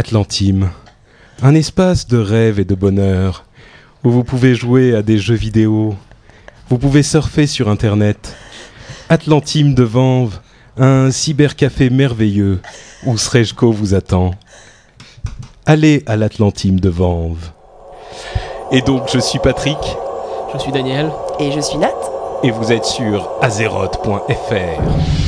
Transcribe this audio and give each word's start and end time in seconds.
Atlantime, 0.00 0.70
un 1.42 1.54
espace 1.54 2.06
de 2.06 2.16
rêve 2.16 2.58
et 2.58 2.64
de 2.64 2.74
bonheur 2.74 3.44
où 4.02 4.10
vous 4.10 4.24
pouvez 4.24 4.54
jouer 4.54 4.94
à 4.94 5.02
des 5.02 5.18
jeux 5.18 5.34
vidéo, 5.34 5.94
vous 6.70 6.78
pouvez 6.78 7.02
surfer 7.02 7.46
sur 7.46 7.68
Internet. 7.68 8.34
Atlantime 9.10 9.74
de 9.74 9.82
Vanves, 9.82 10.40
un 10.78 11.10
cybercafé 11.10 11.90
merveilleux 11.90 12.62
où 13.04 13.18
Srejko 13.18 13.72
vous 13.72 13.92
attend. 13.92 14.30
Allez 15.66 16.02
à 16.06 16.16
l'Atlantime 16.16 16.80
de 16.80 16.88
Vanves. 16.88 17.50
Et 18.72 18.80
donc, 18.80 19.10
je 19.12 19.18
suis 19.18 19.38
Patrick. 19.38 19.76
Je 20.54 20.58
suis 20.60 20.72
Daniel. 20.72 21.10
Et 21.38 21.52
je 21.52 21.60
suis 21.60 21.76
Nat. 21.76 21.92
Et 22.42 22.50
vous 22.50 22.72
êtes 22.72 22.86
sur 22.86 23.28
azeroth.fr. 23.42 25.19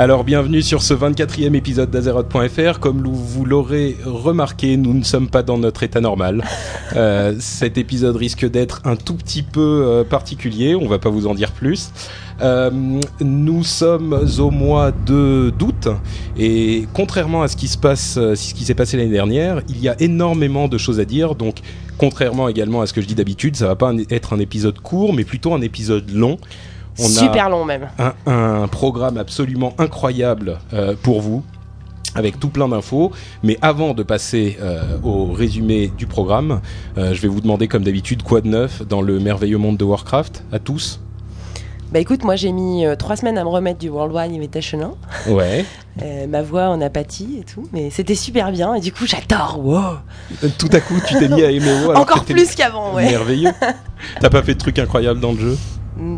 Alors 0.00 0.22
bienvenue 0.22 0.62
sur 0.62 0.80
ce 0.80 0.94
24e 0.94 1.56
épisode 1.56 1.90
d'Azeroth.fr. 1.90 2.78
Comme 2.78 3.02
vous 3.02 3.44
l'aurez 3.44 3.96
remarqué, 4.04 4.76
nous 4.76 4.94
ne 4.94 5.02
sommes 5.02 5.28
pas 5.28 5.42
dans 5.42 5.58
notre 5.58 5.82
état 5.82 6.00
normal. 6.00 6.44
Euh, 6.96 7.34
cet 7.38 7.76
épisode 7.76 8.16
risque 8.16 8.48
d'être 8.48 8.80
un 8.84 8.96
tout 8.96 9.14
petit 9.14 9.42
peu 9.42 9.82
euh, 9.84 10.04
particulier, 10.04 10.74
on 10.74 10.88
va 10.88 10.98
pas 10.98 11.10
vous 11.10 11.26
en 11.26 11.34
dire 11.34 11.52
plus. 11.52 11.90
Euh, 12.40 12.70
nous 13.20 13.62
sommes 13.62 14.26
au 14.38 14.50
mois 14.50 14.90
de 14.90 15.52
d'août 15.58 15.88
et 16.38 16.88
contrairement 16.94 17.42
à 17.42 17.48
ce 17.48 17.56
qui 17.56 17.68
se 17.68 17.76
passe, 17.76 18.14
ce 18.14 18.54
qui 18.54 18.64
s'est 18.64 18.74
passé 18.74 18.96
l'année 18.96 19.10
dernière, 19.10 19.60
il 19.68 19.78
y 19.80 19.90
a 19.90 20.00
énormément 20.00 20.66
de 20.66 20.78
choses 20.78 20.98
à 20.98 21.04
dire. 21.04 21.34
Donc, 21.34 21.56
contrairement 21.98 22.48
également 22.48 22.80
à 22.80 22.86
ce 22.86 22.94
que 22.94 23.02
je 23.02 23.06
dis 23.06 23.14
d'habitude, 23.14 23.54
ça 23.54 23.66
va 23.66 23.76
pas 23.76 23.92
être 24.08 24.32
un 24.32 24.38
épisode 24.38 24.78
court, 24.80 25.12
mais 25.12 25.24
plutôt 25.24 25.52
un 25.52 25.60
épisode 25.60 26.10
long. 26.10 26.38
On 26.98 27.04
a- 27.04 27.08
Super 27.08 27.48
long 27.50 27.64
même. 27.64 27.88
un, 27.98 28.12
un 28.26 28.68
programme 28.68 29.16
absolument 29.18 29.72
incroyable 29.78 30.58
euh, 30.72 30.94
pour 31.02 31.20
vous 31.20 31.42
avec 32.14 32.40
tout 32.40 32.48
plein 32.48 32.68
d'infos. 32.68 33.12
Mais 33.42 33.58
avant 33.62 33.94
de 33.94 34.02
passer 34.02 34.56
euh, 34.60 34.82
au 35.04 35.32
résumé 35.32 35.92
du 35.96 36.06
programme, 36.06 36.60
euh, 36.96 37.12
je 37.14 37.20
vais 37.22 37.28
vous 37.28 37.40
demander 37.40 37.68
comme 37.68 37.84
d'habitude 37.84 38.22
quoi 38.22 38.40
de 38.40 38.48
neuf 38.48 38.82
dans 38.86 39.02
le 39.02 39.20
merveilleux 39.20 39.58
monde 39.58 39.76
de 39.76 39.84
Warcraft 39.84 40.42
à 40.52 40.58
tous? 40.58 41.00
Bah 41.92 42.00
écoute, 42.00 42.22
moi 42.24 42.36
j'ai 42.36 42.52
mis 42.52 42.84
euh, 42.84 42.96
trois 42.96 43.16
semaines 43.16 43.38
à 43.38 43.44
me 43.44 43.48
remettre 43.48 43.78
du 43.78 43.88
World 43.88 44.14
Wide 44.14 44.32
Invitation 44.32 44.96
1. 45.26 45.32
Ouais. 45.32 45.64
Euh, 46.00 46.28
ma 46.28 46.42
voix 46.42 46.68
en 46.68 46.80
a 46.80 46.90
pâti 46.90 47.38
et 47.40 47.42
tout, 47.44 47.66
mais 47.72 47.90
c'était 47.90 48.14
super 48.14 48.52
bien 48.52 48.72
et 48.74 48.80
du 48.80 48.92
coup 48.92 49.04
j'adore. 49.04 49.58
Wow. 49.60 49.80
Tout 50.56 50.68
à 50.72 50.78
coup, 50.78 50.94
tu 51.08 51.18
t'es 51.18 51.26
mis 51.28 51.42
à 51.42 51.50
aimer 51.50 51.72
WoW 51.86 51.96
Encore 51.96 52.24
plus 52.24 52.54
qu'avant, 52.54 52.94
ouais. 52.94 53.10
Merveilleux. 53.10 53.50
T'as 54.20 54.30
pas 54.30 54.44
fait 54.44 54.54
de 54.54 54.60
trucs 54.60 54.78
incroyables 54.78 55.18
dans 55.18 55.32
le 55.32 55.38
jeu? 55.40 55.58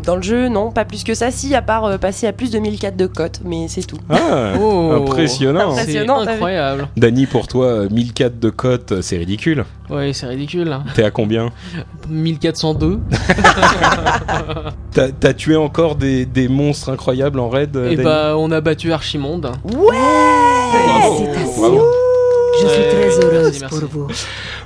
Dans 0.03 0.15
le 0.15 0.21
jeu, 0.21 0.47
non, 0.47 0.71
pas 0.71 0.85
plus 0.85 1.03
que 1.03 1.13
ça. 1.13 1.31
Si, 1.31 1.55
à 1.55 1.61
part 1.61 1.85
euh, 1.85 1.97
passer 1.97 2.27
à 2.27 2.33
plus 2.33 2.51
de 2.51 2.59
1004 2.59 2.95
de 2.95 3.07
cote, 3.07 3.39
mais 3.43 3.67
c'est 3.67 3.81
tout. 3.81 3.97
Ah, 4.09 4.53
Oh. 4.59 4.91
impressionnant. 4.95 5.71
Impressionnant. 5.71 5.75
C'est 5.75 5.85
Passionnant, 5.85 6.17
t'as 6.19 6.25
vu 6.25 6.31
incroyable. 6.33 6.87
Dany, 6.97 7.25
pour 7.25 7.47
toi, 7.47 7.65
euh, 7.65 7.89
1004 7.89 8.39
de 8.39 8.49
cote, 8.49 9.01
c'est 9.01 9.17
ridicule. 9.17 9.65
Ouais, 9.89 10.13
c'est 10.13 10.27
ridicule. 10.27 10.71
hein. 10.71 10.83
T'es 10.95 11.03
à 11.03 11.11
combien 11.11 11.49
1402. 12.09 12.99
T'as 14.93 15.09
t'as 15.09 15.33
tué 15.33 15.55
encore 15.55 15.95
des, 15.95 16.25
des 16.25 16.47
monstres 16.49 16.89
incroyables 16.89 17.39
en 17.39 17.47
raid 17.49 17.75
euh, 17.77 17.89
Et 17.91 17.95
Dany 17.95 18.03
bah, 18.03 18.35
on 18.37 18.51
a 18.51 18.59
battu 18.61 18.91
Archimonde. 18.91 19.51
Ouais 19.63 19.97
Bravo. 20.85 21.27
Bravo. 21.57 21.81
Je 22.59 22.67
suis 22.67 22.81
très 22.89 23.25
heureuse 23.25 23.59
merci. 23.61 23.79
pour 23.79 23.89
vous. 23.89 24.07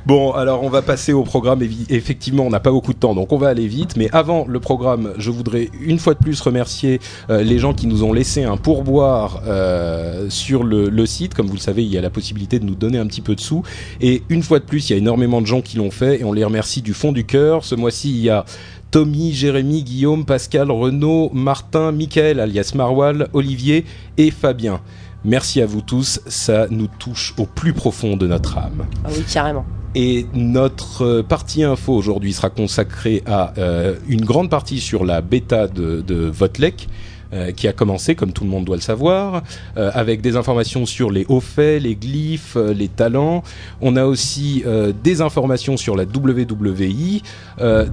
Bon, 0.05 0.31
alors 0.31 0.63
on 0.63 0.69
va 0.69 0.81
passer 0.81 1.13
au 1.13 1.23
programme. 1.23 1.61
Effectivement, 1.89 2.43
on 2.43 2.49
n'a 2.49 2.59
pas 2.59 2.71
beaucoup 2.71 2.93
de 2.93 2.99
temps, 2.99 3.15
donc 3.15 3.31
on 3.31 3.37
va 3.37 3.47
aller 3.49 3.67
vite. 3.67 3.95
Mais 3.97 4.09
avant 4.11 4.45
le 4.47 4.59
programme, 4.59 5.13
je 5.17 5.31
voudrais 5.31 5.69
une 5.81 5.99
fois 5.99 6.13
de 6.13 6.19
plus 6.19 6.39
remercier 6.41 6.99
euh, 7.29 7.41
les 7.43 7.57
gens 7.59 7.73
qui 7.73 7.87
nous 7.87 8.03
ont 8.03 8.13
laissé 8.13 8.43
un 8.43 8.57
pourboire 8.57 9.41
euh, 9.47 10.29
sur 10.29 10.63
le, 10.63 10.89
le 10.89 11.05
site. 11.05 11.33
Comme 11.33 11.47
vous 11.47 11.55
le 11.55 11.59
savez, 11.59 11.83
il 11.83 11.89
y 11.89 11.97
a 11.97 12.01
la 12.01 12.09
possibilité 12.09 12.59
de 12.59 12.65
nous 12.65 12.75
donner 12.75 12.97
un 12.97 13.07
petit 13.07 13.21
peu 13.21 13.35
de 13.35 13.41
sous. 13.41 13.63
Et 14.01 14.23
une 14.29 14.43
fois 14.43 14.59
de 14.59 14.65
plus, 14.65 14.89
il 14.89 14.93
y 14.93 14.95
a 14.95 14.97
énormément 14.97 15.41
de 15.41 15.47
gens 15.47 15.61
qui 15.61 15.77
l'ont 15.77 15.91
fait 15.91 16.21
et 16.21 16.23
on 16.23 16.33
les 16.33 16.43
remercie 16.43 16.81
du 16.81 16.93
fond 16.93 17.11
du 17.11 17.25
cœur. 17.25 17.63
Ce 17.65 17.75
mois-ci, 17.75 18.09
il 18.11 18.21
y 18.21 18.29
a 18.29 18.45
Tommy, 18.91 19.33
Jérémy, 19.33 19.83
Guillaume, 19.83 20.23
Pascal, 20.23 20.71
Renaud, 20.71 21.29
Martin, 21.33 21.91
Michael, 21.91 22.39
alias 22.39 22.71
Marwal, 22.75 23.27
Olivier 23.33 23.83
et 24.17 24.31
Fabien. 24.31 24.79
Merci 25.25 25.59
à 25.61 25.65
vous 25.65 25.81
tous, 25.81 26.21
ça 26.27 26.67
nous 26.69 26.87
touche 26.87 27.33
au 27.37 27.47
plus 27.47 27.73
profond 27.73 28.15
de 28.15 28.27
notre 28.27 28.59
âme. 28.59 28.85
Ah 29.03 29.09
oui, 29.11 29.23
carrément. 29.31 29.65
Et 29.95 30.27
notre 30.35 31.03
euh, 31.03 31.23
partie 31.23 31.63
info 31.63 31.93
aujourd'hui 31.93 32.31
sera 32.31 32.51
consacrée 32.51 33.23
à 33.25 33.53
euh, 33.57 33.95
une 34.07 34.23
grande 34.23 34.51
partie 34.51 34.79
sur 34.79 35.03
la 35.03 35.21
bêta 35.21 35.67
de, 35.67 36.01
de 36.01 36.25
Votlek, 36.25 36.87
euh, 37.33 37.51
qui 37.51 37.67
a 37.67 37.73
commencé, 37.73 38.13
comme 38.13 38.31
tout 38.33 38.43
le 38.43 38.49
monde 38.51 38.65
doit 38.65 38.75
le 38.75 38.81
savoir, 38.81 39.41
euh, 39.77 39.89
avec 39.95 40.21
des 40.21 40.35
informations 40.35 40.85
sur 40.85 41.09
les 41.09 41.25
hauts 41.27 41.41
faits, 41.41 41.81
les 41.81 41.95
glyphes, 41.95 42.55
euh, 42.55 42.71
les 42.71 42.87
talents. 42.87 43.43
On 43.81 43.95
a 43.95 44.05
aussi 44.05 44.63
des 45.03 45.21
informations 45.21 45.75
sur 45.75 45.95
la 45.95 46.03
WWI, 46.03 47.23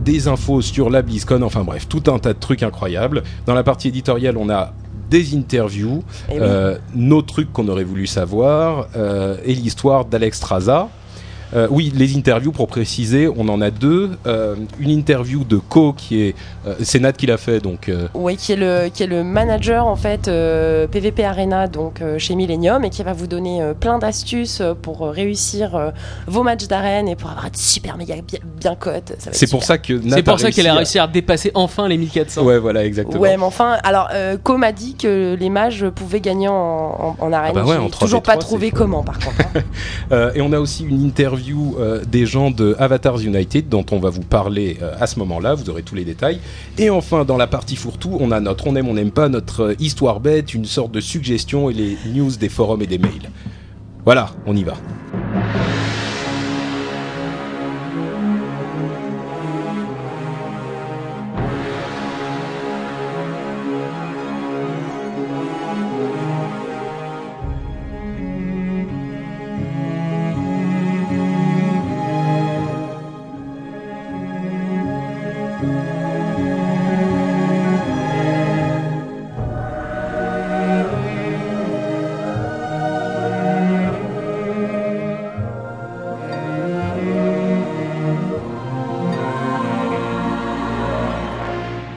des 0.04 0.28
infos 0.28 0.60
sur 0.60 0.90
la 0.90 1.02
BlizzCon, 1.02 1.42
enfin 1.42 1.64
bref, 1.64 1.88
tout 1.88 2.02
un 2.08 2.18
tas 2.18 2.34
de 2.34 2.38
trucs 2.38 2.62
incroyables. 2.62 3.22
Dans 3.46 3.54
la 3.54 3.62
partie 3.62 3.88
éditoriale, 3.88 4.36
on 4.36 4.48
a 4.50 4.72
des 5.12 5.36
interviews, 5.36 6.02
oui. 6.30 6.38
euh, 6.40 6.78
nos 6.94 7.20
trucs 7.20 7.52
qu'on 7.52 7.68
aurait 7.68 7.84
voulu 7.84 8.06
savoir 8.06 8.88
euh, 8.96 9.36
et 9.44 9.54
l'histoire 9.54 10.06
d'Alex 10.06 10.40
Traza. 10.40 10.88
Euh, 11.54 11.66
oui, 11.70 11.92
les 11.94 12.16
interviews 12.16 12.52
pour 12.52 12.66
préciser, 12.66 13.28
on 13.28 13.48
en 13.48 13.60
a 13.60 13.70
deux. 13.70 14.10
Euh, 14.26 14.54
une 14.80 14.90
interview 14.90 15.44
de 15.44 15.56
Co 15.56 15.92
qui 15.92 16.22
est, 16.22 16.34
euh, 16.66 16.74
c'est 16.82 16.98
Nat 17.00 17.12
qui 17.12 17.26
l'a 17.26 17.36
fait, 17.36 17.60
donc 17.60 17.88
euh, 17.88 18.08
Oui, 18.14 18.36
qui 18.36 18.52
est 18.52 18.56
le 18.56 18.88
qui 18.88 19.02
est 19.02 19.06
le 19.06 19.22
manager 19.22 19.86
en 19.86 19.96
fait 19.96 20.28
euh, 20.28 20.86
PVP 20.86 21.24
Arena 21.24 21.66
donc 21.68 22.00
euh, 22.00 22.18
chez 22.18 22.34
Millennium 22.34 22.84
et 22.84 22.90
qui 22.90 23.02
va 23.02 23.12
vous 23.12 23.26
donner 23.26 23.60
euh, 23.62 23.74
plein 23.74 23.98
d'astuces 23.98 24.62
pour 24.82 25.00
réussir 25.08 25.76
euh, 25.76 25.90
vos 26.26 26.42
matchs 26.42 26.66
d'arène 26.68 27.08
et 27.08 27.16
pour 27.16 27.30
avoir 27.30 27.50
des 27.50 27.58
super 27.58 27.96
méga 27.96 28.14
bien, 28.26 28.38
bien 28.58 28.74
cotes. 28.74 29.12
C'est 29.32 29.50
pour 29.50 29.64
ça 29.64 29.76
que 29.78 30.00
C'est 30.08 30.22
pour 30.22 30.40
ça 30.40 30.50
qu'elle 30.50 30.66
a 30.68 30.74
réussi 30.74 30.98
à 30.98 31.06
dépasser 31.06 31.50
enfin 31.54 31.86
les 31.88 31.98
1400. 31.98 32.42
Ouais, 32.44 32.58
voilà, 32.58 32.84
exactement. 32.84 33.20
Ouais, 33.20 33.36
mais 33.36 33.44
enfin, 33.44 33.76
alors 33.84 34.08
euh, 34.14 34.36
Co 34.42 34.56
m'a 34.56 34.72
dit 34.72 34.94
que 34.94 35.36
les 35.38 35.50
mages 35.50 35.86
pouvaient 35.94 36.20
gagner 36.20 36.48
en, 36.48 36.54
en, 36.54 37.16
en 37.18 37.32
arène. 37.32 37.52
Ah 37.56 37.60
bah 37.60 37.64
ouais, 37.66 37.76
en 37.76 37.88
J'ai 37.88 37.90
3v3, 37.90 37.98
toujours 38.00 38.22
pas 38.22 38.36
trouvé 38.36 38.70
comment 38.70 39.02
par 39.02 39.18
contre. 39.18 39.36
hein. 39.54 39.60
Euh, 40.12 40.30
et 40.34 40.42
on 40.42 40.52
a 40.52 40.58
aussi 40.58 40.84
une 40.84 41.02
interview 41.02 41.41
euh, 41.50 42.02
des 42.04 42.26
gens 42.26 42.50
de 42.50 42.76
Avatars 42.78 43.20
United 43.20 43.68
dont 43.68 43.84
on 43.90 43.98
va 43.98 44.10
vous 44.10 44.22
parler 44.22 44.78
euh, 44.82 44.94
à 45.00 45.06
ce 45.06 45.18
moment-là, 45.18 45.54
vous 45.54 45.68
aurez 45.70 45.82
tous 45.82 45.94
les 45.94 46.04
détails. 46.04 46.40
Et 46.78 46.90
enfin, 46.90 47.24
dans 47.24 47.36
la 47.36 47.46
partie 47.46 47.76
fourre-tout, 47.76 48.16
on 48.20 48.30
a 48.30 48.40
notre 48.40 48.66
on 48.66 48.76
aime, 48.76 48.88
on 48.88 48.94
n'aime 48.94 49.10
pas, 49.10 49.28
notre 49.28 49.62
euh, 49.62 49.74
histoire 49.78 50.20
bête, 50.20 50.54
une 50.54 50.64
sorte 50.64 50.92
de 50.92 51.00
suggestion 51.00 51.70
et 51.70 51.74
les 51.74 51.96
news 52.06 52.30
des 52.30 52.48
forums 52.48 52.82
et 52.82 52.86
des 52.86 52.98
mails. 52.98 53.30
Voilà, 54.04 54.30
on 54.46 54.56
y 54.56 54.64
va. 54.64 54.74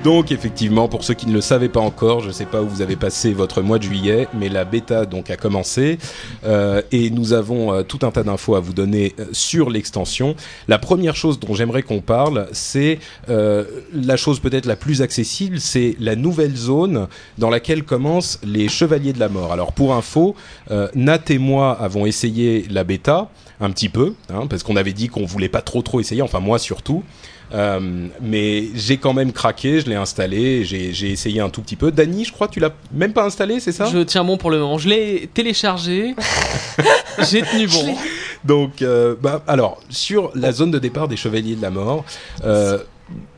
Donc 0.05 0.31
effectivement, 0.31 0.87
pour 0.87 1.03
ceux 1.03 1.15
qui 1.15 1.25
ne 1.25 1.33
le 1.33 1.41
savaient 1.41 1.67
pas 1.67 1.79
encore, 1.79 2.19
je 2.19 2.27
ne 2.27 2.31
sais 2.31 2.45
pas 2.45 2.61
où 2.61 2.67
vous 2.67 2.83
avez 2.83 2.95
passé 2.95 3.33
votre 3.33 3.63
mois 3.63 3.79
de 3.79 3.83
juillet, 3.85 4.27
mais 4.35 4.49
la 4.49 4.63
bêta 4.63 5.07
donc 5.07 5.31
a 5.31 5.35
commencé 5.35 5.97
euh, 6.45 6.83
et 6.91 7.09
nous 7.09 7.33
avons 7.33 7.73
euh, 7.73 7.81
tout 7.81 7.97
un 8.03 8.11
tas 8.11 8.21
d'infos 8.21 8.53
à 8.53 8.59
vous 8.59 8.73
donner 8.73 9.15
euh, 9.19 9.25
sur 9.31 9.71
l'extension. 9.71 10.35
La 10.67 10.77
première 10.77 11.15
chose 11.15 11.39
dont 11.39 11.55
j'aimerais 11.55 11.81
qu'on 11.81 12.01
parle, 12.01 12.47
c'est 12.51 12.99
la 13.27 14.15
chose 14.15 14.39
peut-être 14.39 14.67
la 14.67 14.75
plus 14.75 15.01
accessible, 15.01 15.59
c'est 15.59 15.95
la 15.99 16.15
nouvelle 16.15 16.55
zone 16.55 17.07
dans 17.39 17.49
laquelle 17.49 17.83
commencent 17.83 18.39
les 18.43 18.67
Chevaliers 18.67 19.13
de 19.13 19.19
la 19.19 19.29
Mort. 19.29 19.51
Alors 19.51 19.73
pour 19.73 19.95
info, 19.95 20.35
Nat 20.93 21.21
et 21.29 21.39
moi 21.39 21.75
avons 21.81 22.05
essayé 22.05 22.67
la 22.69 22.83
bêta 22.83 23.29
un 23.59 23.71
petit 23.71 23.89
peu, 23.89 24.13
hein, 24.29 24.45
parce 24.47 24.61
qu'on 24.61 24.75
avait 24.75 24.93
dit 24.93 25.07
qu'on 25.07 25.25
voulait 25.25 25.49
pas 25.49 25.61
trop 25.61 25.81
trop 25.81 25.99
essayer, 25.99 26.21
enfin 26.21 26.41
moi 26.41 26.59
surtout. 26.59 27.03
Euh, 27.53 28.07
mais 28.21 28.65
j'ai 28.75 28.97
quand 28.97 29.13
même 29.13 29.31
craqué, 29.31 29.79
je 29.79 29.87
l'ai 29.87 29.95
installé, 29.95 30.65
j'ai 30.65 31.11
essayé 31.11 31.41
un 31.41 31.49
tout 31.49 31.61
petit 31.61 31.75
peu. 31.75 31.91
Dany, 31.91 32.25
je 32.25 32.31
crois 32.31 32.47
que 32.47 32.53
tu 32.53 32.59
l'as 32.59 32.73
même 32.93 33.13
pas 33.13 33.25
installé, 33.25 33.59
c'est 33.59 33.71
ça? 33.71 33.85
Je 33.85 33.99
tiens 33.99 34.23
bon 34.23 34.37
pour 34.37 34.51
le 34.51 34.59
moment. 34.59 34.77
Je 34.77 34.89
l'ai 34.89 35.29
téléchargé. 35.33 36.15
J'ai 37.29 37.41
tenu 37.43 37.67
bon. 37.67 37.95
Donc, 38.43 38.81
euh, 38.81 39.15
bah, 39.21 39.41
alors, 39.47 39.79
sur 39.89 40.31
la 40.35 40.51
zone 40.51 40.71
de 40.71 40.79
départ 40.79 41.07
des 41.07 41.15
Chevaliers 41.17 41.55
de 41.55 41.61
la 41.61 41.71
Mort, 41.71 42.03
euh, 42.43 42.79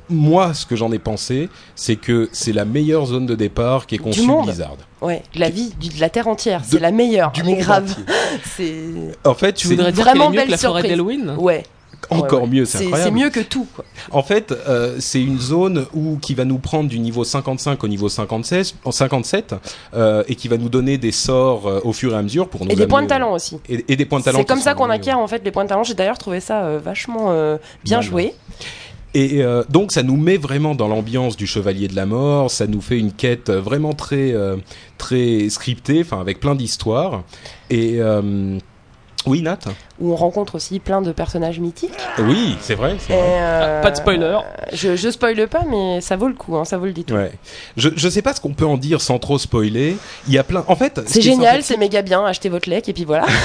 moi, 0.10 0.54
ce 0.54 0.66
que 0.66 0.76
j'en 0.76 0.92
ai 0.92 1.00
pensé, 1.00 1.50
c'est 1.76 1.96
que 1.96 2.30
c'est 2.32 2.54
la 2.54 2.66
meilleure 2.66 3.06
zone 3.06 3.26
de 3.26 3.36
départ 3.36 3.86
qui 3.86 3.96
est 3.96 4.00
conçue 4.00 4.24
monde. 4.24 4.46
Blizzard. 4.46 4.78
Ouais, 5.02 5.22
de 5.36 5.40
la 5.40 5.50
vie, 5.50 5.70
de 5.70 6.00
la 6.00 6.10
terre 6.10 6.28
entière, 6.28 6.62
c'est 6.66 6.80
la 6.80 6.92
meilleure. 6.92 7.32
du 7.32 7.44
mais 7.44 7.52
monde 7.52 7.60
grave. 7.60 7.96
C'est 8.56 8.84
En 9.24 9.34
fait, 9.34 9.54
Tu 9.54 9.68
voudrais 9.68 9.92
dire 9.92 10.04
Vraiment 10.04 10.26
est 10.26 10.30
mieux 10.30 10.36
que 10.36 10.42
belle 10.42 10.50
la 10.52 10.58
forêt 10.58 10.84
d'Halloween? 10.84 11.36
Ouais. 11.38 11.64
Encore 12.10 12.42
ouais, 12.42 12.48
ouais. 12.48 12.56
mieux, 12.56 12.66
c'est 12.66 12.86
incroyable. 12.86 13.04
c'est 13.04 13.24
mieux 13.24 13.30
que 13.30 13.40
tout. 13.40 13.68
Quoi. 13.76 13.86
En 14.12 14.24
fait, 14.24 14.52
euh, 14.52 14.98
c'est 15.00 15.22
une 15.22 15.40
zone 15.40 15.86
où 15.94 16.18
qui 16.18 16.34
va 16.34 16.46
nous 16.46 16.58
prendre 16.58 16.90
du 16.90 17.00
niveau 17.00 17.24
55 17.24 17.84
au 17.84 17.88
niveau 17.88 18.10
56, 18.10 18.76
en 18.84 18.92
57 18.92 19.56
euh, 19.94 20.24
et 20.28 20.36
qui 20.36 20.48
va 20.48 20.58
nous 20.58 20.70
donner 20.70 20.98
des 20.98 21.12
sorts 21.12 21.68
euh, 21.68 21.80
au 21.84 21.94
fur 21.94 22.14
et 22.14 22.18
à 22.18 22.22
mesure 22.22 22.50
pour 22.50 22.66
nous 22.66 22.72
Et 22.72 22.76
des 22.76 22.88
points 22.88 23.04
de 23.04 23.08
talent 23.08 23.34
aussi. 23.34 23.60
et, 23.70 23.86
et 23.88 23.96
des 23.96 24.06
points 24.06 24.20
de 24.20 24.26
talent. 24.26 24.40
C'est 24.40 24.48
comme 24.48 24.62
ça 24.62 24.74
qu'on 24.74 24.90
acquiert 24.90 25.20
en 25.20 25.28
fait 25.28 25.44
les 25.44 25.52
points 25.52 25.64
de 25.64 25.70
talent. 25.70 25.84
J'ai 25.84 25.94
d'ailleurs 25.94 26.18
trouvé 26.18 26.40
ça 26.40 26.78
vachement 26.78 27.58
bien 27.84 28.02
joué. 28.02 28.34
Et 29.14 29.42
euh, 29.42 29.64
donc 29.70 29.92
ça 29.92 30.04
nous 30.04 30.18
met 30.18 30.38
vraiment 30.38 30.76
dans 30.76 30.88
l'ambiance 30.88 31.38
du 31.38 31.48
Chevalier 31.48 31.88
de 31.88 31.96
la 31.96 32.06
Mort, 32.06 32.52
ça 32.52 32.68
nous 32.68 32.82
fait 32.82 33.00
une 33.00 33.12
quête 33.12 33.50
vraiment 33.50 33.94
très 33.94 34.34
euh, 34.34 34.58
très 35.00 35.50
scriptée, 35.50 36.02
enfin 36.02 36.20
avec 36.20 36.40
plein 36.40 36.54
d'histoires. 36.54 37.24
Et 37.70 37.96
euh, 37.98 38.60
oui, 39.28 39.42
Nat. 39.42 39.60
Où 40.00 40.12
on 40.12 40.16
rencontre 40.16 40.56
aussi 40.56 40.80
plein 40.80 41.02
de 41.02 41.12
personnages 41.12 41.60
mythiques. 41.60 41.92
Oui, 42.20 42.56
c'est 42.62 42.76
vrai. 42.76 42.96
c'est 43.00 43.14
Et, 43.14 43.16
vrai. 43.18 43.26
euh, 43.30 43.78
Ah, 43.80 43.82
pas 43.84 43.92
de 43.92 43.98
spoiler. 43.98 44.38
Je, 44.74 44.96
je 44.96 45.10
spoile 45.10 45.48
pas, 45.48 45.64
mais 45.70 46.02
ça 46.02 46.16
vaut 46.16 46.28
le 46.28 46.34
coup. 46.36 46.56
hein, 46.56 46.66
ça 46.66 46.78
vaut 46.78 46.86
le 46.86 46.94
détour. 46.94 47.18
Ouais. 47.18 47.32
Je 47.78 47.90
je 47.96 48.10
sais 48.10 48.22
pas 48.22 48.34
ce 48.34 48.42
qu'on 48.42 48.54
peut 48.54 48.66
en 48.66 48.78
dire 48.78 49.02
sans 49.02 49.20
trop 49.20 49.38
spoiler. 49.38 49.98
Il 50.28 50.34
y 50.34 50.38
a 50.38 50.44
plein. 50.44 50.64
En 50.68 50.76
fait, 50.76 51.02
ce 51.08 51.14
C'est 51.14 51.22
génial, 51.22 51.64
c'est 51.64 51.78
méga 51.78 52.02
bien. 52.02 52.24
Achetez 52.26 52.50
votre 52.50 52.70
lec 52.70 52.88
et 52.90 52.94
puis 52.94 53.06
voilà. 53.06 53.26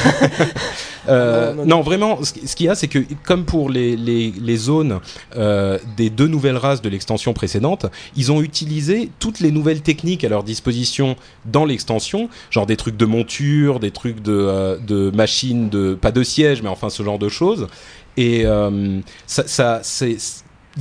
Euh, 1.09 1.53
Non, 1.53 1.65
non, 1.65 1.77
non, 1.79 1.81
vraiment, 1.83 2.23
ce 2.23 2.33
ce 2.47 2.55
qu'il 2.55 2.67
y 2.67 2.69
a, 2.69 2.77
c'est 2.77 2.87
que 2.87 3.01
comme 3.25 3.45
pour 3.45 3.71
les, 3.71 3.97
les, 3.97 4.33
les 4.41 4.57
zones 4.57 5.01
euh, 5.37 5.77
des 5.97 6.11
deux 6.11 6.29
nouvelles 6.29 6.57
races 6.57 6.81
de 6.81 6.89
l'extension 6.89 7.33
précédente, 7.33 7.87
ils 8.15 8.31
ont 8.31 8.41
utilisé 8.41 9.11
toutes 9.19 9.41
les 9.41 9.51
nouvelles 9.51 9.81
techniques 9.81 10.23
à 10.23 10.29
leur 10.29 10.45
disposition 10.45 11.17
dans 11.45 11.65
l'extension, 11.65 12.29
genre 12.51 12.67
des 12.67 12.77
trucs 12.77 12.97
de 12.97 13.05
monture, 13.05 13.81
des 13.81 13.91
trucs 13.91 14.23
de, 14.23 14.33
euh, 14.33 14.77
de 14.79 15.11
machines, 15.11 15.69
de 15.73 15.95
pas 15.95 16.13
de 16.13 16.23
siège, 16.23 16.63
mais 16.63 16.69
enfin 16.69 16.89
ce 16.91 17.03
genre 17.03 17.19
de 17.19 17.29
choses. 17.29 17.67
Et 18.17 18.43
euh, 18.47 19.01
ça, 19.27 19.47
ça 19.49 19.81
c'est, 19.83 20.17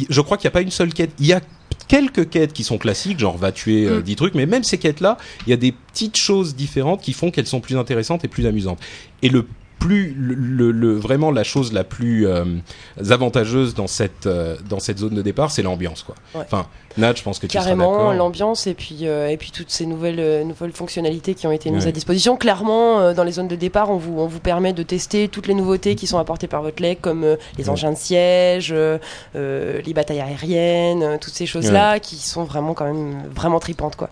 je 0.10 0.22
crois 0.22 0.38
qu'il 0.38 0.46
n'y 0.48 0.52
a 0.52 0.58
pas 0.60 0.62
une 0.62 0.72
seule 0.72 0.94
quête. 0.94 1.12
Il 1.20 1.26
y 1.26 1.34
a 1.34 1.42
quelques 1.88 2.30
quêtes 2.30 2.54
qui 2.54 2.64
sont 2.64 2.78
classiques, 2.78 3.18
genre 3.20 3.38
va 3.38 3.52
tuer 3.52 3.88
euh, 3.88 4.00
Mm. 4.00 4.04
10 4.04 4.16
trucs, 4.18 4.36
mais 4.36 4.46
même 4.46 4.64
ces 4.64 4.78
quêtes-là, 4.78 5.18
il 5.48 5.50
y 5.50 5.54
a 5.54 5.58
des 5.58 5.72
petites 5.72 6.18
choses 6.18 6.56
différentes 6.56 7.02
qui 7.02 7.14
font 7.14 7.32
qu'elles 7.32 7.48
sont 7.48 7.60
plus 7.62 7.78
intéressantes 7.78 8.24
et 8.24 8.28
plus 8.28 8.46
amusantes. 8.46 8.80
Et 9.24 9.30
le 9.30 9.48
plus 9.80 10.14
le, 10.16 10.36
le- 10.36 10.72
le- 10.72 10.94
vraiment 10.96 11.32
la 11.32 11.44
chose 11.44 11.74
la 11.74 11.84
plus 11.84 12.28
euh, 12.28 12.46
avantageuse 13.10 13.74
dans 13.74 13.88
cette 13.88 14.28
euh, 14.28 14.56
dans 14.70 14.80
cette 14.80 15.00
zone 15.00 15.16
de 15.16 15.22
départ, 15.24 15.50
c'est 15.52 15.64
l'ambiance 15.64 16.04
quoi. 16.04 16.14
Ouais. 16.36 16.42
Enfin, 16.46 16.68
Nat, 16.98 17.14
je 17.16 17.24
pense 17.24 17.40
que 17.40 17.48
tu 17.48 17.54
Carrément, 17.58 18.12
l'ambiance 18.14 18.68
et 18.68 18.74
puis 18.74 19.00
euh, 19.04 19.30
et 19.30 19.38
puis 19.38 19.52
toutes 19.52 19.70
ces 19.72 19.86
nouvelles 19.86 20.20
euh, 20.20 20.44
nouvelles 20.44 20.72
fonctionnalités 20.74 21.34
qui 21.34 21.48
ont 21.48 21.52
été 21.52 21.70
mises 21.72 21.84
Ouais. 21.84 21.90
à 21.90 21.92
disposition. 21.92 22.36
Clairement, 22.38 23.00
euh, 23.00 23.14
dans 23.14 23.24
les 23.24 23.32
zones 23.34 23.48
de 23.48 23.56
départ, 23.56 23.90
on 23.90 23.98
vous 23.98 24.16
on 24.20 24.28
vous 24.28 24.40
permet 24.40 24.74
de 24.74 24.84
tester 24.84 25.28
toutes 25.28 25.48
les 25.48 25.54
nouveautés 25.54 25.96
qui 25.96 26.08
sont 26.08 26.18
apportées 26.20 26.48
par 26.48 26.62
votre 26.62 26.82
leg, 26.82 27.00
comme 27.02 27.26
les 27.58 27.70
engins 27.70 27.92
de 27.92 27.98
siège, 27.98 28.74
les 29.36 29.94
batailles 29.94 30.22
aériennes, 30.22 31.18
toutes 31.20 31.34
ces 31.34 31.46
choses-là 31.46 32.00
qui 32.00 32.18
sont 32.18 32.44
vraiment 32.44 32.74
quand 32.74 32.86
même 32.86 33.24
vraiment 33.34 33.60
tripantes 33.60 33.96
quoi. 33.96 34.10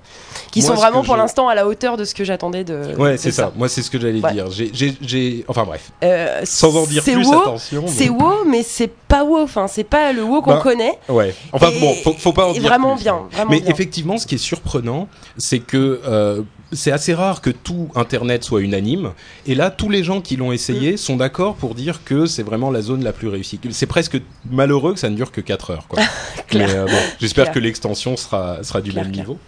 Qui 0.51 0.61
Moi, 0.61 0.69
sont 0.69 0.75
vraiment 0.75 1.03
pour 1.03 1.15
l'instant 1.15 1.47
à 1.47 1.55
la 1.55 1.67
hauteur 1.67 1.97
de 1.97 2.05
ce 2.05 2.13
que 2.15 2.23
j'attendais 2.23 2.63
de. 2.63 2.95
Ouais, 2.97 3.17
c'est 3.17 3.31
ça. 3.31 3.51
Moi, 3.55 3.69
c'est 3.69 3.81
ce 3.81 3.89
que 3.91 3.99
j'allais 3.99 4.19
Ouais. 4.21 4.31
dire. 4.33 4.47
J'ai, 4.51 5.45
enfin 5.47 5.63
bref, 5.63 5.91
Euh, 6.03 6.41
sans 6.43 6.75
en 6.75 6.85
dire 6.85 7.03
plus, 7.03 7.25
WoW, 7.27 7.41
attention. 7.41 7.81
mais- 7.83 7.87
C'est 7.87 8.09
WoW, 8.09 8.45
mais 8.47 8.63
c'est 8.63 8.89
pas 8.91 9.23
WoW. 9.23 9.43
Enfin, 9.43 9.67
c'est 9.67 9.83
pas 9.83 10.11
le 10.13 10.23
WoW 10.23 10.41
qu'on 10.41 10.51
Bah, 10.55 10.59
connaît. 10.61 10.97
Ouais. 11.07 11.33
Enfin 11.51 11.69
Et- 11.73 11.79
bon, 11.79 11.93
faut, 11.95 12.13
faut 12.13 12.33
pas 12.33 12.47
en 12.47 12.51
dire 12.53 12.68
vraiment 12.69 12.95
plus, 12.95 13.03
bien, 13.03 13.15
hein. 13.15 13.27
vraiment 13.31 13.51
Mais 13.51 13.59
bien. 13.61 13.69
effectivement, 13.71 14.17
ce 14.17 14.25
qui 14.27 14.35
est 14.35 14.39
surprenant, 14.39 15.07
c'est 15.37 15.59
que 15.59 15.99
euh, 16.05 16.41
c'est 16.71 16.91
assez 16.91 17.13
rare 17.13 17.41
que 17.41 17.49
tout 17.49 17.89
Internet 17.95 18.43
soit 18.43 18.61
unanime. 18.61 19.11
Et 19.47 19.55
là, 19.55 19.71
tous 19.71 19.89
les 19.89 20.03
gens 20.03 20.21
qui 20.21 20.35
l'ont 20.35 20.51
essayé 20.51 20.97
sont 20.97 21.15
d'accord 21.17 21.55
pour 21.55 21.73
dire 21.75 22.03
que 22.03 22.25
c'est 22.27 22.43
vraiment 22.43 22.69
la 22.71 22.81
zone 22.81 23.03
la 23.03 23.11
plus 23.13 23.27
réussie. 23.27 23.59
C'est 23.71 23.85
presque 23.87 24.21
malheureux 24.49 24.93
que 24.93 24.99
ça 24.99 25.09
ne 25.09 25.15
dure 25.15 25.31
que 25.31 25.41
4 25.41 25.71
heures. 25.71 25.87
Quoi. 25.87 26.01
Clair. 26.47 26.67
Mais 26.67 26.75
euh, 26.75 26.85
bon, 26.85 26.97
j'espère 27.19 27.51
que 27.51 27.59
l'extension 27.59 28.15
sera, 28.17 28.63
sera 28.63 28.81
du 28.81 28.91
Clair, 28.91 29.03
même 29.05 29.13
clair. 29.13 29.25
niveau. 29.25 29.39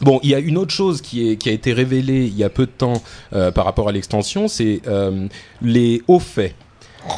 Bon, 0.00 0.20
il 0.22 0.30
y 0.30 0.34
a 0.34 0.38
une 0.38 0.56
autre 0.58 0.72
chose 0.72 1.00
qui, 1.00 1.28
est, 1.28 1.36
qui 1.36 1.48
a 1.48 1.52
été 1.52 1.72
révélée 1.72 2.24
il 2.26 2.36
y 2.36 2.44
a 2.44 2.48
peu 2.50 2.66
de 2.66 2.70
temps 2.70 3.02
euh, 3.32 3.50
par 3.50 3.64
rapport 3.64 3.88
à 3.88 3.92
l'extension, 3.92 4.46
c'est 4.46 4.80
euh, 4.86 5.26
les 5.60 6.02
hauts 6.06 6.20
faits. 6.20 6.54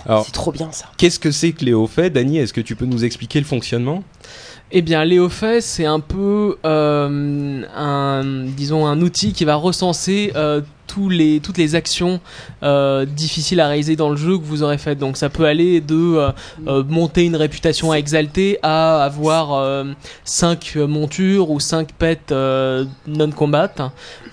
Alors, 0.06 0.24
C'est 0.24 0.32
trop 0.32 0.52
bien 0.52 0.70
ça. 0.72 0.86
qu'est-ce 0.96 1.18
que 1.18 1.30
c'est 1.30 1.52
que 1.52 1.64
les 1.64 1.74
hauts 1.74 1.86
faits? 1.86 2.12
Dany, 2.12 2.38
est-ce 2.38 2.52
que 2.54 2.60
tu 2.62 2.76
peux 2.76 2.86
nous 2.86 3.04
expliquer 3.04 3.38
le 3.38 3.44
fonctionnement? 3.44 4.02
Eh 4.72 4.82
bien, 4.82 5.04
Léofait, 5.04 5.60
c'est 5.60 5.84
un 5.84 5.98
peu 5.98 6.56
euh, 6.64 7.62
un, 7.74 8.44
disons, 8.56 8.86
un 8.86 9.00
outil 9.00 9.32
qui 9.32 9.44
va 9.44 9.56
recenser 9.56 10.32
euh, 10.36 10.60
tous 10.92 11.08
les, 11.08 11.38
toutes 11.40 11.56
les 11.58 11.74
actions 11.76 12.18
euh, 12.62 13.04
difficiles 13.04 13.60
à 13.60 13.68
réaliser 13.68 13.94
dans 13.96 14.10
le 14.10 14.16
jeu 14.16 14.36
que 14.38 14.44
vous 14.44 14.62
aurez 14.62 14.78
faites. 14.78 14.98
Donc, 14.98 15.16
ça 15.16 15.28
peut 15.28 15.44
aller 15.44 15.80
de 15.80 15.94
euh, 16.16 16.30
euh, 16.66 16.82
monter 16.88 17.24
une 17.24 17.36
réputation 17.36 17.92
à 17.92 17.96
exalter 17.96 18.58
à 18.62 19.04
avoir 19.04 19.84
5 20.24 20.76
montures 20.76 21.50
ou 21.50 21.60
5 21.60 21.92
pets 21.92 22.32
euh, 22.32 22.84
non-combat, 23.06 23.70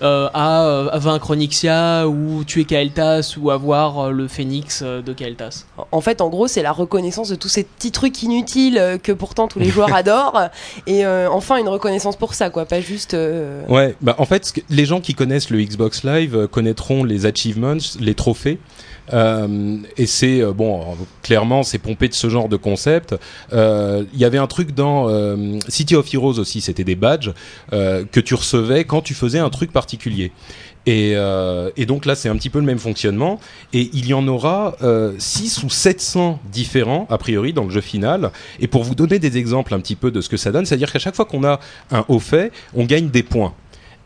euh, 0.02 0.28
à, 0.34 0.88
à 0.90 0.98
vaincre 0.98 1.30
Onyxia 1.30 2.08
ou 2.08 2.42
tuer 2.44 2.64
Kael'thas 2.64 3.36
ou 3.40 3.50
avoir 3.50 3.98
euh, 4.06 4.10
le 4.10 4.26
phénix 4.26 4.82
de 4.82 5.12
Kael'thas. 5.12 5.64
En 5.92 6.00
fait, 6.00 6.20
en 6.20 6.28
gros, 6.28 6.48
c'est 6.48 6.62
la 6.62 6.72
reconnaissance 6.72 7.28
de 7.28 7.34
tous 7.36 7.48
ces 7.48 7.64
petits 7.64 7.92
trucs 7.92 8.22
inutiles 8.22 8.98
que 9.02 9.12
pourtant 9.12 9.46
tous 9.48 9.58
les 9.58 9.68
joueurs 9.68 9.94
adorent. 10.02 10.48
Et 10.86 11.04
euh, 11.06 11.28
enfin, 11.30 11.56
une 11.58 11.68
reconnaissance 11.68 12.16
pour 12.16 12.34
ça, 12.34 12.50
quoi. 12.50 12.64
Pas 12.64 12.80
juste. 12.80 13.14
euh, 13.14 13.62
Ouais, 13.68 13.94
bah 14.00 14.14
en 14.18 14.24
fait, 14.24 14.52
les 14.70 14.84
gens 14.86 15.00
qui 15.00 15.14
connaissent 15.14 15.50
le 15.50 15.62
Xbox 15.62 16.04
Live 16.04 16.47
connaîtront 16.50 17.04
les 17.04 17.26
achievements, 17.26 17.76
les 18.00 18.14
trophées. 18.14 18.58
Euh, 19.12 19.78
et 19.96 20.06
c'est 20.06 20.42
euh, 20.42 20.52
bon, 20.52 20.96
clairement, 21.22 21.62
c'est 21.62 21.78
pompé 21.78 22.08
de 22.08 22.14
ce 22.14 22.28
genre 22.28 22.48
de 22.48 22.56
concept. 22.56 23.14
Euh, 23.52 24.04
Il 24.12 24.20
y 24.20 24.24
avait 24.24 24.38
un 24.38 24.46
truc 24.46 24.74
dans 24.74 25.08
City 25.68 25.96
of 25.96 26.12
Heroes 26.12 26.38
aussi, 26.38 26.60
c'était 26.60 26.84
des 26.84 26.94
badges 26.94 27.32
que 27.70 28.20
tu 28.20 28.34
recevais 28.34 28.84
quand 28.84 29.02
tu 29.02 29.14
faisais 29.14 29.38
un 29.38 29.50
truc 29.50 29.72
particulier. 29.72 30.32
Et, 30.86 31.12
et 31.76 31.86
donc 31.86 32.06
là, 32.06 32.14
c'est 32.14 32.28
un 32.28 32.36
petit 32.36 32.50
peu 32.50 32.58
le 32.58 32.64
même 32.64 32.78
fonctionnement. 32.78 33.38
Et 33.72 33.90
il 33.92 34.06
y 34.06 34.14
en 34.14 34.26
aura 34.26 34.76
euh, 34.82 35.12
6 35.18 35.62
ou 35.64 35.70
700 35.70 36.40
différents, 36.50 37.06
a 37.10 37.18
priori, 37.18 37.52
dans 37.52 37.64
le 37.64 37.70
jeu 37.70 37.80
final. 37.80 38.30
Et 38.60 38.68
pour 38.68 38.84
vous 38.84 38.94
donner 38.94 39.18
des 39.18 39.36
exemples 39.36 39.74
un 39.74 39.80
petit 39.80 39.96
peu 39.96 40.10
de 40.10 40.20
ce 40.20 40.28
que 40.28 40.36
ça 40.36 40.50
donne, 40.50 40.64
c'est-à-dire 40.64 40.90
qu'à 40.92 40.98
chaque 40.98 41.14
fois 41.14 41.24
qu'on 41.24 41.44
a 41.44 41.60
un 41.90 42.04
haut 42.08 42.20
fait, 42.20 42.52
on 42.74 42.84
gagne 42.84 43.08
des 43.08 43.22
points. 43.22 43.54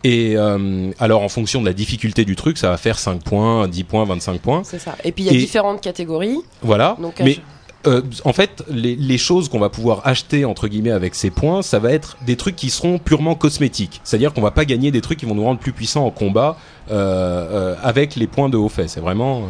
Et 0.04 0.36
euh, 0.36 0.90
alors, 0.98 1.22
en 1.22 1.28
fonction 1.28 1.60
de 1.60 1.66
la 1.66 1.72
difficulté 1.72 2.24
du 2.24 2.34
truc, 2.36 2.58
ça 2.58 2.70
va 2.70 2.76
faire 2.76 2.98
5 2.98 3.22
points, 3.22 3.68
10 3.68 3.84
points, 3.84 4.04
25 4.04 4.40
points. 4.40 4.62
C'est 4.64 4.78
ça. 4.80 4.96
Et 5.04 5.12
puis 5.12 5.24
il 5.24 5.26
y 5.26 5.30
a 5.30 5.34
Et- 5.34 5.38
différentes 5.38 5.80
catégories. 5.80 6.38
Voilà. 6.62 6.96
Donc, 7.00 7.20
Mais 7.20 7.38
euh, 7.86 8.02
en 8.24 8.32
fait, 8.32 8.62
les, 8.68 8.94
les 8.96 9.18
choses 9.18 9.48
qu'on 9.48 9.58
va 9.58 9.68
pouvoir 9.68 10.02
acheter 10.04 10.44
entre 10.44 10.68
guillemets 10.68 10.90
avec 10.92 11.14
ces 11.14 11.30
points, 11.30 11.62
ça 11.62 11.78
va 11.78 11.92
être 11.92 12.16
des 12.26 12.36
trucs 12.36 12.56
qui 12.56 12.70
seront 12.70 12.98
purement 12.98 13.34
cosmétiques. 13.34 14.00
C'est-à-dire 14.04 14.32
qu'on 14.32 14.40
va 14.42 14.50
pas 14.52 14.64
gagner 14.64 14.90
des 14.90 15.00
trucs 15.00 15.18
qui 15.18 15.26
vont 15.26 15.34
nous 15.34 15.44
rendre 15.44 15.60
plus 15.60 15.72
puissants 15.72 16.04
en 16.06 16.10
combat 16.10 16.56
euh, 16.90 16.94
euh, 16.94 17.74
avec 17.82 18.16
les 18.16 18.26
points 18.26 18.48
de 18.48 18.56
haut 18.56 18.68
fait. 18.68 18.88
C'est 18.88 19.00
vraiment. 19.00 19.42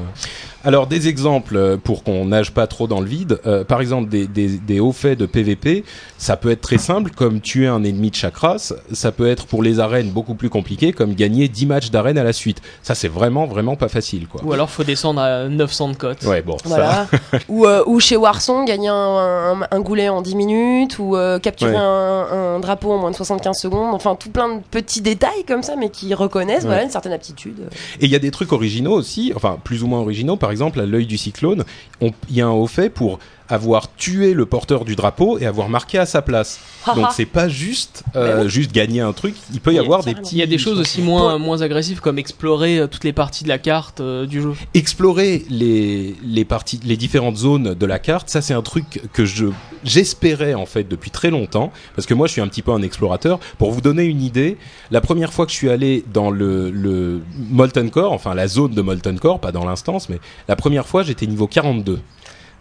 Alors 0.64 0.86
des 0.86 1.08
exemples 1.08 1.56
euh, 1.56 1.76
pour 1.76 2.04
qu'on 2.04 2.24
nage 2.26 2.52
pas 2.52 2.66
trop 2.66 2.86
dans 2.86 3.00
le 3.00 3.06
vide. 3.06 3.40
Euh, 3.46 3.64
par 3.64 3.80
exemple 3.80 4.08
des, 4.08 4.26
des, 4.26 4.48
des 4.58 4.80
hauts 4.80 4.92
faits 4.92 5.18
de 5.18 5.26
PVP, 5.26 5.84
ça 6.18 6.36
peut 6.36 6.50
être 6.50 6.60
très 6.60 6.78
simple 6.78 7.10
comme 7.10 7.40
tuer 7.40 7.66
un 7.66 7.82
ennemi 7.84 8.10
de 8.10 8.14
chaque 8.14 8.36
race. 8.36 8.72
Ça 8.92 9.10
peut 9.12 9.28
être 9.28 9.46
pour 9.46 9.62
les 9.62 9.80
arènes 9.80 10.10
beaucoup 10.10 10.34
plus 10.34 10.50
compliqué 10.50 10.92
comme 10.92 11.14
gagner 11.14 11.48
10 11.48 11.66
matchs 11.66 11.90
d'arène 11.90 12.18
à 12.18 12.24
la 12.24 12.32
suite. 12.32 12.62
Ça 12.82 12.94
c'est 12.94 13.08
vraiment 13.08 13.46
vraiment 13.46 13.76
pas 13.76 13.88
facile 13.88 14.26
quoi. 14.28 14.40
Ou 14.44 14.52
alors 14.52 14.70
faut 14.70 14.84
descendre 14.84 15.20
à 15.20 15.48
900 15.48 15.88
de 15.90 15.96
cote. 15.96 16.22
Ouais 16.24 16.42
bon 16.42 16.56
ça. 16.58 16.68
Voilà. 16.68 17.06
ou, 17.48 17.66
euh, 17.66 17.82
ou 17.86 17.98
chez 18.00 18.16
Warson, 18.16 18.64
gagner 18.64 18.88
un, 18.88 18.94
un- 18.94 19.66
un 19.70 19.80
goulet 19.80 20.08
en 20.08 20.22
10 20.22 20.34
minutes, 20.36 20.98
ou 20.98 21.16
euh, 21.16 21.38
capturer 21.38 21.72
Ouais. 21.72 21.76
un, 21.78 22.26
un 22.56 22.60
drapeau 22.60 22.92
en 22.92 22.98
moins 22.98 23.10
de 23.10 23.16
75 23.16 23.56
secondes. 23.58 23.94
Enfin, 23.94 24.14
tout 24.14 24.30
plein 24.30 24.56
de 24.56 24.60
petits 24.70 25.00
détails 25.00 25.44
comme 25.48 25.62
ça, 25.62 25.74
mais 25.76 25.88
qui 25.90 26.12
reconnaissent 26.14 26.62
Ouais. 26.62 26.68
voilà, 26.68 26.82
une 26.84 26.90
certaine 26.90 27.12
aptitude. 27.12 27.56
Et 28.00 28.04
il 28.04 28.10
y 28.10 28.14
a 28.14 28.18
des 28.18 28.30
trucs 28.30 28.52
originaux 28.52 28.92
aussi, 28.92 29.32
enfin 29.34 29.58
plus 29.64 29.82
ou 29.82 29.86
moins 29.86 30.00
originaux. 30.00 30.36
Par 30.36 30.50
exemple, 30.52 30.80
à 30.80 30.86
l'œil 30.86 31.06
du 31.06 31.18
cyclone, 31.18 31.64
on- 32.00 32.12
il 32.30 32.36
y 32.36 32.40
a 32.40 32.46
un 32.46 32.50
haut 32.50 32.66
fait 32.68 32.90
pour 32.90 33.18
avoir 33.52 33.94
tué 33.96 34.32
le 34.32 34.46
porteur 34.46 34.86
du 34.86 34.96
drapeau 34.96 35.38
et 35.38 35.44
avoir 35.44 35.68
marqué 35.68 35.98
à 35.98 36.06
sa 36.06 36.22
place. 36.22 36.58
Donc 36.96 37.08
c'est 37.14 37.26
pas 37.26 37.50
juste 37.50 38.02
euh, 38.16 38.48
juste 38.48 38.72
gagner 38.72 39.02
un 39.02 39.12
truc. 39.12 39.34
Il 39.52 39.60
peut 39.60 39.74
y 39.74 39.78
avoir 39.78 40.02
des 40.02 40.14
petits. 40.14 40.36
Il 40.36 40.38
y 40.38 40.42
a 40.42 40.46
des 40.46 40.56
choses 40.56 40.80
aussi 40.80 41.02
moins, 41.02 41.36
moins 41.36 41.60
agressives 41.60 42.00
comme 42.00 42.18
explorer 42.18 42.78
euh, 42.78 42.86
toutes 42.86 43.04
les 43.04 43.12
parties 43.12 43.44
de 43.44 43.50
la 43.50 43.58
carte 43.58 44.00
euh, 44.00 44.24
du 44.24 44.40
jeu. 44.40 44.54
explorer 44.72 45.44
les 45.50 46.16
les 46.24 46.46
parties, 46.46 46.80
les 46.82 46.96
différentes 46.96 47.36
zones 47.36 47.74
de 47.74 47.86
la 47.86 47.98
carte. 47.98 48.30
Ça 48.30 48.40
c'est 48.40 48.54
un 48.54 48.62
truc 48.62 49.02
que 49.12 49.26
je 49.26 49.46
j'espérais 49.84 50.54
en 50.54 50.64
fait 50.64 50.88
depuis 50.88 51.10
très 51.10 51.28
longtemps 51.28 51.72
parce 51.94 52.06
que 52.06 52.14
moi 52.14 52.28
je 52.28 52.32
suis 52.32 52.40
un 52.40 52.48
petit 52.48 52.62
peu 52.62 52.72
un 52.72 52.82
explorateur. 52.82 53.38
Pour 53.58 53.70
vous 53.70 53.82
donner 53.82 54.04
une 54.04 54.22
idée, 54.22 54.56
la 54.90 55.02
première 55.02 55.30
fois 55.30 55.44
que 55.44 55.52
je 55.52 55.56
suis 55.58 55.68
allé 55.68 56.04
dans 56.10 56.30
le 56.30 56.70
le 56.70 57.20
Molten 57.50 57.90
Core, 57.90 58.12
enfin 58.12 58.34
la 58.34 58.48
zone 58.48 58.72
de 58.72 58.80
Molten 58.80 59.18
Core, 59.18 59.40
pas 59.40 59.52
dans 59.52 59.66
l'instance, 59.66 60.08
mais 60.08 60.20
la 60.48 60.56
première 60.56 60.86
fois 60.86 61.02
j'étais 61.02 61.26
niveau 61.26 61.46
42. 61.46 61.98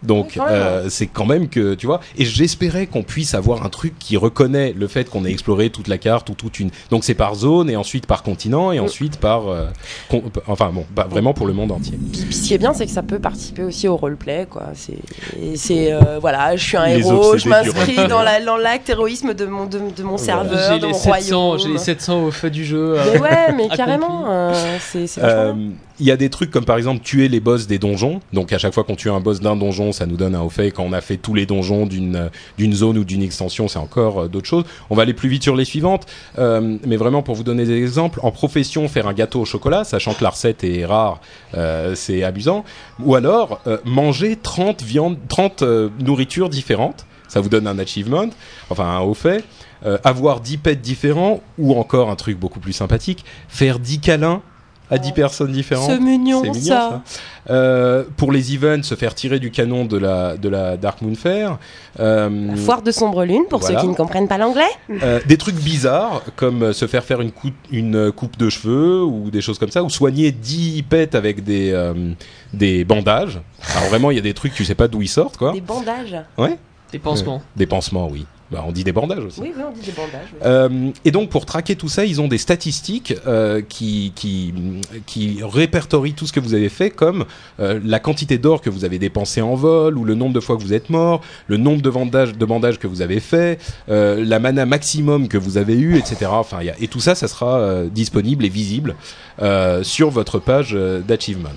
Donc 0.02 0.36
même. 0.36 0.46
euh, 0.48 0.88
c'est 0.88 1.06
quand 1.06 1.26
même 1.26 1.48
que 1.48 1.74
tu 1.74 1.86
vois 1.86 2.00
et 2.18 2.24
j'espérais 2.24 2.86
qu'on 2.86 3.02
puisse 3.02 3.34
avoir 3.34 3.64
un 3.64 3.68
truc 3.68 3.94
qui 3.98 4.16
reconnaît 4.16 4.74
le 4.76 4.88
fait 4.88 5.08
qu'on 5.08 5.24
ait 5.24 5.30
exploré 5.30 5.70
toute 5.70 5.88
la 5.88 5.98
carte 5.98 6.28
ou 6.30 6.34
toute 6.34 6.58
une 6.60 6.70
donc 6.90 7.04
c'est 7.04 7.14
par 7.14 7.34
zone 7.34 7.70
et 7.70 7.76
ensuite 7.76 8.06
par 8.06 8.22
continent 8.22 8.72
et 8.72 8.80
Mm. 8.80 8.84
ensuite 8.84 9.16
par 9.18 9.48
euh, 9.48 9.66
con- 10.10 10.22
enfin 10.48 10.70
bon 10.74 10.84
pas 10.94 11.04
vraiment 11.04 11.32
pour 11.34 11.46
le 11.46 11.52
monde 11.52 11.70
entier. 11.72 11.98
Puis, 12.12 12.32
ce 12.34 12.48
qui 12.48 12.54
est 12.54 12.58
bien, 12.58 12.72
c'est 12.74 12.86
que 12.86 12.92
ça 12.92 13.02
peut 13.02 13.18
participer 13.18 13.62
aussi 13.62 13.86
au 13.88 13.96
roleplay, 13.96 14.46
quoi. 14.50 14.64
C'est, 14.74 14.98
c'est 15.56 15.92
euh, 15.92 16.18
voilà, 16.20 16.56
je 16.56 16.64
suis 16.64 16.76
un 16.76 16.86
Les 16.86 16.98
héros, 17.06 17.36
je 17.36 17.48
m'inscris 17.48 17.96
dans, 18.08 18.22
la, 18.22 18.40
dans 18.44 18.56
l'acte 18.56 18.88
héroïsme 18.90 19.34
de 19.34 19.46
mon, 19.46 19.66
de, 19.66 19.80
de 19.96 20.02
mon 20.02 20.18
serveur, 20.18 20.58
J'ai 20.72 20.78
de 20.80 20.86
les, 20.86 20.92
mon 20.92 20.98
700, 20.98 21.40
royaume. 21.50 21.58
j'ai 21.60 21.68
les 21.72 21.78
700 21.78 22.24
au 22.24 22.30
fait 22.30 22.50
du 22.50 22.64
jeu. 22.64 22.96
Mais 23.14 23.20
ouais, 23.20 23.52
mais 23.56 23.68
carrément, 23.76 24.24
euh, 24.28 24.52
c'est, 24.80 25.06
c'est. 25.06 25.20
Il 26.02 26.06
y 26.06 26.10
a 26.10 26.16
des 26.16 26.30
trucs 26.30 26.50
comme 26.50 26.64
par 26.64 26.78
exemple 26.78 27.00
tuer 27.00 27.28
les 27.28 27.38
boss 27.38 27.68
des 27.68 27.78
donjons. 27.78 28.18
Donc 28.32 28.52
à 28.52 28.58
chaque 28.58 28.74
fois 28.74 28.82
qu'on 28.82 28.96
tue 28.96 29.08
un 29.08 29.20
boss 29.20 29.38
d'un 29.38 29.54
donjon, 29.54 29.92
ça 29.92 30.04
nous 30.04 30.16
donne 30.16 30.34
un 30.34 30.48
fait. 30.48 30.72
Quand 30.72 30.82
on 30.82 30.92
a 30.92 31.00
fait 31.00 31.16
tous 31.16 31.32
les 31.32 31.46
donjons 31.46 31.86
d'une 31.86 32.28
d'une 32.58 32.72
zone 32.72 32.98
ou 32.98 33.04
d'une 33.04 33.22
extension, 33.22 33.68
c'est 33.68 33.78
encore 33.78 34.22
euh, 34.22 34.28
d'autres 34.28 34.48
choses. 34.48 34.64
On 34.90 34.96
va 34.96 35.02
aller 35.02 35.14
plus 35.14 35.28
vite 35.28 35.44
sur 35.44 35.54
les 35.54 35.64
suivantes. 35.64 36.06
Euh, 36.40 36.76
mais 36.84 36.96
vraiment 36.96 37.22
pour 37.22 37.36
vous 37.36 37.44
donner 37.44 37.64
des 37.66 37.80
exemples, 37.80 38.18
en 38.24 38.32
profession, 38.32 38.88
faire 38.88 39.06
un 39.06 39.12
gâteau 39.12 39.42
au 39.42 39.44
chocolat, 39.44 39.84
sachant 39.84 40.12
que 40.12 40.24
la 40.24 40.30
recette 40.30 40.64
est 40.64 40.84
rare, 40.84 41.20
euh, 41.54 41.94
c'est 41.94 42.24
amusant. 42.24 42.64
Ou 42.98 43.14
alors 43.14 43.60
manger 43.84 44.34
30 44.34 44.82
viandes, 44.82 45.18
30 45.28 45.62
euh, 45.62 45.88
nourritures 46.00 46.48
différentes. 46.48 47.06
Ça 47.28 47.40
vous 47.40 47.48
donne 47.48 47.68
un 47.68 47.78
achievement, 47.78 48.26
enfin 48.70 48.86
un 48.86 49.00
haut 49.02 49.14
fait. 49.14 49.44
Avoir 50.04 50.40
10 50.40 50.58
pets 50.58 50.80
différents 50.80 51.42
ou 51.58 51.74
encore 51.74 52.10
un 52.10 52.14
truc 52.14 52.38
beaucoup 52.38 52.60
plus 52.60 52.72
sympathique, 52.72 53.24
faire 53.48 53.78
10 53.78 54.00
câlins 54.00 54.42
à 54.92 54.98
10 54.98 55.12
personnes 55.12 55.50
différentes. 55.52 55.90
C'est 55.90 55.98
mignon, 55.98 56.42
ça. 56.54 57.02
Euh, 57.50 58.04
pour 58.16 58.30
les 58.30 58.54
events, 58.54 58.82
se 58.84 58.94
faire 58.94 59.14
tirer 59.14 59.40
du 59.40 59.50
canon 59.50 59.84
de 59.84 59.96
la, 59.98 60.36
de 60.36 60.48
la 60.48 60.76
Dark 60.76 61.00
Moon 61.02 61.14
Fair. 61.14 61.58
Euh, 61.98 62.48
La 62.50 62.56
foire 62.56 62.82
de 62.82 62.92
sombre 62.92 63.24
lune, 63.24 63.44
pour 63.50 63.60
Voilà. 63.60 63.76
ceux 63.80 63.82
qui 63.82 63.88
ne 63.90 63.96
comprennent 63.96 64.28
pas 64.28 64.38
l'anglais. 64.38 64.62
euh, 65.02 65.18
des 65.26 65.36
trucs 65.38 65.56
bizarres, 65.56 66.22
comme 66.36 66.62
euh, 66.62 66.72
se 66.72 66.86
faire 66.86 67.02
faire 67.04 67.20
une, 67.20 67.32
coupe, 67.32 67.54
une 67.72 68.12
coupe 68.12 68.36
de 68.36 68.48
cheveux 68.48 69.02
ou 69.02 69.30
des 69.30 69.40
choses 69.40 69.58
comme 69.58 69.70
ça, 69.70 69.82
ou 69.82 69.90
soigner 69.90 70.30
10 70.30 70.84
pets 70.88 71.14
avec 71.14 71.42
des, 71.42 71.72
euh, 71.72 71.94
des 72.52 72.84
bandages. 72.84 73.40
Alors 73.76 73.88
vraiment, 73.88 74.10
il 74.10 74.16
y 74.16 74.20
a 74.20 74.22
des 74.22 74.34
trucs, 74.34 74.54
tu 74.54 74.64
sais 74.64 74.74
pas 74.76 74.86
d'où 74.88 75.02
ils 75.02 75.08
sortent, 75.08 75.36
quoi. 75.38 75.52
Des 75.52 75.60
bandages. 75.60 76.16
Des 76.92 76.98
pansements. 76.98 77.42
Des 77.56 77.66
pansements, 77.66 78.08
oui. 78.08 78.26
Bah, 78.52 78.62
on 78.66 78.72
dit 78.72 78.84
des 78.84 78.92
bandages 78.92 79.24
aussi. 79.24 79.40
Oui, 79.40 79.52
oui, 79.56 79.62
on 79.66 79.72
dit 79.72 79.80
des 79.86 79.92
bandages. 79.92 80.28
oui. 80.32 80.38
Euh, 80.44 80.90
et 81.06 81.10
donc 81.10 81.30
pour 81.30 81.46
traquer 81.46 81.74
tout 81.74 81.88
ça, 81.88 82.04
ils 82.04 82.20
ont 82.20 82.28
des 82.28 82.36
statistiques 82.38 83.14
euh, 83.26 83.62
qui, 83.66 84.12
qui, 84.14 84.52
qui 85.06 85.38
répertorient 85.42 86.12
tout 86.12 86.26
ce 86.26 86.32
que 86.32 86.40
vous 86.40 86.52
avez 86.54 86.68
fait, 86.68 86.90
comme 86.90 87.24
euh, 87.60 87.80
la 87.84 87.98
quantité 87.98 88.36
d'or 88.38 88.60
que 88.60 88.68
vous 88.70 88.84
avez 88.84 88.98
dépensé 88.98 89.40
en 89.40 89.54
vol, 89.54 89.96
ou 89.96 90.04
le 90.04 90.14
nombre 90.14 90.34
de 90.34 90.40
fois 90.40 90.56
que 90.56 90.62
vous 90.62 90.74
êtes 90.74 90.90
mort, 90.90 91.22
le 91.46 91.56
nombre 91.56 91.80
de 91.82 91.90
bandages, 91.90 92.34
de 92.36 92.44
bandages 92.44 92.78
que 92.78 92.86
vous 92.86 93.00
avez 93.02 93.20
fait, 93.20 93.58
la 93.88 94.38
mana 94.38 94.66
maximum 94.66 95.28
que 95.28 95.38
vous 95.38 95.56
avez 95.56 95.74
eu, 95.78 95.96
etc. 95.96 96.26
Enfin, 96.30 96.62
y 96.62 96.68
a- 96.70 96.74
et 96.80 96.88
tout 96.88 97.00
ça, 97.00 97.14
ça 97.14 97.28
sera 97.28 97.84
disponible 97.86 98.44
et 98.44 98.48
visible 98.48 98.96
sur 99.82 100.10
votre 100.10 100.38
page 100.38 100.72
d'achievements, 101.08 101.48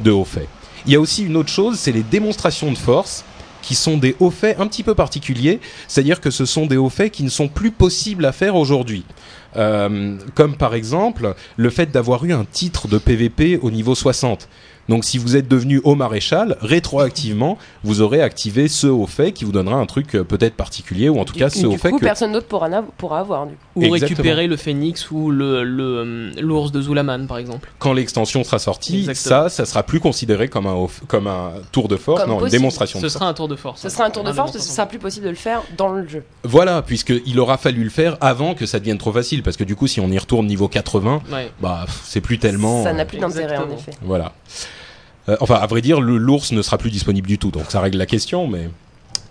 de 0.00 0.10
hauts 0.10 0.24
faits. 0.24 0.48
Il 0.86 0.92
y 0.92 0.96
a 0.96 1.00
aussi 1.00 1.22
une 1.24 1.36
autre 1.36 1.48
chose, 1.50 1.78
c'est 1.78 1.92
les 1.92 2.02
démonstrations 2.02 2.72
de 2.72 2.78
force 2.78 3.24
qui 3.62 3.74
sont 3.74 3.96
des 3.96 4.16
hauts 4.20 4.30
faits 4.30 4.60
un 4.60 4.66
petit 4.66 4.82
peu 4.82 4.94
particuliers, 4.94 5.60
c'est-à-dire 5.88 6.20
que 6.20 6.30
ce 6.30 6.44
sont 6.44 6.66
des 6.66 6.76
hauts 6.76 6.90
faits 6.90 7.12
qui 7.12 7.22
ne 7.22 7.30
sont 7.30 7.48
plus 7.48 7.70
possibles 7.70 8.24
à 8.24 8.32
faire 8.32 8.56
aujourd'hui. 8.56 9.04
Euh, 9.56 10.16
comme 10.34 10.56
par 10.56 10.74
exemple 10.74 11.34
le 11.56 11.70
fait 11.70 11.90
d'avoir 11.90 12.24
eu 12.24 12.32
un 12.32 12.44
titre 12.44 12.88
de 12.88 12.96
PVP 12.96 13.58
au 13.60 13.70
niveau 13.70 13.94
60. 13.94 14.48
Donc 14.88 15.04
si 15.04 15.16
vous 15.18 15.36
êtes 15.36 15.48
devenu 15.48 15.80
haut 15.84 15.94
maréchal, 15.94 16.56
rétroactivement, 16.60 17.56
vous 17.84 18.00
aurez 18.00 18.20
activé 18.20 18.68
ce 18.68 18.86
haut 18.86 19.06
fait 19.06 19.32
qui 19.32 19.44
vous 19.44 19.52
donnera 19.52 19.76
un 19.76 19.86
truc 19.86 20.14
euh, 20.16 20.24
peut-être 20.24 20.54
particulier, 20.54 21.08
ou 21.08 21.18
en 21.18 21.24
tout 21.24 21.34
cas 21.34 21.48
ce 21.50 21.60
du 21.60 21.66
haut 21.66 21.76
fait 21.76 21.90
coup, 21.90 21.98
que... 21.98 22.04
personne 22.04 22.32
d'autre 22.32 22.46
pourra, 22.46 22.68
pourra 22.98 23.20
avoir. 23.20 23.46
Du 23.46 23.52
coup. 23.54 23.58
Ou 23.76 23.84
Exactement. 23.84 24.08
récupérer 24.08 24.46
le 24.48 24.56
phénix 24.56 25.10
ou 25.10 25.30
le 25.30 25.62
le, 25.64 25.84
euh, 25.84 26.30
l'ours 26.40 26.72
de 26.72 26.82
Zulaman 26.82 27.26
par 27.26 27.38
exemple. 27.38 27.70
quand 27.78 27.92
l'extension 27.92 28.42
sera 28.44 28.58
sortie, 28.58 28.98
Exactement. 29.08 29.44
ça, 29.44 29.48
ça 29.48 29.64
sera 29.66 29.82
plus 29.82 30.00
considéré 30.00 30.48
comme 30.48 30.66
un, 30.66 30.86
comme 31.06 31.26
un 31.26 31.52
tour 31.70 31.88
de 31.88 31.96
force, 31.96 32.20
Comme 32.20 32.30
non, 32.30 32.34
une 32.36 32.40
possible. 32.40 32.58
démonstration 32.58 32.98
de 33.00 33.04
Ce 33.06 33.08
force. 33.08 33.14
sera 33.20 33.28
un 33.30 33.34
tour 33.34 33.48
de 33.48 33.56
force. 33.56 33.80
Ce 33.82 33.88
sera 33.88 34.04
un 34.04 34.10
tour 34.10 34.24
de 34.24 34.32
force 34.32 34.52
parce 34.52 34.64
que 34.64 34.68
ce 34.70 34.74
sera 34.76 34.86
plus 34.86 34.98
possible 34.98 35.24
de 35.26 35.30
le 35.30 35.36
faire 35.36 35.62
dans 35.78 35.88
le 35.90 36.06
jeu. 36.08 36.24
Voilà, 36.44 36.82
puisqu'il 36.82 37.38
aura 37.40 37.56
fallu 37.56 37.84
le 37.84 37.90
faire 37.90 38.16
avant 38.20 38.54
que 38.54 38.66
ça 38.66 38.78
devienne 38.78 38.98
trop 38.98 39.12
facile, 39.12 39.42
parce 39.42 39.56
que 39.56 39.64
du 39.64 39.76
coup, 39.76 39.86
si 39.86 40.00
on 40.00 40.08
y 40.08 40.18
retourne 40.18 40.46
niveau 40.46 40.68
80, 40.68 41.22
Ouais. 41.32 41.50
bah, 41.60 41.86
c'est 42.04 42.20
plus 42.20 42.38
tellement... 42.38 42.82
Ça 42.82 42.92
n'a 42.92 43.04
plus 43.04 43.18
d'intérêt 43.18 43.56
en 43.58 43.70
effet. 43.70 43.92
Voilà. 44.02 44.32
Euh, 45.28 45.36
enfin, 45.40 45.54
à 45.56 45.66
vrai 45.66 45.80
dire, 45.80 46.00
le 46.00 46.16
l'ours 46.16 46.52
ne 46.52 46.62
sera 46.62 46.78
plus 46.78 46.90
disponible 46.90 47.26
du 47.28 47.38
tout, 47.38 47.50
donc 47.50 47.64
ça 47.70 47.80
règle 47.80 47.98
la 47.98 48.06
question, 48.06 48.46
mais 48.48 48.68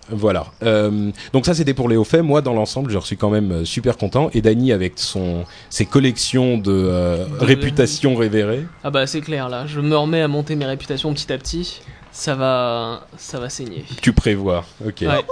voilà. 0.09 0.47
Euh, 0.63 1.11
donc 1.33 1.45
ça, 1.45 1.53
c'était 1.53 1.73
pour 1.73 1.87
les 1.87 1.95
hauts 1.95 2.03
faits. 2.03 2.23
Moi, 2.23 2.41
dans 2.41 2.53
l'ensemble, 2.53 2.91
je 2.91 2.99
suis 2.99 3.15
quand 3.17 3.29
même 3.29 3.51
euh, 3.51 3.65
super 3.65 3.97
content. 3.97 4.29
Et 4.33 4.41
Dany, 4.41 4.71
avec 4.73 4.93
son 4.97 5.45
ses 5.69 5.85
collections 5.85 6.57
de 6.57 6.71
euh, 6.71 7.25
De- 7.39 7.45
réputations 7.45 8.15
révérées, 8.15 8.65
Ah 8.83 8.89
bah 8.89 9.07
c'est 9.07 9.21
clair 9.21 9.47
là, 9.49 9.65
je 9.67 9.79
me 9.79 9.95
remets 9.95 10.21
à 10.21 10.27
monter 10.27 10.55
mes 10.55 10.65
réputations 10.65 11.13
petit 11.13 11.31
à 11.31 11.37
petit. 11.37 11.81
Ça 12.13 12.35
va, 12.35 13.07
ça 13.15 13.39
va 13.39 13.47
saigner. 13.47 13.85
tu 14.01 14.11
prévois. 14.11 14.65
Ok. 14.85 14.97
Ouais. 15.03 15.23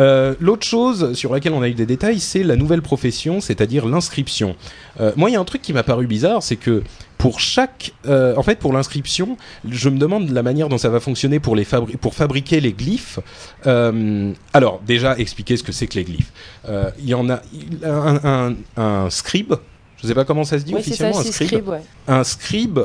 Euh, 0.00 0.34
L'autre 0.40 0.66
chose 0.66 1.12
sur 1.14 1.32
laquelle 1.32 1.52
on 1.52 1.62
a 1.62 1.68
eu 1.68 1.74
des 1.74 1.86
détails, 1.86 2.18
c'est 2.18 2.42
la 2.42 2.56
nouvelle 2.56 2.82
profession, 2.82 3.40
c'est-à-dire 3.40 3.86
l'inscription. 3.86 4.56
Moi, 5.14 5.30
il 5.30 5.34
y 5.34 5.36
a 5.36 5.40
un 5.40 5.44
truc 5.44 5.62
qui 5.62 5.72
m'a 5.72 5.84
paru 5.84 6.08
bizarre, 6.08 6.42
c'est 6.42 6.56
que 6.56 6.82
pour 7.18 7.40
chaque, 7.40 7.92
euh, 8.06 8.34
en 8.36 8.42
fait, 8.42 8.58
pour 8.58 8.72
l'inscription, 8.72 9.36
je 9.68 9.88
me 9.88 9.98
demande 9.98 10.30
la 10.30 10.42
manière 10.42 10.68
dont 10.68 10.78
ça 10.78 10.90
va 10.90 11.00
fonctionner 11.00 11.40
pour 11.40 11.56
les 11.56 11.64
fabri- 11.64 11.96
pour 11.96 12.14
fabriquer 12.14 12.60
les 12.60 12.72
glyphes. 12.72 13.18
Euh, 13.66 14.32
alors, 14.52 14.80
déjà, 14.86 15.16
expliquer 15.18 15.56
ce 15.56 15.62
que 15.62 15.72
c'est 15.72 15.86
que 15.86 15.94
les 15.94 16.04
glyphes. 16.04 16.32
Euh, 16.68 16.90
Il 16.98 17.08
y 17.08 17.14
en 17.14 17.28
a 17.30 17.40
un, 17.84 18.20
un, 18.24 18.54
un 18.76 19.10
scribe. 19.10 19.54
Je 20.02 20.06
sais 20.06 20.14
pas 20.14 20.26
comment 20.26 20.44
ça 20.44 20.58
se 20.58 20.64
dit 20.64 20.74
Oui, 20.74 20.82
c'est 20.84 20.92
ça, 20.92 21.08
officiellement, 21.08 21.18
un 21.18 21.32
scribe 21.32 21.48
scribe, 21.48 21.68
ouais. 21.68 21.80
un 22.06 22.22
scribe 22.22 22.78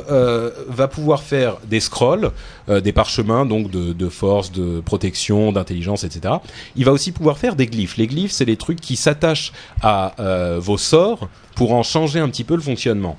va 0.70 0.88
pouvoir 0.88 1.24
faire 1.24 1.58
des 1.70 1.82
scrolls, 1.82 2.32
des 2.70 2.94
parchemins 2.94 3.46
donc 3.46 3.70
de, 3.70 3.92
de 3.92 4.10
force, 4.10 4.50
de 4.54 4.80
protection, 4.80 5.52
d'intelligence, 5.52 6.06
etc. 6.06 6.36
Il 6.78 6.86
va 6.86 6.94
aussi 6.94 7.12
pouvoir 7.12 7.38
faire 7.38 7.58
des 7.58 7.66
glyphes. 7.68 7.98
Les 7.98 8.08
glyphes, 8.08 8.32
c'est 8.32 8.46
les 8.46 8.56
trucs 8.56 8.80
qui 8.80 8.96
s'attachent 8.96 9.52
à 9.82 10.14
vos 10.60 10.78
sorts 10.78 11.28
pour 11.56 11.74
en 11.74 11.84
changer 11.84 12.20
un 12.22 12.30
petit 12.30 12.46
peu 12.46 12.56
le 12.56 12.62
fonctionnement. 12.62 13.18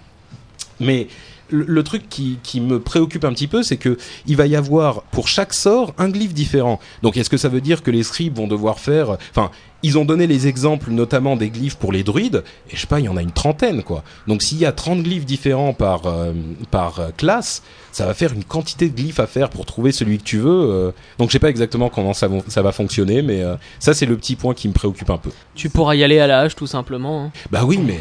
Mais 0.82 1.06
le, 1.50 1.64
le 1.68 1.82
truc 1.82 2.08
qui, 2.08 2.38
qui 2.42 2.60
me 2.60 2.80
préoccupe 2.80 3.24
un 3.24 3.32
petit 3.32 3.46
peu, 3.48 3.62
c'est 3.62 3.76
que 3.76 3.98
il 4.26 4.36
va 4.36 4.46
y 4.46 4.56
avoir 4.56 5.02
pour 5.04 5.28
chaque 5.28 5.52
sort 5.52 5.92
un 5.98 6.08
glyphe 6.08 6.32
différent. 6.34 6.80
Donc 7.02 7.16
est-ce 7.16 7.28
que 7.30 7.36
ça 7.36 7.48
veut 7.48 7.60
dire 7.60 7.82
que 7.82 7.90
les 7.90 8.02
scribes 8.02 8.36
vont 8.36 8.46
devoir 8.46 8.78
faire, 8.78 9.18
enfin, 9.30 9.50
ils 9.84 9.98
ont 9.98 10.04
donné 10.04 10.26
les 10.28 10.46
exemples 10.46 10.90
notamment 10.92 11.34
des 11.36 11.50
glyphes 11.50 11.74
pour 11.74 11.92
les 11.92 12.04
druides, 12.04 12.44
et 12.70 12.76
je 12.76 12.80
sais 12.80 12.86
pas, 12.86 13.00
il 13.00 13.04
y 13.06 13.08
en 13.08 13.16
a 13.18 13.22
une 13.22 13.32
trentaine 13.32 13.82
quoi. 13.82 14.02
Donc 14.28 14.40
s'il 14.42 14.58
y 14.58 14.64
a 14.64 14.72
30 14.72 15.02
glyphes 15.02 15.26
différents 15.26 15.74
par 15.74 16.06
euh, 16.06 16.32
par 16.70 17.00
euh, 17.00 17.08
classe, 17.16 17.62
ça 17.90 18.06
va 18.06 18.14
faire 18.14 18.32
une 18.32 18.44
quantité 18.44 18.88
de 18.88 18.94
glyphes 18.94 19.20
à 19.20 19.26
faire 19.26 19.50
pour 19.50 19.66
trouver 19.66 19.92
celui 19.92 20.16
que 20.18 20.22
tu 20.24 20.38
veux. 20.38 20.48
euh. 20.70 20.92
donc 21.18 21.28
je 21.28 21.32
sais 21.32 21.38
pas 21.38 21.50
exactement 21.50 21.90
comment 21.90 22.14
ça, 22.14 22.28
va- 22.28 22.38
ça 22.48 22.62
va 22.62 22.72
fonctionner, 22.72 23.20
mais 23.22 23.42
ça 23.78 23.92
c'est 23.92 24.06
le 24.06 24.16
petit 24.16 24.36
point 24.36 24.54
qui 24.54 24.68
me 24.68 24.72
préoccupe 24.72 25.10
un 25.10 25.18
peu. 25.18 25.30
Tu 25.54 25.68
pourras 25.68 25.96
y 25.96 26.02
aller 26.04 26.18
à 26.20 26.26
la 26.28 26.38
hache 26.40 26.54
tout 26.56 26.66
simplement. 26.68 27.24
hein. 27.24 27.32
Bah 27.50 27.64
oui, 27.66 27.78
mais 27.84 28.00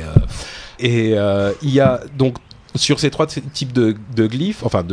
et 0.80 1.16
il 1.64 1.70
y 1.70 1.80
a 1.82 2.00
donc 2.18 2.36
sur 2.76 3.00
ces 3.00 3.10
trois 3.10 3.28
types 3.28 3.74
de, 3.74 3.96
glyphes, 4.18 4.64
enfin 4.64 4.86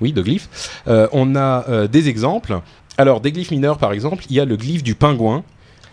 oui 0.00 0.12
de 0.12 0.22
glyphes, 0.22 0.82
euh, 0.88 1.08
on 1.12 1.36
a 1.36 1.64
euh, 1.68 1.88
des 1.88 2.08
exemples. 2.08 2.60
Alors 2.96 3.20
des 3.20 3.32
glyphes 3.32 3.50
mineurs 3.50 3.78
par 3.78 3.92
exemple, 3.92 4.24
il 4.30 4.36
y 4.36 4.40
a 4.40 4.44
le 4.44 4.56
glyphe 4.56 4.82
du 4.82 4.94
pingouin. 4.94 5.42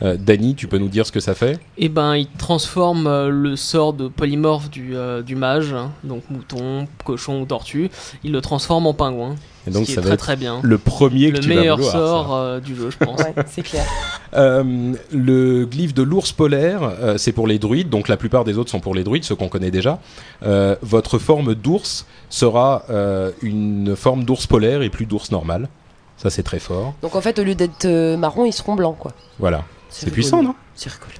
Euh, 0.03 0.17
tu 0.57 0.67
peux 0.67 0.79
nous 0.79 0.87
dire 0.87 1.05
ce 1.05 1.11
que 1.11 1.19
ça 1.19 1.35
fait? 1.35 1.59
Et 1.77 1.87
ben, 1.87 2.15
il 2.15 2.27
transforme 2.39 3.05
euh, 3.05 3.29
le 3.29 3.55
sort 3.55 3.93
de 3.93 4.07
polymorphe 4.07 4.71
du, 4.71 4.95
du 5.23 5.35
mage, 5.35 5.73
hein, 5.73 5.91
donc 6.03 6.23
mouton, 6.31 6.87
cochon 7.05 7.41
ou 7.41 7.45
tortue, 7.45 7.91
il 8.23 8.31
le 8.31 8.41
transforme 8.41 8.87
en 8.87 8.95
pingouin. 8.95 9.35
Et 9.67 9.71
donc 9.71 9.83
ce 9.83 9.87
qui 9.87 9.93
ça 9.93 10.01
est 10.01 10.03
va 10.03 10.09
très 10.09 10.13
être 10.15 10.19
très 10.19 10.35
bien. 10.35 10.59
le 10.63 10.77
premier 10.77 11.31
que 11.31 11.37
Le 11.37 11.41
vas 11.43 11.47
meilleur 11.55 11.77
vouloir, 11.77 11.91
sort 11.93 12.35
euh, 12.35 12.59
du 12.59 12.75
jeu, 12.75 12.89
je 12.89 12.97
pense. 12.97 13.19
Ouais, 13.19 13.33
c'est 13.47 13.61
clair. 13.63 13.85
Euh, 14.33 14.93
le 15.11 15.65
glyphe 15.65 15.93
de 15.93 16.03
l'ours 16.03 16.31
polaire, 16.31 16.83
euh, 16.83 17.17
c'est 17.17 17.33
pour 17.33 17.47
les 17.47 17.59
druides, 17.59 17.89
donc 17.89 18.07
la 18.07 18.15
plupart 18.15 18.45
des 18.45 18.57
autres 18.57 18.71
sont 18.71 18.79
pour 18.79 18.95
les 18.95 19.03
druides, 19.03 19.25
ceux 19.25 19.35
qu'on 19.35 19.49
connaît 19.49 19.71
déjà. 19.71 19.99
Euh, 20.43 20.77
votre 20.81 21.19
forme 21.19 21.53
d'ours 21.53 22.05
sera 22.29 22.85
euh, 22.89 23.31
une 23.41 23.93
forme 23.97 24.23
d'ours 24.23 24.47
polaire 24.47 24.83
et 24.83 24.89
plus 24.89 25.05
d'ours 25.05 25.31
normal. 25.31 25.67
Ça 26.15 26.29
c'est 26.29 26.43
très 26.43 26.59
fort. 26.59 26.93
Donc 27.01 27.15
en 27.17 27.19
fait, 27.19 27.39
au 27.39 27.43
lieu 27.43 27.55
d'être 27.55 27.83
euh, 27.83 28.15
marron, 28.15 28.45
ils 28.45 28.53
seront 28.53 28.75
blancs, 28.75 28.95
quoi. 28.97 29.11
Voilà. 29.37 29.65
C'est 29.89 30.09
puissant, 30.11 30.41
non? 30.41 30.55
C'est 30.75 30.89
rigolo. 30.89 31.11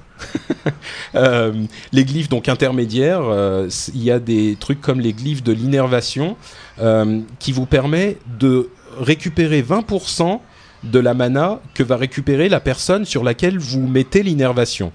Euh, 1.14 1.52
les 1.92 2.04
glyphes 2.04 2.30
donc 2.30 2.48
intermédiaires, 2.48 3.20
euh, 3.24 3.68
il 3.94 4.02
y 4.02 4.10
a 4.10 4.18
des 4.18 4.56
trucs 4.58 4.80
comme 4.80 4.98
les 4.98 5.12
glyphes 5.12 5.42
de 5.42 5.52
l'innervation 5.52 6.36
euh, 6.80 7.20
qui 7.38 7.52
vous 7.52 7.66
permet 7.66 8.16
de 8.38 8.70
récupérer 8.98 9.60
20% 9.62 10.38
de 10.84 10.98
la 10.98 11.12
mana 11.12 11.60
que 11.74 11.82
va 11.82 11.96
récupérer 11.96 12.48
la 12.48 12.60
personne 12.60 13.04
sur 13.04 13.24
laquelle 13.24 13.58
vous 13.58 13.86
mettez 13.86 14.22
l'innervation. 14.22 14.92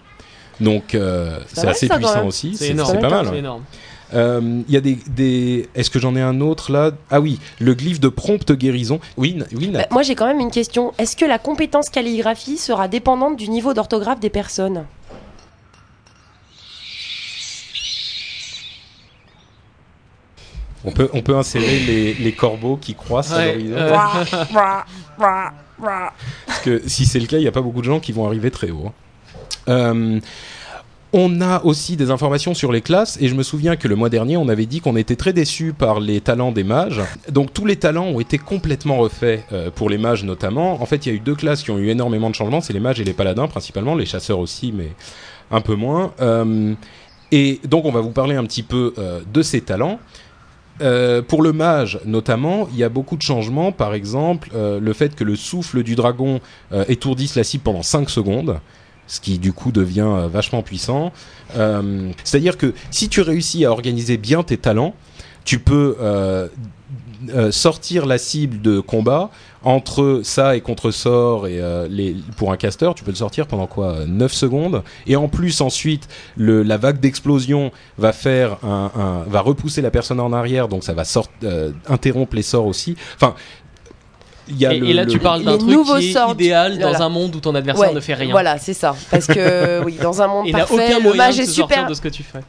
Donc 0.60 0.96
euh, 0.96 1.38
C'est 1.54 1.68
assez 1.68 1.88
ça, 1.88 1.98
puissant 1.98 2.26
aussi, 2.26 2.56
C'est 2.56 2.74
pas 2.74 3.10
mal. 3.10 3.28
Euh, 4.14 4.62
Il 4.68 4.74
y 4.74 4.78
a 4.78 4.82
des, 4.82 4.98
des... 5.08 5.70
est-ce 5.76 5.90
que 5.90 6.00
j'en 6.00 6.16
ai 6.16 6.22
un 6.22 6.40
autre 6.42 6.72
là? 6.72 6.92
Ah 7.12 7.20
oui, 7.20 7.40
le 7.60 7.74
glyphe 7.74 8.00
de 8.00 8.08
prompte 8.08 8.54
guérison. 8.54 9.00
Oui, 9.18 9.38
oui. 9.54 9.68
Bah, 9.68 9.86
moi, 9.92 10.02
j'ai 10.02 10.16
quand 10.16 10.28
même 10.28 10.40
une 10.40 10.52
question. 10.52 10.94
Est-ce 10.98 11.16
que 11.18 11.26
la 11.26 11.40
compétence 11.40 11.90
calligraphie 11.90 12.58
sera 12.58 12.88
dépendante 12.88 13.36
du 13.36 13.50
niveau 13.50 13.74
d'orthographe 13.74 14.20
des 14.20 14.30
personnes? 14.30 14.86
On 20.88 20.92
peut 20.92 21.10
on 21.14 21.22
peut 21.22 21.36
insérer 21.36 21.80
les, 21.80 22.14
les 22.16 22.32
corbeaux 22.32 22.78
qui 22.78 22.96
croissent 22.96 23.34
à 23.34 23.46
l'horizon. 23.52 23.76
euh, 23.78 23.88
Parce 26.48 26.60
que 26.62 26.82
si 26.88 27.06
c'est 27.06 27.20
le 27.20 27.28
cas, 27.28 27.38
il 27.38 27.42
n'y 27.42 27.48
a 27.48 27.52
pas 27.52 27.62
beaucoup 27.62 27.82
de 27.82 27.86
gens 27.86 28.00
qui 28.00 28.12
vont 28.14 28.26
arriver 28.26 28.50
très 28.52 28.72
haut. 28.72 28.86
hein. 28.88 28.94
Euh, 29.70 30.20
on 31.14 31.40
a 31.40 31.64
aussi 31.64 31.96
des 31.96 32.12
informations 32.12 32.54
sur 32.54 32.72
les 32.72 32.82
classes 32.82 33.18
et 33.22 33.28
je 33.30 33.36
me 33.36 33.42
souviens 33.44 33.76
que 33.78 33.88
le 33.88 33.96
mois 33.96 34.10
dernier, 34.10 34.36
on 34.38 34.50
avait 34.50 34.66
dit 34.66 34.82
qu'on 34.82 34.98
était 34.98 35.16
très 35.16 35.32
déçus 35.34 35.72
par 35.74 36.00
les 36.02 36.20
talents 36.20 36.52
des 36.52 36.66
mages. 36.66 37.02
Donc 37.32 37.54
tous 37.54 37.66
les 37.66 37.78
talents 37.78 38.06
ont 38.08 38.20
été 38.20 38.38
complètement 38.38 38.98
refaits 38.98 39.44
euh, 39.54 39.70
pour 39.72 39.90
les 39.90 39.98
mages 39.98 40.24
notamment. 40.26 40.82
En 40.82 40.86
fait, 40.86 41.06
il 41.06 41.10
y 41.10 41.12
a 41.14 41.16
eu 41.16 41.20
deux 41.22 41.36
classes 41.36 41.64
qui 41.64 41.72
ont 41.72 41.78
eu 41.78 41.90
énormément 41.90 42.30
de 42.30 42.36
changements, 42.36 42.60
c'est 42.62 42.74
les 42.74 42.82
mages 42.82 43.00
et 43.00 43.06
les 43.06 43.14
paladins 43.14 43.48
principalement, 43.48 43.96
les 43.96 44.06
chasseurs 44.06 44.40
aussi, 44.40 44.74
mais 44.76 44.92
un 45.50 45.62
peu 45.62 45.76
moins. 45.76 46.12
Euh, 46.22 46.74
et 47.32 47.60
donc 47.66 47.86
on 47.86 47.92
va 47.92 48.02
vous 48.02 48.12
parler 48.12 48.36
un 48.36 48.44
petit 48.46 48.64
peu 48.64 48.94
euh, 48.98 49.22
de 49.34 49.42
ces 49.42 49.62
talents. 49.62 50.00
Euh, 50.82 51.22
pour 51.22 51.42
le 51.42 51.54
mage 51.54 52.00
notamment, 52.06 52.68
il 52.72 52.78
y 52.78 52.84
a 52.84 52.90
beaucoup 52.90 53.18
de 53.18 53.22
changements. 53.22 53.72
Par 53.72 53.94
exemple, 53.94 54.50
euh, 54.54 54.80
le 54.80 54.94
fait 54.94 55.16
que 55.16 55.24
le 55.24 55.36
souffle 55.36 55.84
du 55.84 55.96
dragon 55.96 56.40
euh, 56.72 56.86
étourdisse 56.88 57.36
la 57.36 57.44
cible 57.44 57.64
pendant 57.64 57.84
5 57.84 58.10
secondes, 58.10 58.60
ce 59.08 59.20
qui 59.20 59.40
du 59.40 59.54
coup 59.54 59.72
devient 59.72 60.02
euh, 60.02 60.28
vachement 60.28 60.62
puissant. 60.62 61.12
C'est-à-dire 62.24 62.58
que 62.58 62.74
si 62.92 63.10
tu 63.10 63.22
réussis 63.22 63.66
à 63.66 63.72
organiser 63.72 64.18
bien 64.18 64.44
tes 64.44 64.58
talents, 64.58 64.94
tu 65.46 65.60
peux 65.60 65.96
euh, 67.30 67.48
euh, 67.48 67.52
sortir 67.52 68.06
la 68.06 68.18
cible 68.18 68.62
de 68.62 68.80
combat 68.80 69.30
entre 69.64 70.22
ça 70.24 70.56
et 70.56 70.62
contre-sort 70.62 71.48
et 71.48 71.60
euh, 71.62 71.88
les, 71.90 72.16
pour 72.38 72.52
un 72.52 72.58
caster, 72.58 72.90
tu 72.96 73.04
peux 73.04 73.12
le 73.12 73.18
sortir 73.18 73.48
pendant 73.48 73.68
quoi 73.68 74.06
9 74.06 74.32
secondes 74.32 74.84
et 75.08 75.16
en 75.16 75.28
plus 75.28 75.62
ensuite 75.62 76.08
le, 76.36 76.64
la 76.64 76.78
vague 76.78 77.00
d'explosion 77.00 77.72
va 77.98 78.14
faire 78.14 78.58
un, 78.64 78.92
un- 78.96 79.24
va 79.30 79.42
repousser 79.42 79.82
la 79.82 79.92
personne 79.92 80.20
en 80.20 80.32
arrière 80.34 80.68
donc 80.68 80.84
ça 80.84 80.94
va 80.94 81.04
sort, 81.06 81.28
euh, 81.44 81.72
interrompre 81.88 82.36
les 82.36 82.44
sorts 82.44 82.66
aussi. 82.68 82.96
Enfin 83.16 83.34
il 84.50 84.58
y 84.58 84.66
a 84.66 84.74
Et, 84.74 84.80
le- 84.80 84.88
et 84.88 84.94
là, 84.94 85.04
le- 85.04 85.12
tu 85.12 85.20
parles 85.20 85.44
d'un 85.44 85.54
les 85.54 85.58
truc 85.58 85.70
nouveaux 85.70 85.98
qui 85.98 86.10
est 86.10 86.14
sorts 86.14 86.34
du- 86.36 86.46
idéal 86.46 86.78
dans 86.80 86.90
voilà. 86.90 87.04
un 87.06 87.10
monde 87.10 87.36
où 87.36 87.40
ton 87.42 87.54
adversaire 87.54 87.90
Ouais, 87.90 87.94
ne 87.94 88.00
fait 88.00 88.14
rien. 88.14 88.32
Voilà, 88.32 88.58
c'est 88.58 88.74
ça. 88.74 88.96
Parce 89.12 89.28
que 89.28 89.84
oui, 89.86 89.98
dans 90.02 90.22
un 90.22 90.28
monde 90.28 90.46
Il 90.48 90.54
n'a 90.54 90.60
parfait, 90.60 90.74
aucun 90.76 90.98
le 91.00 91.04
moyen 91.04 91.18
mage 91.18 91.38
de 91.38 91.42
est 91.42 91.46
se 91.46 91.52
sortir 91.52 91.76
super. 91.78 91.90
de 91.90 91.94
ce 91.94 92.00
que 92.02 92.08
tu 92.08 92.24
fais. 92.24 92.40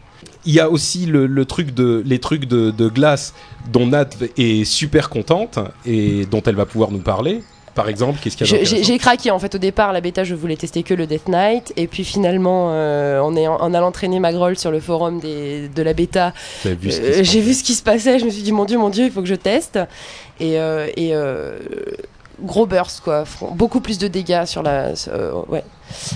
Il 0.46 0.52
y 0.54 0.60
a 0.60 0.68
aussi 0.70 1.06
le, 1.06 1.26
le 1.26 1.44
truc 1.44 1.74
de, 1.74 2.02
les 2.06 2.18
trucs 2.18 2.46
de, 2.46 2.70
de 2.70 2.88
glace 2.88 3.34
dont 3.72 3.86
Nat 3.86 4.08
est 4.36 4.64
super 4.64 5.10
contente 5.10 5.58
et 5.86 6.26
dont 6.26 6.42
elle 6.44 6.56
va 6.56 6.66
pouvoir 6.66 6.90
nous 6.90 7.00
parler. 7.00 7.42
Par 7.74 7.88
exemple, 7.88 8.18
qu'est-ce 8.20 8.36
qu'il 8.36 8.46
y 8.50 8.54
a 8.54 8.82
J'ai 8.82 8.98
craqué 8.98 9.30
en 9.30 9.38
fait. 9.38 9.54
Au 9.54 9.58
départ, 9.58 9.92
la 9.92 10.00
bêta 10.00 10.24
je 10.24 10.34
voulais 10.34 10.56
tester 10.56 10.82
que 10.82 10.94
le 10.94 11.06
Death 11.06 11.28
Knight. 11.28 11.72
Et 11.76 11.86
puis 11.86 12.02
finalement 12.02 12.70
euh, 12.72 13.20
en, 13.20 13.36
ayant- 13.36 13.60
en 13.60 13.72
allant 13.72 13.92
traîner 13.92 14.18
ma 14.18 14.32
grolle 14.32 14.58
sur 14.58 14.72
le 14.72 14.80
forum 14.80 15.20
des, 15.20 15.68
de 15.68 15.82
la 15.82 15.92
bêta, 15.92 16.32
vu 16.64 16.90
euh, 16.90 17.20
j'ai 17.22 17.40
vu 17.40 17.54
ce 17.54 17.62
qui 17.62 17.74
se 17.74 17.82
passait, 17.84 18.18
je 18.18 18.24
me 18.24 18.30
suis 18.30 18.42
dit 18.42 18.50
mon 18.50 18.64
dieu 18.64 18.78
mon 18.78 18.90
dieu 18.90 19.04
il 19.04 19.12
faut 19.12 19.20
que 19.22 19.28
je 19.28 19.36
teste. 19.36 19.78
Et, 20.40 20.58
euh, 20.58 20.88
et 20.96 21.10
euh, 21.14 21.58
gros 22.42 22.66
burst 22.66 23.00
quoi, 23.00 23.24
beaucoup 23.52 23.80
plus 23.80 23.98
de 23.98 24.08
dégâts 24.08 24.44
sur 24.44 24.62
la, 24.62 24.92
euh, 25.08 25.32
ouais, 25.48 25.64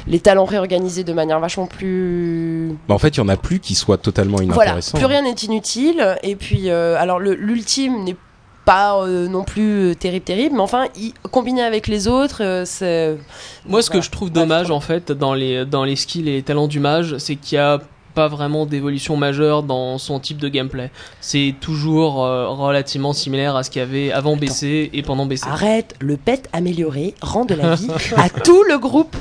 les 0.07 0.21
talents 0.21 0.45
réorganisés 0.45 1.05
de 1.05 1.13
manière 1.13 1.41
vachement 1.41 1.67
plus 1.67 2.77
Bah, 2.89 2.95
en 2.95 2.99
fait, 2.99 3.09
il 3.09 3.19
y 3.19 3.21
en 3.21 3.29
a 3.29 3.37
plus 3.37 3.59
qui 3.61 3.75
soient 3.75 3.99
totalement 3.99 4.37
voilà, 4.37 4.53
inintéressants. 4.73 4.99
plus 4.99 5.07
rien 5.07 5.23
n'est 5.23 5.31
inutile. 5.33 6.17
Et 6.23 6.37
puis, 6.37 6.71
euh, 6.71 6.97
alors 6.99 7.19
le- 7.19 7.35
l'ultime 7.35 8.05
n'est 8.05 8.17
pas 8.65 9.03
euh, 9.03 9.27
non 9.27 9.43
plus 9.43 9.91
euh, 9.91 9.95
terrible, 9.97 10.25
terrible, 10.25 10.55
mais 10.55 10.61
enfin, 10.63 10.87
combiné 11.33 11.63
avec 11.63 11.89
les 11.89 12.07
autres, 12.07 12.43
euh, 12.45 12.63
c'est. 12.65 13.17
Moi, 13.67 13.83
ce 13.83 13.89
que 13.91 13.95
Voilà. 13.95 14.05
je 14.07 14.11
trouve 14.11 14.29
Ouais, 14.29 14.35
dommage 14.35 14.71
en 14.71 14.79
fait 14.81 15.11
dans 15.11 15.35
les 15.35 15.65
dans 15.67 15.83
les 15.85 15.97
skills 15.97 16.29
et 16.29 16.33
les 16.35 16.43
talents 16.45 16.69
du 16.69 16.79
mage, 16.79 17.19
c'est 17.19 17.35
qu'il 17.35 17.57
y 17.57 17.59
a 17.61 17.81
pas 18.15 18.29
vraiment 18.29 18.67
d'évolution 18.67 19.17
majeure 19.17 19.63
dans 19.63 19.99
son 19.99 20.21
type 20.21 20.39
de 20.39 20.49
gameplay. 20.49 20.91
C'est 21.21 21.55
toujours 21.61 22.25
euh, 22.25 22.49
relativement 22.49 23.13
similaire 23.13 23.57
à 23.57 23.63
ce 23.63 23.71
qu'il 23.71 23.81
y 23.81 23.83
avait 23.83 24.13
avant 24.13 24.37
BC 24.37 24.91
et 24.93 25.03
pendant 25.03 25.27
BC. 25.27 25.47
Arrête, 25.49 25.95
le 26.01 26.17
pet 26.17 26.49
amélioré 26.53 27.15
rend 27.23 27.45
de 27.45 27.55
la 27.55 27.75
vie 27.75 27.89
à 28.17 28.29
tout 28.29 28.63
le 28.69 28.79
groupe. 28.79 29.17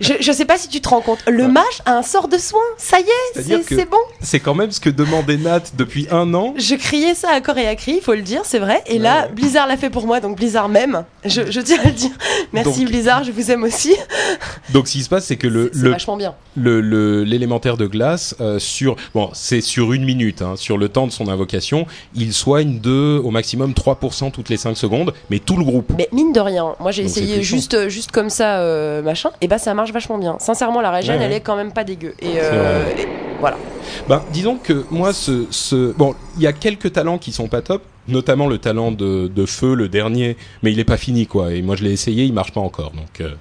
Je, 0.00 0.14
je 0.20 0.32
sais 0.32 0.44
pas 0.44 0.58
si 0.58 0.68
tu 0.68 0.80
te 0.80 0.88
rends 0.88 1.00
compte, 1.00 1.20
le 1.28 1.42
Ouais. 1.44 1.48
mage 1.48 1.82
a 1.86 1.96
un 1.96 2.02
sort 2.02 2.28
de 2.28 2.38
soin, 2.38 2.60
ça 2.78 2.98
y 3.00 3.02
est, 3.02 3.62
c'est 3.68 3.90
bon. 3.90 3.96
C'est 4.20 4.40
quand 4.40 4.54
même 4.54 4.70
ce 4.70 4.80
que 4.80 4.90
demandait 4.90 5.36
Nat 5.36 5.62
depuis 5.76 6.06
un 6.10 6.32
an. 6.34 6.54
Je 6.56 6.74
criais 6.76 7.14
ça 7.14 7.30
à 7.32 7.40
corps 7.40 7.58
et 7.58 7.66
à 7.66 7.74
cri, 7.74 7.94
il 7.96 8.00
faut 8.02 8.14
le 8.14 8.22
dire, 8.22 8.42
c'est 8.44 8.58
vrai. 8.58 8.82
Et 8.86 8.92
Ouais, 8.94 8.98
là. 9.00 9.28
Blizzard 9.28 9.66
l'a 9.66 9.76
fait 9.76 9.90
pour 9.90 10.06
moi, 10.06 10.20
donc 10.20 10.36
Blizzard 10.36 10.68
même. 10.68 11.04
Je, 11.24 11.50
je 11.50 11.60
tiens 11.60 11.78
à 11.82 11.86
le 11.86 11.92
dire. 11.92 12.10
Merci 12.52 12.80
Donc- 12.80 12.88
Blizzard, 12.90 13.24
je 13.24 13.32
vous 13.32 13.50
aime 13.50 13.62
aussi. 13.64 13.94
Donc, 14.70 14.86
ce 14.88 14.92
qui 14.92 15.02
se 15.02 15.08
passe, 15.08 15.24
c'est 15.26 15.36
que 15.36 15.46
le, 15.46 15.70
C'est 15.72 15.80
le, 15.82 15.90
vachement 15.90 16.16
bien. 16.16 16.34
le- 16.56 16.80
le- 16.80 17.24
l'élémentaire 17.24 17.76
de 17.76 17.86
glace 17.86 18.01
euh, 18.40 18.58
sur 18.58 18.96
bon 19.14 19.30
c'est 19.32 19.60
sur 19.60 19.92
une 19.92 20.04
minute 20.04 20.42
hein, 20.42 20.54
sur 20.56 20.76
le 20.78 20.88
temps 20.88 21.06
de 21.06 21.12
son 21.12 21.28
invocation 21.28 21.86
il 22.14 22.32
soigne 22.32 22.78
de 22.80 23.20
au 23.22 23.30
maximum 23.30 23.72
3% 23.72 24.30
toutes 24.32 24.48
les 24.48 24.56
5 24.56 24.76
secondes 24.76 25.12
mais 25.30 25.38
tout 25.38 25.56
le 25.56 25.64
groupe 25.64 25.92
Mais 25.96 26.08
mine 26.12 26.32
de 26.32 26.40
rien, 26.40 26.74
moi 26.80 26.90
j'ai 26.90 27.02
essayé 27.04 27.42
juste, 27.42 27.88
juste 27.88 28.10
comme 28.12 28.30
ça, 28.30 28.58
euh, 28.60 29.02
machin, 29.02 29.30
et 29.40 29.48
bah 29.48 29.58
ça 29.58 29.74
marche 29.74 29.92
vachement 29.92 30.18
bien. 30.18 30.36
Sincèrement, 30.40 30.80
la 30.80 30.90
régène, 30.90 31.14
Ouais, 31.16 31.20
ouais. 31.20 31.26
elle 31.26 31.32
est 31.32 31.40
quand 31.40 31.56
même 31.56 31.72
pas 31.72 31.84
dégueu. 31.84 32.14
Et, 32.20 32.34
euh, 32.36 32.84
et 32.98 33.06
voilà. 33.40 33.56
ben 34.08 34.22
disons 34.32 34.56
que 34.56 34.84
moi 34.90 35.12
ce, 35.12 35.46
ce 35.50 35.92
bon 35.92 36.14
il 36.36 36.42
y 36.42 36.46
a 36.46 36.52
quelques 36.52 36.92
talents 36.92 37.18
qui 37.18 37.32
sont 37.32 37.48
pas 37.48 37.60
top 37.62 37.82
notamment 38.08 38.46
le 38.48 38.58
talent 38.58 38.90
de, 38.92 39.28
de 39.28 39.46
feu 39.46 39.74
le 39.74 39.88
dernier 39.88 40.36
mais 40.62 40.72
il 40.72 40.78
est 40.80 40.84
pas 40.84 40.96
fini 40.96 41.26
quoi 41.26 41.52
et 41.52 41.62
moi 41.62 41.76
je 41.76 41.84
l'ai 41.84 41.92
essayé 41.92 42.24
il 42.24 42.32
marche 42.32 42.52
pas 42.52 42.60
encore 42.60 42.90
donc 42.92 43.20
euh, 43.20 43.34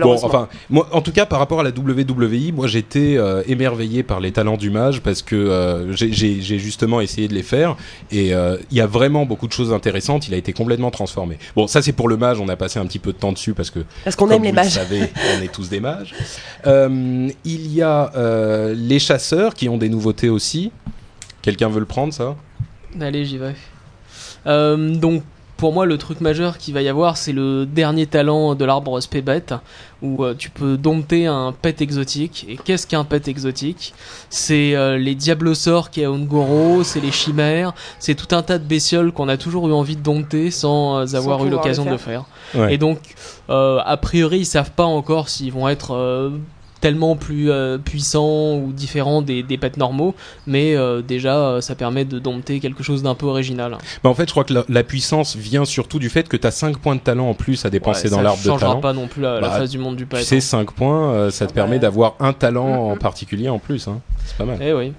Bon, 0.00 0.14
enfin, 0.26 0.48
moi, 0.70 0.88
en 0.92 1.00
tout 1.02 1.12
cas, 1.12 1.26
par 1.26 1.38
rapport 1.38 1.60
à 1.60 1.62
la 1.62 1.70
WWE, 1.70 2.52
moi, 2.52 2.66
j'étais 2.66 3.16
euh, 3.16 3.42
émerveillé 3.46 4.02
par 4.02 4.20
les 4.20 4.32
talents 4.32 4.56
du 4.56 4.70
mage 4.70 5.00
parce 5.00 5.22
que 5.22 5.36
euh, 5.36 5.92
j'ai- 5.92 6.40
justement 6.42 7.00
essayé 7.00 7.28
de 7.28 7.34
les 7.34 7.42
faire 7.42 7.76
et 8.10 8.34
euh, 8.34 8.56
il 8.70 8.76
y 8.76 8.80
a 8.80 8.86
vraiment 8.86 9.24
beaucoup 9.26 9.46
de 9.48 9.52
choses 9.52 9.72
intéressantes. 9.72 10.28
Il 10.28 10.34
a 10.34 10.36
été 10.36 10.52
complètement 10.52 10.90
transformé. 10.90 11.38
Bon, 11.56 11.66
ça 11.66 11.82
c'est 11.82 11.92
pour 11.92 12.08
le 12.08 12.16
mage. 12.16 12.40
On 12.40 12.48
a 12.48 12.56
passé 12.56 12.78
un 12.78 12.86
petit 12.86 12.98
peu 12.98 13.12
de 13.12 13.18
temps 13.18 13.32
dessus 13.32 13.54
parce 13.54 13.70
que 13.70 13.80
Parce 14.04 14.16
qu'on 14.16 14.26
comme 14.26 14.36
aime 14.36 14.42
les 14.44 14.48
vous 14.50 14.54
mages. 14.56 14.66
Le 14.66 14.70
savez, 14.70 15.10
on 15.38 15.42
est 15.42 15.52
tous 15.52 15.68
des 15.68 15.80
mages. 15.80 16.14
Euh, 16.66 17.28
il 17.44 17.72
y 17.72 17.82
a 17.82 18.12
euh, 18.16 18.74
les 18.76 18.98
chasseurs 18.98 19.54
qui 19.54 19.68
ont 19.68 19.78
des 19.78 19.88
nouveautés 19.88 20.28
aussi. 20.28 20.70
Quelqu'un 21.42 21.68
veut 21.68 21.80
le 21.80 21.86
prendre, 21.86 22.12
ça? 22.12 22.36
Allez, 23.00 23.24
j'y 23.24 23.38
vais. 23.38 23.54
Euh, 24.46 24.94
donc, 24.94 25.22
pour 25.62 25.72
moi, 25.72 25.86
le 25.86 25.96
truc 25.96 26.20
majeur 26.20 26.58
qu'il 26.58 26.74
va 26.74 26.82
y 26.82 26.88
avoir, 26.88 27.16
c'est 27.16 27.30
le 27.30 27.66
dernier 27.66 28.06
talent 28.06 28.56
de 28.56 28.64
l'arbre 28.64 28.98
Spébet, 28.98 29.44
où 30.02 30.24
euh, 30.24 30.34
tu 30.36 30.50
peux 30.50 30.76
dompter 30.76 31.28
un 31.28 31.52
pet 31.52 31.80
exotique. 31.80 32.44
Et 32.48 32.56
qu'est-ce 32.56 32.84
qu'un 32.84 33.04
pet 33.04 33.28
exotique? 33.28 33.94
C'est 34.28 34.74
euh, 34.74 34.98
les 34.98 35.14
diablosaures 35.14 35.90
qui 35.90 36.02
a 36.04 36.10
Ungoro, 36.10 36.82
c'est 36.82 36.98
les 36.98 37.12
chimères, 37.12 37.74
c'est 38.00 38.16
tout 38.16 38.34
un 38.34 38.42
tas 38.42 38.58
de 38.58 38.64
bestioles 38.64 39.12
qu'on 39.12 39.28
a 39.28 39.36
toujours 39.36 39.68
eu 39.68 39.72
envie 39.72 39.94
de 39.94 40.02
dompter 40.02 40.50
sans 40.50 40.98
euh, 40.98 41.14
avoir 41.14 41.46
eu 41.46 41.50
l'occasion 41.50 41.84
de 41.84 41.90
le 41.90 41.96
faire. 41.96 42.24
Ouais. 42.56 42.74
Et 42.74 42.78
donc, 42.78 42.98
euh, 43.48 43.78
a 43.84 43.96
priori, 43.96 44.40
ils 44.40 44.46
savent 44.46 44.72
pas 44.72 44.86
encore 44.86 45.28
s'ils 45.28 45.52
vont 45.52 45.68
être 45.68 45.94
euh, 45.94 46.30
tellement 46.82 47.16
plus 47.16 47.50
euh, 47.50 47.78
puissant 47.78 48.56
ou 48.56 48.72
différent 48.72 49.22
des, 49.22 49.42
des 49.42 49.56
pets 49.56 49.78
normaux, 49.78 50.14
mais 50.46 50.76
euh, 50.76 51.00
déjà 51.00 51.36
euh, 51.38 51.60
ça 51.62 51.74
permet 51.74 52.04
de 52.04 52.18
dompter 52.18 52.60
quelque 52.60 52.82
chose 52.82 53.02
d'un 53.02 53.14
peu 53.14 53.24
original. 53.26 53.78
Bah, 54.04 54.10
en 54.10 54.14
fait, 54.14 54.26
je 54.26 54.32
crois 54.32 54.44
que 54.44 54.52
la, 54.52 54.64
la 54.68 54.82
puissance 54.82 55.36
vient 55.36 55.64
surtout 55.64 55.98
du 56.00 56.10
fait 56.10 56.28
que 56.28 56.36
tu 56.36 56.46
as 56.46 56.50
5 56.50 56.76
points 56.78 56.96
de 56.96 57.00
talent 57.00 57.30
en 57.30 57.34
plus 57.34 57.64
à 57.64 57.70
dépenser 57.70 58.04
Ouais, 58.04 58.10
dans 58.10 58.16
ça 58.16 58.22
l'arbre 58.22 58.38
de 58.42 58.44
changera 58.48 58.68
talent. 58.70 58.80
pas 58.80 58.92
non 58.92 59.06
plus 59.06 59.22
la, 59.22 59.34
la 59.40 59.48
Bah, 59.48 59.58
face 59.60 59.70
du 59.70 59.78
monde 59.78 59.96
du 59.96 60.04
pet. 60.06 60.18
Tu 60.18 60.24
sais, 60.24 60.40
5 60.40 60.72
points, 60.72 61.12
euh, 61.14 61.30
ça 61.30 61.46
te 61.46 61.52
Ah 61.52 61.54
permet 61.54 61.76
bah. 61.76 61.82
d'avoir 61.82 62.16
un 62.20 62.32
talent 62.32 62.90
en 62.90 62.96
particulier 62.96 63.48
en 63.48 63.58
plus. 63.60 63.86
Hein. 63.88 64.00
C'est 64.26 64.36
pas 64.36 64.44
mal. 64.44 64.58
Eh 64.60 64.72
oui. 64.72 64.92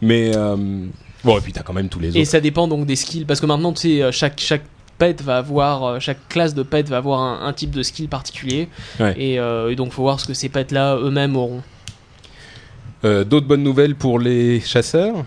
Mais 0.00 0.30
euh, 0.36 0.56
bon, 1.24 1.36
et 1.36 1.40
puis 1.40 1.52
t'as 1.52 1.62
quand 1.62 1.72
même 1.72 1.88
tous 1.88 1.98
les 1.98 2.16
Et 2.16 2.20
autres. 2.22 2.30
ça 2.30 2.40
dépend 2.40 2.68
donc 2.68 2.86
des 2.86 2.96
skills, 2.96 3.24
parce 3.24 3.40
que 3.40 3.46
maintenant 3.46 3.72
tu 3.72 3.98
sais, 3.98 4.12
chaque 4.12 4.38
chaque 4.40 4.62
pet 4.98 5.20
va 5.22 5.38
avoir, 5.38 5.84
euh, 5.84 5.98
chaque 6.00 6.28
classe 6.28 6.54
de 6.54 6.62
pet 6.62 6.88
va 6.88 6.98
avoir 6.98 7.20
un, 7.20 7.46
un 7.46 7.52
type 7.52 7.70
de 7.70 7.82
skill 7.82 8.08
particulier, 8.08 8.68
Ouais. 9.00 9.14
et, 9.18 9.38
euh, 9.38 9.70
et 9.70 9.76
donc 9.76 9.92
faut 9.92 10.02
voir 10.02 10.20
ce 10.20 10.26
que 10.26 10.34
ces 10.34 10.48
pets 10.48 10.70
là 10.72 10.96
eux-mêmes 10.96 11.36
auront. 11.36 11.62
Euh, 13.04 13.24
D'autres 13.24 13.46
bonnes 13.46 13.62
nouvelles 13.62 13.94
pour 13.96 14.18
les 14.18 14.60
chasseurs? 14.60 15.24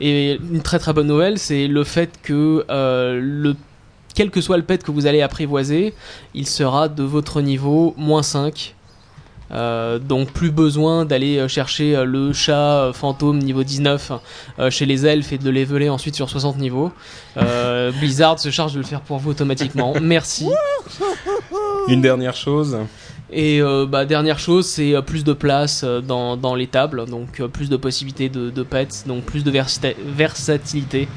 Et 0.00 0.34
une 0.52 0.62
très 0.62 0.78
très 0.78 0.92
bonne 0.92 1.06
nouvelle, 1.06 1.38
c'est 1.38 1.66
le 1.68 1.84
fait 1.84 2.10
que 2.22 2.64
euh, 2.70 3.18
le 3.22 3.54
quel 4.14 4.30
que 4.30 4.40
soit 4.40 4.56
le 4.56 4.62
pet 4.62 4.80
que 4.82 4.90
vous 4.92 5.06
allez 5.06 5.22
apprivoiser, 5.22 5.92
il 6.34 6.46
sera 6.46 6.88
de 6.88 7.02
votre 7.02 7.40
niveau 7.40 7.94
moins 7.96 8.22
5. 8.22 8.74
Euh, 9.52 9.98
donc 9.98 10.30
plus 10.32 10.50
besoin 10.50 11.04
d'aller 11.04 11.36
euh, 11.38 11.48
chercher 11.48 11.94
euh, 11.94 12.04
le 12.04 12.32
chat 12.32 12.90
fantôme 12.94 13.38
niveau 13.38 13.62
19 13.62 14.12
euh, 14.58 14.70
chez 14.70 14.86
les 14.86 15.04
elfes 15.06 15.32
et 15.32 15.38
de 15.38 15.44
le 15.50 15.60
leveler 15.60 15.88
ensuite 15.90 16.14
sur 16.14 16.30
60 16.30 16.58
niveaux. 16.58 16.90
Euh, 17.36 17.92
Blizzard 18.00 18.38
se 18.38 18.50
charge 18.50 18.72
de 18.72 18.78
le 18.78 18.84
faire 18.84 19.02
pour 19.02 19.18
vous 19.18 19.30
automatiquement. 19.30 19.92
Merci. 20.00 20.48
Une 21.88 22.00
dernière 22.00 22.34
chose 22.34 22.78
Et 23.30 23.60
euh, 23.60 23.86
bah, 23.86 24.06
dernière 24.06 24.38
chose, 24.38 24.66
c'est 24.66 24.94
plus 25.06 25.24
de 25.24 25.32
place 25.34 25.84
dans, 25.84 26.36
dans 26.36 26.54
les 26.54 26.66
tables, 26.66 27.04
donc 27.06 27.42
plus 27.52 27.68
de 27.68 27.76
possibilités 27.76 28.28
de, 28.30 28.48
de 28.50 28.62
pets, 28.62 29.04
donc 29.06 29.24
plus 29.24 29.44
de 29.44 29.52
versatilité 30.16 31.08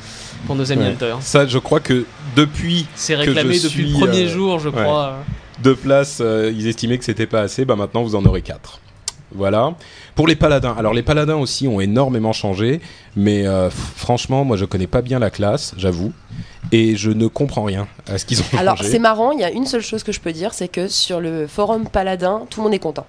pour 0.46 0.56
nos 0.56 0.72
amis 0.72 0.84
Ouais. 0.84 0.90
hunters. 0.90 1.18
Ça, 1.22 1.48
je 1.48 1.58
crois 1.58 1.80
que 1.80 2.06
depuis 2.36 2.86
C'est 2.96 3.14
que 3.14 3.20
réclamé 3.20 3.56
je 3.56 3.64
depuis 3.64 3.70
suis, 3.70 3.92
le 3.92 3.94
premier 4.00 4.26
euh, 4.26 4.30
jour, 4.30 4.60
je 4.60 4.70
crois. 4.70 5.16
Deux 5.64 5.76
places, 5.76 6.20
euh, 6.22 6.52
ils 6.56 6.68
estimaient 6.68 6.98
que 6.98 7.06
c'était 7.06 7.28
pas 7.28 7.42
assez, 7.42 7.66
bah 7.66 7.76
maintenant 7.76 8.04
vous 8.04 8.16
en 8.16 8.26
aurez 8.26 8.42
quatre. 8.42 8.80
Voilà. 9.34 9.76
Pour 10.16 10.28
les 10.28 10.36
paladins, 10.36 10.74
alors 10.78 10.94
les 10.94 11.04
paladins 11.04 11.36
aussi 11.36 11.68
ont 11.68 11.82
énormément 11.82 12.32
changé, 12.34 12.80
mais 13.16 13.46
euh, 13.46 13.70
franchement, 13.70 14.46
moi 14.46 14.56
je 14.56 14.66
connais 14.66 14.88
pas 14.88 15.02
bien 15.02 15.20
la 15.20 15.30
classe, 15.30 15.74
j'avoue, 15.78 16.14
et 16.72 16.96
je 16.96 17.12
ne 17.12 17.28
comprends 17.28 17.64
rien 17.64 17.88
à 18.08 18.18
ce 18.18 18.26
qu'ils 18.26 18.40
ont 18.42 18.46
Alors 18.58 18.78
changé. 18.78 18.92
c'est 18.92 19.00
marrant, 19.00 19.32
il 19.32 19.40
y 19.40 19.44
a 19.44 19.52
une 19.52 19.66
seule 19.66 19.82
chose 19.82 20.04
que 20.04 20.12
je 20.12 20.20
peux 20.22 20.32
dire, 20.32 20.54
c'est 20.54 20.70
que 20.70 20.88
sur 20.88 21.20
le 21.20 21.46
forum 21.48 21.88
Paladin, 21.90 22.44
tout 22.50 22.62
le 22.62 22.64
monde 22.66 22.74
est 22.74 22.80
content. 22.80 23.06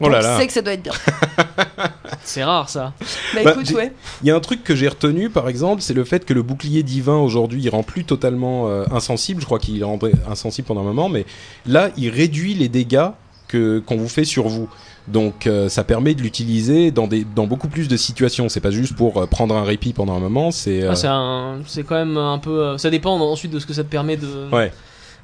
Oh 0.00 0.08
là 0.08 0.20
là. 0.20 0.36
C'est 0.38 0.46
que 0.46 0.52
ça 0.52 0.62
doit 0.62 0.72
être 0.74 0.82
bien. 0.82 0.92
C'est 2.24 2.44
rare 2.44 2.68
ça. 2.68 2.92
Bah, 3.34 3.40
Bah, 3.44 3.50
écoute, 3.52 3.66
j'ai- 3.66 3.74
ouais. 3.74 3.92
Il 4.22 4.28
y 4.28 4.30
a 4.30 4.36
un 4.36 4.40
truc 4.40 4.62
que 4.62 4.74
j'ai 4.74 4.88
retenu, 4.88 5.30
par 5.30 5.48
exemple, 5.48 5.80
c'est 5.82 5.94
le 5.94 6.04
fait 6.04 6.24
que 6.24 6.34
le 6.34 6.42
bouclier 6.42 6.82
divin 6.82 7.16
aujourd'hui, 7.16 7.62
il 7.62 7.68
rend 7.70 7.82
plus 7.82 8.04
totalement 8.04 8.68
euh, 8.68 8.84
insensible. 8.92 9.40
Je 9.40 9.46
crois 9.46 9.58
qu'il 9.58 9.82
rendait 9.84 10.12
insensible 10.30 10.66
pendant 10.68 10.82
un 10.82 10.84
moment, 10.84 11.08
mais 11.08 11.24
là, 11.66 11.90
il 11.96 12.10
réduit 12.10 12.54
les 12.54 12.68
dégâts 12.68 13.08
que 13.48 13.78
qu'on 13.80 13.96
vous 13.96 14.08
fait 14.08 14.24
sur 14.24 14.48
vous. 14.48 14.68
Donc, 15.06 15.46
euh, 15.46 15.70
ça 15.70 15.84
permet 15.84 16.14
de 16.14 16.20
l'utiliser 16.20 16.90
dans 16.90 17.06
des 17.06 17.24
dans 17.24 17.46
beaucoup 17.46 17.68
plus 17.68 17.88
de 17.88 17.96
situations. 17.96 18.50
C'est 18.50 18.60
pas 18.60 18.70
juste 18.70 18.94
pour 18.94 19.22
euh, 19.22 19.26
prendre 19.26 19.56
un 19.56 19.64
répit 19.64 19.94
pendant 19.94 20.14
un 20.14 20.20
moment. 20.20 20.50
C'est 20.50 20.82
euh, 20.82 20.92
Ah, 21.04 21.54
c'est 21.66 21.82
quand 21.82 21.94
même 21.94 22.18
un 22.18 22.38
peu. 22.38 22.60
euh, 22.62 22.78
Ça 22.78 22.90
dépend 22.90 23.18
ensuite 23.18 23.50
de 23.52 23.58
ce 23.58 23.64
que 23.64 23.72
ça 23.72 23.84
te 23.84 23.88
permet 23.90 24.18
de. 24.18 24.26
ouais. 24.52 24.70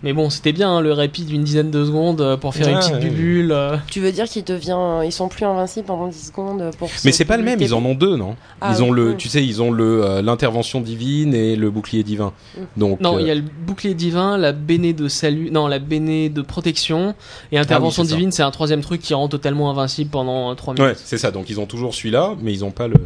Mais 0.04 0.12
bon, 0.12 0.28
c'était 0.30 0.52
bien 0.52 0.70
hein, 0.70 0.80
le 0.82 0.92
répit 0.92 1.24
d'une 1.24 1.42
dizaine 1.42 1.70
de 1.70 1.84
secondes 1.84 2.20
euh, 2.20 2.36
pour 2.36 2.54
faire 2.54 2.68
une 2.68 2.76
petite 2.78 2.92
ouais. 2.94 3.00
bubule. 3.00 3.50
euh. 3.52 3.76
Tu 3.90 4.00
veux 4.00 4.12
dire 4.12 4.26
qu'ils 4.26 4.44
devient... 4.44 5.00
ils 5.04 5.10
sont 5.12 5.28
plus 5.28 5.44
invincibles 5.46 5.86
pendant 5.86 6.06
10 6.08 6.26
secondes 6.28 6.70
pour 6.78 6.90
Mais 7.04 7.10
c'est 7.12 7.24
pas 7.24 7.36
le 7.38 7.42
même. 7.42 7.58
Ils 7.60 7.74
en 7.74 7.82
ont 7.84 7.94
deux, 7.94 8.16
non? 8.16 8.36
Ah, 8.60 8.72
Ils 8.76 8.82
ont 8.82 8.92
le, 8.92 9.10
oui. 9.10 9.16
tu 9.16 9.28
sais, 9.28 9.44
ils 9.44 9.62
ont 9.62 9.70
le 9.70 10.04
euh, 10.04 10.20
l'intervention 10.22 10.80
divine 10.82 11.34
et 11.34 11.56
le 11.56 11.70
bouclier 11.70 12.02
divin. 12.02 12.32
Mm. 12.56 12.60
Donc 12.76 13.00
Non, 13.00 13.16
euh, 13.16 13.20
il 13.22 13.26
y 13.26 13.30
a 13.30 13.34
le 13.34 13.40
bouclier 13.42 13.94
divin, 13.94 14.36
la 14.36 14.52
béné 14.52 14.92
de 14.92 15.08
salut, 15.08 15.50
non, 15.50 15.66
la 15.68 15.78
béné 15.78 16.28
de 16.28 16.42
protection 16.42 17.14
et 17.50 17.58
intervention 17.58 18.02
Ah 18.04 18.06
ça. 18.08 18.14
divine. 18.14 18.30
C'est 18.30 18.42
un 18.42 18.50
troisième 18.50 18.82
truc 18.82 19.00
qui 19.00 19.14
rend 19.14 19.28
totalement 19.28 19.70
invincible 19.70 20.10
pendant 20.10 20.54
3 20.54 20.74
minutes. 20.74 20.86
Ouais, 20.86 20.96
c'est 21.02 21.18
ça. 21.18 21.30
Donc 21.30 21.48
ils 21.48 21.58
ont 21.60 21.66
toujours 21.66 21.94
celui-là, 21.94 22.34
mais 22.42 22.52
ils 22.52 22.62
ont 22.64 22.70
pas 22.72 22.88
le. 22.88 22.96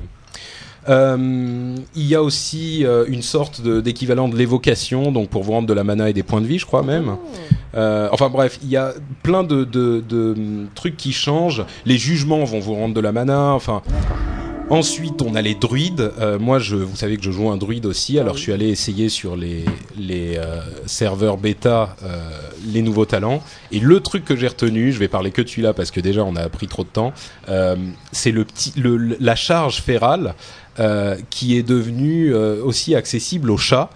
Euh, 0.89 1.77
il 1.95 2.07
y 2.07 2.15
a 2.15 2.23
aussi 2.23 2.85
euh, 2.85 3.05
une 3.09 3.23
sorte 3.23 3.61
d'équivalent 3.63 4.29
de 4.29 4.37
l'évocation, 4.37 5.13
donc 5.13 5.29
pour 5.29 5.43
vous 5.43 5.53
rendre 5.53 5.69
de 5.69 5.75
la 5.75 5.85
mana 5.85 6.09
et 6.09 6.13
des 6.13 6.23
points 6.23 6.41
de 6.41 6.47
vie, 6.47 6.59
je 6.59 6.67
crois 6.67 6.83
même. 6.83 7.17
Euh, 7.75 8.09
enfin 8.13 8.31
bref, 8.31 8.59
il 8.63 8.69
y 8.71 8.77
a 8.77 8.95
plein 9.23 9.45
de, 9.45 9.65
de- 9.65 10.03
de, 10.09 10.35
hum, 10.37 10.69
trucs 10.75 10.97
qui 10.97 11.13
changent. 11.13 11.65
Les 11.85 11.99
jugements 11.99 12.45
vont 12.45 12.61
vous 12.61 12.75
rendre 12.75 12.95
de 12.95 13.01
la 13.01 13.13
mana. 13.13 13.53
Enfin. 13.53 13.83
Ensuite, 14.71 15.23
on 15.23 15.35
a 15.35 15.41
les 15.41 15.55
druides. 15.55 16.13
Moi, 16.41 16.59
je, 16.59 16.77
vous 16.77 16.95
savez 16.95 17.17
que 17.17 17.23
je 17.23 17.31
joue 17.31 17.49
un 17.49 17.57
druide 17.57 17.87
aussi. 17.87 18.19
Alors, 18.19 18.37
je 18.37 18.43
suis 18.43 18.53
allé 18.53 18.69
essayer 18.69 19.09
sur 19.09 19.35
les, 19.35 19.65
les 19.99 20.39
serveurs 20.85 21.39
bêta 21.39 21.97
les 22.71 22.83
nouveaux 22.83 23.07
talents. 23.07 23.43
Et 23.73 23.81
le 23.81 24.01
truc 24.01 24.27
que 24.27 24.37
j'ai 24.37 24.47
retenu, 24.47 24.93
je 24.93 24.99
vais 24.99 25.09
parler 25.09 25.31
que 25.31 25.41
de 25.41 25.49
celui-là 25.49 25.73
parce 25.73 25.91
que 25.91 26.01
déjà, 26.01 26.23
on 26.23 26.37
a 26.37 26.47
pris 26.51 26.67
trop 26.67 26.83
de 26.85 26.89
temps. 26.91 27.15
c'est 28.13 28.31
le 28.31 28.45
petit, 28.45 28.75
le- 28.77 29.17
la 29.19 29.37
charge 29.37 29.81
férale 29.81 30.35
euh, 30.81 31.17
qui 31.31 31.57
est 31.57 31.65
devenue 31.65 32.33
euh, 32.33 32.63
aussi 32.63 32.95
accessible 32.95 33.51
aux 33.51 33.57
chats. 33.57 33.91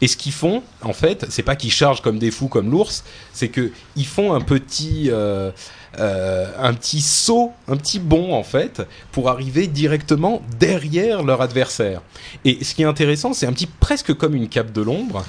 Et 0.00 0.06
ce 0.06 0.16
qu'ils 0.16 0.32
font, 0.32 0.62
en 0.82 0.92
fait, 0.92 1.26
c'est 1.30 1.42
pas 1.42 1.56
qu'ils 1.56 1.72
chargent 1.72 2.00
comme 2.00 2.20
des 2.20 2.30
fous 2.30 2.46
comme 2.46 2.70
l'ours, 2.70 3.02
c'est 3.32 3.48
que 3.48 3.72
ils 3.96 4.06
font 4.06 4.32
un 4.32 4.40
petit, 4.40 5.08
euh, 5.10 5.50
un 5.98 6.74
petit 6.74 7.00
saut, 7.00 7.50
un 7.66 7.76
petit 7.76 7.98
bond 7.98 8.32
en 8.34 8.44
fait, 8.44 8.82
pour 9.10 9.28
arriver 9.28 9.66
directement 9.66 10.40
derrière 10.60 11.24
leur 11.24 11.42
adversaire. 11.42 12.02
Et 12.44 12.62
ce 12.62 12.76
qui 12.76 12.82
est 12.82 12.86
intéressant, 12.86 13.32
c'est 13.32 13.46
un 13.46 13.52
petit 13.52 13.66
presque 13.66 14.14
comme 14.14 14.36
une 14.36 14.48
cape 14.48 14.70
de 14.70 14.82
l'ombre. 14.82 15.24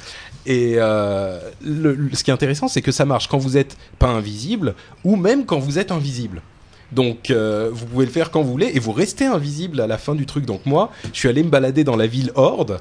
Et 0.45 0.75
ce 0.75 2.23
qui 2.23 2.29
est 2.29 2.33
intéressant, 2.33 2.67
c'est 2.67 2.83
que 2.83 2.91
ça 2.91 3.05
marche 3.05 3.27
quand 3.27 3.39
vous 3.39 3.57
êtes 3.57 3.75
pas 3.97 4.09
invisible 4.09 4.75
ou 5.03 5.15
même 5.15 5.47
quand 5.47 5.57
vous 5.57 5.79
êtes 5.79 5.91
invisible. 5.91 6.43
Donc 6.91 7.29
euh, 7.29 7.69
vous 7.71 7.85
pouvez 7.85 8.05
le 8.05 8.11
faire 8.11 8.31
quand 8.31 8.41
vous 8.41 8.51
voulez 8.51 8.71
et 8.73 8.79
vous 8.79 8.91
restez 8.91 9.25
invisible 9.25 9.81
à 9.81 9.87
la 9.87 9.97
fin 9.97 10.15
du 10.15 10.25
truc. 10.25 10.45
Donc 10.45 10.65
moi, 10.65 10.91
je 11.13 11.19
suis 11.19 11.29
allé 11.29 11.43
me 11.43 11.49
balader 11.49 11.83
dans 11.83 11.95
la 11.95 12.07
ville 12.07 12.31
Horde 12.35 12.79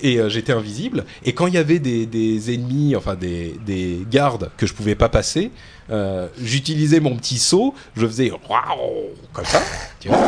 et 0.00 0.18
euh, 0.18 0.28
j'étais 0.28 0.52
invisible. 0.52 1.04
Et 1.24 1.32
quand 1.32 1.46
il 1.46 1.54
y 1.54 1.58
avait 1.58 1.78
des, 1.78 2.06
des 2.06 2.52
ennemis, 2.52 2.96
enfin 2.96 3.14
des, 3.14 3.54
des 3.64 4.04
gardes 4.10 4.50
que 4.56 4.66
je 4.66 4.74
pouvais 4.74 4.96
pas 4.96 5.08
passer, 5.08 5.50
euh, 5.90 6.28
j'utilisais 6.42 7.00
mon 7.00 7.16
petit 7.16 7.38
saut, 7.38 7.74
je 7.96 8.06
faisais 8.06 8.32
comme 9.32 9.44
ça, 9.44 9.60
tu 10.00 10.08
vois. 10.08 10.18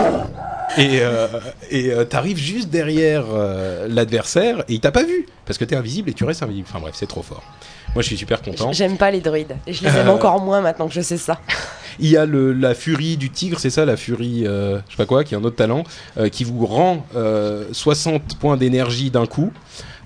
Et 0.76 1.00
euh, 1.00 1.28
et 1.70 1.92
euh, 1.92 2.04
t'arrives 2.04 2.36
juste 2.36 2.68
derrière 2.68 3.24
l'adversaire 3.88 4.60
et 4.68 4.74
il 4.74 4.80
t'a 4.80 4.92
pas 4.92 5.04
vu 5.04 5.26
parce 5.46 5.58
que 5.58 5.64
t'es 5.64 5.76
invisible 5.76 6.10
et 6.10 6.12
tu 6.12 6.24
restes 6.24 6.42
invisible. 6.42 6.66
Enfin 6.68 6.80
bref, 6.80 6.94
c'est 6.96 7.06
trop 7.06 7.22
fort. 7.22 7.42
Moi, 7.96 8.02
je 8.02 8.08
suis 8.08 8.18
super 8.18 8.42
content. 8.42 8.72
J'aime 8.72 8.98
pas 8.98 9.10
les 9.10 9.20
druides. 9.20 9.56
Et 9.66 9.72
je 9.72 9.82
les 9.82 9.88
aime 9.96 10.10
encore 10.10 10.38
moins 10.42 10.60
maintenant 10.60 10.86
que 10.86 10.92
je 10.92 11.00
sais 11.00 11.16
ça. 11.16 11.40
Il 11.98 12.10
y 12.10 12.18
a 12.18 12.26
le, 12.26 12.52
la 12.52 12.74
furie 12.74 13.16
du 13.16 13.30
tigre, 13.30 13.58
c'est 13.58 13.70
ça, 13.70 13.86
la 13.86 13.96
furie, 13.96 14.46
euh, 14.46 14.76
je 14.86 14.92
sais 14.92 14.96
pas 14.98 15.06
quoi, 15.06 15.24
qui 15.24 15.32
est 15.32 15.38
un 15.38 15.44
autre 15.44 15.56
talent, 15.56 15.82
euh, 16.18 16.28
qui 16.28 16.44
vous 16.44 16.66
rend 16.66 17.06
euh, 17.16 17.64
60 17.72 18.38
points 18.38 18.58
d'énergie 18.58 19.10
d'un 19.10 19.24
coup. 19.24 19.50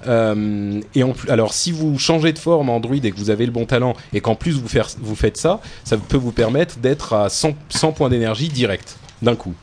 Euh, 0.07 0.81
et 0.95 1.03
en 1.03 1.13
plus, 1.13 1.29
alors 1.31 1.53
si 1.53 1.73
vous 1.73 1.99
changez 1.99 2.33
de 2.33 2.39
forme 2.39 2.71
en 2.71 2.81
druide 2.81 3.05
et 3.05 3.11
que 3.11 3.17
vous 3.19 3.31
avez 3.31 3.45
le 3.47 3.53
bon 3.53 3.67
talent 3.67 3.95
et 4.13 4.21
qu'en 4.21 4.35
plus 4.35 4.53
vous, 4.53 4.69
faire, 4.69 4.89
vous 5.01 5.15
faites 5.15 5.37
ça, 5.37 5.61
ça 5.85 5.97
peut 5.97 6.17
vous 6.17 6.33
permettre 6.33 6.79
d'être 6.79 7.13
à 7.13 7.29
100, 7.29 7.53
100 7.69 7.93
points 7.93 8.09
d'énergie 8.09 8.49
direct 8.49 8.97
d'un 9.23 9.37
coup. 9.37 9.55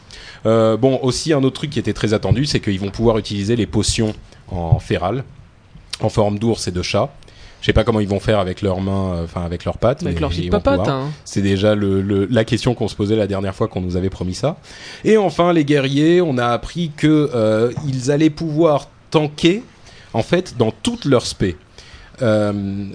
Euh, 0.46 0.78
bon, 0.78 1.00
aussi 1.02 1.34
un 1.34 1.44
autre 1.44 1.56
truc 1.56 1.72
qui 1.72 1.80
était 1.80 1.94
très 1.94 2.14
attendu, 2.14 2.46
c'est 2.46 2.60
qu'ils 2.60 2.80
vont 2.80 2.92
pouvoir 2.92 3.18
utiliser 3.18 3.56
les 3.56 3.66
potions 3.66 4.14
en 4.50 4.80
féral, 4.80 5.24
en 6.02 6.10
forme 6.10 6.38
d'ours 6.40 6.68
et 6.68 6.72
de 6.72 6.82
chat. 6.84 7.10
Je 7.60 7.66
sais 7.66 7.74
pas 7.74 7.84
comment 7.84 8.00
ils 8.00 8.08
vont 8.08 8.20
faire 8.20 8.38
avec 8.38 8.62
leurs 8.62 8.80
mains, 8.80 9.14
euh, 9.16 9.24
enfin 9.24 9.44
avec 9.44 9.66
leurs 9.66 9.80
pattes. 9.80 10.04
Avec 10.04 10.14
mais 10.16 10.22
leur 10.22 10.32
ils 10.32 10.36
petite 10.38 10.52
vont 10.52 10.60
papate. 10.60 10.78
pouvoir. 10.82 10.96
Hein. 10.96 11.10
C'est 11.26 11.42
déjà 11.42 11.74
le, 11.74 12.04
le- 12.04 12.28
la 12.30 12.46
question 12.46 12.76
qu'on 12.76 12.88
se 12.88 12.94
posait 12.96 13.16
la 13.16 13.26
dernière 13.26 13.56
fois 13.56 13.68
qu'on 13.68 13.82
nous 13.82 13.98
avait 13.98 14.12
promis 14.12 14.36
ça. 14.36 14.58
Et 15.04 15.18
enfin, 15.18 15.52
les 15.54 15.66
guerriers, 15.66 16.22
on 16.22 16.38
a 16.38 16.46
appris 16.46 16.92
que 16.96 17.32
euh, 17.34 17.72
ils 17.88 18.12
allaient 18.12 18.30
pouvoir 18.30 18.90
tanker 19.10 19.64
en 20.14 20.24
fait 20.24 20.56
dans 20.58 20.72
toutes 20.72 21.06
leurs 21.06 21.26
spé. 21.26 21.56
Euh, 22.24 22.86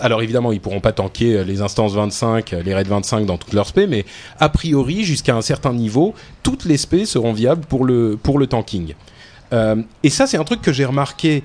alors 0.00 0.22
évidemment 0.22 0.50
ils 0.50 0.62
pourront 0.62 0.80
pas 0.80 0.92
tanker 0.92 1.34
euh, 1.36 1.44
les 1.44 1.60
instances 1.60 1.92
25, 1.92 2.54
euh, 2.54 2.62
les 2.62 2.74
raids 2.74 2.84
25 2.84 3.26
dans 3.26 3.36
toutes 3.36 3.52
leurs 3.52 3.66
spé, 3.66 3.86
mais 3.86 4.06
a 4.40 4.48
priori 4.48 5.04
jusqu'à 5.04 5.36
un 5.36 5.42
certain 5.42 5.74
niveau, 5.74 6.14
toutes 6.42 6.64
les 6.64 6.78
spé 6.78 7.04
seront 7.04 7.34
viables 7.34 7.66
pour 7.66 7.84
le 7.84 8.18
pour 8.22 8.38
le 8.38 8.46
tanking. 8.46 8.94
Euh, 9.52 9.76
et 10.02 10.10
ça, 10.10 10.26
c'est 10.26 10.38
un 10.38 10.42
truc 10.44 10.60
que 10.60 10.72
j'ai 10.72 10.84
remarqué 10.84 11.44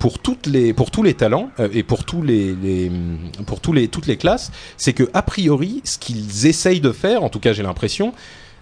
pour 0.00 0.18
toutes 0.18 0.46
les, 0.46 0.72
pour 0.72 0.90
tous 0.90 1.04
les 1.04 1.14
talents 1.14 1.48
et 1.72 1.84
pour 1.84 2.04
tous 2.04 2.22
les- 2.22 2.90
pour 3.46 3.60
tous 3.60 3.72
les, 3.72 3.86
toutes 3.86 4.06
les 4.08 4.16
classes, 4.16 4.50
c'est 4.76 4.94
que 4.94 5.08
a 5.14 5.22
priori, 5.22 5.80
ce 5.84 5.96
qu'ils 5.98 6.46
essayent 6.46 6.80
de 6.80 6.90
faire, 6.90 7.22
en 7.22 7.28
tout 7.28 7.38
cas, 7.38 7.52
j'ai 7.52 7.62
l'impression, 7.62 8.12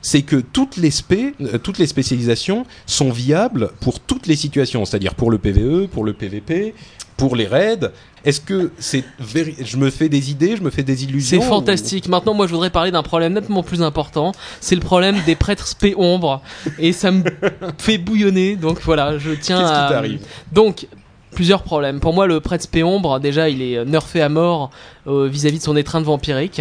c'est 0.02 0.22
que 0.22 0.36
toutes 0.36 0.76
les 0.76 0.90
spé, 0.90 1.34
euh, 1.40 1.58
toutes 1.58 1.78
les 1.78 1.86
spécialisations 1.86 2.66
sont 2.86 3.10
viables 3.10 3.70
pour 3.80 4.00
toutes 4.00 4.26
les 4.26 4.36
situations, 4.36 4.84
c'est-à-dire 4.84 5.14
pour 5.14 5.30
le 5.30 5.38
PVE, 5.38 5.86
pour 5.88 6.04
le 6.04 6.12
PVP, 6.12 6.74
pour 7.16 7.36
les 7.36 7.46
raids. 7.46 7.88
Est-ce 8.24 8.40
que 8.40 8.70
c'est 8.78 9.02
je 9.20 9.76
me 9.76 9.90
fais 9.90 10.08
des 10.08 10.30
idées, 10.30 10.56
je 10.56 10.62
me 10.62 10.70
fais 10.70 10.82
des 10.84 11.02
illusions 11.04 11.40
C'est 11.40 11.46
ou- 11.46 11.48
fantastique. 11.48 12.08
Maintenant, 12.08 12.34
moi, 12.34 12.46
je 12.46 12.52
voudrais 12.52 12.70
parler 12.70 12.90
d'un 12.92 13.02
problème 13.02 13.32
nettement 13.32 13.62
plus 13.64 13.82
important. 13.82 14.30
C'est 14.60 14.74
le 14.76 14.80
problème 14.80 15.16
des 15.26 15.34
prêtres 15.34 15.66
spé 15.66 15.94
ombre. 15.96 16.40
Et 16.78 16.92
ça 16.92 17.10
me 17.10 17.24
fait 17.78 17.98
bouillonner. 17.98 18.54
Donc 18.56 18.80
voilà, 18.82 19.18
je 19.18 19.30
tiens 19.32 19.58
Qu'est-ce 19.58 19.70
qui 19.72 19.76
à. 19.78 19.88
t'arrive? 19.88 20.20
Donc, 20.52 20.86
plusieurs 21.32 21.62
problèmes. 21.64 21.98
Pour 21.98 22.12
moi, 22.14 22.26
le 22.28 22.40
prêtre 22.40 22.62
spé 22.64 22.82
ombre, 22.84 23.18
déjà, 23.18 23.48
il 23.48 23.60
est 23.60 23.84
nerfé 23.84 24.20
à 24.22 24.28
mort 24.28 24.70
euh, 25.08 25.26
vis-à-vis 25.28 25.58
de 25.58 25.62
son 25.64 25.76
étreinte 25.76 26.04
vampirique. 26.04 26.60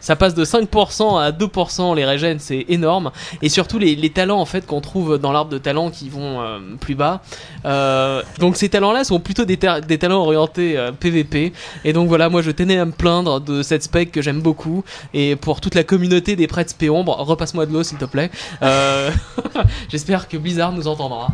Ça 0.00 0.16
passe 0.16 0.34
de 0.34 0.44
5% 0.44 1.20
à 1.20 1.30
2% 1.30 1.94
les 1.94 2.04
régènes, 2.04 2.38
c'est 2.38 2.64
énorme. 2.68 3.10
Et 3.42 3.48
surtout 3.48 3.78
les, 3.78 3.94
les 3.96 4.10
talents 4.10 4.40
en 4.40 4.44
fait 4.46 4.66
qu'on 4.66 4.80
trouve 4.80 5.18
dans 5.18 5.32
l'arbre 5.32 5.50
de 5.50 5.58
talents 5.58 5.90
qui 5.90 6.08
vont 6.08 6.40
euh, 6.40 6.58
plus 6.80 6.94
bas. 6.94 7.20
Euh, 7.64 8.22
donc 8.38 8.56
ces 8.56 8.68
talents-là 8.68 9.04
sont 9.04 9.20
plutôt 9.20 9.44
des, 9.44 9.56
ta- 9.56 9.80
des 9.80 9.98
talents 9.98 10.22
orientés 10.22 10.76
euh, 10.78 10.92
PVP. 10.92 11.52
Et 11.84 11.92
donc 11.92 12.08
voilà, 12.08 12.28
moi 12.28 12.42
je 12.42 12.50
tenais 12.50 12.78
à 12.78 12.84
me 12.84 12.92
plaindre 12.92 13.40
de 13.40 13.62
cette 13.62 13.82
spec 13.82 14.10
que 14.12 14.22
j'aime 14.22 14.40
beaucoup. 14.40 14.84
Et 15.14 15.36
pour 15.36 15.60
toute 15.60 15.74
la 15.74 15.84
communauté 15.84 16.36
des 16.36 16.46
prêtres 16.46 16.70
spé 16.70 16.88
ombre, 16.90 17.14
repasse-moi 17.18 17.66
de 17.66 17.72
l'eau 17.72 17.82
s'il 17.82 17.98
te 17.98 18.04
plaît. 18.06 18.30
Euh, 18.62 19.10
J'espère 19.90 20.28
que 20.28 20.36
Blizzard 20.36 20.72
nous 20.72 20.88
entendra. 20.88 21.28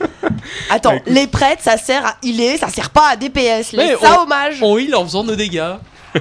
Attends, 0.70 0.94
Bah, 0.96 1.02
les 1.06 1.26
prêtres, 1.26 1.62
ça 1.62 1.76
sert 1.76 2.04
à 2.06 2.14
healer, 2.22 2.56
ça 2.58 2.68
sert 2.68 2.90
pas 2.90 3.08
à 3.10 3.16
DPS. 3.16 3.72
Mais 3.74 3.88
Laisse 3.88 4.00
ça 4.00 4.22
hommage. 4.22 4.58
On 4.62 4.78
heal 4.78 4.94
en 4.94 5.04
faisant 5.04 5.24
nos 5.24 5.34
dégâts. 5.36 5.74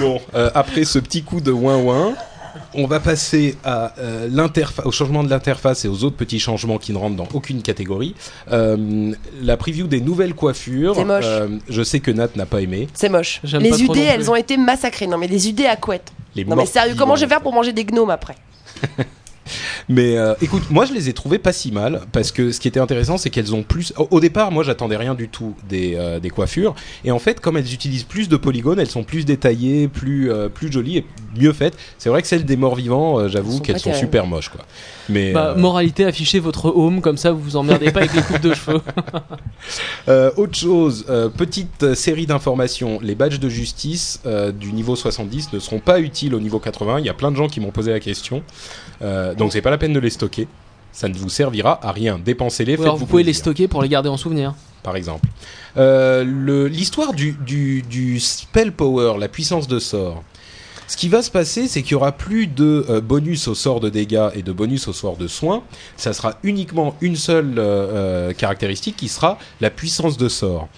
Bon, 0.00 0.20
euh, 0.34 0.50
après 0.54 0.84
ce 0.84 0.98
petit 0.98 1.22
coup 1.22 1.40
de 1.40 1.52
ouin 1.52 1.78
ouin, 1.78 2.14
on 2.74 2.86
va 2.86 3.00
passer 3.00 3.56
à 3.64 3.92
euh, 3.98 4.28
l'interface, 4.30 4.84
au 4.86 4.92
changement 4.92 5.22
de 5.24 5.30
l'interface 5.30 5.84
et 5.84 5.88
aux 5.88 6.04
autres 6.04 6.16
petits 6.16 6.38
changements 6.40 6.78
qui 6.78 6.92
ne 6.92 6.98
rentrent 6.98 7.16
dans 7.16 7.28
aucune 7.34 7.62
catégorie. 7.62 8.14
Euh, 8.52 9.12
la 9.42 9.56
preview 9.56 9.86
des 9.86 10.00
nouvelles 10.00 10.34
coiffures. 10.34 10.94
C'est 10.96 11.04
moche. 11.04 11.24
euh, 11.26 11.48
je 11.68 11.82
sais 11.82 12.00
que 12.00 12.10
Nat 12.10 12.28
n'a 12.36 12.46
pas 12.46 12.60
aimé. 12.60 12.88
C'est 12.94 13.08
moche. 13.08 13.40
J'aime 13.44 13.62
Les 13.62 13.82
UD, 13.82 13.96
elles 13.96 14.30
ont 14.30 14.36
été 14.36 14.56
massacrées. 14.56 15.06
Non 15.06 15.18
mais 15.18 15.28
des 15.28 15.48
UD 15.48 15.62
à 15.62 15.76
couette. 15.76 16.12
Les 16.34 16.44
Non 16.44 16.56
mais 16.56 16.66
sérieux, 16.66 16.94
comment 16.98 17.16
je 17.16 17.22
vais 17.22 17.28
faire 17.28 17.40
pour 17.40 17.52
manger 17.52 17.72
des 17.72 17.84
gnomes 17.84 18.10
après? 18.10 18.36
Mais 19.88 20.16
euh, 20.16 20.34
écoute, 20.40 20.64
moi 20.70 20.84
je 20.84 20.92
les 20.92 21.08
ai 21.08 21.12
trouvées 21.12 21.38
pas 21.38 21.52
si 21.52 21.72
mal 21.72 22.00
parce 22.12 22.32
que 22.32 22.52
ce 22.52 22.60
qui 22.60 22.68
était 22.68 22.80
intéressant, 22.80 23.18
c'est 23.18 23.30
qu'elles 23.30 23.54
ont 23.54 23.62
plus. 23.62 23.92
Au, 23.96 24.08
au 24.10 24.20
départ, 24.20 24.50
moi 24.50 24.64
j'attendais 24.64 24.96
rien 24.96 25.14
du 25.14 25.28
tout 25.28 25.54
des, 25.68 25.94
euh, 25.96 26.20
des 26.20 26.30
coiffures 26.30 26.74
et 27.04 27.10
en 27.10 27.18
fait, 27.18 27.40
comme 27.40 27.56
elles 27.56 27.72
utilisent 27.72 28.04
plus 28.04 28.28
de 28.28 28.36
polygones, 28.36 28.80
elles 28.80 28.90
sont 28.90 29.04
plus 29.04 29.24
détaillées, 29.24 29.88
plus 29.88 30.30
euh, 30.30 30.48
plus 30.48 30.72
jolies 30.72 30.98
et 30.98 31.06
mieux 31.38 31.52
faites. 31.52 31.76
C'est 31.98 32.08
vrai 32.08 32.22
que 32.22 32.28
celles 32.28 32.44
des 32.44 32.56
morts 32.56 32.76
vivants, 32.76 33.18
euh, 33.18 33.28
j'avoue 33.28 33.52
sont 33.52 33.58
qu'elles 33.60 33.80
sont 33.80 33.94
super 33.94 34.26
moches 34.26 34.48
quoi. 34.48 34.62
Mais 35.08 35.32
Bah, 35.32 35.54
euh, 35.56 35.56
moralité, 35.60 36.04
affichez 36.04 36.38
votre 36.38 36.66
home, 36.74 37.00
comme 37.00 37.16
ça 37.18 37.32
vous 37.32 37.40
vous 37.40 37.56
emmerdez 37.56 37.90
pas 37.90 38.00
avec 38.00 38.14
les 38.14 38.22
coupes 38.22 38.40
de 38.40 38.54
cheveux. 38.54 38.80
Euh, 40.08 40.30
autre 40.36 40.58
chose, 40.58 41.06
euh, 41.08 41.30
petite 41.30 41.94
série 41.94 42.26
d'informations. 42.26 42.98
Les 43.02 43.14
badges 43.14 43.40
de 43.40 43.48
justice 43.48 44.20
euh, 44.26 44.52
du 44.52 44.72
niveau 44.72 44.96
70 44.96 45.52
ne 45.54 45.58
seront 45.58 45.78
pas 45.78 46.00
utiles 46.00 46.34
au 46.34 46.40
niveau 46.40 46.58
80. 46.58 46.98
Il 47.00 47.06
y 47.06 47.08
a 47.08 47.14
plein 47.14 47.30
de 47.30 47.36
gens 47.36 47.48
qui 47.48 47.60
m'ont 47.60 47.70
posé 47.70 47.90
la 47.90 48.00
question. 48.00 48.42
Euh, 49.02 49.34
donc 49.34 49.52
c'est 49.52 49.62
pas 49.62 49.70
la 49.70 49.78
peine 49.78 49.92
de 49.92 50.00
les 50.00 50.10
stocker. 50.10 50.46
Ça 50.92 51.08
ne 51.08 51.14
vous 51.14 51.28
servira 51.28 51.80
à 51.86 51.90
rien. 51.92 52.20
Dépensez-les, 52.24 52.76
faites-vous 52.76 52.96
vous 52.98 53.06
pouvez 53.06 53.24
les 53.24 53.32
stocker 53.32 53.66
pour 53.66 53.82
les 53.82 53.88
garder 53.88 54.08
en 54.08 54.16
souvenir. 54.16 54.54
par 54.84 54.94
exemple. 54.96 55.28
Euh, 55.76 56.68
L'histoire 56.68 57.12
du, 57.14 57.32
du, 57.32 57.82
du 57.82 58.20
spell 58.20 58.70
power, 58.72 59.14
la 59.18 59.28
puissance 59.28 59.66
de 59.66 59.78
sort. 59.80 60.22
Ce 60.86 60.96
qui 60.98 61.08
va 61.08 61.22
se 61.22 61.30
passer, 61.30 61.66
c'est 61.66 61.82
qu'il 61.82 61.92
y 61.92 61.94
aura 61.94 62.12
plus 62.12 62.46
de 62.46 62.84
euh, 62.90 63.00
bonus 63.00 63.48
au 63.48 63.54
sort 63.54 63.80
de 63.80 63.88
dégâts 63.88 64.28
et 64.34 64.42
de 64.42 64.52
bonus 64.52 64.86
au 64.86 64.92
sort 64.92 65.16
de 65.16 65.26
soins. 65.26 65.62
Ça 65.96 66.12
sera 66.12 66.34
uniquement 66.44 66.94
une 67.00 67.16
seule 67.16 67.54
euh, 67.58 68.32
caractéristique 68.34 68.94
qui 68.96 69.08
sera 69.08 69.38
la 69.62 69.70
puissance 69.70 70.16
de 70.18 70.28
sort. 70.28 70.68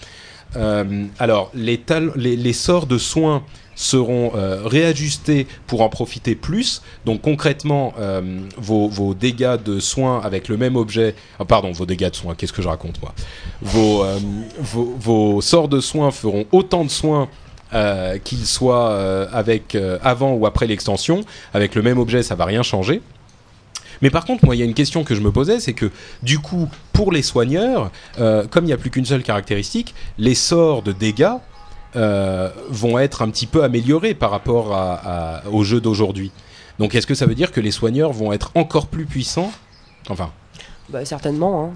Euh, 0.55 1.05
alors, 1.19 1.51
les, 1.55 1.79
tal- 1.79 2.13
les, 2.15 2.37
les 2.37 2.53
sorts 2.53 2.87
de 2.87 2.99
soins 2.99 3.43
seront 3.77 4.33
euh, 4.35 4.63
réajustés 4.65 5.47
pour 5.69 5.83
en 5.83 5.89
profiter 5.89 6.35
plus. 6.35 6.83
Donc 7.05 7.23
concrètement, 7.23 7.95
euh, 8.01 8.41
vos, 8.57 8.89
vos 8.89 9.15
dégâts 9.15 9.63
de 9.63 9.79
soins 9.79 10.21
avec 10.25 10.49
le 10.49 10.57
même 10.57 10.75
objet, 10.75 11.15
ah, 11.39 11.45
pardon, 11.45 11.71
vos 11.71 11.87
dégâts 11.87 12.11
de 12.11 12.17
soins, 12.17 12.35
qu'est-ce 12.35 12.53
que 12.53 12.63
je 12.63 12.69
raconte 12.69 13.01
moi? 13.01 13.15
Vos, 13.63 14.03
euh, 14.03 14.19
vos, 14.59 14.97
vos 14.99 15.41
sorts 15.41 15.69
de 15.69 15.81
soins 15.81 16.11
feront 16.11 16.47
autant 16.51 16.85
de 16.85 16.91
soins 16.91 17.29
qu'ils 18.25 18.47
soient 18.47 18.97
avec 19.33 19.77
avant 20.03 20.33
ou 20.33 20.47
après 20.47 20.67
l'extension. 20.67 21.25
Avec 21.53 21.75
le 21.75 21.83
même 21.83 21.99
objet, 21.99 22.23
ça 22.23 22.35
va 22.35 22.47
rien 22.47 22.63
changer. 22.63 23.03
Mais 24.01 24.09
par 24.09 24.25
contre, 24.25 24.47
moi, 24.47 24.57
il 24.57 24.61
y 24.61 24.63
a 24.63 24.65
une 24.65 24.73
question 24.73 25.05
que 25.05 25.15
je 25.15 25.21
me 25.21 25.31
posais, 25.31 25.61
c'est 25.61 25.75
que 25.75 25.91
du 26.23 26.39
coup, 26.39 26.71
pour 26.95 27.13
les 27.13 27.21
soigneurs, 27.21 27.91
comme 28.17 28.65
il 28.65 28.69
n'y 28.69 28.73
a 28.73 28.79
plus 28.79 28.91
qu'une 28.91 29.05
seule 29.05 29.23
caractéristique, 29.23 29.95
les 30.17 30.35
sorts 30.35 30.83
de 30.83 30.93
dégâts 30.93 31.35
euh, 31.95 32.51
vont 32.71 32.99
être 32.99 33.23
un 33.23 33.31
petit 33.31 33.47
peu 33.47 33.63
améliorés 33.65 34.15
par 34.15 34.31
rapport 34.31 34.75
à, 34.75 34.95
à- 35.45 35.49
au 35.51 35.63
jeu 35.65 35.81
d'aujourd'hui. 35.81 36.31
Donc, 36.79 36.95
est-ce 36.95 37.07
que 37.07 37.15
ça 37.15 37.27
veut 37.27 37.35
dire 37.35 37.53
que 37.53 37.61
les 37.61 37.71
soigneurs 37.71 38.13
vont 38.13 38.33
être 38.33 38.51
encore 38.55 38.87
plus 38.87 39.07
puissants? 39.07 39.53
Enfin, 40.09 40.31
Bah 40.91 41.05
certainement. 41.05 41.65
Hein. 41.67 41.73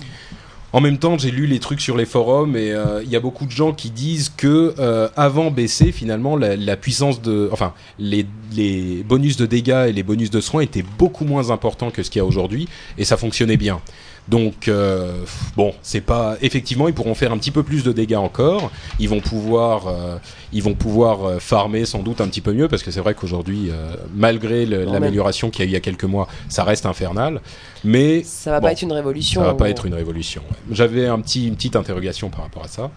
en 0.72 0.80
même 0.80 0.98
temps, 0.98 1.16
j'ai 1.18 1.30
lu 1.30 1.46
les 1.46 1.58
trucs 1.58 1.80
sur 1.80 1.96
les 1.96 2.04
forums 2.06 2.54
et 2.54 2.70
euh, 2.70 3.02
il 3.02 3.10
y 3.10 3.16
a 3.16 3.20
beaucoup 3.20 3.44
de 3.46 3.50
gens 3.50 3.72
qui 3.72 3.90
disent 3.90 4.28
que 4.36 4.74
euh, 4.78 5.08
avant 5.16 5.50
BC, 5.50 5.90
finalement, 5.90 6.36
la, 6.36 6.54
la 6.54 6.76
puissance 6.76 7.20
de, 7.22 7.48
enfin, 7.52 7.72
les, 7.98 8.24
les 8.52 9.02
bonus 9.02 9.36
de 9.36 9.46
dégâts 9.46 9.86
et 9.88 9.92
les 9.92 10.02
bonus 10.02 10.30
de 10.30 10.40
soins 10.40 10.60
étaient 10.60 10.84
beaucoup 10.98 11.24
moins 11.24 11.50
importants 11.50 11.90
que 11.90 12.02
ce 12.02 12.10
qu'il 12.10 12.20
y 12.20 12.22
a 12.22 12.26
aujourd'hui 12.26 12.68
et 12.98 13.04
ça 13.04 13.16
fonctionnait 13.16 13.56
bien. 13.56 13.80
Donc 14.28 14.68
euh, 14.68 15.24
bon, 15.56 15.74
c'est 15.82 16.00
pas 16.02 16.36
effectivement 16.40 16.86
ils 16.86 16.94
pourront 16.94 17.14
faire 17.14 17.32
un 17.32 17.38
petit 17.38 17.50
peu 17.50 17.62
plus 17.62 17.82
de 17.82 17.90
dégâts 17.92 18.14
encore. 18.16 18.70
Ils 19.00 19.08
vont 19.08 19.20
pouvoir 19.20 19.88
euh, 19.88 20.18
ils 20.52 20.62
vont 20.62 20.74
pouvoir 20.74 21.24
euh, 21.24 21.38
farmer 21.40 21.84
sans 21.84 22.00
doute 22.00 22.20
un 22.20 22.28
petit 22.28 22.40
peu 22.40 22.52
mieux 22.52 22.68
parce 22.68 22.82
que 22.82 22.90
c'est 22.92 23.00
vrai 23.00 23.14
qu'aujourd'hui 23.14 23.70
euh, 23.70 23.94
malgré 24.14 24.66
l'amélioration 24.66 25.50
qu'il 25.50 25.60
y 25.60 25.62
a 25.62 25.66
eu 25.66 25.68
il 25.70 25.72
y 25.72 25.76
a 25.76 25.80
quelques 25.80 26.04
mois, 26.04 26.28
ça 26.48 26.62
reste 26.64 26.86
infernal. 26.86 27.40
Mais 27.82 28.22
Ça 28.24 28.50
va 28.52 28.60
Bon, 28.60 28.66
pas 28.66 28.72
être 28.72 28.82
une 28.82 28.92
révolution. 28.92 29.40
ça 29.40 29.46
va 29.48 29.54
pas 29.54 29.68
être 29.70 29.86
une 29.86 29.94
révolution. 29.94 30.42
ouais. 30.50 30.56
J'avais 30.70 31.06
un 31.06 31.18
petit, 31.20 31.48
une 31.48 31.56
petite 31.56 31.74
interrogation 31.76 32.28
par 32.28 32.42
rapport 32.42 32.64
à 32.64 32.68
ça. 32.68 32.90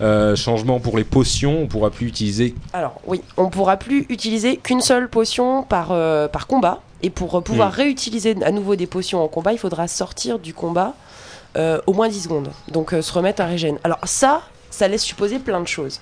Euh, 0.00 0.36
changement 0.36 0.78
pour 0.78 0.96
les 0.96 1.02
potions, 1.04 1.62
on 1.62 1.66
pourra 1.66 1.90
plus 1.90 2.06
utiliser. 2.06 2.54
Alors 2.72 3.00
oui, 3.06 3.20
on 3.36 3.50
pourra 3.50 3.76
plus 3.76 4.06
utiliser 4.08 4.56
qu'une 4.56 4.80
seule 4.80 5.08
potion 5.08 5.64
par, 5.64 5.88
euh, 5.90 6.28
par 6.28 6.46
combat. 6.46 6.80
Et 7.02 7.10
pour 7.10 7.34
euh, 7.36 7.40
pouvoir 7.40 7.70
Mm. 7.70 7.74
réutiliser 7.76 8.36
à 8.44 8.50
nouveau 8.50 8.74
des 8.76 8.86
potions 8.86 9.22
en 9.22 9.28
combat, 9.28 9.52
il 9.52 9.58
faudra 9.58 9.86
sortir 9.88 10.38
du 10.38 10.52
combat 10.54 10.94
euh, 11.56 11.80
au 11.86 11.92
moins 11.92 12.08
10 12.08 12.22
secondes. 12.24 12.50
Donc 12.72 12.92
euh, 12.92 13.02
se 13.02 13.12
remettre 13.12 13.40
à 13.42 13.46
régène. 13.46 13.78
Alors 13.84 13.98
ça, 14.04 14.42
ça 14.70 14.88
laisse 14.88 15.02
supposer 15.02 15.38
plein 15.38 15.60
de 15.60 15.68
choses. 15.68 16.00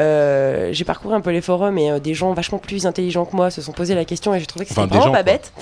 Euh, 0.00 0.70
j'ai 0.72 0.84
parcouru 0.84 1.14
un 1.14 1.20
peu 1.20 1.30
les 1.30 1.42
forums 1.42 1.76
et 1.76 2.00
des 2.00 2.14
gens 2.14 2.32
vachement 2.32 2.58
plus 2.58 2.86
intelligents 2.86 3.26
que 3.26 3.36
moi 3.36 3.50
se 3.50 3.60
sont 3.60 3.72
posé 3.72 3.94
la 3.94 4.04
question 4.06 4.32
et 4.34 4.40
j'ai 4.40 4.46
trouvé 4.46 4.64
que 4.64 4.70
c'était 4.70 4.80
Enfin, 4.80 4.88
vraiment 4.88 5.04
gens, 5.06 5.12
pas 5.12 5.22
quoi. 5.22 5.32
bête. 5.34 5.52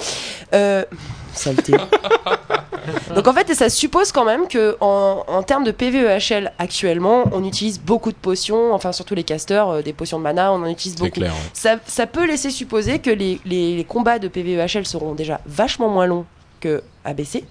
Euh, 1.30 1.36
saleté. 1.38 1.72
Donc 3.14 3.28
en 3.28 3.32
fait, 3.32 3.52
ça 3.54 3.68
suppose 3.68 4.10
quand 4.12 4.24
même 4.24 4.48
que 4.48 4.76
en, 4.80 5.22
en 5.26 5.42
termes 5.42 5.64
de 5.64 5.70
PVEHL 5.70 6.52
actuellement, 6.58 7.24
on 7.32 7.44
utilise 7.44 7.80
beaucoup 7.80 8.10
de 8.10 8.16
potions, 8.16 8.72
enfin 8.72 8.92
surtout 8.92 9.14
les 9.14 9.22
casters, 9.24 9.68
euh, 9.68 9.82
des 9.82 9.92
potions 9.92 10.18
de 10.18 10.22
mana, 10.24 10.52
on 10.52 10.62
en 10.62 10.66
utilise 10.66 10.96
beaucoup. 10.96 11.10
clair. 11.10 11.30
ouais. 11.32 11.50
Ça, 11.52 11.76
ça 11.86 12.06
peut 12.06 12.26
laisser 12.26 12.50
supposer 12.50 12.98
que 12.98 13.10
les, 13.10 13.40
les- 13.44 13.76
les 13.76 13.84
combats 13.84 14.18
de 14.18 14.28
PVEHL 14.28 14.86
seront 14.86 15.14
déjà 15.14 15.40
vachement 15.46 15.88
moins 15.88 16.06
longs 16.06 16.24
que 16.60 16.82
ABC, 17.04 17.44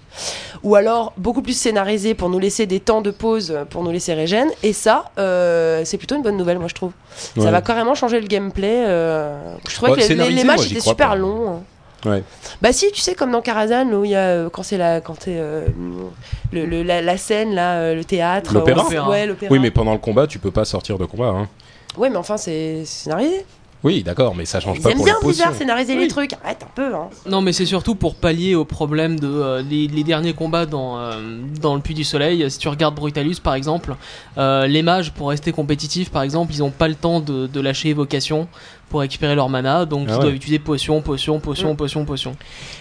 ou 0.62 0.76
alors 0.76 1.12
beaucoup 1.16 1.42
plus 1.42 1.56
scénarisés 1.56 2.14
pour 2.14 2.28
nous 2.28 2.38
laisser 2.38 2.66
des 2.66 2.78
temps 2.78 3.00
de 3.00 3.10
pause 3.10 3.58
pour 3.70 3.82
nous 3.82 3.90
laisser 3.90 4.14
régène. 4.14 4.48
Et 4.62 4.72
ça, 4.72 5.06
euh, 5.18 5.82
c'est 5.84 5.96
plutôt 5.98 6.14
une 6.16 6.22
bonne 6.22 6.36
nouvelle, 6.36 6.58
moi 6.60 6.68
je 6.68 6.74
trouve. 6.74 6.92
Ouais. 7.36 7.42
Ça 7.44 7.50
va 7.50 7.60
carrément 7.60 7.94
changer 7.96 8.20
le 8.20 8.28
gameplay. 8.28 8.84
euh, 8.86 9.54
Je 9.68 9.74
trouvais 9.74 9.92
Ouais, 9.92 10.06
que 10.08 10.12
les- 10.12 10.44
matchs 10.44 10.70
étaient 10.70 10.80
super 10.80 11.08
pas. 11.10 11.14
longs. 11.16 11.62
Ouais. 12.06 12.22
Bah 12.62 12.72
si, 12.72 12.90
tu 12.92 13.00
sais 13.00 13.14
comme 13.14 13.30
dans 13.30 13.42
Karazhan 13.42 13.86
où 13.92 14.04
il 14.04 14.12
y 14.12 14.14
a 14.14 14.20
euh, 14.20 14.48
quand 14.50 14.62
c'est 14.62 14.78
la 14.78 15.00
quand 15.00 15.16
c'est 15.20 15.38
euh, 15.38 15.66
le, 16.52 16.64
le- 16.64 16.82
la, 16.82 17.02
la 17.02 17.16
scène 17.18 17.54
là, 17.54 17.74
euh, 17.80 17.94
le 17.94 18.04
théâtre, 18.04 18.54
L'opéra 18.84 19.08
Ouais. 19.10 19.26
Oui, 19.50 19.58
mais 19.58 19.70
pendant 19.70 19.92
le 19.92 19.98
combat, 19.98 20.26
tu 20.26 20.38
peux 20.38 20.50
pas 20.50 20.64
sortir 20.64 20.96
de 20.98 21.04
combat. 21.04 21.28
Hein. 21.28 21.48
Ouais, 21.98 22.08
mais 22.08 22.16
enfin 22.16 22.36
c'est 22.36 22.82
c'est 22.86 23.04
scénarisé. 23.04 23.44
Oui, 23.82 24.02
d'accord, 24.02 24.34
mais 24.36 24.44
ça 24.44 24.60
change 24.60 24.76
Ils 24.76 24.82
pas 24.82 24.90
aiment 24.90 24.96
pour 24.96 25.06
bien. 25.06 25.16
Blizzard 25.22 25.54
scénariser 25.54 25.94
Oui. 25.94 26.00
les 26.00 26.08
trucs. 26.08 26.34
Arrête 26.44 26.62
un 26.62 26.70
peu 26.74 26.94
hein. 26.94 27.08
Non, 27.26 27.40
mais 27.40 27.52
c'est 27.54 27.64
surtout 27.64 27.94
pour 27.94 28.14
pallier 28.14 28.54
au 28.54 28.66
problème 28.66 29.18
de 29.18 29.26
euh, 29.26 29.62
les, 29.62 29.86
les 29.86 30.04
derniers 30.04 30.34
combats 30.34 30.66
dans, 30.66 30.98
euh, 30.98 31.14
dans 31.62 31.74
le 31.74 31.80
Puits 31.80 31.94
du 31.94 32.04
Soleil. 32.04 32.50
Si 32.50 32.58
tu 32.58 32.68
regardes 32.68 32.94
Brutalus 32.94 33.36
par 33.42 33.54
exemple, 33.54 33.96
euh, 34.36 34.66
les 34.66 34.82
mages 34.82 35.12
pour 35.12 35.30
rester 35.30 35.52
compétitifs 35.52 36.10
par 36.10 36.22
exemple, 36.22 36.52
ils 36.52 36.62
ont 36.62 36.70
pas 36.70 36.88
le 36.88 36.94
temps 36.94 37.20
de, 37.20 37.46
de 37.46 37.60
lâcher 37.60 37.88
évocation 37.88 38.48
pour 38.90 39.00
récupérer 39.00 39.34
leur 39.34 39.48
mana, 39.48 39.86
donc 39.86 40.06
Ah 40.08 40.10
ils 40.10 40.14
ouais. 40.16 40.20
doivent 40.24 40.34
utiliser 40.34 40.58
potion, 40.58 41.00
potion, 41.00 41.40
potion, 41.40 41.72
Mm. 41.72 41.76
potion, 41.76 42.04
potion. 42.04 42.36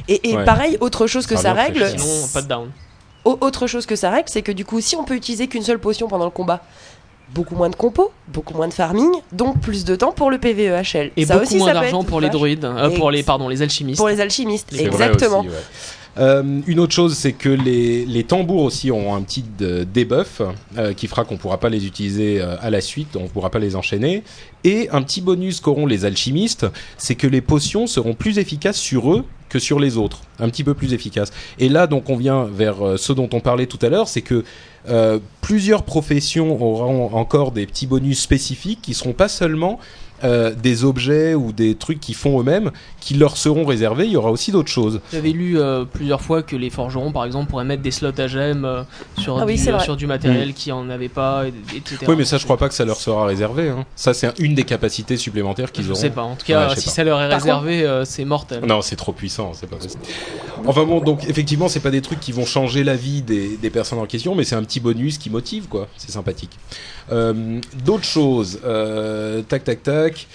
Et, 0.10 0.32
et 0.32 0.36
Ouais. 0.36 0.44
pareil, 0.44 0.76
autre 0.82 1.08
chose 1.08 1.28
que 1.28 1.38
Ça 1.38 1.52
revient 1.54 1.62
règle, 1.64 1.80
cher. 1.80 2.00
Sinon, 2.00 2.28
pas 2.34 2.42
de 2.42 2.48
down. 2.48 2.72
au- 3.24 3.38
autre 3.42 3.68
chose 3.68 3.86
que 3.86 3.96
ça 3.96 4.10
règle, 4.10 4.28
c'est 4.28 4.42
que 4.42 4.52
du 4.52 4.66
coup, 4.66 4.82
si 4.82 4.96
on 4.98 5.04
peut 5.06 5.16
utiliser 5.16 5.48
qu'une 5.48 5.62
seule 5.64 5.80
potion 5.80 6.08
pendant 6.10 6.26
le 6.26 6.32
combat, 6.32 6.62
beaucoup 7.34 7.56
moins 7.56 7.70
de 7.70 7.76
compos, 7.76 8.12
beaucoup 8.28 8.54
moins 8.56 8.68
de 8.68 8.74
farming, 8.74 9.10
donc 9.32 9.60
plus 9.62 9.86
de 9.86 9.96
temps 9.96 10.12
pour 10.12 10.32
le 10.32 10.38
PVEHL. 10.38 11.12
Et 11.15 11.26
ça 11.26 11.36
beaucoup 11.36 11.46
aussi, 11.48 11.58
moins 11.58 11.74
d'argent 11.74 12.04
pour 12.04 12.22
les 12.22 12.30
druides, 12.30 12.65
euh, 12.65 12.89
pour 12.92 13.12
les 13.12 13.24
pardon 13.24 13.48
les 13.48 13.62
alchimistes. 13.62 13.98
Pour 13.98 14.10
les 14.10 14.22
alchimistes, 14.22 14.74
exactement. 14.74 15.39
aussi, 15.39 15.50
ouais. 15.50 15.56
Euh, 16.18 16.60
une 16.68 16.80
autre 16.80 16.94
chose, 16.94 17.15
c'est 17.15 17.32
que 17.32 17.50
les, 17.50 18.06
les 18.06 18.24
tambours 18.24 18.63
aussi 18.63 18.92
ont 18.92 19.15
un 19.15 19.22
petit 19.22 19.44
de- 19.58 19.86
debuff 19.86 20.42
euh, 20.78 20.94
qui 20.94 21.08
fera 21.08 21.24
qu'on 21.24 21.38
pourra 21.38 21.60
pas 21.60 21.70
les 21.70 21.86
utiliser 21.86 22.42
euh, 22.42 22.58
à 22.62 22.70
la 22.70 22.82
suite, 22.82 23.15
on 23.15 23.28
pourra 23.28 23.50
pas 23.50 23.60
les 23.60 23.76
enchaîner. 23.76 24.24
Et 24.65 24.89
un 24.92 25.02
petit 25.02 25.22
bonus 25.22 25.62
qu'auront 25.62 25.86
les 25.86 26.04
alchimistes, 26.06 26.65
c'est 26.98 27.15
que 27.15 27.28
les 27.28 27.42
potions 27.42 27.88
seront 27.88 28.15
plus 28.15 28.38
efficaces 28.38 28.78
sur 28.78 29.13
eux 29.13 29.24
que 29.50 29.60
sur 29.60 29.80
les 29.80 29.98
autres, 29.98 30.22
un 30.40 30.50
petit 30.50 30.64
peu 30.64 30.74
plus 30.74 30.94
efficaces. 30.94 31.32
Et 31.58 31.70
là, 31.70 31.88
donc, 31.88 32.10
on 32.10 32.16
vient 32.16 32.46
vers 32.46 32.86
euh, 32.86 32.98
ce 32.98 33.12
dont 33.14 33.30
on 33.34 33.40
parlait 33.40 33.66
tout 33.66 33.80
à 33.82 33.90
l'heure, 33.90 34.08
c'est 34.08 34.22
que 34.22 34.44
euh, 34.88 35.20
plusieurs 35.42 35.84
professions 35.84 36.52
auront 36.52 37.14
encore 37.14 37.52
des 37.52 37.66
petits 37.66 37.88
bonus 37.88 38.22
spécifiques 38.22 38.80
qui 38.82 38.94
seront 38.94 39.14
pas 39.14 39.28
seulement 39.28 39.80
euh, 40.24 40.54
des 40.54 40.84
objets 40.84 41.34
ou 41.36 41.52
des 41.52 41.76
trucs 41.76 42.00
qu'ils 42.00 42.16
font 42.16 42.40
eux-mêmes 42.40 42.72
qui 43.00 43.14
leur 43.14 43.38
seront 43.38 43.66
réservés. 43.66 44.06
Il 44.06 44.12
y 44.12 44.18
aura 44.18 44.32
aussi 44.32 44.52
d'autres 44.52 44.70
choses. 44.72 45.00
J'avais 45.14 45.32
lu 45.32 45.60
euh, 45.60 45.86
plusieurs 45.86 46.22
fois 46.22 46.44
que 46.44 46.56
les 46.56 46.70
forgerons, 46.70 47.12
par 47.12 47.26
exemple, 47.26 47.50
pourraient 47.50 47.64
mettre 47.66 47.82
des 47.82 47.92
slots 47.92 48.12
à 48.20 48.28
gemmes 48.28 48.66
euh, 48.66 48.84
sur, 49.18 49.40
Ah 49.40 49.46
oui, 49.46 49.56
du, 49.56 49.80
sur 49.84 49.96
du 49.96 50.08
matériel 50.08 50.54
qui 50.54 50.72
en 50.72 50.90
avait 50.90 51.10
pas, 51.10 51.46
et- 51.48 51.78
etc. 51.78 51.98
Oui, 52.08 52.16
mais 52.18 52.26
ça, 52.26 52.38
je 52.38 52.44
crois 52.44 52.58
pas 52.58 52.68
que 52.68 52.76
ça 52.76 52.86
leur 52.86 52.98
sera 52.98 53.26
réservé. 53.26 53.70
hein. 53.70 53.86
Ça, 53.96 54.14
c'est 54.14 54.38
une 54.40 54.56
des 54.56 54.64
capacités 54.64 55.18
supplémentaires 55.18 55.72
qu'ils 55.72 55.86
Je 55.86 55.92
auront. 55.92 56.00
sais 56.00 56.10
pas. 56.10 56.24
En 56.24 56.36
tout 56.36 56.46
cas, 56.46 56.68
Ouais, 56.70 56.76
je 56.76 56.80
si 56.82 56.86
pas. 56.88 56.92
ça 56.92 57.04
leur 57.04 57.22
est 57.22 57.28
réservé, 57.34 57.84
euh, 57.86 58.06
c'est 58.06 58.26
mortel. 58.26 58.64
Non, 58.66 58.82
c'est 58.82 58.96
trop 58.96 59.14
puissant, 59.14 59.52
c'est 59.54 59.68
pas 59.70 59.78
possible. 59.78 60.04
Enfin 60.66 60.84
bon, 60.84 61.00
donc 61.00 61.24
effectivement, 61.30 61.68
c'est 61.70 61.80
pas 61.80 61.92
des 61.92 62.02
trucs 62.02 62.20
qui 62.20 62.32
vont 62.32 62.46
changer 62.46 62.84
la 62.84 62.96
vie 62.96 63.22
des, 63.22 63.56
des 63.58 63.70
personnes 63.70 64.00
en 64.00 64.06
question, 64.06 64.36
mais 64.36 64.44
c'est 64.44 64.56
un 64.56 64.64
petit 64.64 64.80
bonus 64.82 65.18
qui 65.18 65.30
motive, 65.30 65.68
quoi. 65.68 65.88
C'est 65.98 66.12
sympathique. 66.12 66.52
Euh, 67.12 67.60
D'autres 67.86 68.04
choses, 68.04 68.60
euh, 68.66 69.42
tac, 69.42 69.64
tac, 69.64 69.82
tac. 70.10 70.28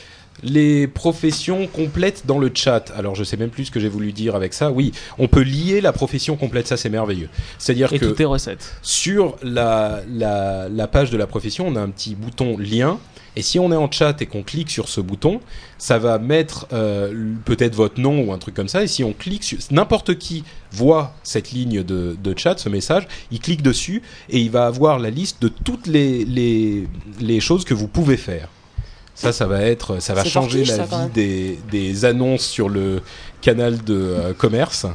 Les 0.42 0.88
professions 0.88 1.68
complètes 1.68 2.24
dans 2.26 2.40
le 2.40 2.50
chat. 2.52 2.92
Alors, 2.96 3.14
je 3.14 3.22
sais 3.22 3.36
même 3.36 3.50
plus 3.50 3.66
ce 3.66 3.70
que 3.70 3.78
j'ai 3.78 3.88
voulu 3.88 4.12
dire 4.12 4.34
avec 4.34 4.52
ça. 4.52 4.72
Oui, 4.72 4.90
on 5.16 5.28
peut 5.28 5.42
lier 5.42 5.80
la 5.80 5.92
profession 5.92 6.36
complète, 6.36 6.66
ça 6.66 6.76
c'est 6.76 6.88
merveilleux. 6.88 7.28
C'est-à-dire 7.58 7.88
que 7.88 7.96
toutes 7.96 8.16
tes 8.16 8.24
recettes. 8.24 8.76
sur 8.82 9.36
la, 9.42 10.02
la, 10.12 10.68
la 10.68 10.86
page 10.88 11.10
de 11.10 11.16
la 11.16 11.28
profession, 11.28 11.68
on 11.68 11.76
a 11.76 11.80
un 11.80 11.88
petit 11.88 12.16
bouton 12.16 12.58
lien. 12.58 12.98
Et 13.36 13.42
si 13.42 13.60
on 13.60 13.70
est 13.72 13.76
en 13.76 13.90
chat 13.90 14.20
et 14.22 14.26
qu'on 14.26 14.42
clique 14.42 14.70
sur 14.70 14.88
ce 14.88 15.00
bouton, 15.00 15.40
ça 15.78 15.98
va 15.98 16.18
mettre 16.18 16.66
euh, 16.72 17.32
peut-être 17.44 17.76
votre 17.76 18.00
nom 18.00 18.24
ou 18.24 18.32
un 18.32 18.38
truc 18.38 18.54
comme 18.54 18.68
ça. 18.68 18.82
Et 18.82 18.88
si 18.88 19.04
on 19.04 19.12
clique 19.12 19.44
sur 19.44 19.58
n'importe 19.70 20.18
qui 20.18 20.42
voit 20.72 21.14
cette 21.22 21.52
ligne 21.52 21.84
de, 21.84 22.16
de 22.22 22.34
chat, 22.36 22.58
ce 22.58 22.68
message, 22.68 23.06
il 23.30 23.38
clique 23.38 23.62
dessus 23.62 24.02
et 24.30 24.40
il 24.40 24.50
va 24.50 24.66
avoir 24.66 24.98
la 24.98 25.10
liste 25.10 25.40
de 25.42 25.48
toutes 25.48 25.86
les, 25.86 26.24
les, 26.24 26.88
les 27.20 27.40
choses 27.40 27.64
que 27.64 27.74
vous 27.74 27.88
pouvez 27.88 28.16
faire. 28.16 28.48
Ça, 29.14 29.32
ça 29.32 29.46
va 29.46 29.60
être, 29.62 30.00
ça 30.00 30.12
va 30.14 30.24
changer 30.24 30.64
la 30.64 30.84
vie 30.84 31.08
des, 31.12 31.58
des 31.70 32.04
annonces 32.04 32.44
sur 32.44 32.68
le 32.68 33.00
canal 33.40 33.82
de 33.84 33.94
euh, 33.94 34.32
commerce. 34.34 34.86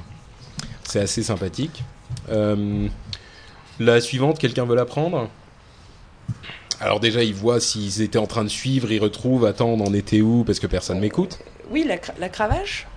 C'est 0.84 1.00
assez 1.00 1.24
sympathique. 1.24 1.84
Euh, 2.30 2.88
la 3.80 4.02
suivante, 4.02 4.38
quelqu'un 4.38 4.66
veut 4.66 4.76
la 4.76 4.86
prendre? 4.86 5.30
Alors 6.82 7.00
déjà, 7.00 7.24
ils 7.24 7.34
voient 7.34 7.60
s'ils 7.62 8.02
étaient 8.02 8.20
en 8.20 8.28
train 8.28 8.44
de 8.44 8.50
suivre, 8.50 8.92
ils 8.92 9.00
retrouvent, 9.00 9.46
attends, 9.46 9.70
on 9.70 9.80
en 9.86 9.94
était 9.94 10.22
où 10.22 10.44
Parce 10.44 10.60
que 10.60 10.68
personne 10.68 11.00
m'écoute. 11.00 11.40
Oui, 11.72 11.86
la, 11.88 11.98
cra- 11.98 12.14
la 12.20 12.28
cravache? 12.30 12.88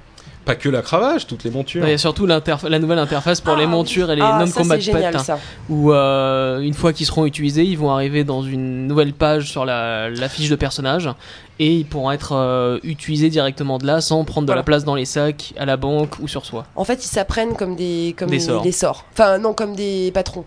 Pas 0.45 0.57
que 0.57 0.69
la 0.69 0.83
cravache, 0.83 1.27
toutes 1.27 1.45
les 1.45 1.51
montures. 1.51 1.85
Il 1.87 1.91
y 1.91 1.95
a 1.95 1.99
surtout 1.99 2.27
la 2.27 2.41
nouvelle 2.81 2.99
interface 2.99 3.41
pour 3.41 3.55
Ah, 3.55 3.59
les 3.59 3.65
oui. 3.65 3.71
montures 3.71 4.11
et 4.11 4.17
les 4.17 4.23
ah, 4.23 4.39
non-combat 4.45 4.75
ça, 4.75 4.81
c'est 4.81 4.81
génial, 4.93 5.13
pets. 5.15 5.21
ça. 5.23 5.39
Où 5.69 5.93
euh, 5.93 6.59
une 6.61 6.75
fois 6.75 6.93
qu'ils 6.93 7.07
seront 7.07 7.27
utilisés, 7.27 7.65
ils 7.65 7.79
vont 7.79 7.91
arriver 7.91 8.25
dans 8.25 8.43
une 8.43 8.87
nouvelle 8.89 9.13
page 9.13 9.51
sur 9.51 9.65
la, 9.65 10.11
la 10.11 10.29
fiche 10.29 10.49
de 10.49 10.57
personnage 10.57 11.09
et 11.61 11.73
ils 11.73 11.85
pourront 11.87 12.11
être 12.11 12.33
euh, 12.35 12.79
utilisés 12.83 13.29
directement 13.31 13.79
de 13.79 13.87
là 13.87 14.01
sans 14.01 14.25
prendre 14.25 14.49
de 14.49 14.53
la 14.53 14.65
place 14.65 14.85
dans 14.85 14.97
les 14.97 15.05
sacs, 15.05 15.55
à 15.57 15.65
la 15.65 15.77
banque 15.77 16.19
ou 16.21 16.27
sur 16.27 16.45
soi. 16.45 16.65
En 16.75 16.85
fait, 16.85 17.05
ils 17.05 17.09
s'apprennent 17.09 17.55
comme 17.55 17.77
des, 17.77 18.15
comme 18.19 18.29
Des 18.31 18.39
des, 18.39 18.43
sorts. 18.45 18.63
des 18.63 18.73
sorts. 18.73 19.05
Enfin, 19.13 19.39
non, 19.39 19.53
comme 19.53 19.77
des 19.77 20.11
patrons 20.13 20.45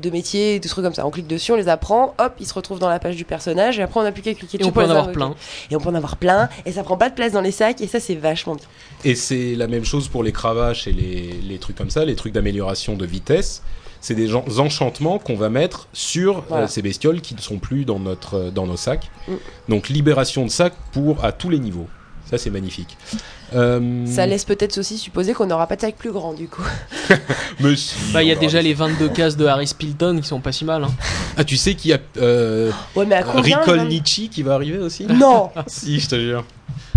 de 0.00 0.10
métiers, 0.10 0.58
des 0.60 0.68
trucs 0.68 0.84
comme 0.84 0.94
ça. 0.94 1.06
On 1.06 1.10
clique 1.10 1.26
dessus, 1.26 1.52
on 1.52 1.56
les 1.56 1.68
apprend, 1.68 2.14
hop, 2.18 2.34
ils 2.40 2.46
se 2.46 2.54
retrouvent 2.54 2.78
dans 2.78 2.88
la 2.88 2.98
page 2.98 3.16
du 3.16 3.24
personnage, 3.24 3.78
et 3.78 3.82
après 3.82 4.00
on 4.00 4.02
n'a 4.02 4.12
plus 4.12 4.22
qu'à 4.22 4.34
cliquer 4.34 4.56
Et 4.56 4.58
dessus 4.58 4.68
on 4.68 4.72
pour 4.72 4.82
peut 4.82 4.88
en 4.88 4.92
les 4.92 4.98
avoir 4.98 5.12
plein. 5.12 5.34
Et 5.70 5.76
on 5.76 5.80
peut 5.80 5.88
en 5.88 5.94
avoir 5.94 6.16
plein, 6.16 6.48
et 6.66 6.72
ça 6.72 6.82
prend 6.82 6.96
pas 6.96 7.10
de 7.10 7.14
place 7.14 7.32
dans 7.32 7.40
les 7.40 7.50
sacs, 7.52 7.80
et 7.80 7.86
ça 7.86 8.00
c'est 8.00 8.14
vachement 8.14 8.54
bien. 8.54 8.66
Et 9.04 9.14
c'est 9.14 9.54
la 9.54 9.66
même 9.66 9.84
chose 9.84 10.08
pour 10.08 10.22
les 10.22 10.32
cravaches 10.32 10.86
et 10.86 10.92
les, 10.92 11.40
les 11.42 11.58
trucs 11.58 11.76
comme 11.76 11.90
ça, 11.90 12.04
les 12.04 12.16
trucs 12.16 12.32
d'amélioration 12.32 12.94
de 12.94 13.06
vitesse. 13.06 13.62
C'est 14.00 14.14
des 14.14 14.28
gens- 14.28 14.44
enchantements 14.58 15.18
qu'on 15.18 15.34
va 15.36 15.48
mettre 15.48 15.88
sur 15.94 16.44
euh, 16.52 16.66
ces 16.66 16.82
bestioles 16.82 17.22
qui 17.22 17.34
ne 17.34 17.40
sont 17.40 17.58
plus 17.58 17.86
dans, 17.86 17.98
notre, 17.98 18.34
euh, 18.34 18.50
dans 18.50 18.66
nos 18.66 18.76
sacs. 18.76 19.10
Mm. 19.26 19.32
Donc 19.70 19.88
libération 19.88 20.44
de 20.44 20.50
sacs 20.50 20.74
pour 20.92 21.24
à 21.24 21.32
tous 21.32 21.48
les 21.48 21.58
niveaux. 21.58 21.88
Ça 22.30 22.38
c'est 22.38 22.50
magnifique. 22.50 22.96
Euh, 23.54 24.06
Ça 24.06 24.26
laisse 24.26 24.44
peut-être 24.44 24.78
aussi 24.78 24.98
supposer 24.98 25.34
qu'on 25.34 25.46
n'aura 25.46 25.66
pas 25.66 25.76
de 25.76 25.82
sac 25.82 25.94
plus 25.96 26.10
grand 26.10 26.32
du 26.32 26.48
coup. 26.48 26.62
mais 27.60 27.76
si, 27.76 27.94
Bah, 28.12 28.22
il 28.22 28.28
y 28.28 28.32
a 28.32 28.34
déjà 28.34 28.60
les 28.62 28.74
22 28.74 29.08
cases 29.10 29.36
de 29.36 29.44
Harry 29.46 29.66
Spilton 29.66 30.18
qui 30.20 30.26
sont 30.28 30.40
pas 30.40 30.50
si 30.52 30.64
mal. 30.64 30.84
hein. 30.84 30.90
Ah 31.36 31.44
tu 31.44 31.56
sais 31.56 31.74
qu'il 31.74 31.90
y 31.90 31.94
a 31.94 31.98
euh, 32.18 32.70
Ouais, 32.96 33.04
mais 33.06 33.16
à 33.16 33.22
combien 33.22 33.58
Ricol 33.58 33.76
même 33.78 33.88
Nietzsche 33.88 34.28
qui 34.28 34.42
va 34.42 34.54
arriver 34.54 34.78
aussi? 34.78 35.04
Non 35.08 35.50
Si, 35.66 36.00
je 36.00 36.08
te 36.08 36.14
jure. 36.18 36.44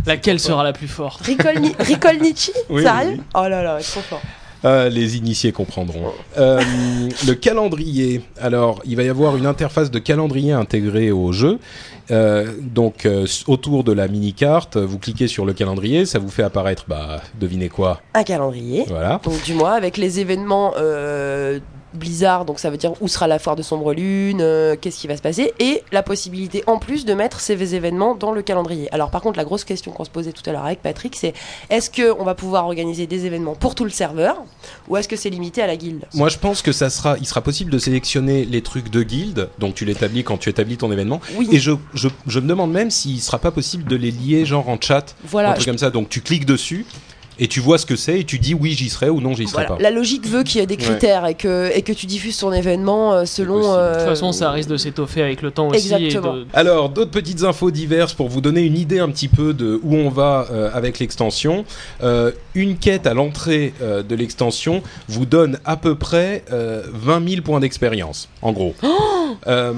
Laquelle 0.06 0.40
sera 0.40 0.64
la 0.64 0.74
plus 0.74 0.88
forte? 0.88 1.22
Ricol, 1.26 1.60
Ni- 1.60 1.76
Ricol 1.80 2.18
Nietzsche? 2.22 2.54
Oui, 2.70 2.84
Sérieux 2.84 3.10
oui, 3.12 3.16
oui. 3.18 3.24
Oh 3.36 3.48
là 3.48 3.62
là, 3.62 3.78
trop 3.82 4.02
fort. 4.02 4.22
Ah, 4.64 4.90
les 4.90 5.18
initiés 5.18 5.52
comprendront. 5.52 6.14
Euh, 6.38 6.62
le 7.28 7.34
calendrier. 7.34 8.22
Alors, 8.42 8.82
il 8.86 8.96
va 8.96 9.04
y 9.04 9.10
avoir 9.10 9.36
une 9.38 9.46
interface 9.46 9.92
de 9.92 10.00
calendrier 10.00 10.52
intégrée 10.54 11.12
au 11.12 11.32
jeu. 11.32 11.60
Euh, 12.12 12.54
donc, 12.62 13.06
euh, 13.06 13.26
autour 13.48 13.84
de 13.84 13.92
la 13.92 14.08
mini-carte, 14.08 14.78
vous 14.78 14.98
cliquez 14.98 15.28
sur 15.28 15.46
le 15.46 15.54
calendrier, 15.54 16.06
ça 16.06 16.20
vous 16.20 16.30
fait 16.30 16.44
apparaître, 16.44 16.86
bah, 16.88 17.22
devinez 17.40 17.70
quoi 17.70 18.02
Un 18.14 18.24
calendrier. 18.24 18.86
Voilà. 18.88 19.20
Donc 19.24 19.44
du 19.44 19.54
mois 19.54 19.72
avec 19.74 19.98
les 19.98 20.20
événements 20.20 20.74
euh, 20.78 21.60
Blizzard, 21.98 22.46
donc 22.46 22.60
ça 22.60 22.70
veut 22.70 22.78
dire 22.78 22.94
où 23.02 23.08
sera 23.08 23.28
la 23.28 23.40
foire 23.40 23.56
de 23.56 23.62
Sombre 23.62 23.94
Lune, 23.94 24.40
euh, 24.42 24.76
qu'est-ce 24.80 25.00
qui 25.00 25.08
va 25.08 25.18
se 25.18 25.22
passer, 25.22 25.54
et 25.60 25.84
la 25.92 26.04
possibilité 26.04 26.64
en 26.68 26.80
plus 26.80 27.06
de 27.06 27.14
mettre 27.14 27.40
ces 27.40 27.76
événements 27.76 28.16
dans 28.16 28.32
le 28.32 28.42
calendrier. 28.42 28.88
Alors 28.94 29.12
par 29.12 29.22
contre 29.22 29.38
la 29.38 29.44
grosse 29.44 29.64
question 29.64 29.92
qu'on 29.92 30.06
se 30.06 30.10
posait 30.10 30.32
tout 30.32 30.48
à 30.50 30.54
l'heure 30.54 30.66
avec 30.66 30.82
Patrick, 30.82 31.16
c'est 31.16 31.34
est-ce 31.70 31.90
que 31.90 32.14
on 32.20 32.24
va 32.24 32.36
pouvoir 32.36 32.66
organiser 32.66 33.08
des 33.08 33.26
événements 33.26 33.56
pour 33.56 33.76
tout 33.76 33.84
le 33.84 33.90
serveur, 33.90 34.38
ou 34.88 34.98
est-ce 34.98 35.08
que 35.08 35.16
c'est 35.16 35.30
limité 35.30 35.62
à 35.62 35.68
la 35.68 35.76
guilde? 35.76 36.06
Moi, 36.14 36.30
je 36.30 36.38
pense 36.38 36.62
que 36.62 36.72
ça 36.72 36.90
sera, 36.90 37.18
il 37.18 37.26
sera 37.26 37.42
possible 37.42 37.72
de 37.72 37.80
sélectionner 37.80 38.46
les 38.46 38.62
trucs 38.62 38.90
de 38.90 39.04
guilde, 39.04 39.50
donc 39.60 39.76
tu 39.76 39.86
l'établis 39.86 40.24
quand 40.24 40.38
tu 40.38 40.50
établis 40.50 40.78
ton 40.78 40.92
événement. 40.92 41.20
Oui, 41.36 41.48
Et 41.52 41.60
je, 41.60 41.72
je, 41.94 42.08
je 42.28 42.40
me 42.40 42.48
demande 42.48 42.72
même 42.72 42.92
s'il 42.92 43.22
sera 43.22 43.40
pas 43.40 43.52
possible 43.52 43.84
de 43.86 43.96
les 43.96 44.12
lier 44.12 44.46
genre 44.46 44.70
en 44.70 44.78
chat, 44.80 44.98
un 45.24 45.28
voilà. 45.28 45.54
truc 45.54 45.66
comme 45.66 45.78
ça. 45.78 45.90
Donc 45.90 46.10
tu 46.10 46.22
cliques 46.22 46.46
dessus 46.46 46.86
et 47.40 47.48
tu 47.48 47.60
vois 47.60 47.78
ce 47.78 47.86
que 47.86 47.96
c'est 47.96 48.20
et 48.20 48.24
tu 48.24 48.40
dis 48.40 48.54
oui 48.54 48.72
j'y 48.74 48.90
serai 48.90 49.10
ou 49.10 49.22
non 49.22 49.34
j'y 49.34 49.48
serai 49.48 49.64
Voilà. 49.66 49.76
pas. 49.78 49.82
La 49.84 49.92
logique 49.92 50.28
veut 50.28 50.44
qu'il 50.44 50.60
y 50.60 50.64
ait 50.64 50.68
des 50.68 50.76
Ouais. 50.76 50.82
critères 50.82 51.26
et, 51.26 51.34
que, 51.36 51.72
et 51.76 51.82
que 51.82 51.92
tu 51.94 52.06
diffuses 52.06 52.38
ton 52.38 52.52
événement 52.54 53.14
euh, 53.14 53.26
selon. 53.26 53.74
euh, 53.74 53.94
De 53.94 54.00
toute 54.00 54.08
façon, 54.08 54.32
ça 54.32 54.52
risque 54.52 54.70
de 54.70 54.78
s'étoffer 54.78 55.22
avec 55.22 55.42
le 55.42 55.52
temps 55.52 55.68
aussi. 55.70 55.92
et 55.92 55.96
Exactement. 56.06 56.34
de- 56.36 56.46
Alors, 56.54 56.90
d'autres 56.90 57.12
petites 57.12 57.44
infos 57.44 57.72
diverses 57.72 58.14
pour 58.14 58.30
vous 58.30 58.42
donner 58.42 58.62
une 58.62 58.78
idée 58.78 59.00
un 59.00 59.10
petit 59.10 59.28
peu 59.28 59.54
de 59.54 59.80
où 59.84 59.96
on 59.96 60.10
va 60.10 60.48
euh, 60.52 60.70
avec 60.74 61.00
l'extension. 61.00 61.66
Euh, 62.04 62.32
une 62.56 62.78
quête 62.78 63.06
à 63.08 63.14
l'entrée 63.14 63.74
euh, 63.82 64.04
de 64.04 64.16
l'extension 64.16 64.82
vous 65.08 65.26
donne 65.26 65.60
à 65.66 65.78
peu 65.78 65.96
près 65.96 66.44
euh, 66.52 66.84
20 66.94 67.30
000 67.30 67.42
points 67.42 67.60
d'expérience, 67.60 68.30
en 68.42 68.52
gros. 68.52 68.74
Euh, 69.48 69.74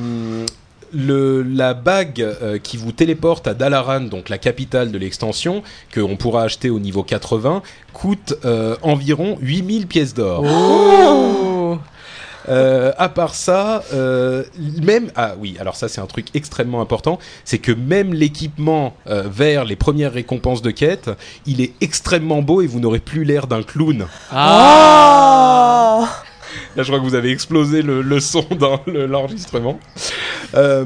le, 0.94 1.44
la 1.44 1.74
bague 1.74 2.22
euh, 2.22 2.58
qui 2.58 2.78
vous 2.78 2.92
téléporte 2.92 3.48
à 3.48 3.54
Dalaran, 3.54 4.02
donc 4.02 4.30
la 4.30 4.38
capitale 4.38 4.92
de 4.92 4.98
l'extension, 4.98 5.64
que 5.92 6.02
on 6.02 6.16
pourra 6.16 6.44
acheter 6.44 6.70
au 6.70 6.80
niveau 6.80 7.04
80, 7.04 7.62
coûte 7.94 8.36
euh, 8.46 8.76
environ 8.82 9.38
8000 9.42 9.88
pièces 9.88 10.14
d'or. 10.14 10.44
Oh 10.46 11.78
Euh, 12.50 12.92
à 12.98 13.10
part 13.10 13.36
ça, 13.36 13.84
euh, 13.94 14.44
même 14.82 15.12
ah 15.16 15.34
oui, 15.38 15.56
alors 15.60 15.76
ça 15.76 15.88
c'est 15.88 16.02
un 16.02 16.08
truc 16.08 16.28
extrêmement 16.34 16.82
important, 16.82 17.20
c'est 17.44 17.60
que 17.60 17.72
même 17.72 18.14
l'équipement 18.14 18.96
euh, 19.08 19.24
vers 19.30 19.66
les 19.66 19.76
premières 19.76 20.14
récompenses 20.14 20.62
de 20.62 20.72
quête, 20.72 21.12
il 21.46 21.62
est 21.62 21.74
extrêmement 21.82 22.42
beau 22.42 22.62
et 22.62 22.68
vous 22.68 22.80
n'aurez 22.80 23.00
plus 23.00 23.24
l'air 23.24 23.46
d'un 23.46 23.62
clown. 23.62 24.08
Ah 24.32 26.08
Là, 26.76 26.84
je 26.84 26.88
crois 26.88 27.00
que 27.00 27.06
vous 27.06 27.16
avez 27.16 27.32
explosé 27.32 27.82
le, 27.82 28.02
le 28.02 28.20
son 28.20 28.46
dans 28.60 28.82
le- 28.88 29.06
l'enregistrement. 29.06 29.80
Euh, 30.56 30.86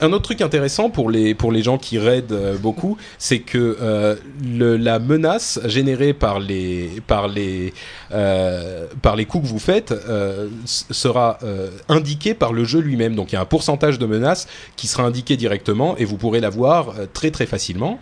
un 0.00 0.12
autre 0.12 0.24
truc 0.24 0.40
intéressant 0.42 0.90
pour 0.90 1.10
les 1.10 1.34
pour 1.34 1.52
les 1.52 1.62
gens 1.62 1.78
qui 1.78 1.98
raident 1.98 2.32
euh, 2.32 2.56
beaucoup, 2.58 2.96
c'est 3.18 3.38
que 3.40 3.76
euh, 3.80 4.16
le, 4.44 4.76
la 4.76 4.98
menace 4.98 5.58
générée 5.64 6.12
par 6.12 6.38
les 6.40 6.90
par 7.06 7.28
les 7.28 7.72
euh, 8.12 8.86
par 9.00 9.16
les 9.16 9.24
coups 9.24 9.44
que 9.44 9.48
vous 9.50 9.58
faites 9.58 9.92
euh, 9.92 10.48
sera 10.66 11.38
euh, 11.42 11.70
indiquée 11.88 12.34
par 12.34 12.52
le 12.52 12.64
jeu 12.64 12.80
lui-même. 12.80 13.14
Donc 13.14 13.32
il 13.32 13.36
y 13.36 13.38
a 13.38 13.40
un 13.40 13.44
pourcentage 13.46 13.98
de 13.98 14.06
menace 14.06 14.48
qui 14.76 14.86
sera 14.86 15.04
indiqué 15.04 15.36
directement 15.36 15.96
et 15.96 16.04
vous 16.04 16.16
pourrez 16.16 16.40
la 16.40 16.50
voir 16.50 16.92
très 17.14 17.30
très 17.30 17.46
facilement. 17.46 17.98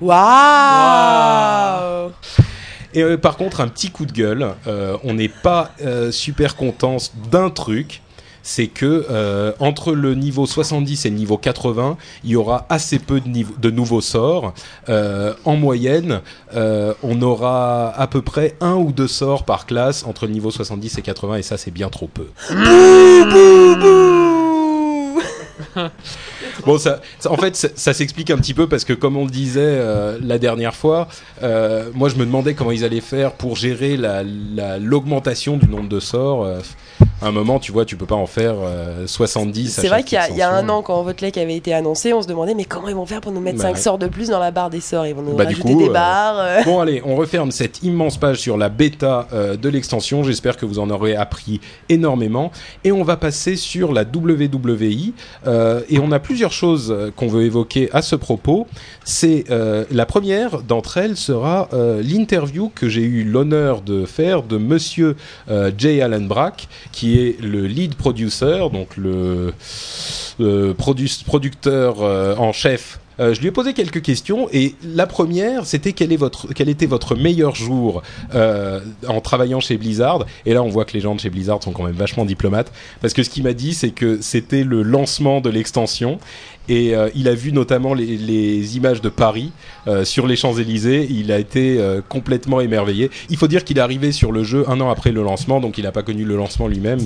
Waouh 0.00 2.10
Et 2.94 3.02
euh, 3.02 3.16
par 3.16 3.36
contre, 3.36 3.60
un 3.60 3.68
petit 3.68 3.90
coup 3.90 4.06
de 4.06 4.12
gueule, 4.12 4.54
euh, 4.66 4.96
on 5.04 5.14
n'est 5.14 5.28
pas 5.28 5.72
euh, 5.82 6.10
super 6.10 6.56
content 6.56 6.96
d'un 7.30 7.50
truc, 7.50 8.02
c'est 8.42 8.68
que 8.68 9.06
euh, 9.10 9.52
entre 9.58 9.92
le 9.92 10.14
niveau 10.14 10.46
70 10.46 11.04
et 11.06 11.10
le 11.10 11.16
niveau 11.16 11.36
80, 11.36 11.96
il 12.24 12.30
y 12.30 12.36
aura 12.36 12.66
assez 12.68 12.98
peu 12.98 13.20
de, 13.20 13.44
de 13.58 13.70
nouveaux 13.70 14.00
sorts. 14.00 14.54
Euh, 14.88 15.34
en 15.44 15.56
moyenne, 15.56 16.20
euh, 16.54 16.94
on 17.02 17.20
aura 17.22 17.90
à 17.90 18.06
peu 18.06 18.22
près 18.22 18.56
un 18.60 18.74
ou 18.74 18.92
deux 18.92 19.08
sorts 19.08 19.44
par 19.44 19.66
classe 19.66 20.04
entre 20.04 20.26
le 20.26 20.32
niveau 20.32 20.50
70 20.50 20.98
et 20.98 21.02
80, 21.02 21.36
et 21.36 21.42
ça 21.42 21.58
c'est 21.58 21.70
bien 21.70 21.88
trop 21.90 22.08
peu. 22.08 22.28
Bon, 26.66 26.78
ça, 26.78 27.00
en 27.26 27.36
fait, 27.36 27.56
ça, 27.56 27.92
s'explique 27.92 28.30
un 28.30 28.36
petit 28.38 28.54
peu 28.54 28.68
parce 28.68 28.84
que, 28.84 28.92
comme 28.92 29.16
on 29.16 29.24
le 29.24 29.30
disait 29.30 29.60
euh, 29.62 30.18
la 30.22 30.38
dernière 30.38 30.74
fois, 30.74 31.08
euh, 31.42 31.90
moi 31.94 32.08
je 32.08 32.16
me 32.16 32.24
demandais 32.24 32.54
comment 32.54 32.70
ils 32.72 32.84
allaient 32.84 33.00
faire 33.00 33.32
pour 33.32 33.56
gérer 33.56 33.96
la- 33.96 34.22
la- 34.22 34.78
l'augmentation 34.78 35.56
du 35.56 35.66
nombre 35.68 35.88
de 35.88 36.00
sorts. 36.00 36.46
À 37.22 37.26
un 37.26 37.32
moment, 37.32 37.58
tu 37.58 37.70
vois, 37.72 37.84
tu 37.84 37.96
peux 37.96 38.06
pas 38.06 38.14
en 38.14 38.26
faire 38.26 38.54
euh, 38.62 39.06
70. 39.06 39.78
à 39.78 39.82
C'est 39.82 39.88
vrai 39.88 40.02
qu'il 40.02 40.16
y, 40.16 40.18
a- 40.18 40.28
il 40.30 40.36
y 40.36 40.42
a 40.42 40.50
un 40.50 40.68
an, 40.68 40.82
quand 40.82 41.02
Votlek 41.02 41.36
avait 41.38 41.56
été 41.56 41.72
annoncé, 41.74 42.12
on 42.14 42.22
se 42.22 42.26
demandait 42.26 42.54
mais 42.54 42.64
comment 42.64 42.88
ils 42.88 42.94
vont 42.94 43.06
faire 43.06 43.20
pour 43.20 43.32
nous 43.32 43.40
mettre 43.40 43.58
Bah 43.58 43.64
5 43.64 43.74
ouais. 43.74 43.80
sorts 43.80 43.98
de 43.98 44.06
plus 44.06 44.28
dans 44.28 44.38
la 44.38 44.50
barre 44.50 44.70
des 44.70 44.80
sorts? 44.80 45.06
Ils 45.06 45.14
vont 45.14 45.22
nous 45.22 45.34
Bah, 45.34 45.44
du 45.44 45.54
rajouter 45.54 45.72
coup, 45.74 45.78
des 45.82 45.88
euh, 45.88 45.92
barres. 45.92 46.38
euh. 46.38 46.62
Bon, 46.64 46.80
allez, 46.80 47.02
on 47.04 47.16
referme 47.16 47.50
cette 47.50 47.82
immense 47.82 48.16
page 48.16 48.38
sur 48.38 48.56
la 48.56 48.68
bêta 48.68 49.28
euh, 49.32 49.56
de 49.56 49.68
l'extension. 49.68 50.22
J'espère 50.22 50.56
que 50.56 50.64
vous 50.66 50.78
en 50.78 50.88
aurez 50.90 51.14
appris 51.16 51.60
énormément. 51.88 52.50
Et 52.84 52.92
on 52.92 53.02
va 53.02 53.16
passer 53.16 53.56
sur 53.56 53.92
la 53.92 54.02
WWI. 54.04 55.12
et 55.46 55.98
on 55.98 56.12
a 56.12 56.18
plusieurs 56.18 56.52
choses 56.52 56.94
qu'on 57.16 57.28
veut 57.28 57.42
évoquer 57.44 57.90
à 57.92 58.02
ce 58.02 58.16
propos. 58.16 58.66
C'est 59.04 59.44
la 59.90 60.06
première 60.06 60.62
d'entre 60.62 60.96
elles 60.98 61.16
sera 61.16 61.68
l'interview 62.02 62.70
que 62.74 62.88
j'ai 62.88 63.02
eu 63.02 63.24
l'honneur 63.24 63.82
de 63.82 64.04
faire 64.06 64.42
de 64.42 64.56
Monsieur 64.56 65.16
Jay 65.76 66.00
Allen 66.02 66.26
Brack, 66.28 66.68
qui 66.92 67.09
est 67.18 67.40
le 67.40 67.66
lead 67.66 67.94
producer, 67.94 68.58
donc 68.72 68.96
le 68.96 69.52
euh, 70.40 70.74
produ- 70.74 71.24
producteur 71.24 72.02
euh, 72.02 72.34
en 72.36 72.52
chef. 72.52 73.00
Euh, 73.20 73.34
je 73.34 73.40
lui 73.40 73.48
ai 73.48 73.50
posé 73.50 73.74
quelques 73.74 74.02
questions 74.02 74.48
et 74.52 74.74
la 74.82 75.06
première, 75.06 75.66
c'était 75.66 75.92
quel, 75.92 76.12
était 76.12 76.86
votre 76.86 77.14
meilleur 77.16 77.54
jour 77.54 78.02
euh, 78.34 78.80
en 79.06 79.20
travaillant 79.20 79.60
chez 79.60 79.76
Blizzard. 79.76 80.24
Et 80.46 80.54
là, 80.54 80.62
on 80.62 80.68
voit 80.68 80.84
que 80.84 80.94
les 80.94 81.00
gens 81.00 81.14
de 81.14 81.20
chez 81.20 81.30
Blizzard 81.30 81.62
sont 81.62 81.72
quand 81.72 81.84
même 81.84 81.94
vachement 81.94 82.24
diplomates 82.24 82.72
parce 83.02 83.12
que 83.12 83.22
ce 83.22 83.30
qu'il 83.30 83.42
m'a 83.42 83.52
dit, 83.52 83.74
c'est 83.74 83.90
que 83.90 84.20
c'était 84.22 84.64
le 84.64 84.82
lancement 84.82 85.40
de 85.40 85.50
l'extension 85.50 86.18
et 86.68 86.94
euh, 86.94 87.10
il 87.14 87.28
a 87.28 87.34
vu 87.34 87.52
notamment 87.52 87.94
les, 87.94 88.76
images 88.76 89.00
de 89.00 89.08
Paris 89.08 89.52
sur 90.04 90.26
les 90.26 90.36
Champs-Élysées. 90.36 91.08
Il 91.10 91.32
a 91.32 91.38
été 91.38 91.80
complètement 92.08 92.60
émerveillé. 92.60 93.10
Il 93.28 93.36
faut 93.36 93.48
dire 93.48 93.64
qu'il 93.64 93.78
est 93.78 93.80
arrivé 93.80 94.12
sur 94.12 94.30
le 94.30 94.44
jeu 94.44 94.64
un 94.68 94.80
an 94.80 94.88
après 94.88 95.10
le 95.10 95.22
lancement, 95.22 95.60
donc 95.60 95.78
il 95.78 95.84
n'a 95.84 95.92
pas 95.92 96.02
connu 96.02 96.24
le 96.24 96.36
lancement 96.36 96.68
lui-même. 96.68 97.00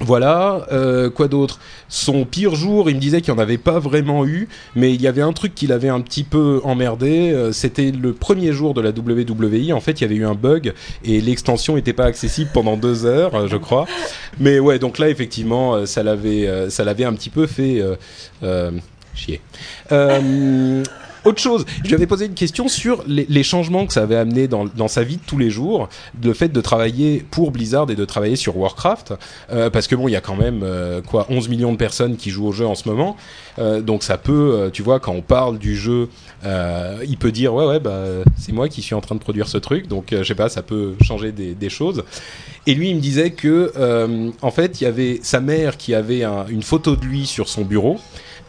Voilà, 0.00 0.66
euh, 0.72 1.08
quoi 1.08 1.26
d'autre? 1.26 1.58
Son 1.88 2.24
pire 2.26 2.54
jour, 2.54 2.90
il 2.90 2.96
me 2.96 3.00
disait 3.00 3.22
qu'il 3.22 3.32
n'y 3.32 3.40
en 3.40 3.42
avait 3.42 3.56
pas 3.56 3.78
vraiment 3.78 4.26
eu, 4.26 4.48
mais 4.74 4.92
il 4.92 5.00
y 5.00 5.06
avait 5.06 5.22
un 5.22 5.32
truc 5.32 5.54
qui 5.54 5.66
l'avait 5.66 5.88
un 5.88 6.00
petit 6.02 6.22
peu 6.22 6.60
emmerdé. 6.64 7.32
euh, 7.32 7.50
C'était 7.52 7.90
le 7.92 8.12
premier 8.12 8.52
jour 8.52 8.74
de 8.74 8.82
la 8.82 8.90
WWI. 8.90 9.72
En 9.72 9.80
fait, 9.80 9.92
il 10.00 10.02
y 10.02 10.04
avait 10.04 10.16
eu 10.16 10.26
un 10.26 10.34
bug 10.34 10.74
et 11.04 11.20
l'extension 11.20 11.76
n'était 11.76 11.94
pas 11.94 12.04
accessible 12.04 12.50
pendant 12.52 12.76
deux 12.76 13.06
heures, 13.06 13.34
euh, 13.34 13.48
je 13.48 13.56
crois. 13.56 13.86
Mais 14.38 14.58
ouais, 14.58 14.78
donc 14.78 14.98
là, 14.98 15.08
effectivement, 15.08 15.86
ça 15.86 16.02
l'avait, 16.02 16.46
un 16.46 17.14
petit 17.14 17.30
peu 17.30 17.46
fait 17.46 17.82
chier. 19.14 19.40
Autre 21.26 21.40
chose, 21.40 21.64
je 21.82 21.88
lui 21.88 21.94
avais 21.94 22.06
posé 22.06 22.26
une 22.26 22.34
question 22.34 22.68
sur 22.68 23.02
les, 23.06 23.42
changements 23.42 23.86
que 23.86 23.92
ça 23.92 24.02
avait 24.02 24.16
amené 24.16 24.48
dans, 24.48 24.88
sa 24.88 25.02
vie 25.02 25.16
de 25.16 25.22
tous 25.26 25.38
les 25.38 25.50
jours, 25.50 25.88
le 26.22 26.32
fait 26.32 26.48
de 26.48 26.60
travailler 26.60 27.24
pour 27.30 27.50
Blizzard 27.50 27.90
et 27.90 27.96
de 27.96 28.04
travailler 28.04 28.36
sur 28.36 28.56
Warcraft, 28.56 29.14
euh, 29.52 29.70
parce 29.70 29.86
que 29.86 29.94
bon, 29.94 30.08
il 30.08 30.12
y 30.12 30.16
a 30.16 30.20
quand 30.20 30.36
même 30.36 30.60
euh, 30.62 31.02
quoi 31.02 31.26
11 31.28 31.48
millions 31.48 31.72
de 31.72 31.76
personnes 31.76 32.16
qui 32.16 32.30
jouent 32.30 32.46
au 32.46 32.52
jeu 32.52 32.66
en 32.66 32.74
ce 32.74 32.88
moment, 32.88 33.16
euh, 33.58 33.80
donc 33.80 34.02
ça 34.02 34.18
peut, 34.18 34.70
tu 34.72 34.82
vois, 34.82 35.00
quand 35.00 35.12
on 35.12 35.22
parle 35.22 35.58
du 35.58 35.76
jeu, 35.76 36.08
il 36.44 37.16
peut 37.18 37.32
dire 37.32 37.54
ouais 37.54 37.66
ouais 37.66 37.80
bah 37.80 38.04
c'est 38.38 38.52
moi 38.52 38.68
qui 38.68 38.82
suis 38.82 38.94
en 38.94 39.00
train 39.00 39.14
de 39.14 39.20
produire 39.20 39.48
ce 39.48 39.58
truc, 39.58 39.88
donc 39.88 40.08
je 40.12 40.22
sais 40.22 40.34
pas, 40.34 40.48
ça 40.48 40.62
peut 40.62 40.94
changer 41.02 41.32
des, 41.32 41.68
choses. 41.68 42.04
Et 42.68 42.74
lui, 42.74 42.90
il 42.90 42.96
me 42.96 43.00
disait 43.00 43.30
que 43.30 43.72
en 44.42 44.50
fait, 44.52 44.80
il 44.80 44.84
y 44.84 44.86
avait 44.86 45.18
sa 45.22 45.40
mère 45.40 45.76
qui 45.76 45.94
avait 45.94 46.22
un- 46.22 46.46
une 46.48 46.62
photo 46.62 46.94
de 46.94 47.04
lui 47.04 47.26
sur 47.26 47.48
son 47.48 47.62
bureau 47.62 47.98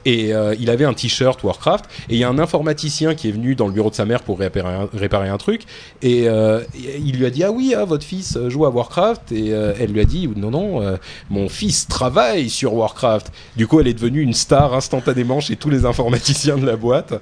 et 0.08 0.34
euh, 0.34 0.56
il 0.58 0.70
avait 0.70 0.86
un 0.86 0.94
t-shirt 0.94 1.44
Warcraft. 1.44 1.84
Et 2.10 2.14
il 2.14 2.20
y 2.20 2.24
a 2.24 2.30
un 2.30 2.40
informaticien 2.40 3.14
qui 3.14 3.28
est 3.28 3.32
venu 3.34 3.56
dans 3.56 3.68
le 3.68 3.74
bureau 3.74 3.90
de 3.90 3.96
sa 3.96 4.06
mère 4.06 4.24
pour 4.24 4.40
réparer 4.40 5.28
un, 5.30 5.38
truc. 5.38 5.64
Et 6.02 6.30
euh, 6.30 6.62
il 6.74 7.18
lui 7.18 7.26
a 7.26 7.30
dit 7.30 7.44
ah 7.44 7.52
oui 7.52 7.76
ah, 7.78 7.84
votre 7.84 8.06
fils 8.06 8.38
joue 8.48 8.66
à 8.66 8.70
Warcraft. 8.70 9.34
Et 9.34 9.52
euh, 9.52 9.74
elle 9.78 9.92
lui 9.92 10.00
a 10.00 10.06
dit 10.06 10.30
non 10.34 10.50
non 10.50 10.98
mon 11.30 11.50
fils 11.50 11.88
travaille 11.88 12.50
sur 12.50 12.74
Warcraft. 12.74 13.34
Du 13.58 13.68
coup 13.68 13.82
elle 13.82 13.88
est 13.88 13.94
devenue 13.94 14.22
une 14.22 14.34
star 14.34 14.74
instantanément 14.74 15.42
chez 15.42 15.58
tous 15.58 15.70
les 15.70 15.86
informaticiens 15.86 16.58
de 16.58 16.66
la 16.66 16.78
boîte. 16.78 17.14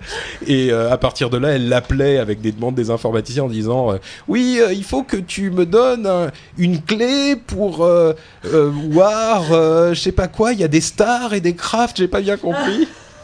Et 0.45 0.71
à 0.71 0.97
partir 0.97 1.31
de 1.31 1.37
là 1.37 1.49
elle 1.49 1.67
l'appelait 1.67 2.19
avec 2.19 2.39
des 2.39 2.51
demandes 2.51 2.75
des 2.75 2.91
informaticiens 2.91 3.45
en 3.45 3.49
disant 3.49 3.95
oui 4.27 4.59
il 4.71 4.83
faut 4.83 5.01
que 5.01 5.17
tu 5.17 5.49
me 5.49 5.65
donnes 5.65 6.05
un- 6.05 6.29
une 6.59 6.83
clé 6.83 7.35
pour 7.35 7.79
War 7.79 9.43
je 9.49 9.99
sais 9.99 10.11
pas 10.11 10.27
quoi 10.27 10.53
il 10.53 10.59
y 10.59 10.63
a 10.63 10.67
des 10.67 10.81
stars 10.81 11.33
et 11.33 11.41
des 11.41 11.55
crafts 11.55 11.97
j'ai 11.97 12.07
pas 12.07 12.21
bien 12.21 12.37
compris 12.37 12.74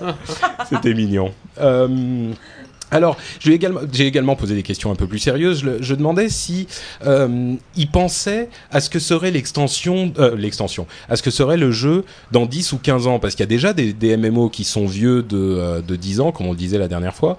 c'était 0.69 0.93
mignon. 0.93 1.33
Euh, 1.59 2.31
alors, 2.93 3.15
j'ai 3.39 3.53
également 3.53 4.35
posé 4.35 4.53
des 4.53 4.63
questions 4.63 4.91
un 4.91 4.95
peu 4.95 5.07
plus 5.07 5.19
sérieuses. 5.19 5.63
Je, 5.79 5.95
demandais 5.95 6.27
si 6.27 6.67
euh, 7.05 7.55
il 7.77 7.87
pensait 7.87 8.49
à 8.69 8.81
ce 8.81 8.89
que 8.89 8.99
serait 8.99 9.31
l'extension, 9.31 10.11
euh, 10.19 10.35
l'extension, 10.35 10.87
à 11.07 11.15
ce 11.15 11.23
que 11.23 11.31
serait 11.31 11.55
le 11.55 11.71
jeu 11.71 12.03
dans 12.33 12.45
10 12.45 12.73
ou 12.73 12.79
15 12.79 13.07
ans, 13.07 13.19
parce 13.19 13.35
qu'il 13.35 13.43
y 13.43 13.47
a 13.47 13.47
déjà 13.47 13.71
des, 13.71 14.17
MMO 14.17 14.49
qui 14.49 14.65
sont 14.65 14.85
vieux 14.87 15.23
de, 15.23 15.81
de 15.81 15.95
10 15.95 16.19
ans, 16.19 16.31
comme 16.33 16.47
on 16.47 16.51
le 16.51 16.57
disait 16.57 16.77
la 16.77 16.89
dernière 16.89 17.15
fois. 17.15 17.37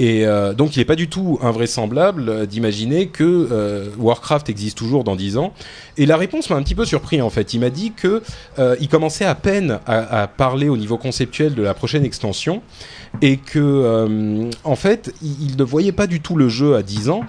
Et 0.00 0.24
euh, 0.24 0.54
donc, 0.54 0.76
il 0.76 0.78
n'est 0.78 0.86
pas 0.86 0.96
du 0.96 1.10
tout 1.10 1.38
invraisemblable 1.42 2.30
euh, 2.30 2.46
d'imaginer 2.46 3.08
que 3.08 3.48
euh, 3.52 3.84
Warcraft 3.98 4.48
existe 4.48 4.78
toujours 4.78 5.04
dans 5.04 5.14
10 5.14 5.36
ans. 5.36 5.52
Et 5.98 6.06
la 6.06 6.16
réponse 6.16 6.48
m'a 6.48 6.56
un 6.56 6.62
petit 6.62 6.74
peu 6.74 6.86
surpris 6.86 7.20
en 7.20 7.28
fait. 7.28 7.52
Il 7.52 7.60
m'a 7.60 7.68
dit 7.68 7.92
que 7.92 8.22
euh, 8.58 8.76
il 8.80 8.88
commençait 8.88 9.26
à 9.26 9.34
peine 9.34 9.78
à, 9.86 10.26
parler 10.26 10.70
au 10.70 10.78
niveau 10.78 10.96
conceptuel 10.96 11.54
de 11.54 11.62
la 11.62 11.74
prochaine 11.74 12.02
extension 12.02 12.62
et 13.20 13.36
que 13.36 14.48
en 14.64 14.76
fait 14.76 15.12
il, 15.20 15.56
ne 15.58 15.64
voyait 15.64 15.92
pas 15.92 16.06
du 16.06 16.20
tout 16.20 16.36
le 16.36 16.48
jeu 16.48 16.76
à 16.76 16.82
10 16.82 17.10
ans. 17.10 17.20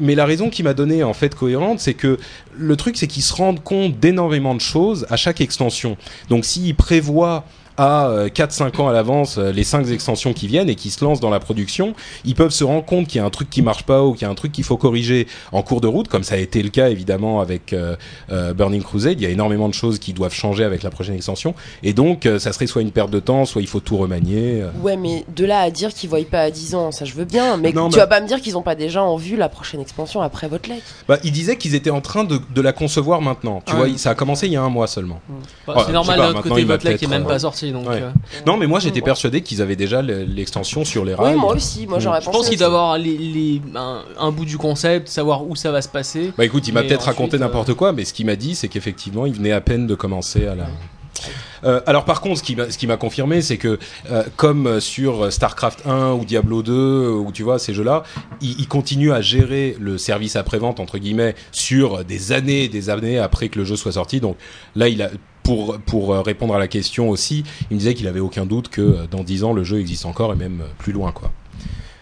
Mais 0.00 0.14
la 0.14 0.24
raison 0.24 0.48
qui 0.48 0.62
m'a 0.62 0.72
donné 0.72 1.02
en 1.02 1.12
fait 1.12 1.34
cohérente, 1.34 1.80
c'est 1.80 1.94
que 1.94 2.18
le 2.56 2.76
truc 2.76 2.96
c'est 2.96 3.08
qu'ils 3.08 3.22
se 3.22 3.34
rendent 3.34 3.62
compte 3.62 3.98
d'énormément 3.98 4.54
de 4.54 4.60
choses 4.60 5.06
à 5.10 5.16
chaque 5.16 5.42
extension. 5.42 5.98
Donc 6.30 6.46
s'ils 6.46 6.74
prévoient 6.74 7.44
à 7.78 8.08
euh, 8.08 8.28
4-5 8.28 8.80
ans 8.82 8.88
à 8.88 8.92
l'avance 8.92 9.38
euh, 9.38 9.52
les 9.52 9.64
5 9.64 9.88
extensions 9.90 10.32
qui 10.32 10.46
viennent 10.48 10.68
et 10.68 10.74
qui 10.74 10.90
se 10.90 11.02
lancent 11.04 11.20
dans 11.20 11.30
la 11.30 11.40
production, 11.40 11.94
ils 12.24 12.34
peuvent 12.34 12.50
se 12.50 12.64
rendre 12.64 12.84
compte 12.84 13.06
qu'il 13.06 13.18
y 13.20 13.22
a 13.22 13.24
un 13.24 13.30
truc 13.30 13.48
qui 13.48 13.62
marche 13.62 13.84
pas 13.84 14.02
ou 14.04 14.12
qu'il 14.12 14.22
y 14.22 14.24
a 14.24 14.30
un 14.30 14.34
truc 14.34 14.52
qu'il 14.52 14.64
faut 14.64 14.76
corriger 14.76 15.26
en 15.52 15.62
cours 15.62 15.80
de 15.80 15.86
route, 15.86 16.08
comme 16.08 16.24
ça 16.24 16.34
a 16.34 16.38
été 16.38 16.62
le 16.62 16.68
cas 16.70 16.88
évidemment 16.90 17.40
avec 17.40 17.72
euh, 17.72 17.96
euh, 18.30 18.52
Burning 18.52 18.82
Crusade. 18.82 19.20
Il 19.20 19.22
y 19.22 19.26
a 19.26 19.30
énormément 19.30 19.68
de 19.68 19.74
choses 19.74 19.98
qui 19.98 20.12
doivent 20.12 20.34
changer 20.34 20.64
avec 20.64 20.82
la 20.82 20.90
prochaine 20.90 21.14
extension, 21.14 21.54
et 21.82 21.92
donc 21.92 22.26
euh, 22.26 22.38
ça 22.38 22.52
serait 22.52 22.66
soit 22.66 22.82
une 22.82 22.90
perte 22.90 23.10
de 23.10 23.20
temps, 23.20 23.44
soit 23.44 23.62
il 23.62 23.68
faut 23.68 23.80
tout 23.80 23.96
remanier. 23.96 24.60
euh. 24.62 24.70
Ouais, 24.82 24.96
mais 24.96 25.24
de 25.34 25.44
là 25.44 25.60
à 25.60 25.70
dire 25.70 25.94
qu'ils 25.94 26.10
voient 26.10 26.18
pas 26.28 26.40
à 26.42 26.50
10 26.50 26.74
ans, 26.74 26.90
ça 26.90 27.04
je 27.04 27.14
veux 27.14 27.24
bien. 27.24 27.56
Mais 27.56 27.70
Non, 27.72 27.88
tu 27.88 27.94
bah- 27.94 28.02
vas 28.02 28.06
pas 28.08 28.20
me 28.20 28.26
dire 28.26 28.40
qu'ils 28.40 28.56
ont 28.58 28.62
pas 28.62 28.74
déjà 28.74 29.02
en 29.02 29.16
vue 29.16 29.36
la 29.36 29.48
prochaine 29.48 29.80
expansion 29.80 30.20
après 30.20 30.48
votre 30.48 30.68
leg. 30.68 30.80
Bah, 31.06 31.18
ils 31.22 31.32
disaient 31.32 31.56
qu'ils 31.56 31.74
étaient 31.76 31.90
en 31.90 32.00
train 32.00 32.24
de, 32.24 32.40
de 32.54 32.60
la 32.60 32.72
concevoir 32.72 33.20
maintenant. 33.22 33.62
Tu 33.64 33.72
Ah 33.72 33.76
vois, 33.76 33.84
oui. 33.86 33.98
ça 33.98 34.10
a 34.10 34.14
commencé 34.16 34.46
il 34.46 34.52
y 34.52 34.56
a 34.56 34.62
un 34.62 34.68
mois 34.68 34.86
seulement. 34.88 35.20
Bah, 35.66 35.74
Ouais, 35.74 35.82
c'est 35.82 35.88
je 35.88 35.92
normal 35.92 36.18
d'un 36.18 36.42
côté, 36.42 36.64
votre 36.64 36.86
est 36.86 37.06
même 37.06 37.22
euh, 37.22 37.28
pas 37.28 37.38
sorti. 37.38 37.67
Donc, 37.72 37.88
ouais. 37.88 38.02
euh, 38.02 38.10
Non, 38.46 38.56
mais 38.56 38.66
moi 38.66 38.80
j'étais 38.80 39.00
persuadé 39.00 39.40
qu'ils 39.42 39.62
avaient 39.62 39.76
déjà 39.76 40.02
le- 40.02 40.24
l'extension 40.24 40.84
sur 40.84 41.04
les 41.04 41.14
rails. 41.14 41.34
Oui, 41.34 41.40
moi 41.40 41.54
aussi. 41.54 41.86
Moi 41.86 41.98
j'aurais 41.98 42.20
je 42.20 42.26
pensé. 42.26 42.36
pense 42.38 42.46
qu'il 42.46 42.54
aussi. 42.54 42.58
doit 42.58 42.66
avoir 42.68 42.98
les, 42.98 43.16
les- 43.16 43.62
un, 43.74 44.02
un 44.18 44.30
bout 44.32 44.44
du 44.44 44.58
concept, 44.58 45.08
savoir 45.08 45.46
où 45.48 45.56
ça 45.56 45.70
va 45.70 45.82
se 45.82 45.88
passer. 45.88 46.32
Bah 46.36 46.44
écoute, 46.44 46.66
il 46.68 46.74
m'a 46.74 46.82
peut-être 46.82 47.04
raconté 47.06 47.36
euh, 47.36 47.40
n'importe 47.40 47.74
quoi, 47.74 47.92
mais 47.92 48.04
ce 48.04 48.12
qu'il 48.12 48.26
m'a 48.26 48.36
dit, 48.36 48.54
c'est 48.54 48.68
qu'effectivement, 48.68 49.26
il 49.26 49.34
venait 49.34 49.52
à 49.52 49.60
peine 49.60 49.86
de 49.86 49.94
commencer 49.94 50.46
à 50.46 50.54
la. 50.54 50.66
Euh, 51.64 51.80
alors 51.86 52.04
par 52.04 52.20
contre, 52.20 52.38
ce 52.38 52.44
qui 52.78 52.86
m'a, 52.86 52.96
confirmé, 52.96 53.42
c'est 53.42 53.56
que 53.56 53.80
euh, 54.12 54.22
comme 54.36 54.78
sur 54.80 55.32
Starcraft 55.32 55.84
1 55.86 56.12
ou 56.12 56.24
Diablo 56.24 56.62
2, 56.62 57.08
ou 57.10 57.32
tu 57.32 57.42
vois 57.42 57.58
ces 57.58 57.74
jeux-là, 57.74 58.04
il, 58.40 58.60
il 58.60 58.68
continue 58.68 59.12
à 59.12 59.20
gérer 59.20 59.76
le 59.80 59.98
service 59.98 60.36
après-vente 60.36 60.78
entre 60.78 60.98
guillemets 60.98 61.34
sur 61.50 62.04
des 62.04 62.30
années, 62.30 62.64
et 62.64 62.68
des 62.68 62.88
années 62.90 63.18
après 63.18 63.48
que 63.48 63.58
le 63.58 63.64
jeu 63.64 63.74
soit 63.74 63.92
sorti. 63.92 64.20
Donc 64.20 64.36
là, 64.76 64.88
il 64.88 65.02
a 65.02 65.10
pour 65.86 66.12
euh, 66.12 66.20
répondre 66.20 66.54
à 66.54 66.58
la 66.58 66.68
question 66.68 67.10
aussi, 67.10 67.44
il 67.70 67.74
me 67.74 67.78
disait 67.78 67.94
qu'il 67.94 68.06
avait 68.06 68.20
aucun 68.20 68.46
doute 68.46 68.68
que 68.68 68.80
euh, 68.80 69.06
dans 69.10 69.22
10 69.22 69.44
ans 69.44 69.52
le 69.52 69.64
jeu 69.64 69.80
existe 69.80 70.06
encore 70.06 70.32
et 70.32 70.36
même 70.36 70.60
euh, 70.60 70.68
plus 70.78 70.92
loin 70.92 71.12
quoi. 71.12 71.32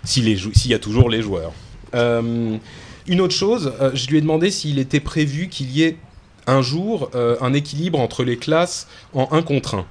S'il 0.05 0.28
y 0.28 0.74
a 0.74 0.78
toujours 0.78 1.11
les 1.11 1.20
joueurs. 1.20 1.53
Une 1.92 3.20
autre 3.20 3.34
chose, 3.34 3.72
je 3.94 4.07
lui 4.09 4.18
ai 4.18 4.20
demandé 4.20 4.53
s'il 4.53 4.78
était 4.78 5.01
prévu 5.01 5.49
qu'il 5.49 5.70
y 5.72 5.82
ait 5.82 5.97
un 6.47 6.62
jour 6.62 7.11
un 7.14 7.53
équilibre 7.55 7.99
entre 7.99 8.22
les 8.22 8.36
classes 8.36 8.86
en 9.14 9.28
1 9.32 9.42
contre 9.42 9.74
1. 9.74 9.86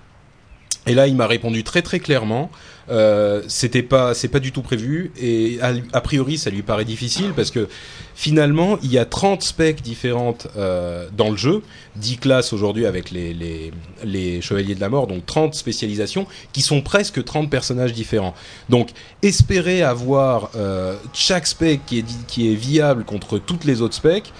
Et 0.87 0.93
là, 0.93 1.07
il 1.07 1.15
m'a 1.15 1.27
répondu 1.27 1.63
très 1.63 1.81
très 1.81 1.99
clairement. 1.99 2.51
Euh, 2.89 3.41
c'était 3.47 3.81
pas, 3.81 4.13
c'est 4.13 4.27
pas 4.27 4.39
du 4.39 4.51
tout 4.51 4.61
prévu. 4.61 5.11
Et 5.19 5.57
a, 5.61 6.01
priori, 6.01 6.37
ça 6.37 6.49
lui 6.49 6.61
paraît 6.61 6.85
difficile 6.85 7.33
parce 7.35 7.49
que 7.49 7.67
finalement, 8.13 8.77
il 8.83 8.91
y 8.91 8.99
a 8.99 9.05
30 9.05 9.41
specs 9.41 9.81
différentes 9.81 10.47
euh, 10.57 11.07
dans 11.17 11.31
le 11.31 11.37
jeu, 11.37 11.63
10 11.95 12.17
classes 12.17 12.53
aujourd'hui 12.53 12.85
avec 12.85 13.09
les, 13.09 13.33
les, 13.33 13.71
les 14.03 14.41
chevaliers 14.41 14.75
de 14.75 14.81
la 14.81 14.89
mort, 14.89 15.07
donc 15.07 15.25
30 15.25 15.55
spécialisations 15.55 16.27
qui 16.53 16.61
sont 16.61 16.81
presque 16.81 17.23
30 17.23 17.49
personnages 17.49 17.93
différents. 17.93 18.35
Donc, 18.69 18.89
espérer 19.23 19.81
avoir 19.81 20.51
euh, 20.55 20.95
chaque 21.13 21.47
spec 21.47 21.81
qui 21.87 21.99
est, 21.99 22.05
qui 22.27 22.51
est 22.51 22.55
viable 22.55 23.03
contre 23.05 23.39
toutes 23.39 23.65
les 23.65 23.81
autres 23.81 23.95
specs 23.95 24.31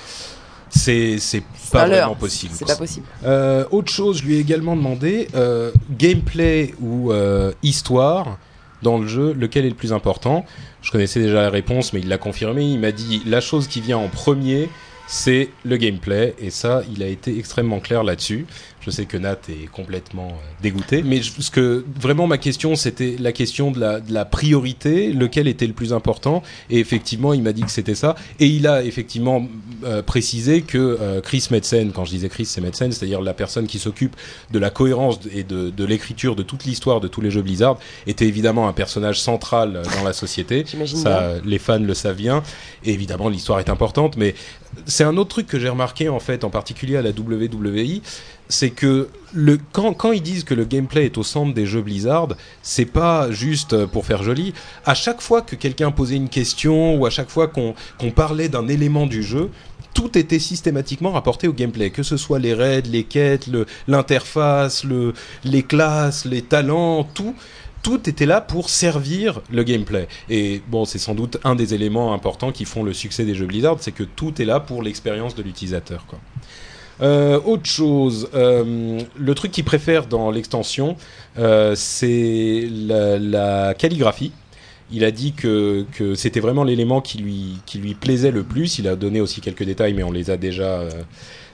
c'est 0.76 1.18
c'est 1.20 1.44
pas 1.72 1.88
vraiment 1.88 2.16
possible. 2.16 2.54
C'est 2.54 2.68
pas 2.68 2.76
possible. 2.76 3.06
Euh, 3.24 3.66
autre 3.72 3.92
chose, 3.92 4.20
je 4.20 4.26
lui 4.26 4.36
ai 4.36 4.40
également 4.40 4.76
demandé 4.76 5.28
euh, 5.34 5.72
gameplay 5.98 6.74
ou 6.82 7.12
euh, 7.12 7.54
histoire 7.64 8.38
dans 8.82 8.98
le 9.00 9.08
jeu, 9.08 9.34
lequel 9.34 9.66
est 9.66 9.70
le 9.70 9.76
plus 9.76 9.94
important? 9.94 10.46
Je 10.82 10.92
connaissais 10.92 11.20
déjà 11.20 11.42
la 11.42 11.50
réponse, 11.50 11.94
mais 11.94 12.02
il 12.02 12.10
l'a 12.10 12.18
confirmé. 12.18 12.64
Il 12.64 12.80
m'a 12.80 12.92
dit 12.92 13.24
la 13.26 13.42
chose 13.42 13.68
qui 13.68 13.82
vient 13.82 13.98
en 13.98 14.10
premier, 14.10 14.70
c'est 15.08 15.50
le 15.64 15.78
gameplay, 15.78 16.36
et 16.40 16.50
ça, 16.50 16.82
il 16.92 17.04
a 17.04 17.08
été 17.08 17.38
extrêmement 17.38 17.80
clair 17.80 18.04
là-dessus. 18.04 18.46
Je 18.86 18.92
sais 18.92 19.06
que 19.06 19.18
Nat 19.18 19.40
est 19.50 19.66
complètement 19.72 20.28
euh, 20.28 20.62
dégoûté, 20.62 21.02
mais 21.02 21.24
je, 21.24 21.32
ce 21.40 21.50
que 21.50 21.84
vraiment 22.00 22.28
ma 22.28 22.38
question, 22.38 22.76
c'était 22.76 23.16
la 23.20 23.32
question 23.32 23.72
de 23.72 23.80
la, 23.80 24.00
de 24.00 24.14
la, 24.14 24.26
priorité, 24.26 25.12
lequel 25.12 25.48
était 25.48 25.66
le 25.66 25.74
plus 25.74 25.92
important. 25.92 26.44
Et 26.70 26.80
effectivement, 26.80 27.34
il 27.34 27.42
m'a 27.42 27.52
dit 27.52 27.64
que 27.64 27.72
c'était 27.72 27.96
ça. 27.96 28.14
Et 28.40 28.46
il 28.46 28.68
a 28.68 28.84
effectivement 28.84 29.48
euh, 29.86 30.04
précisé 30.04 30.62
que 30.62 30.78
euh, 30.78 31.20
Chris 31.20 31.48
Metzen, 31.50 31.94
quand 31.94 32.06
je 32.06 32.12
disais 32.12 32.30
Chris, 32.30 32.46
c'est 32.46 32.62
Metzen, 32.62 32.92
c'est-à-dire 32.92 33.22
la 33.22 33.34
personne 33.34 33.66
qui 33.66 33.80
s'occupe 33.80 34.16
de 34.52 34.60
la 34.60 34.70
cohérence 34.70 35.20
et 35.34 35.44
de, 35.44 35.72
de 35.72 35.86
l'écriture 35.86 36.36
de 36.36 36.44
toute 36.44 36.66
l'histoire 36.66 37.02
de 37.02 37.08
tous 37.08 37.22
les 37.22 37.32
jeux 37.32 37.42
Blizzard, 37.42 37.80
était 38.06 38.28
évidemment 38.28 38.68
un 38.68 38.74
personnage 38.74 39.20
central 39.20 39.82
dans 39.98 40.04
la 40.04 40.14
société. 40.14 40.64
Ça, 40.86 41.34
les 41.44 41.58
fans 41.58 41.80
le 41.80 41.94
savent 41.96 42.18
bien. 42.18 42.44
Et 42.84 42.94
évidemment, 42.94 43.30
l'histoire 43.30 43.60
est 43.60 43.70
importante, 43.70 44.16
mais 44.16 44.36
c'est 44.86 45.04
un 45.04 45.18
autre 45.18 45.30
truc 45.30 45.48
que 45.48 45.60
j'ai 45.60 45.70
remarqué 45.70 46.10
en 46.10 46.20
fait, 46.20 46.44
en 46.44 46.50
particulier 46.50 46.98
à 46.98 47.02
la 47.02 47.10
WWE 47.10 48.02
c'est 48.48 48.70
que 48.70 49.10
le, 49.34 49.58
quand, 49.72 50.12
ils 50.12 50.22
disent 50.22 50.44
que 50.44 50.54
le 50.54 50.66
gameplay 50.66 51.06
est 51.06 51.18
au 51.18 51.24
centre 51.24 51.54
des 51.54 51.66
jeux 51.66 51.82
Blizzard, 51.82 52.30
c'est 52.62 52.86
pas 52.86 53.32
juste 53.32 53.86
pour 53.88 54.06
faire 54.06 54.24
joli. 54.24 54.54
À 54.86 54.94
chaque 54.94 55.22
fois 55.22 55.42
que 55.42 55.56
quelqu'un 55.56 55.92
posait 55.92 56.16
une 56.16 56.30
question 56.30 56.96
ou 56.96 57.06
à 57.06 57.10
chaque 57.10 57.30
fois 57.30 57.48
qu'on 57.48 57.74
qu 58.00 58.12
parlait 58.12 58.50
d'un 58.50 58.68
élément 58.68 59.08
du 59.08 59.24
jeu, 59.24 59.50
tout 59.94 60.18
était 60.18 60.40
systématiquement 60.40 61.12
rapporté 61.12 61.48
au 61.48 61.54
gameplay, 61.54 61.90
que 61.90 62.04
ce 62.04 62.18
soit 62.18 62.40
les 62.40 62.54
raids, 62.54 62.82
les 62.82 63.04
quêtes, 63.04 63.50
l'interface, 63.88 64.84
le, 64.84 65.14
les 65.44 65.64
classes, 65.64 66.26
les 66.26 66.42
talents, 66.42 67.04
tout. 67.04 67.34
Tout 67.86 68.10
était 68.10 68.26
là 68.26 68.42
pour 68.42 68.72
servir 68.72 69.42
le 69.52 69.62
gameplay. 69.62 70.08
Et 70.28 70.60
bon, 70.70 70.86
c'est 70.86 70.98
sans 70.98 71.14
doute 71.14 71.38
un 71.44 71.54
des 71.54 71.76
éléments 71.76 72.16
importants 72.16 72.52
qui 72.52 72.66
font 72.66 72.82
le 72.82 72.94
succès 72.94 73.26
des 73.26 73.36
jeux 73.36 73.46
Blizzard, 73.46 73.78
c'est 73.80 73.92
que 73.92 74.02
tout 74.02 74.42
est 74.42 74.46
là 74.46 74.60
pour 74.60 74.82
l'expérience 74.82 75.36
de 75.36 75.44
l'utilisateur. 75.44 76.04
Euh, 77.04 77.40
autre 77.46 77.68
chose, 77.68 78.28
euh, 78.34 79.00
le 79.16 79.36
truc 79.36 79.52
qu'il 79.52 79.66
préfère 79.66 80.08
dans 80.08 80.32
l'extension, 80.32 80.98
euh, 81.38 81.76
c'est 81.76 82.68
la, 82.72 83.76
calligraphie. 83.76 84.32
Il 84.92 85.04
a 85.04 85.12
dit 85.12 85.34
que, 85.34 85.86
c'était 86.16 86.40
vraiment 86.40 86.64
l'élément 86.64 87.02
qui 87.02 87.20
lui, 87.20 87.60
qui 87.68 87.78
lui 87.78 87.94
plaisait 87.94 88.32
le 88.32 88.42
plus. 88.42 88.80
Il 88.80 88.88
a 88.88 88.96
donné 88.96 89.22
aussi 89.22 89.42
quelques 89.42 89.64
détails, 89.64 89.94
mais 89.94 90.02
on 90.02 90.12
les 90.12 90.32
a 90.32 90.38
déjà, 90.38 90.86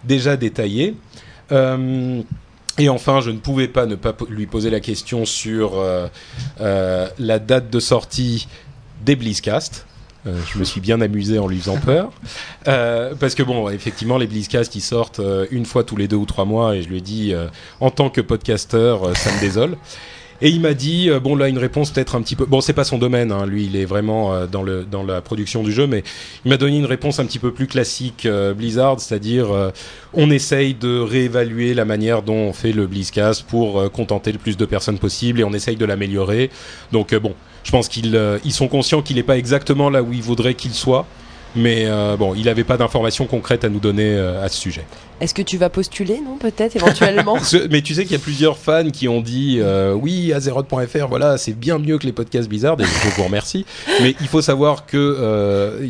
déjà 0.06 0.38
détaillés. 0.38 0.96
Et 2.78 2.89
enfin, 2.89 3.22
je 3.22 3.32
ne 3.32 3.38
pouvais 3.38 3.67
pas 3.67 3.86
ne 3.86 3.95
pas 3.95 4.15
lui 4.30 4.45
poser 4.45 4.69
la 4.69 4.80
question 4.80 5.26
sur 5.26 5.84
la 6.59 7.39
date 7.39 7.69
de 7.69 7.80
sortie 7.80 8.47
des 9.03 9.15
Blizzcast. 9.15 9.86
Euh, 10.28 10.39
je 10.53 10.59
me 10.59 10.63
suis 10.63 10.82
bien 10.82 11.01
amusé 11.01 11.39
en 11.39 11.47
lui 11.47 11.57
faisant 11.57 11.78
peur. 11.86 12.11
Euh, 12.67 13.13
parce 13.19 13.36
que 13.36 13.43
bon, 13.43 13.69
effectivement, 13.69 14.17
les 14.17 14.28
Blizzcast, 14.28 14.76
ils 14.76 14.82
sortent 14.82 15.19
euh, 15.19 15.47
une 15.51 15.65
fois 15.65 15.84
tous 15.84 15.95
les 15.95 16.07
deux 16.07 16.15
ou 16.15 16.26
trois 16.26 16.45
mois 16.45 16.76
et 16.76 16.84
je 16.84 16.89
lui 16.89 16.97
ai 16.97 17.01
dit, 17.01 17.34
euh, 17.34 17.47
en 17.80 17.89
tant 17.89 18.09
que 18.09 18.22
podcasteur, 18.22 19.03
euh, 19.03 19.13
ça 19.15 19.32
me 19.34 19.39
désole. 19.39 19.78
Et 20.42 20.50
il 20.50 20.62
m'a 20.62 20.74
dit, 20.74 21.10
bon 21.24 21.36
là, 21.36 21.48
une 21.48 21.58
réponse 21.58 21.92
peut-être 21.92 22.16
un 22.16 22.22
petit 22.22 22.36
peu... 22.36 22.46
Bon, 22.46 22.62
c'est 22.62 22.74
pas 22.74 22.84
son 22.84 22.98
domaine, 22.98 23.32
hein, 23.32 23.46
lui, 23.46 23.66
il 23.66 23.76
est 23.76 23.86
vraiment 23.86 24.48
dans, 24.48 24.64
le, 24.64 24.84
dans 24.84 25.04
la 25.04 25.22
production 25.22 25.64
du 25.64 25.72
jeu, 25.72 25.88
mais 25.88 26.04
il 26.46 26.50
m'a 26.50 26.58
donné 26.58 26.78
une 26.78 26.86
réponse 26.86 27.20
un 27.20 27.26
petit 27.26 27.39
peu 27.39 27.52
plus 27.52 27.68
classique 27.68 28.28
Blizzard, 28.56 29.00
c'est-à-dire 29.00 29.72
on 30.14 30.32
essaye 30.32 30.74
de 30.74 31.00
réévaluer 31.00 31.74
la 31.74 31.86
manière 31.86 32.22
dont 32.22 32.34
on 32.34 32.54
fait 32.54 32.72
le 32.72 32.88
Blizzcast 32.88 33.44
pour 33.44 33.92
contenter 33.92 34.32
le 34.32 34.39
plus 34.39 34.58
de 34.58 34.66
personnes 34.66 34.98
possible 34.98 35.39
et 35.39 35.44
on 35.44 35.54
essaye 35.54 35.76
de 35.76 35.86
l'améliorer. 35.86 36.50
Donc 36.92 37.14
bon, 37.16 37.36
je 37.64 37.72
pense 37.72 37.88
qu'ils 37.88 38.16
euh, 38.16 38.39
ils 38.44 38.54
sont 38.54 38.68
conscients 38.68 39.02
qu'il 39.02 39.18
n'est 39.18 39.24
pas 39.24 39.38
exactement 39.38 39.89
là 39.89 40.02
où 40.02 40.14
ils 40.14 40.22
voudraient 40.22 40.56
qu'il 40.56 40.74
soit. 40.74 41.06
Mais 41.56 41.86
euh, 41.86 42.16
bon, 42.18 42.34
il 42.34 42.45
n'avait 42.45 42.64
pas 42.64 42.78
d'informations 42.78 43.26
concrètes 43.26 43.64
à 43.64 43.70
nous 43.70 43.80
donner 43.80 44.16
euh, 44.16 44.43
à 44.43 44.49
ce 44.49 44.58
sujet. 44.58 44.86
Est-ce 45.20 45.34
que 45.34 45.41
tu 45.41 45.58
vas 45.58 45.70
postuler, 45.70 46.20
non 46.26 46.38
Peut-être, 46.38 46.76
éventuellement 46.76 47.38
Mais 47.70 47.82
tu 47.82 47.93
sais 47.93 48.04
qu'il 48.04 48.14
y 48.14 48.20
a 48.20 48.24
plusieurs 48.24 48.58
fans 48.58 48.89
qui 48.89 49.08
ont 49.08 49.22
dit 49.22 49.60
euh, 49.60 49.93
oui, 49.93 50.34
Azeroth.fr, 50.34 51.08
voilà, 51.08 51.38
c'est 51.38 51.54
bien 51.54 51.78
mieux 51.78 51.97
que 51.97 52.06
les 52.06 52.12
podcasts 52.12 52.49
Blizzard, 52.49 52.80
et 52.80 52.84
je 52.84 53.16
vous 53.16 53.24
remercie. 53.24 53.66
Mais 54.02 54.16
il 54.20 54.28
faut 54.28 54.41
savoir 54.41 54.86
que 54.86 54.97
euh, 54.97 55.86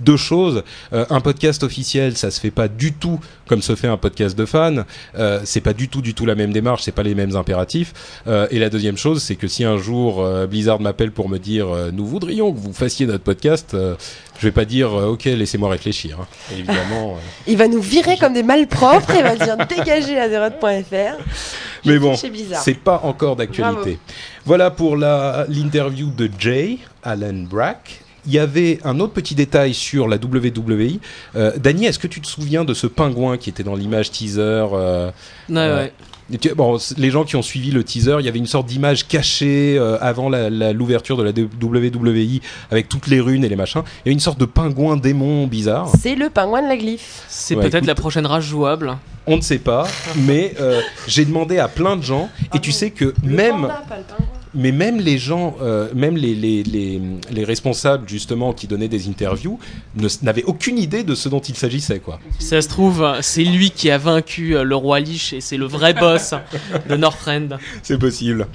deux 0.00 0.16
choses. 0.16 0.62
Euh, 0.92 1.04
un 1.10 1.20
podcast 1.20 1.62
officiel, 1.62 2.16
ça 2.16 2.30
se 2.30 2.40
fait 2.40 2.50
pas 2.50 2.68
du 2.68 2.92
tout 2.92 3.20
comme 3.48 3.62
se 3.62 3.74
fait 3.74 3.88
un 3.88 3.96
podcast 3.96 4.38
de 4.38 4.44
fans. 4.44 4.84
Euh, 5.18 5.40
c'est 5.44 5.60
pas 5.60 5.72
du 5.72 5.88
tout, 5.88 6.02
du 6.02 6.14
tout 6.14 6.26
la 6.26 6.36
même 6.36 6.52
démarche, 6.52 6.82
c'est 6.82 6.92
pas 6.92 7.02
les 7.02 7.14
mêmes 7.16 7.34
impératifs. 7.34 8.20
Euh, 8.28 8.46
et 8.50 8.60
la 8.60 8.68
deuxième 8.68 8.96
chose, 8.96 9.22
c'est 9.22 9.34
que 9.34 9.48
si 9.48 9.64
un 9.64 9.78
jour 9.78 10.20
euh, 10.20 10.46
Blizzard 10.46 10.80
m'appelle 10.80 11.10
pour 11.10 11.28
me 11.28 11.38
dire 11.38 11.66
nous 11.92 12.06
voudrions 12.06 12.52
que 12.52 12.58
vous 12.58 12.72
fassiez 12.72 13.06
notre 13.06 13.24
podcast, 13.24 13.74
je 13.74 14.46
vais 14.46 14.52
pas 14.52 14.66
dire 14.66 14.92
ok, 14.92 15.24
laissez-moi 15.24 15.70
réfléchir. 15.70 16.18
Hein. 16.20 16.26
Évidemment. 16.52 17.16
il 17.46 17.56
va 17.56 17.66
nous 17.66 17.80
virer 17.80 18.16
comme 18.18 18.34
des 18.34 18.42
malpropres 18.42 19.10
et 19.10 19.22
va 19.22 19.34
dire 19.34 19.56
dégagez 19.66 20.18
Azeroth.fr. 20.18 21.22
Mais 21.86 21.98
bon, 21.98 22.14
c'est 22.16 22.78
pas 22.78 23.00
encore 23.04 23.36
d'actualité. 23.36 23.98
Voilà 24.44 24.70
pour 24.70 24.96
l'interview 24.96 26.10
de 26.10 26.28
Jay, 26.38 26.78
Alan 27.02 27.44
Brack 27.48 28.02
il 28.26 28.32
y 28.32 28.38
avait 28.38 28.78
un 28.84 29.00
autre 29.00 29.12
petit 29.12 29.34
détail 29.34 29.74
sur 29.74 30.08
la 30.08 30.16
WWE. 30.16 30.98
Euh, 31.36 31.52
Dany, 31.58 31.86
est-ce 31.86 31.98
que 31.98 32.06
tu 32.06 32.20
te 32.20 32.26
souviens 32.26 32.64
de 32.64 32.74
ce 32.74 32.86
pingouin 32.86 33.36
qui 33.36 33.50
était 33.50 33.62
dans 33.62 33.74
l'image 33.74 34.10
teaser 34.10 34.40
euh, 34.72 35.10
Ouais, 35.48 35.56
euh, 35.56 35.84
ouais. 35.84 35.92
Bon, 36.54 36.76
les 36.98 37.10
gens 37.10 37.24
qui 37.24 37.36
ont 37.36 37.42
suivi 37.42 37.70
le 37.70 37.82
teaser, 37.82 38.16
il 38.20 38.26
y 38.26 38.28
avait 38.28 38.38
une 38.38 38.46
sorte 38.46 38.66
d'image 38.66 39.08
cachée 39.08 39.76
euh, 39.78 39.96
avant 40.00 40.28
l'ouverture 40.28 41.16
de 41.16 41.22
la 41.22 41.30
WWE 41.30 42.40
avec 42.70 42.88
toutes 42.88 43.06
les 43.06 43.20
runes 43.20 43.44
et 43.44 43.48
les 43.48 43.56
machins. 43.56 43.82
Il 43.84 43.98
y 43.98 44.08
avait 44.08 44.12
une 44.12 44.20
sorte 44.20 44.38
de 44.38 44.44
pingouin 44.44 44.96
démon 44.96 45.46
bizarre. 45.46 45.90
C'est 45.98 46.14
le 46.14 46.28
pingouin 46.28 46.62
de 46.62 46.68
la 46.68 46.76
glyphe. 46.76 47.24
C'est 47.28 47.56
ouais, 47.56 47.68
peut-être 47.68 47.86
la 47.86 47.94
prochaine 47.94 48.26
rage 48.26 48.44
jouable. 48.44 48.98
On 49.26 49.36
ne 49.36 49.42
sait 49.42 49.58
pas, 49.58 49.86
mais 50.16 50.54
euh, 50.60 50.80
j'ai 51.06 51.24
demandé 51.24 51.58
à 51.58 51.68
plein 51.68 51.96
de 51.96 52.02
gens, 52.02 52.28
et 52.42 52.46
ah 52.52 52.58
tu 52.58 52.70
bon. 52.70 52.76
sais 52.76 52.90
que 52.90 53.14
le 53.24 53.34
même... 53.34 53.62
Panda, 53.62 53.82
pas 53.88 53.96
le 53.96 54.04
pingouin 54.04 54.37
mais 54.54 54.72
même 54.72 55.00
les 55.00 55.18
gens, 55.18 55.56
euh, 55.62 55.88
même 55.94 56.16
les, 56.16 56.34
les, 56.34 56.62
les, 56.62 57.00
les, 57.30 57.44
responsables 57.44 58.08
justement 58.08 58.52
qui 58.52 58.66
donnaient 58.66 58.88
des 58.88 59.08
interviews 59.08 59.58
n'avaient 60.22 60.44
aucune 60.44 60.78
idée 60.78 61.04
de 61.04 61.14
ce 61.14 61.28
dont 61.28 61.40
il 61.40 61.54
s'agissait. 61.54 61.98
quoi. 61.98 62.18
Ça 62.38 62.60
se 62.60 62.68
trouve, 62.68 63.06
c'est 63.20 63.44
lui 63.44 63.70
qui 63.70 63.90
a 63.90 63.98
vaincu 63.98 64.56
le 64.62 64.76
roi 64.76 65.00
Lich 65.00 65.32
et 65.32 65.40
c'est 65.40 65.56
le 65.56 65.66
vrai 65.66 65.94
boss 66.00 66.34
de 66.88 66.96
Northrend. 66.96 67.58
C'est 67.82 67.98
possible. 67.98 68.46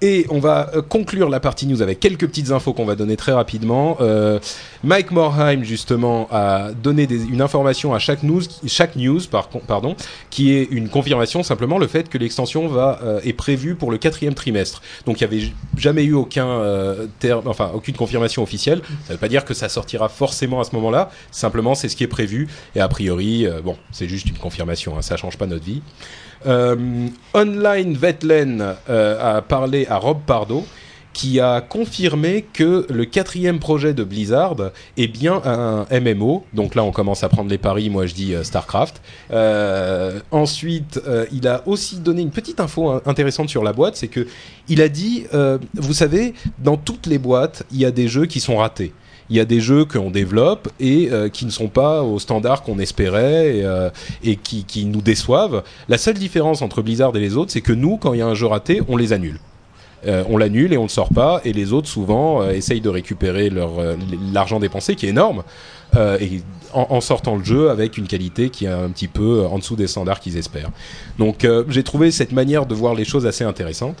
Et 0.00 0.26
on 0.30 0.38
va 0.38 0.70
euh, 0.74 0.82
conclure 0.82 1.28
la 1.28 1.40
partie 1.40 1.66
news 1.66 1.82
avec 1.82 2.00
quelques 2.00 2.26
petites 2.26 2.50
infos 2.50 2.72
qu'on 2.72 2.84
va 2.84 2.94
donner 2.94 3.16
très 3.16 3.32
rapidement. 3.32 3.96
Euh, 4.00 4.38
Mike 4.84 5.10
Morheim 5.10 5.62
justement 5.62 6.28
a 6.30 6.72
donné 6.72 7.06
des, 7.06 7.24
une 7.24 7.40
information 7.40 7.94
à 7.94 7.98
chaque 7.98 8.22
news, 8.22 8.42
chaque 8.66 8.96
news 8.96 9.20
par, 9.30 9.48
pardon, 9.48 9.96
qui 10.30 10.52
est 10.52 10.68
une 10.70 10.88
confirmation 10.88 11.42
simplement 11.42 11.78
le 11.78 11.86
fait 11.86 12.08
que 12.08 12.18
l'extension 12.18 12.68
va 12.68 13.00
euh, 13.02 13.20
est 13.24 13.32
prévue 13.32 13.74
pour 13.74 13.90
le 13.90 13.98
quatrième 13.98 14.34
trimestre. 14.34 14.82
Donc 15.06 15.20
il 15.20 15.22
y 15.22 15.24
avait 15.24 15.51
jamais 15.76 16.04
eu 16.04 16.14
aucun 16.14 16.46
euh, 16.46 17.06
enfin 17.46 17.70
aucune 17.74 17.96
confirmation 17.96 18.42
officielle. 18.42 18.82
Ça 19.06 19.14
veut 19.14 19.18
pas 19.18 19.28
dire 19.28 19.44
que 19.44 19.54
ça 19.54 19.68
sortira 19.68 20.08
forcément 20.08 20.60
à 20.60 20.64
ce 20.64 20.74
moment-là. 20.76 21.10
Simplement, 21.30 21.74
c'est 21.74 21.88
ce 21.88 21.96
qui 21.96 22.04
est 22.04 22.08
prévu. 22.08 22.48
Et 22.74 22.80
a 22.80 22.88
priori, 22.88 23.46
euh, 23.46 23.60
bon, 23.60 23.76
c'est 23.90 24.08
juste 24.08 24.28
une 24.28 24.38
confirmation. 24.38 24.96
Hein, 24.96 25.02
ça 25.02 25.16
change 25.16 25.38
pas 25.38 25.46
notre 25.46 25.64
vie. 25.64 25.82
Euh, 26.46 27.08
Online 27.34 27.94
Vetlen 27.94 28.74
euh, 28.88 29.36
a 29.36 29.42
parlé 29.42 29.86
à 29.86 29.96
Rob 29.98 30.20
Pardo 30.26 30.66
qui 31.12 31.40
a 31.40 31.60
confirmé 31.60 32.44
que 32.52 32.86
le 32.90 33.04
quatrième 33.04 33.58
projet 33.58 33.94
de 33.94 34.04
Blizzard 34.04 34.56
est 34.96 35.08
bien 35.08 35.40
un 35.44 35.86
MMO. 36.00 36.44
Donc 36.54 36.74
là, 36.74 36.84
on 36.84 36.92
commence 36.92 37.22
à 37.22 37.28
prendre 37.28 37.50
les 37.50 37.58
paris. 37.58 37.90
Moi, 37.90 38.06
je 38.06 38.14
dis 38.14 38.34
euh, 38.34 38.42
Starcraft. 38.42 39.00
Euh, 39.32 40.20
ensuite, 40.30 41.00
euh, 41.06 41.26
il 41.32 41.46
a 41.48 41.62
aussi 41.66 41.98
donné 41.98 42.22
une 42.22 42.30
petite 42.30 42.60
info 42.60 43.00
intéressante 43.06 43.48
sur 43.48 43.62
la 43.62 43.72
boîte, 43.72 43.96
c'est 43.96 44.08
que 44.08 44.26
il 44.68 44.80
a 44.80 44.88
dit, 44.88 45.24
euh, 45.34 45.58
vous 45.74 45.92
savez, 45.92 46.34
dans 46.58 46.76
toutes 46.76 47.06
les 47.06 47.18
boîtes, 47.18 47.64
il 47.72 47.78
y 47.78 47.84
a 47.84 47.90
des 47.90 48.08
jeux 48.08 48.26
qui 48.26 48.40
sont 48.40 48.56
ratés. 48.56 48.92
il 49.30 49.36
y 49.36 49.40
a 49.40 49.44
des 49.44 49.60
jeux 49.60 49.84
qu'on 49.86 50.10
développe 50.10 50.68
et 50.78 51.08
euh, 51.10 51.28
qui 51.28 51.46
ne 51.46 51.50
sont 51.50 51.68
pas 51.68 52.02
au 52.02 52.18
standard 52.18 52.62
qu'on 52.62 52.78
espérait 52.78 53.56
et, 53.56 53.64
euh, 53.64 53.88
et 54.22 54.36
qui, 54.36 54.64
qui 54.64 54.84
nous 54.84 55.00
déçoivent. 55.00 55.62
La 55.88 55.96
seule 55.96 56.18
différence 56.18 56.60
entre 56.60 56.82
Blizzard 56.82 57.16
et 57.16 57.20
les 57.20 57.36
autres, 57.36 57.50
c'est 57.50 57.62
que 57.62 57.72
nous, 57.72 57.96
quand 57.96 58.12
il 58.12 58.18
y 58.18 58.22
a 58.22 58.26
un 58.26 58.34
jeu 58.34 58.46
raté, 58.46 58.82
on 58.88 58.96
les 58.96 59.12
annule. 59.12 59.38
Euh, 60.06 60.24
on 60.28 60.36
l'annule 60.36 60.72
et 60.72 60.76
on 60.76 60.82
le 60.82 60.88
sort 60.88 61.10
pas, 61.10 61.40
et 61.44 61.52
les 61.52 61.72
autres 61.72 61.88
souvent 61.88 62.42
euh, 62.42 62.50
essayent 62.50 62.80
de 62.80 62.88
récupérer 62.88 63.50
leur 63.50 63.78
euh, 63.78 63.94
l'argent 64.32 64.58
dépensé 64.58 64.96
qui 64.96 65.06
est 65.06 65.10
énorme, 65.10 65.42
et 65.94 66.40
en, 66.72 67.02
sortant 67.02 67.36
le 67.36 67.44
jeu 67.44 67.68
avec 67.68 67.98
une 67.98 68.06
qualité 68.06 68.48
qui 68.48 68.64
est 68.64 68.68
un 68.68 68.88
petit 68.88 69.08
peu 69.08 69.44
en 69.44 69.58
dessous 69.58 69.76
des 69.76 69.86
standards 69.86 70.20
qu'ils 70.20 70.38
espèrent. 70.38 70.70
Donc 71.18 71.46
j'ai 71.68 71.82
trouvé 71.82 72.10
cette 72.10 72.32
manière 72.32 72.64
de 72.64 72.74
voir 72.74 72.94
les 72.94 73.04
choses 73.04 73.26
assez 73.26 73.44
intéressante. 73.44 73.96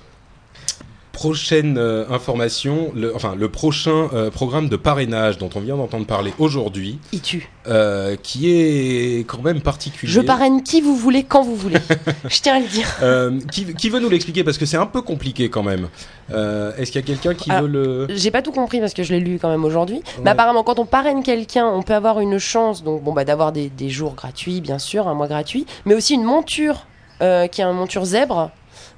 Prochaine 1.12 1.76
euh, 1.76 2.06
information, 2.08 2.90
le, 2.96 3.14
enfin 3.14 3.34
le 3.36 3.48
prochain 3.50 4.08
euh, 4.14 4.30
programme 4.30 4.68
de 4.70 4.76
parrainage 4.76 5.36
dont 5.36 5.50
on 5.54 5.60
vient 5.60 5.76
d'entendre 5.76 6.06
parler 6.06 6.32
aujourd'hui, 6.38 6.98
Il 7.12 7.20
tue. 7.20 7.50
euh, 7.68 8.16
qui 8.22 8.50
est 8.50 9.26
quand 9.28 9.42
même 9.42 9.60
particulier. 9.60 10.10
Je 10.10 10.20
parraine 10.22 10.62
qui 10.62 10.80
vous 10.80 10.96
voulez, 10.96 11.22
quand 11.24 11.42
vous 11.42 11.54
voulez. 11.54 11.76
Je 12.28 12.40
tiens 12.40 12.56
à 12.56 12.60
le 12.60 12.66
dire. 12.66 12.88
Euh, 13.02 13.38
qui, 13.52 13.74
qui 13.74 13.90
veut 13.90 14.00
nous 14.00 14.08
l'expliquer 14.08 14.42
parce 14.42 14.56
que 14.56 14.64
c'est 14.64 14.78
un 14.78 14.86
peu 14.86 15.02
compliqué 15.02 15.50
quand 15.50 15.62
même. 15.62 15.88
Est-ce 16.30 16.86
qu'il 16.90 17.00
y 17.00 17.04
a 17.04 17.06
quelqu'un 17.06 17.34
qui 17.34 17.50
Alors, 17.50 17.64
veut 17.64 17.68
le 17.68 18.06
J'ai 18.16 18.30
pas 18.30 18.40
tout 18.40 18.52
compris 18.52 18.80
parce 18.80 18.94
que 18.94 19.02
je 19.02 19.12
l'ai 19.12 19.20
lu 19.20 19.38
quand 19.40 19.50
même 19.50 19.64
aujourd'hui. 19.66 19.96
Ouais. 19.96 20.22
Mais 20.24 20.30
apparemment, 20.30 20.62
quand 20.64 20.78
on 20.78 20.86
parraine 20.86 21.22
quelqu'un, 21.22 21.66
on 21.66 21.82
peut 21.82 21.94
avoir 21.94 22.20
une 22.20 22.38
chance 22.38 22.82
donc 22.82 23.02
bon 23.04 23.12
bah 23.12 23.24
d'avoir 23.26 23.52
des, 23.52 23.68
des 23.68 23.90
jours 23.90 24.14
gratuits, 24.14 24.62
bien 24.62 24.78
sûr, 24.78 25.08
un 25.08 25.14
mois 25.14 25.28
gratuit, 25.28 25.66
mais 25.84 25.94
aussi 25.94 26.14
une 26.14 26.24
monture 26.24 26.86
qui 27.20 27.26
est 27.60 27.64
une 27.64 27.76
monture 27.76 28.04
zèbre, 28.06 28.50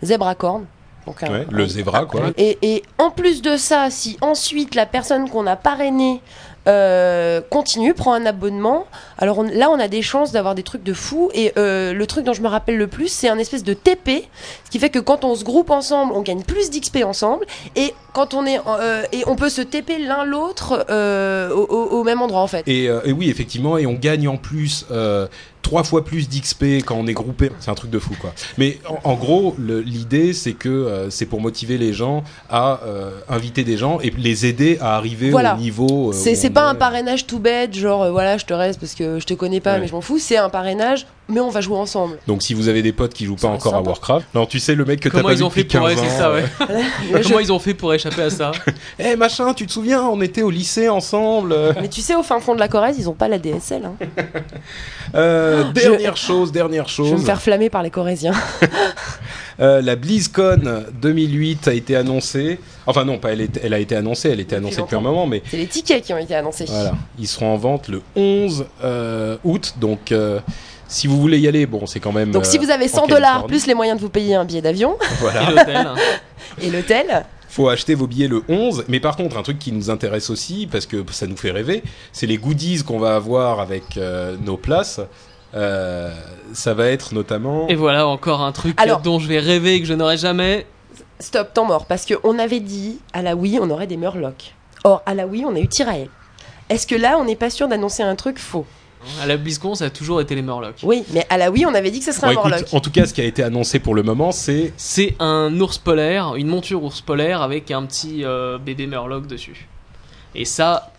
zèbre 0.02 0.28
à 0.28 0.34
cornes. 0.36 0.64
Donc 1.06 1.22
un- 1.22 1.30
Ouais, 1.30 1.46
le 1.50 1.66
zébra 1.66 2.06
quoi. 2.06 2.22
Et, 2.36 2.58
et 2.62 2.82
en 2.98 3.10
plus 3.10 3.42
de 3.42 3.56
ça, 3.56 3.88
si 3.90 4.16
ensuite 4.20 4.74
la 4.74 4.86
personne 4.86 5.28
qu'on 5.28 5.46
a 5.46 5.56
parrainée 5.56 6.20
euh, 6.66 7.42
continue, 7.50 7.92
prend 7.92 8.14
un 8.14 8.24
abonnement, 8.24 8.86
alors 9.18 9.38
on- 9.40 9.42
là 9.42 9.68
on 9.70 9.78
a 9.78 9.86
des 9.86 10.00
chances 10.00 10.32
d'avoir 10.32 10.54
des 10.54 10.62
trucs 10.62 10.82
de 10.82 10.94
fou. 10.94 11.28
Et 11.34 11.52
euh, 11.58 11.92
le 11.92 12.06
truc 12.06 12.24
dont 12.24 12.32
je 12.32 12.40
me 12.40 12.48
rappelle 12.48 12.78
le 12.78 12.86
plus, 12.86 13.08
c'est 13.08 13.28
un 13.28 13.38
espèce 13.38 13.64
de 13.64 13.74
TP, 13.74 14.26
ce 14.64 14.70
qui 14.70 14.78
fait 14.78 14.88
que 14.88 14.98
quand 14.98 15.24
on 15.24 15.34
se 15.34 15.44
groupe 15.44 15.68
ensemble, 15.70 16.14
on 16.14 16.22
gagne 16.22 16.42
plus 16.42 16.70
d'XP 16.70 17.04
ensemble. 17.04 17.44
Et 17.76 17.92
quand 18.14 18.32
on 18.32 18.46
est 18.46 18.58
euh, 18.66 19.02
et 19.12 19.24
on 19.26 19.36
peut 19.36 19.50
se 19.50 19.60
TP 19.60 19.98
l'un 19.98 20.24
l'autre 20.24 20.86
au, 21.54 22.02
même 22.02 22.22
endroit 22.22 22.40
en 22.40 22.46
fait. 22.46 22.66
Et, 22.66 22.84
et 22.84 23.12
oui, 23.12 23.28
effectivement, 23.28 23.76
et 23.76 23.84
on 23.84 23.92
gagne 23.94 24.26
en 24.26 24.38
plus 24.38 24.86
trois 25.64 25.82
fois 25.82 26.04
plus 26.04 26.28
d'XP 26.28 26.84
quand 26.86 26.94
on 26.94 27.06
est 27.08 27.12
groupé. 27.14 27.50
C'est 27.58 27.70
un 27.72 27.74
truc 27.74 27.90
de 27.90 27.98
fou, 27.98 28.14
quoi. 28.20 28.32
Mais 28.58 28.78
en, 28.88 29.10
en 29.10 29.14
gros, 29.14 29.56
l'idée, 29.58 30.32
c'est 30.32 30.52
que 30.52 30.68
euh, 30.68 31.10
c'est 31.10 31.26
pour 31.26 31.40
motiver 31.40 31.78
les 31.78 31.92
gens 31.92 32.22
à 32.48 32.80
euh, 32.84 33.10
inviter 33.28 33.64
des 33.64 33.76
gens 33.76 33.98
et 34.00 34.10
les 34.16 34.46
aider 34.46 34.78
à 34.80 34.96
arriver 34.96 35.30
Voilà. 35.30 35.54
au 35.56 35.58
niveau. 35.58 36.10
euh, 36.10 36.12
C'est 36.12 36.50
pas 36.50 36.66
est. 36.66 36.70
un 36.70 36.74
parrainage 36.76 37.26
tout 37.26 37.40
bête, 37.40 37.74
genre 37.74 38.12
voilà, 38.12 38.38
je 38.38 38.44
te 38.44 38.54
reste 38.54 38.78
parce 38.78 38.94
que 38.94 39.18
je 39.18 39.24
te 39.26 39.34
connais 39.34 39.60
pas, 39.60 39.74
Ouais. 39.74 39.80
mais 39.80 39.88
je 39.88 39.92
m'en 39.92 40.00
fous. 40.00 40.18
C'est 40.20 40.36
un 40.36 40.48
parrainage, 40.50 41.06
mais 41.28 41.40
on 41.40 41.50
va 41.50 41.60
jouer 41.60 41.76
ensemble. 41.78 42.18
Donc, 42.26 42.42
si 42.42 42.54
vous 42.54 42.68
avez 42.68 42.82
des 42.82 42.92
potes 42.92 43.14
qui 43.14 43.24
jouent 43.24 43.36
pas 43.36 43.48
encore 43.48 43.74
à. 43.74 43.80
Warcraft, 43.82 44.26
non, 44.34 44.46
tu 44.46 44.58
sais, 44.58 44.74
le 44.74 44.84
mec 44.84 45.00
que 45.00 45.08
t'as 45.08 45.22
pas 45.22 45.32
ils 45.32 45.38
vu 45.38 45.42
ont 45.44 45.50
fait 45.50 45.64
pour 45.64 45.80
15 45.80 45.82
ouais, 45.84 45.96
c'est 45.96 46.14
ans, 46.14 46.18
ça, 46.18 46.28
euh, 46.28 46.42
ouais. 47.12 47.20
Comment 47.22 47.38
ils 47.40 47.52
ont 47.52 47.58
fait 47.58 47.74
pour 47.74 47.92
échapper 47.94 48.22
à 48.22 48.30
ça 48.30 48.52
Eh 48.98 49.16
machin, 49.16 49.52
tu 49.54 49.66
te 49.66 49.72
souviens, 49.72 50.02
on 50.02 50.20
était 50.20 50.42
au 50.42 50.50
lycée 50.50 50.88
ensemble. 50.88 51.54
Mais 51.80 51.88
tu 51.88 52.00
sais, 52.00 52.14
au 52.14 52.22
fin 52.22 52.40
fond 52.40 52.54
de 52.54 52.60
la 52.60 52.68
Corrèze, 52.68 52.96
ils 52.98 53.08
ont 53.08 53.14
pas 53.14 53.28
la 53.28 53.38
DSL. 53.38 53.84
Hein. 53.84 53.94
Euh, 55.14 55.70
dernière 55.72 56.16
chose, 56.16 56.50
dernière 56.52 56.88
Je 56.88 57.02
vais 57.02 57.10
me 57.10 57.16
chose. 57.16 57.24
faire 57.26 57.40
flammer 57.40 57.70
par 57.70 57.82
les 57.82 57.90
Corésiens. 57.90 58.32
Euh, 59.60 59.80
la 59.82 59.94
BlizzCon 59.94 60.84
2008 61.00 61.68
a 61.68 61.74
été 61.74 61.94
annoncée. 61.94 62.58
Enfin 62.86 63.04
non, 63.04 63.18
pas 63.18 63.32
elle, 63.32 63.40
est- 63.42 63.60
elle 63.62 63.72
a 63.72 63.78
été 63.78 63.94
annoncée, 63.94 64.30
elle 64.30 64.40
était 64.40 64.56
annoncée 64.56 64.80
depuis 64.82 64.96
un 64.96 65.00
moment, 65.00 65.26
mais 65.28 65.42
C'est 65.48 65.56
les 65.56 65.66
tickets 65.68 66.02
qui 66.04 66.12
ont 66.12 66.18
été 66.18 66.34
annoncés. 66.34 66.64
voilà, 66.68 66.92
ils 67.18 67.28
seront 67.28 67.54
en 67.54 67.56
vente 67.56 67.86
le 67.88 68.02
11 68.16 68.66
euh, 68.82 69.36
août. 69.44 69.74
Donc 69.80 70.10
euh, 70.10 70.40
si 70.88 71.06
vous 71.06 71.20
voulez 71.20 71.38
y 71.38 71.48
aller, 71.48 71.66
bon, 71.66 71.86
c'est 71.86 72.00
quand 72.00 72.12
même. 72.12 72.30
Donc 72.30 72.46
si 72.46 72.58
euh, 72.58 72.60
vous 72.60 72.70
avez 72.70 72.86
en 72.86 72.96
100 72.96 73.06
dollars 73.08 73.46
plus 73.46 73.66
les 73.66 73.74
moyens 73.74 73.98
de 73.98 74.02
vous 74.02 74.10
payer 74.10 74.34
un 74.34 74.44
billet 74.44 74.62
d'avion 74.62 74.96
Et 75.00 75.14
voilà, 75.20 75.50
l'hôtel 75.50 75.88
et 76.62 76.70
l'hôtel, 76.70 77.24
faut 77.48 77.68
acheter 77.68 77.94
vos 77.94 78.08
billets 78.08 78.26
le 78.28 78.42
11. 78.48 78.84
Mais 78.88 78.98
par 78.98 79.16
contre, 79.16 79.36
un 79.36 79.42
truc 79.42 79.58
qui 79.60 79.70
nous 79.70 79.88
intéresse 79.88 80.28
aussi, 80.28 80.66
parce 80.70 80.86
que 80.86 81.04
ça 81.12 81.26
nous 81.28 81.36
fait 81.36 81.52
rêver, 81.52 81.84
c'est 82.12 82.26
les 82.26 82.36
goodies 82.36 82.82
qu'on 82.82 82.98
va 82.98 83.14
avoir 83.14 83.60
avec 83.60 83.96
euh, 83.96 84.36
nos 84.44 84.56
places. 84.56 85.00
Euh, 85.54 86.12
ça 86.52 86.74
va 86.74 86.88
être 86.88 87.14
notamment. 87.14 87.68
Et 87.68 87.76
voilà 87.76 88.08
encore 88.08 88.42
un 88.42 88.50
truc 88.50 88.80
Alors- 88.80 89.02
dont 89.02 89.20
je 89.20 89.28
vais 89.28 89.38
rêver 89.38 89.74
et 89.76 89.80
que 89.80 89.86
je 89.86 89.94
n'aurai 89.94 90.16
jamais. 90.16 90.66
stop, 91.20 91.54
temps 91.54 91.64
mort. 91.64 91.86
Parce 91.86 92.06
qu'on 92.06 92.38
avait 92.40 92.58
dit 92.60 92.98
à 93.12 93.22
la 93.22 93.36
Wii, 93.36 93.60
on 93.60 93.70
aurait 93.70 93.86
des 93.86 93.96
Murlocs. 93.96 94.52
Or, 94.82 95.02
à 95.06 95.14
la 95.14 95.26
Wii, 95.26 95.44
on 95.44 95.54
a 95.54 95.60
eu 95.60 95.68
Tyrael. 95.68 96.08
Est-ce 96.68 96.86
que 96.88 96.96
là, 96.96 97.18
on 97.18 97.24
n'est 97.24 97.36
pas 97.36 97.50
sûr 97.50 97.68
d'annoncer 97.68 98.02
un 98.02 98.16
truc 98.16 98.38
faux? 98.38 98.66
À 99.22 99.26
la 99.26 99.36
BlizzCon, 99.36 99.74
ça 99.74 99.86
a 99.86 99.90
toujours 99.90 100.20
été 100.20 100.34
les 100.34 100.42
Murlocs. 100.42 100.80
Oui, 100.82 101.04
mais 101.12 101.26
à 101.30 101.36
la 101.38 101.50
Wii, 101.50 101.66
on 101.66 101.74
avait 101.74 101.90
dit 101.90 101.98
que 102.00 102.04
ce 102.04 102.12
serait 102.12 102.34
Bon, 102.34 102.44
un 102.44 102.56
écoute, 102.56 102.74
en 102.74 102.80
tout 102.80 102.90
cas, 102.90 103.06
ce 103.06 103.14
qui 103.14 103.20
a 103.20 103.24
été 103.24 103.42
annoncé 103.42 103.78
pour 103.78 103.94
le 103.94 104.02
moment, 104.02 104.32
c'est 104.32 104.72
C'est 104.76 105.14
un 105.18 105.58
ours 105.60 105.78
polaire, 105.78 106.34
une 106.36 106.48
monture 106.48 106.82
ours 106.82 107.00
polaire 107.00 107.42
avec 107.42 107.70
un 107.70 107.84
petit 107.84 108.24
euh, 108.24 108.58
bébé 108.58 108.86
Murloc 108.86 109.26
dessus. 109.26 109.68
Et 110.34 110.44
ça, 110.44 110.92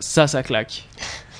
ça, 0.00 0.26
ça 0.26 0.42
claque. 0.42 0.84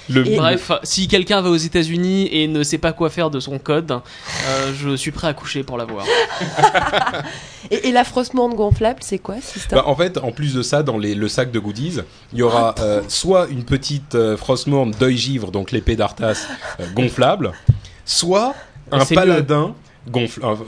Le. 0.08 0.26
Et- 0.26 0.36
Bref, 0.36 0.70
si 0.82 1.08
quelqu'un 1.08 1.40
va 1.40 1.50
aux 1.50 1.56
États-Unis 1.56 2.28
et 2.32 2.48
ne 2.48 2.62
sait 2.62 2.78
pas 2.78 2.92
quoi 2.92 3.10
faire 3.10 3.30
de 3.30 3.40
son 3.40 3.58
code, 3.58 3.90
euh, 3.92 4.72
je 4.78 4.96
suis 4.96 5.10
prêt 5.10 5.28
à 5.28 5.34
coucher 5.34 5.62
pour 5.62 5.78
l'avoir. 5.78 6.04
Et, 7.70 7.88
et 7.88 7.92
la 7.92 8.04
Frostmourne 8.04 8.54
gonflable, 8.54 8.98
c'est 9.02 9.18
quoi 9.18 9.36
ce 9.40 9.54
système 9.58 9.78
Bah, 9.78 9.84
en 9.86 9.96
fait, 9.96 10.18
en 10.18 10.32
plus 10.32 10.52
de 10.54 10.62
ça, 10.62 10.82
dans 10.82 10.98
les- 10.98 11.14
le 11.14 11.28
sac 11.28 11.50
de 11.50 11.58
goodies, 11.58 12.00
il 12.32 12.38
y 12.38 12.42
aura 12.42 12.74
Ah, 12.78 12.82
euh, 12.82 13.02
soit 13.08 13.46
une 13.48 13.64
petite 13.64 14.14
euh, 14.14 14.36
d'œil 15.00 15.16
givre, 15.16 15.50
donc 15.50 15.72
l'épée 15.72 15.96
d'Arthas 15.96 16.46
euh, 16.80 16.84
gonflable, 16.94 17.52
soit 18.04 18.54
un 18.92 19.00
C'est 19.04 19.14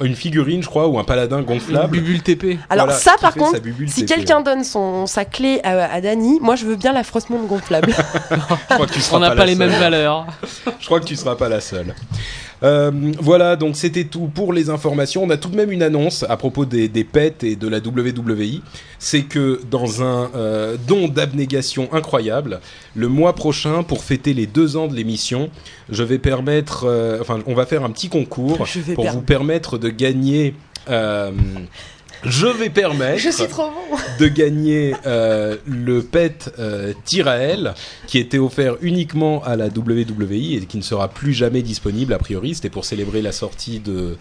une 0.02 0.14
figurine, 0.14 0.62
je 0.62 0.68
crois, 0.68 0.88
ou 0.88 0.98
un 0.98 1.04
paladin 1.04 1.42
gonflable. 1.42 1.98
Bubule 1.98 2.22
TP. 2.22 2.58
Alors 2.70 2.86
Voilà, 2.86 2.98
ça, 3.00 3.16
par 3.20 3.34
contre, 3.34 3.60
si 3.86 4.06
quelqu'un 4.06 4.40
donne 4.40 4.64
son, 4.64 5.06
sa 5.06 5.24
clé 5.24 5.60
à, 5.62 5.92
à 5.92 6.00
Dany, 6.00 6.38
moi, 6.40 6.56
je 6.56 6.64
veux 6.66 6.76
bien 6.76 6.92
la 6.92 7.04
Frostmourne 7.04 7.46
gonflable. 7.46 7.92
je 8.30 8.74
crois 8.74 8.86
que 8.86 8.92
tu 8.92 9.00
seras 9.00 9.16
On 9.18 9.20
n'a 9.20 9.30
pas, 9.30 9.36
pas, 9.36 9.46
les 9.46 9.54
seule. 9.54 9.68
mêmes 9.68 9.78
valeurs. 9.78 10.26
Je 10.80 10.86
crois 10.86 11.00
que 11.00 11.04
tu 11.06 11.16
seras 11.16 11.36
pas 11.36 11.48
la 11.48 11.60
seule. 11.60 11.94
Euh, 12.62 12.90
voilà, 13.20 13.56
donc 13.56 13.76
c'était 13.76 14.04
tout 14.04 14.28
pour 14.28 14.52
les 14.52 14.70
informations. 14.70 15.22
On 15.22 15.30
a 15.30 15.36
tout 15.36 15.48
de 15.48 15.56
même 15.56 15.72
une 15.72 15.82
annonce 15.82 16.24
à 16.28 16.36
propos 16.36 16.64
des, 16.64 16.88
des 16.88 17.04
pets 17.04 17.44
et 17.44 17.56
de 17.56 17.68
la 17.68 17.78
WWE. 17.78 18.62
C'est 18.98 19.22
que 19.22 19.60
dans 19.70 20.02
un 20.02 20.30
euh, 20.34 20.76
don 20.86 21.08
d'abnégation 21.08 21.88
incroyable, 21.92 22.60
le 22.94 23.08
mois 23.08 23.34
prochain, 23.34 23.82
pour 23.82 24.02
fêter 24.02 24.32
les 24.34 24.46
deux 24.46 24.76
ans 24.76 24.86
de 24.86 24.94
l'émission, 24.94 25.50
je 25.90 26.02
vais 26.02 26.18
permettre, 26.18 26.84
euh, 26.86 27.18
enfin, 27.20 27.40
on 27.46 27.54
va 27.54 27.66
faire 27.66 27.84
un 27.84 27.90
petit 27.90 28.08
concours 28.08 28.66
pour 28.94 29.06
vous 29.10 29.22
permettre 29.22 29.78
de 29.78 29.88
gagner. 29.88 30.54
Je 32.24 32.46
vais 32.46 32.70
permettre 32.70 33.20
je 33.20 33.30
suis 33.30 33.46
trop 33.46 33.70
bon. 33.70 33.96
de 34.18 34.28
gagner 34.28 34.94
euh, 35.06 35.56
le 35.66 36.02
pet 36.02 36.52
euh, 36.58 36.92
Tyrael 37.04 37.74
qui 38.06 38.18
était 38.18 38.38
offert 38.38 38.76
uniquement 38.80 39.42
à 39.44 39.56
la 39.56 39.66
WWE 39.66 40.32
et 40.32 40.66
qui 40.66 40.76
ne 40.76 40.82
sera 40.82 41.08
plus 41.08 41.32
jamais 41.32 41.62
disponible 41.62 42.12
a 42.12 42.18
priori. 42.18 42.54
C'était 42.54 42.70
pour 42.70 42.84
célébrer 42.84 43.22
la 43.22 43.32
sortie 43.32 43.80
de, 43.80 44.16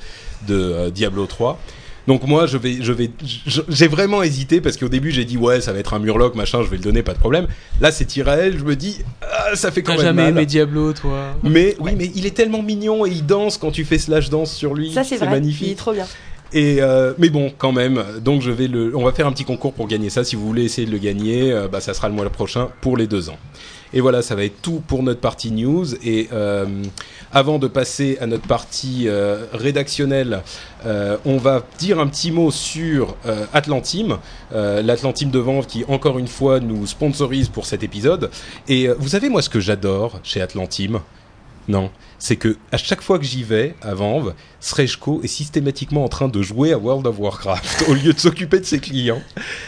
de 0.48 0.56
euh, 0.56 0.90
Diablo 0.90 1.26
3. 1.26 1.60
Donc 2.08 2.24
moi 2.28 2.46
je 2.46 2.58
vais 2.58 2.78
je 2.82 2.92
vais 2.92 3.10
j'ai 3.68 3.88
vraiment 3.88 4.22
hésité 4.22 4.62
parce 4.62 4.78
qu'au 4.78 4.90
début 4.90 5.10
j'ai 5.10 5.26
dit 5.26 5.38
ouais 5.38 5.60
ça 5.60 5.74
va 5.74 5.80
être 5.80 5.96
un 5.96 6.00
Murloc 6.00 6.36
machin 6.36 6.62
je 6.64 6.70
vais 6.70 6.78
le 6.78 6.84
donner 6.84 7.02
pas 7.02 7.14
de 7.14 7.20
problème. 7.20 7.48
Là 7.82 7.92
c'est 7.92 8.06
Tyrael 8.06 8.60
je 8.60 8.64
me 8.64 8.76
dis 8.76 9.00
ah, 9.24 9.56
ça 9.56 9.72
fait 9.72 9.82
quand 9.82 9.94
même 9.94 10.02
jamais 10.02 10.22
mal. 10.24 10.32
aimé 10.32 10.46
Diablo, 10.46 10.94
toi? 10.94 11.36
Mais 11.42 11.76
oui 11.80 11.94
mais 11.98 12.12
il 12.14 12.28
est 12.28 12.36
tellement 12.36 12.62
mignon 12.62 13.06
et 13.08 13.10
il 13.10 13.26
danse 13.26 13.58
quand 13.58 13.72
tu 13.72 13.86
fais 13.86 13.98
slash 13.98 14.30
danse 14.30 14.54
sur 14.54 14.76
lui. 14.76 14.94
Ça, 14.94 15.04
c'est 15.04 15.18
vrai. 15.18 15.30
magnifique. 15.30 15.68
Il 15.68 15.72
est 15.72 15.76
trop 15.76 15.94
bien. 15.94 16.06
Et 16.54 16.78
euh, 16.82 17.14
mais 17.18 17.30
bon, 17.30 17.52
quand 17.58 17.72
même. 17.72 18.04
Donc 18.22 18.42
je 18.42 18.52
vais 18.52 18.68
le, 18.68 18.96
on 18.96 19.04
va 19.04 19.12
faire 19.12 19.28
un 19.28 19.32
petit 19.32 19.46
concours 19.46 19.74
pour 19.74 19.88
gagner 19.88 20.10
ça. 20.10 20.24
Si 20.24 20.36
vous 20.36 20.46
voulez 20.46 20.64
essayer 20.64 20.88
de 20.88 20.92
le 20.92 20.98
gagner, 20.98 21.52
euh, 21.52 21.68
bah 21.68 21.82
ça 21.82 21.94
sera 21.94 22.08
le 22.08 22.16
mois 22.16 22.30
prochain 22.30 22.70
pour 22.82 22.98
les 22.98 23.08
deux 23.08 23.30
ans. 23.30 23.38
Et 23.94 24.02
voilà, 24.02 24.22
ça 24.22 24.36
va 24.36 24.44
être 24.44 24.62
tout 24.62 24.82
pour 24.86 25.04
notre 25.04 25.22
partie 25.22 25.52
news. 25.52 25.96
Et 26.04 26.28
euh, 26.34 26.66
avant 27.32 27.60
de 27.60 27.68
passer 27.68 28.18
à 28.20 28.28
notre 28.28 28.48
partie 28.48 29.08
rédactionnelle, 29.54 30.42
on 30.86 31.38
va 31.38 31.64
dire 31.78 32.00
un 32.00 32.08
petit 32.08 32.32
mot 32.32 32.52
sur 32.52 33.16
Atlantim, 33.54 34.20
l'Atlantim 34.52 35.30
de 35.30 35.40
vente 35.40 35.68
qui 35.68 35.84
encore 35.88 36.18
une 36.18 36.28
fois 36.28 36.60
nous 36.60 36.88
sponsorise 36.88 37.50
pour 37.50 37.66
cet 37.66 37.84
épisode. 37.84 38.30
Et 38.68 38.88
vous 38.88 39.10
savez 39.10 39.30
moi 39.30 39.42
ce 39.42 39.50
que 39.50 39.60
j'adore 39.60 40.20
chez 40.24 40.42
Atlantim 40.42 41.02
Non, 41.68 41.90
c'est 42.20 42.36
que 42.36 42.58
à 42.72 42.78
chaque 42.78 43.02
fois 43.02 43.18
que 43.18 43.26
j'y 43.26 43.44
vais 43.44 43.76
à 43.82 43.94
Vanves, 43.96 44.34
Srejko 44.60 45.22
est 45.24 45.28
systématiquement 45.28 46.04
en 46.04 46.10
train 46.10 46.28
de 46.28 46.42
jouer 46.42 46.74
à 46.74 46.78
World 46.78 47.08
of 47.08 47.20
Warcraft 47.20 47.86
au 47.90 47.94
lieu 47.94 48.14
de 48.14 48.20
s'occuper 48.20 48.60
de 48.60 48.66
ses 48.66 48.80
clients. 48.80 49.22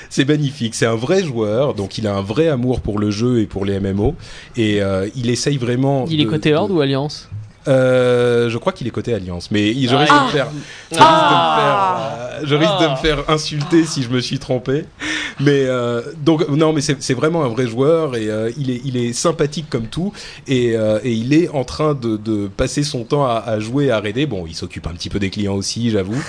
C'est 0.09 0.27
magnifique, 0.27 0.75
c'est 0.75 0.85
un 0.85 0.95
vrai 0.95 1.23
joueur, 1.23 1.73
donc 1.73 1.97
il 1.97 2.05
a 2.07 2.15
un 2.15 2.21
vrai 2.21 2.47
amour 2.49 2.81
pour 2.81 2.99
le 2.99 3.09
jeu 3.11 3.39
et 3.41 3.45
pour 3.47 3.65
les 3.65 3.79
MMO, 3.79 4.15
et 4.55 4.81
euh, 4.81 5.09
il 5.15 5.29
essaye 5.29 5.57
vraiment. 5.57 6.05
Il 6.09 6.21
est 6.21 6.25
côté 6.25 6.51
de- 6.51 6.55
Horde 6.55 6.71
ou 6.71 6.81
Alliance? 6.81 7.29
Euh, 7.67 8.49
je 8.49 8.57
crois 8.57 8.71
qu'il 8.73 8.87
est 8.87 8.91
côté 8.91 9.13
Alliance, 9.13 9.49
mais 9.51 9.71
Ah. 9.71 9.97
risque 9.97 10.13
de 10.13 10.15
me 10.15 10.19
Ah. 10.19 10.29
faire, 10.31 10.47
je 10.91 10.95
risque 10.95 10.99
de 10.99 11.27
me 11.27 11.35
faire, 11.57 12.39
euh, 12.39 12.45
je 12.45 12.55
risque 12.55 12.79
de 12.79 12.85
me 12.85 12.91
Ah. 12.91 12.95
faire 12.95 13.29
insulter 13.29 13.83
si 13.85 14.03
je 14.03 14.09
me 14.09 14.19
suis 14.21 14.39
trompé. 14.39 14.85
Mais 15.39 15.65
euh, 15.67 16.01
donc 16.23 16.47
non, 16.49 16.73
mais 16.73 16.81
c'est 16.81 17.13
vraiment 17.13 17.43
un 17.43 17.47
vrai 17.49 17.67
joueur 17.67 18.15
et 18.15 18.27
euh, 18.29 18.49
il 18.57 18.71
est 18.71 18.81
il 18.85 18.97
est 18.97 19.13
sympathique 19.13 19.67
comme 19.69 19.85
tout 19.87 20.11
et, 20.47 20.69
et 21.03 21.11
il 21.11 21.33
est 21.33 21.49
en 21.49 21.63
train 21.63 21.93
de, 21.93 22.17
de 22.17 22.47
passer 22.47 22.83
son 22.83 23.03
temps 23.03 23.25
à, 23.25 23.43
à 23.45 23.59
jouer 23.59 23.91
à 23.91 23.99
Raid. 23.99 24.17
Bon, 24.29 24.45
il 24.47 24.55
s'occupe 24.55 24.87
un 24.87 24.91
petit 24.93 25.09
peu 25.09 25.19
des 25.19 25.29
clients 25.29 25.53
aussi, 25.55 25.89
j'avoue. 25.91 26.21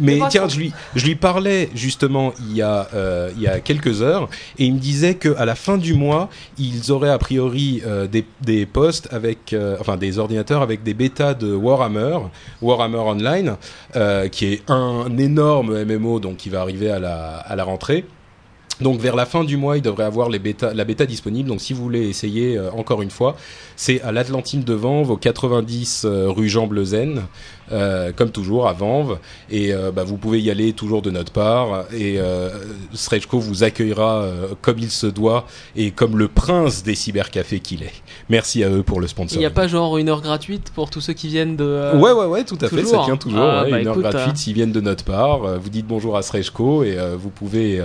Mais 0.00 0.20
tiens, 0.30 0.48
je 0.48 0.56
lui 0.58 0.72
je 0.94 1.04
lui 1.06 1.14
parlais 1.14 1.68
justement 1.74 2.32
il 2.48 2.56
y 2.56 2.62
a 2.62 2.88
il 3.36 3.42
y 3.42 3.46
a 3.48 3.60
quelques 3.60 4.00
heures 4.02 4.28
et 4.58 4.64
il 4.66 4.74
me 4.74 4.78
disait 4.78 5.14
que 5.14 5.34
à 5.36 5.44
la 5.44 5.54
fin 5.54 5.76
du 5.76 5.94
mois, 5.94 6.28
ils 6.58 6.90
auraient 6.92 7.10
a 7.10 7.18
priori 7.18 7.82
des, 8.10 8.24
des 8.42 8.66
postes 8.66 9.08
avec, 9.12 9.54
enfin 9.80 9.96
des 9.96 10.03
ordinateurs 10.18 10.62
avec 10.62 10.82
des 10.82 10.94
bêtas 10.94 11.34
de 11.34 11.54
Warhammer, 11.54 12.18
Warhammer 12.62 12.98
Online, 12.98 13.56
euh, 13.96 14.28
qui 14.28 14.46
est 14.46 14.70
un 14.70 15.16
énorme 15.18 15.84
MMO 15.84 16.20
donc 16.20 16.36
qui 16.36 16.50
va 16.50 16.60
arriver 16.60 16.90
à 16.90 16.98
la, 16.98 17.64
rentrée. 17.64 18.04
Donc 18.80 18.98
vers 19.00 19.14
la 19.14 19.24
fin 19.24 19.44
du 19.44 19.56
mois, 19.56 19.76
il 19.76 19.82
devrait 19.82 20.04
avoir 20.04 20.28
la 20.28 20.38
bêta 20.38 21.06
disponible. 21.06 21.48
Donc 21.48 21.60
si 21.60 21.72
vous 21.72 21.82
voulez 21.82 22.08
essayer 22.08 22.56
euh, 22.56 22.70
encore 22.72 23.02
une 23.02 23.10
fois, 23.10 23.36
c'est 23.76 24.00
à 24.02 24.12
l'Atlantine 24.12 24.62
de 24.62 24.74
Vanves, 24.74 25.10
au 25.10 25.16
90 25.16 26.04
euh, 26.04 26.30
rue 26.30 26.48
Jean 26.48 26.66
Bleuzen, 26.66 27.22
euh, 27.72 28.12
comme 28.14 28.30
toujours 28.30 28.68
à 28.68 28.72
Vanves. 28.72 29.18
Et 29.50 29.72
euh, 29.72 29.90
bah, 29.90 30.04
vous 30.04 30.16
pouvez 30.16 30.40
y 30.40 30.50
aller 30.50 30.72
toujours 30.72 31.02
de 31.02 31.10
notre 31.10 31.32
part. 31.32 31.84
Et 31.92 32.18
Srejko 32.92 33.38
vous 33.38 33.64
accueillera 33.64 34.26
comme 34.60 34.78
il 34.78 34.90
se 34.90 35.06
doit 35.06 35.46
et 35.76 35.90
comme 35.90 36.18
le 36.18 36.28
prince 36.28 36.82
des 36.82 36.94
cybercafés 36.94 37.60
qu'il 37.60 37.82
est. 37.82 38.02
Merci 38.28 38.62
à 38.64 38.70
eux 38.70 38.82
pour 38.82 39.00
le 39.00 39.06
Il 39.06 39.10
sponsor. 39.10 39.38
n'y 39.38 39.46
a 39.46 39.50
pas 39.50 39.68
genre 39.68 39.98
une 39.98 40.08
heure 40.08 40.22
gratuite 40.22 40.70
pour 40.74 40.90
tous 40.90 41.00
ceux 41.00 41.12
qui 41.12 41.28
viennent 41.28 41.56
de. 41.56 41.92
Ouais, 41.94 42.12
ouais, 42.12 42.26
ouais, 42.26 42.44
tout 42.44 42.58
à 42.60 42.68
fait, 42.68 42.84
ça 42.84 43.02
tient 43.04 43.16
toujours. 43.16 43.40
Ah, 43.40 43.64
ouais, 43.64 43.70
bah, 43.70 43.80
une 43.80 43.88
heure 43.88 43.98
gratuite 43.98 44.36
s'ils 44.36 44.54
viennent 44.54 44.72
de 44.72 44.80
notre 44.80 45.04
part. 45.04 45.58
Vous 45.58 45.70
dites 45.70 45.86
bonjour 45.86 46.16
à 46.16 46.22
Srejko 46.22 46.84
et 46.84 46.96
vous 47.18 47.30
pouvez 47.30 47.82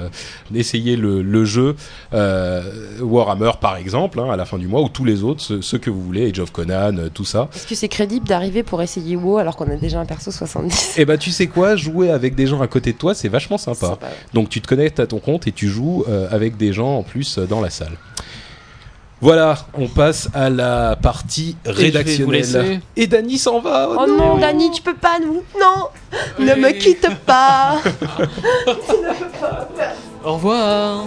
essayer 0.54 0.96
le, 0.96 1.22
le 1.22 1.46
jeu 1.46 1.76
euh, 2.14 2.62
Warhammer 3.02 3.52
par 3.60 3.78
exemple 3.78 4.20
hein, 4.20 4.30
à 4.32 4.36
la 4.36 4.46
fin 4.46 4.58
du 4.58 4.68
mois 4.68 4.82
ou 4.82 4.90
tous 4.90 5.06
les 5.06 5.24
autres, 5.24 5.42
ceux, 5.42 5.62
ceux 5.62 5.78
que 5.80 5.90
vous 5.90 6.02
voulez, 6.02 6.30
Age 6.30 6.40
of 6.40 6.52
Conan, 6.52 6.98
euh, 6.98 7.10
tout 7.14 7.26
ça. 7.26 7.50
Est-ce 7.56 7.68
que 7.68 7.76
c'est 7.76 7.88
crédible 7.88 8.28
d'arriver 8.28 8.64
pour 8.64 8.82
essayer 8.82 9.16
WoW 9.16 9.38
alors 9.38 9.56
qu'on 9.56 9.70
a 9.70 9.76
déjà 9.76 10.00
un 10.00 10.06
perso 10.06 10.32
70 10.32 10.96
Et 10.98 11.06
bah 11.06 11.18
tu 11.18 11.32
sais 11.32 11.48
quoi, 11.48 11.76
jouer 11.76 12.12
avec 12.12 12.36
des 12.36 12.48
gens 12.48 12.62
à 12.62 12.68
côté 12.68 12.94
de 12.94 12.98
toi, 12.98 13.14
c'est 13.14 13.30
vachement 13.30 13.58
sympa. 13.58 13.88
Sympa. 13.88 14.10
Donc 14.34 14.50
tu 14.50 14.62
te 14.62 14.68
connectes 14.68 15.00
à 15.00 15.08
ton 15.08 15.20
compte 15.20 15.48
et 15.48 15.52
tu 15.52 15.68
joues 15.68 16.04
euh, 16.08 16.28
avec 16.32 16.58
des 16.58 16.74
gens 16.74 16.98
en 16.98 17.04
plus 17.04 17.38
euh, 17.38 17.46
dans 17.46 17.62
la 17.62 17.70
salle. 17.70 17.98
Voilà, 19.22 19.58
on 19.74 19.90
passe 19.90 20.30
à 20.34 20.50
la 20.50 20.96
partie 20.96 21.58
rédactionnelle. 21.66 22.80
Et 22.96 23.06
Dany 23.06 23.38
s'en 23.38 23.60
va. 23.60 23.90
Oh 23.92 24.08
non, 24.08 24.38
Dani, 24.38 24.72
tu 24.72 24.82
peux 24.82 24.96
pas 24.96 25.20
nous. 25.20 25.44
Non, 25.60 25.90
ne 26.40 26.56
me 26.56 26.72
quitte 26.72 27.10
pas. 27.26 27.82
Au 30.24 30.36
revoir. 30.36 31.04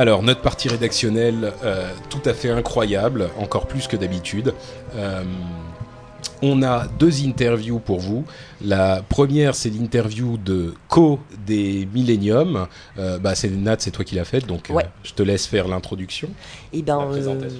Alors, 0.00 0.22
notre 0.22 0.40
partie 0.40 0.66
rédactionnelle, 0.68 1.52
euh, 1.62 1.90
tout 2.08 2.22
à 2.24 2.32
fait 2.32 2.48
incroyable, 2.48 3.28
encore 3.38 3.66
plus 3.66 3.86
que 3.86 3.98
d'habitude. 3.98 4.54
Euh, 4.96 5.22
on 6.40 6.62
a 6.62 6.86
deux 6.86 7.26
interviews 7.26 7.80
pour 7.80 7.98
vous. 8.00 8.24
La 8.64 9.02
première, 9.06 9.54
c'est 9.54 9.68
l'interview 9.68 10.38
de 10.38 10.72
Co 10.88 11.20
des 11.46 11.86
Millennium. 11.92 12.66
Euh, 12.98 13.18
bah, 13.18 13.34
c'est 13.34 13.50
Nat, 13.50 13.76
c'est 13.80 13.90
toi 13.90 14.02
qui 14.06 14.14
l'as 14.14 14.24
faite, 14.24 14.46
donc 14.46 14.70
euh, 14.70 14.72
Ouais. 14.72 14.86
je 15.04 15.12
te 15.12 15.22
laisse 15.22 15.44
faire 15.46 15.68
l'introduction. 15.68 16.30
Et 16.72 16.80
ben, 16.80 16.98
La 17.00 17.04
présentation. 17.04 17.58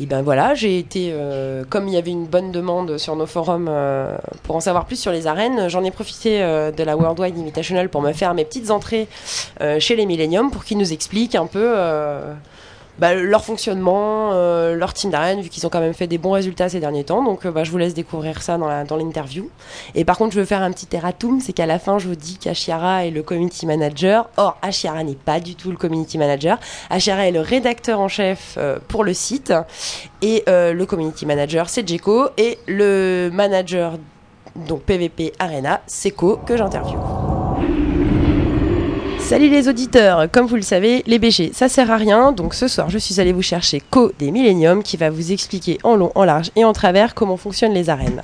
Et 0.00 0.06
ben 0.06 0.22
voilà, 0.22 0.54
j'ai 0.54 0.78
été, 0.78 1.10
euh, 1.12 1.64
comme 1.68 1.88
il 1.88 1.94
y 1.94 1.96
avait 1.96 2.10
une 2.10 2.26
bonne 2.26 2.52
demande 2.52 2.98
sur 2.98 3.16
nos 3.16 3.26
forums 3.26 3.66
euh, 3.68 4.16
pour 4.44 4.54
en 4.54 4.60
savoir 4.60 4.86
plus 4.86 4.96
sur 4.96 5.10
les 5.10 5.26
arènes, 5.26 5.68
j'en 5.68 5.82
ai 5.82 5.90
profité 5.90 6.42
euh, 6.42 6.70
de 6.70 6.82
la 6.84 6.96
Worldwide 6.96 7.36
Invitational 7.36 7.88
pour 7.88 8.00
me 8.00 8.12
faire 8.12 8.32
mes 8.34 8.44
petites 8.44 8.70
entrées 8.70 9.08
chez 9.78 9.96
les 9.96 10.06
Millennium 10.06 10.50
pour 10.50 10.64
qu'ils 10.64 10.78
nous 10.78 10.92
expliquent 10.92 11.34
un 11.34 11.46
peu 11.46 11.74
bah, 12.98 13.14
leur 13.14 13.44
fonctionnement, 13.44 14.30
euh, 14.32 14.74
leur 14.74 14.92
team 14.92 15.10
d'arène, 15.10 15.40
vu 15.40 15.48
qu'ils 15.48 15.66
ont 15.66 15.70
quand 15.70 15.80
même 15.80 15.94
fait 15.94 16.06
des 16.06 16.18
bons 16.18 16.32
résultats 16.32 16.68
ces 16.68 16.80
derniers 16.80 17.04
temps. 17.04 17.22
Donc 17.22 17.46
euh, 17.46 17.50
bah, 17.52 17.64
je 17.64 17.70
vous 17.70 17.78
laisse 17.78 17.94
découvrir 17.94 18.42
ça 18.42 18.58
dans 18.58 18.66
la- 18.68 18.84
dans 18.84 18.96
l'interview. 18.96 19.48
Et 19.94 20.04
par 20.04 20.18
contre, 20.18 20.34
je 20.34 20.40
veux 20.40 20.46
faire 20.46 20.62
un 20.62 20.70
petit 20.72 20.88
erratum, 20.92 21.40
c'est 21.40 21.52
qu'à 21.52 21.66
la 21.66 21.78
fin, 21.78 21.98
je 21.98 22.08
vous 22.08 22.16
dis 22.16 22.38
qu'Ashiara 22.38 23.06
est 23.06 23.10
le 23.10 23.22
community 23.22 23.66
manager. 23.66 24.28
Or, 24.36 24.56
Ashiara 24.62 25.04
n'est 25.04 25.14
pas 25.14 25.40
du 25.40 25.54
tout 25.54 25.70
le 25.70 25.76
community 25.76 26.18
manager. 26.18 26.58
Ashiara 26.90 27.26
est 27.28 27.32
le 27.32 27.40
rédacteur 27.40 28.00
en 28.00 28.08
chef 28.08 28.54
euh, 28.58 28.78
pour 28.88 29.04
le 29.04 29.14
site. 29.14 29.52
Et 30.22 30.42
euh, 30.48 30.72
le 30.72 30.86
community 30.86 31.24
manager, 31.26 31.68
c'est 31.68 31.86
Jeko. 31.88 32.28
Et 32.36 32.58
le 32.66 33.30
manager, 33.32 33.92
donc 34.56 34.82
PVP 34.82 35.32
Arena, 35.38 35.80
c'est 35.86 36.10
Co 36.10 36.36
que 36.44 36.56
j'interviewe. 36.56 37.37
Salut 39.28 39.50
les 39.50 39.68
auditeurs, 39.68 40.30
comme 40.32 40.46
vous 40.46 40.56
le 40.56 40.62
savez, 40.62 41.02
les 41.06 41.18
BG, 41.18 41.50
ça 41.52 41.68
sert 41.68 41.90
à 41.90 41.98
rien, 41.98 42.32
donc 42.32 42.54
ce 42.54 42.66
soir 42.66 42.88
je 42.88 42.96
suis 42.96 43.20
allé 43.20 43.34
vous 43.34 43.42
chercher 43.42 43.82
Co 43.90 44.10
des 44.18 44.30
Millennium 44.30 44.82
qui 44.82 44.96
va 44.96 45.10
vous 45.10 45.32
expliquer 45.32 45.76
en 45.82 45.96
long, 45.96 46.10
en 46.14 46.24
large 46.24 46.50
et 46.56 46.64
en 46.64 46.72
travers 46.72 47.14
comment 47.14 47.36
fonctionnent 47.36 47.74
les 47.74 47.90
arènes. 47.90 48.22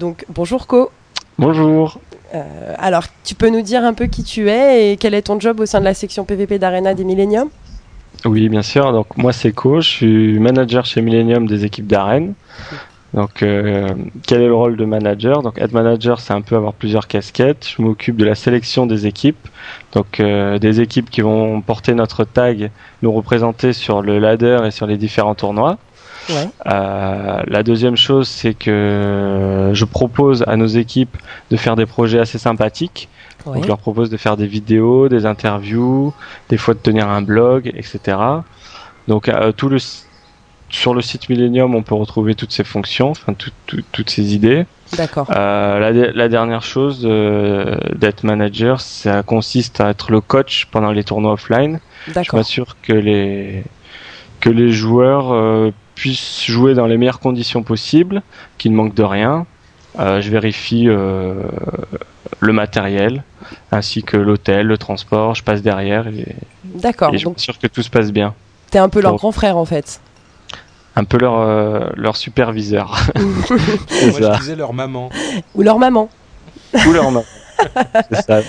Donc 0.00 0.24
bonjour 0.34 0.66
Co, 0.66 0.90
Bonjour. 1.38 2.00
Euh, 2.34 2.74
alors 2.78 3.04
tu 3.22 3.34
peux 3.34 3.50
nous 3.50 3.60
dire 3.60 3.84
un 3.84 3.92
peu 3.92 4.06
qui 4.06 4.24
tu 4.24 4.48
es 4.48 4.92
et 4.92 4.96
quel 4.96 5.12
est 5.12 5.20
ton 5.20 5.38
job 5.38 5.60
au 5.60 5.66
sein 5.66 5.80
de 5.80 5.84
la 5.84 5.92
section 5.92 6.24
PVP 6.24 6.58
d'Arena 6.58 6.94
des 6.94 7.04
Millennium? 7.04 7.50
Oui, 8.24 8.48
bien 8.48 8.62
sûr. 8.62 8.92
Donc 8.92 9.14
moi 9.18 9.34
c'est 9.34 9.52
Co, 9.52 9.82
je 9.82 9.88
suis 9.90 10.38
manager 10.38 10.86
chez 10.86 11.02
Millennium 11.02 11.46
des 11.46 11.66
équipes 11.66 11.86
d'arène. 11.86 12.32
Donc 13.16 13.42
euh, 13.42 13.88
quel 14.26 14.42
est 14.42 14.46
le 14.46 14.54
rôle 14.54 14.76
de 14.76 14.84
manager? 14.84 15.42
Donc 15.42 15.58
être 15.58 15.72
manager, 15.72 16.20
c'est 16.20 16.34
un 16.34 16.42
peu 16.42 16.54
avoir 16.54 16.74
plusieurs 16.74 17.08
casquettes. 17.08 17.66
Je 17.66 17.80
m'occupe 17.80 18.16
de 18.16 18.26
la 18.26 18.34
sélection 18.34 18.86
des 18.86 19.06
équipes. 19.06 19.48
Donc 19.92 20.20
euh, 20.20 20.58
des 20.58 20.82
équipes 20.82 21.08
qui 21.08 21.22
vont 21.22 21.62
porter 21.62 21.94
notre 21.94 22.24
tag, 22.24 22.70
nous 23.02 23.10
représenter 23.10 23.72
sur 23.72 24.02
le 24.02 24.18
ladder 24.18 24.58
et 24.66 24.70
sur 24.70 24.86
les 24.86 24.98
différents 24.98 25.34
tournois. 25.34 25.78
Ouais. 26.28 26.48
Euh, 26.66 27.42
la 27.46 27.62
deuxième 27.62 27.96
chose, 27.96 28.28
c'est 28.28 28.52
que 28.52 29.70
je 29.72 29.84
propose 29.86 30.44
à 30.46 30.56
nos 30.56 30.66
équipes 30.66 31.16
de 31.50 31.56
faire 31.56 31.74
des 31.74 31.86
projets 31.86 32.18
assez 32.18 32.38
sympathiques. 32.38 33.08
Donc 33.46 33.62
je 33.62 33.68
leur 33.68 33.78
propose 33.78 34.10
de 34.10 34.16
faire 34.16 34.36
des 34.36 34.46
vidéos, 34.46 35.08
des 35.08 35.24
interviews, 35.24 36.12
des 36.48 36.56
fois 36.56 36.74
de 36.74 36.80
tenir 36.80 37.08
un 37.08 37.22
blog, 37.22 37.72
etc. 37.76 38.18
Donc 39.08 39.28
euh, 39.28 39.52
tout 39.52 39.68
le 39.68 39.78
sur 40.76 40.92
le 40.94 41.00
site 41.00 41.28
Millennium, 41.30 41.74
on 41.74 41.82
peut 41.82 41.94
retrouver 41.94 42.34
toutes 42.34 42.52
ces 42.52 42.62
fonctions, 42.64 43.10
enfin 43.10 43.32
tout- 43.32 43.50
tout- 43.66 43.82
toutes 43.92 44.10
ces 44.10 44.34
idées. 44.34 44.66
D'accord. 44.96 45.26
Euh, 45.34 45.78
la, 45.78 45.92
de- 45.92 46.12
la 46.14 46.28
dernière 46.28 46.62
chose 46.62 47.02
euh, 47.04 47.76
d'être 47.94 48.24
manager, 48.24 48.80
ça 48.80 49.22
consiste 49.22 49.80
à 49.80 49.88
être 49.90 50.12
le 50.12 50.20
coach 50.20 50.66
pendant 50.70 50.92
les 50.92 51.02
tournois 51.02 51.32
offline. 51.32 51.80
Je 52.08 52.36
m'assure 52.36 52.76
que 52.82 52.92
les 52.92 53.64
que 54.40 54.50
les 54.50 54.70
joueurs 54.70 55.32
euh, 55.32 55.72
puissent 55.94 56.44
jouer 56.46 56.74
dans 56.74 56.86
les 56.86 56.98
meilleures 56.98 57.20
conditions 57.20 57.62
possibles, 57.62 58.20
qu'ils 58.58 58.72
ne 58.72 58.76
manquent 58.76 58.94
de 58.94 59.02
rien. 59.02 59.46
Euh, 59.98 60.20
je 60.20 60.30
vérifie 60.30 60.84
le 60.84 62.52
matériel 62.52 63.22
ainsi 63.72 64.02
que 64.02 64.18
l'hôtel, 64.18 64.66
le 64.66 64.76
transport. 64.76 65.34
Je 65.34 65.42
passe 65.42 65.62
derrière 65.62 66.06
et, 66.06 66.36
D'accord. 66.64 67.14
et 67.14 67.18
je 67.18 67.28
m'assure 67.28 67.58
que 67.58 67.66
tout 67.66 67.82
se 67.82 67.88
passe 67.90 68.12
bien. 68.12 68.34
t'es 68.70 68.78
un 68.78 68.90
peu 68.90 69.00
leur 69.00 69.16
grand 69.16 69.32
frère 69.32 69.56
en 69.56 69.64
fait. 69.64 70.00
Un 70.96 71.04
peu 71.04 71.18
leur 71.18 71.38
euh, 71.38 71.88
leur 71.94 72.16
superviseur. 72.16 72.96
C'est 73.88 74.10
Moi, 74.10 74.20
ça. 74.20 74.32
je 74.34 74.40
disais 74.40 74.56
leur 74.56 74.72
maman. 74.72 75.10
Ou 75.54 75.62
leur 75.62 75.78
maman. 75.78 76.08
Ou 76.88 76.92
leur 76.92 77.10
main. 77.10 77.22
c'est 78.12 78.20
ça. 78.26 78.40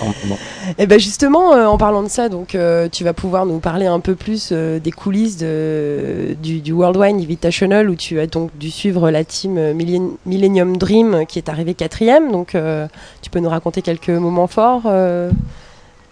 Et 0.76 0.86
ben 0.86 1.00
justement, 1.00 1.54
euh, 1.54 1.64
en 1.64 1.78
parlant 1.78 2.02
de 2.02 2.08
ça, 2.08 2.28
donc 2.28 2.54
euh, 2.54 2.88
tu 2.92 3.04
vas 3.04 3.14
pouvoir 3.14 3.46
nous 3.46 3.58
parler 3.58 3.86
un 3.86 4.00
peu 4.00 4.14
plus 4.14 4.50
euh, 4.52 4.78
des 4.80 4.90
coulisses 4.92 5.38
de, 5.38 6.36
du, 6.42 6.60
du 6.60 6.72
Worldwide 6.72 7.16
Invitational 7.16 7.88
où 7.88 7.94
tu 7.94 8.20
as 8.20 8.26
donc 8.26 8.50
dû 8.58 8.70
suivre 8.70 9.10
la 9.10 9.24
team 9.24 9.54
Millen- 9.72 10.16
Millennium 10.26 10.76
Dream 10.76 11.24
qui 11.26 11.38
est 11.38 11.48
arrivée 11.48 11.72
quatrième. 11.72 12.30
Donc 12.30 12.54
euh, 12.54 12.86
tu 13.22 13.30
peux 13.30 13.40
nous 13.40 13.48
raconter 13.48 13.80
quelques 13.80 14.10
moments 14.10 14.46
forts. 14.46 14.82
euh, 14.84 15.30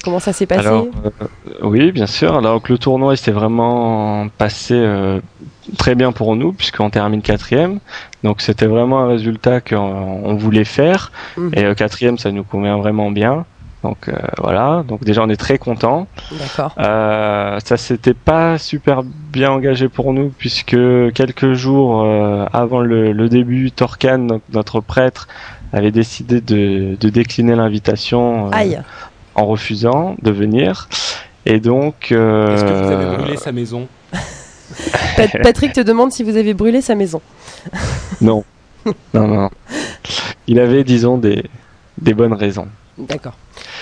comment 0.02 0.18
ça 0.18 0.32
s'est 0.32 0.46
passé? 0.46 0.66
Alors, 0.66 0.86
euh, 1.04 1.26
oui, 1.64 1.92
bien 1.92 2.06
sûr. 2.06 2.34
Alors 2.38 2.62
que 2.62 2.72
le 2.72 2.78
tournoi 2.78 3.12
il 3.12 3.18
s'est 3.18 3.30
vraiment 3.30 4.26
passé 4.38 4.72
euh, 4.74 5.20
très 5.78 5.94
bien 5.94 6.12
pour 6.12 6.36
nous 6.36 6.52
puisqu'on 6.52 6.90
termine 6.90 7.22
quatrième. 7.22 7.80
Donc 8.22 8.40
c'était 8.40 8.66
vraiment 8.66 9.00
un 9.00 9.08
résultat 9.08 9.60
qu'on 9.60 9.76
on 10.24 10.34
voulait 10.34 10.64
faire. 10.64 11.12
Mhm. 11.36 11.52
Et 11.54 11.64
euh, 11.64 11.74
quatrième, 11.74 12.18
ça 12.18 12.30
nous 12.32 12.44
convient 12.44 12.78
vraiment 12.78 13.10
bien. 13.10 13.44
Donc 13.82 14.08
euh, 14.08 14.14
voilà. 14.38 14.84
Donc 14.88 15.04
déjà 15.04 15.22
on 15.22 15.28
est 15.28 15.36
très 15.36 15.58
content. 15.58 16.06
D'accord. 16.32 16.74
Euh, 16.78 17.58
ça 17.64 17.76
s'était 17.76 18.14
pas 18.14 18.58
super 18.58 19.02
bien 19.04 19.50
engagé 19.50 19.88
pour 19.88 20.12
nous 20.12 20.32
puisque 20.36 20.76
quelques 21.14 21.52
jours 21.54 22.02
euh, 22.04 22.46
avant 22.52 22.80
le, 22.80 23.12
le 23.12 23.28
début, 23.28 23.70
Torkan, 23.70 24.18
donc 24.18 24.42
notre 24.52 24.80
prêtre, 24.80 25.28
avait 25.72 25.90
décidé 25.90 26.40
de, 26.40 26.96
de 26.98 27.08
décliner 27.08 27.54
l'invitation 27.54 28.50
euh, 28.52 28.76
en 29.34 29.46
refusant 29.46 30.16
de 30.22 30.30
venir. 30.30 30.88
Et 31.44 31.60
donc, 31.60 32.08
euh, 32.10 32.54
Est-ce 32.54 32.64
que 32.64 32.70
vous 32.70 32.92
avez 32.92 33.16
brûlé 33.18 33.36
sa 33.36 33.52
maison? 33.52 33.86
Patrick 35.42 35.72
te 35.72 35.80
demande 35.80 36.12
si 36.12 36.22
vous 36.22 36.36
avez 36.36 36.54
brûlé 36.54 36.80
sa 36.82 36.94
maison. 36.94 37.20
non, 38.20 38.44
non, 39.14 39.26
non. 39.26 39.50
Il 40.46 40.60
avait, 40.60 40.84
disons, 40.84 41.18
des, 41.18 41.44
des 42.00 42.14
bonnes 42.14 42.32
raisons. 42.34 42.68
D'accord. 42.98 43.34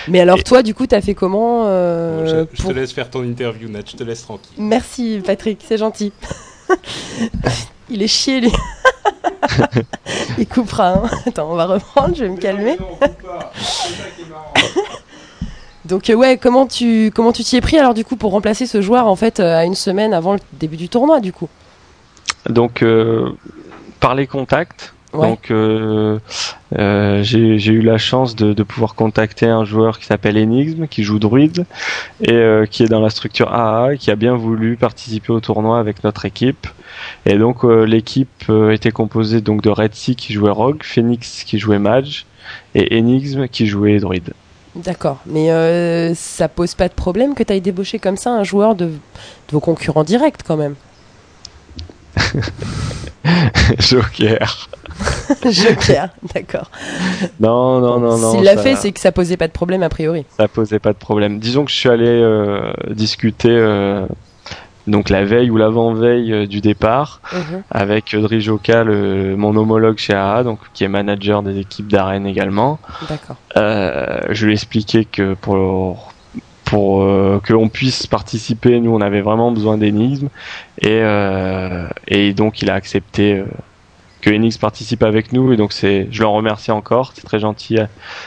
Mais 0.07 0.19
alors 0.19 0.43
toi, 0.43 0.61
du 0.63 0.73
coup, 0.73 0.87
t'as 0.87 1.01
fait 1.01 1.13
comment 1.15 1.63
euh, 1.67 2.45
je, 2.51 2.57
je 2.57 2.61
pour- 2.61 2.71
te 2.71 2.75
laisse 2.75 2.91
faire 2.91 3.09
ton 3.09 3.23
interview, 3.23 3.69
Nat, 3.69 3.79
je 3.89 3.95
te 3.95 4.03
laisse 4.03 4.21
tranquille. 4.23 4.53
Merci 4.57 5.21
Patrick, 5.25 5.63
c'est 5.67 5.77
gentil. 5.77 6.11
Il 7.89 8.01
est 8.01 8.07
chier 8.07 8.41
lui. 8.41 8.51
Il 10.37 10.47
coupera. 10.47 10.89
hein. 10.89 11.09
Attends, 11.27 11.51
on 11.51 11.55
va 11.55 11.65
reprendre, 11.67 12.15
je 12.15 12.23
vais 12.25 12.29
me 12.29 12.37
calmer. 12.37 12.77
Donc 15.85 16.09
euh, 16.09 16.15
ouais, 16.15 16.37
comment 16.37 16.65
tu 16.65 17.11
comment 17.13 17.31
tu 17.31 17.43
t'y 17.43 17.57
es 17.57 17.61
pris 17.61 17.77
alors 17.77 17.93
du 17.93 18.03
coup 18.03 18.15
pour 18.15 18.31
remplacer 18.31 18.65
ce 18.65 18.81
joueur 18.81 19.07
en 19.07 19.15
fait 19.15 19.39
euh, 19.39 19.57
à 19.57 19.65
une 19.65 19.75
semaine 19.75 20.13
avant 20.13 20.33
le 20.33 20.39
début 20.53 20.77
du 20.77 20.89
tournoi 20.89 21.19
du 21.19 21.31
coup? 21.31 21.47
Donc, 22.49 22.83
euh, 22.83 23.31
par 23.99 24.15
les 24.15 24.27
contacts, 24.27 24.91
Ouais. 25.13 25.29
Donc 25.29 25.45
j'ai 27.23 27.71
eu 27.71 27.81
la 27.81 27.97
chance 27.97 28.35
de, 28.35 28.51
de 28.51 28.63
pouvoir 28.63 28.95
contacter 28.95 29.45
un 29.45 29.63
joueur 29.63 29.97
qui 29.97 30.07
s'appelle 30.07 30.37
Enigme, 30.37 30.87
qui 30.87 31.03
joue 31.03 31.19
druide 31.19 31.65
et 32.21 32.43
qui 32.69 32.83
est 32.83 32.89
dans 32.89 32.99
la 32.99 33.09
structure 33.09 33.53
AA 33.53 33.93
et 33.93 33.97
qui 33.97 34.11
a 34.11 34.17
bien 34.17 34.35
voulu 34.35 34.75
participer 34.75 35.31
au 35.31 35.39
tournoi 35.39 35.79
avec 35.79 36.03
notre 36.03 36.25
équipe. 36.25 36.67
Et 37.25 37.37
donc 37.37 37.63
l'équipe 37.63 38.51
était 38.73 38.91
composée 38.91 39.39
donc 39.39 39.61
de 39.61 39.69
Red 39.69 39.95
Sea 39.95 40.15
qui 40.15 40.33
jouait 40.33 40.51
Rogue, 40.51 40.83
Phoenix 40.83 41.45
qui 41.45 41.59
jouait 41.59 41.79
Mage 41.79 42.25
et 42.73 42.99
Enigme 42.99 43.47
qui 43.47 43.67
jouait 43.67 43.99
druide. 43.99 44.33
D'accord. 44.75 45.19
Mais 45.25 45.51
euh, 45.51 46.13
ça 46.15 46.47
pose 46.49 46.75
pas 46.75 46.87
de 46.89 46.93
problème 46.93 47.33
que 47.33 47.43
tu 47.43 47.53
ailles 47.53 47.61
débaucher 47.61 47.97
comme 47.99 48.17
ça 48.17 48.31
un 48.31 48.43
joueur 48.43 48.75
de, 48.75 48.85
de 48.87 48.91
vos 49.51 49.59
concurrents 49.61 50.03
directs 50.03 50.41
quand 50.45 50.57
même. 50.57 50.75
Joker. 53.79 54.69
Joker, 55.49 56.09
d'accord. 56.33 56.69
Non 57.39 57.79
non 57.79 57.99
non 57.99 58.17
non. 58.17 58.31
S'il 58.33 58.43
l'a 58.43 58.55
ça- 58.55 58.61
fait, 58.63 58.75
c'est 58.75 58.91
que 58.91 58.99
ça 58.99 59.11
posait 59.11 59.37
pas 59.37 59.47
de 59.47 59.51
problème 59.53 59.83
a 59.83 59.89
priori. 59.89 60.25
ça 60.37 60.47
posait 60.47 60.79
pas 60.79 60.93
de 60.93 60.97
problème. 60.97 61.39
Disons 61.39 61.65
que 61.65 61.71
je 61.71 61.75
suis 61.75 61.89
allé 61.89 62.05
euh, 62.07 62.71
discuter 62.91 63.49
euh, 63.49 64.05
donc 64.87 65.09
la 65.09 65.23
veille 65.25 65.49
ou 65.49 65.57
l'avant-veille 65.57 66.31
euh, 66.33 66.45
du 66.47 66.61
départ 66.61 67.21
Mhm. 67.33 67.63
avec 67.71 68.15
Drijoka, 68.15 68.83
le, 68.83 69.35
mon 69.35 69.55
homologue 69.55 69.97
chez 69.97 70.13
AA, 70.13 70.43
donc 70.43 70.59
qui 70.73 70.83
est 70.83 70.87
manager 70.87 71.41
des 71.43 71.59
équipes 71.59 71.87
d'arène 71.87 72.25
également. 72.27 72.79
Euh, 73.57 74.19
je 74.29 74.45
lui 74.45 74.51
ai 74.51 74.55
expliqué 74.55 75.05
que 75.05 75.33
pour 75.35 76.13
pour 76.65 77.03
euh, 77.03 77.39
que 77.43 77.53
l'on 77.53 77.69
puisse 77.69 78.07
participer, 78.07 78.79
nous 78.79 78.91
on 78.91 79.01
avait 79.01 79.21
vraiment 79.21 79.51
besoin 79.51 79.77
d'Enigme 79.77 80.29
et 80.81 80.99
euh, 81.03 81.87
et 82.07 82.33
donc 82.33 82.61
il 82.63 82.69
a 82.71 82.73
accepté 82.73 83.37
euh, 83.37 83.45
que 84.21 84.31
Enix 84.31 84.57
participe 84.57 85.03
avec 85.03 85.31
nous 85.31 85.53
et 85.53 85.57
donc 85.57 85.73
c'est 85.73 86.07
je 86.09 86.23
l'en 86.23 86.33
remercie 86.33 86.71
encore 86.71 87.11
c'est 87.13 87.23
très 87.23 87.37
gentil 87.37 87.77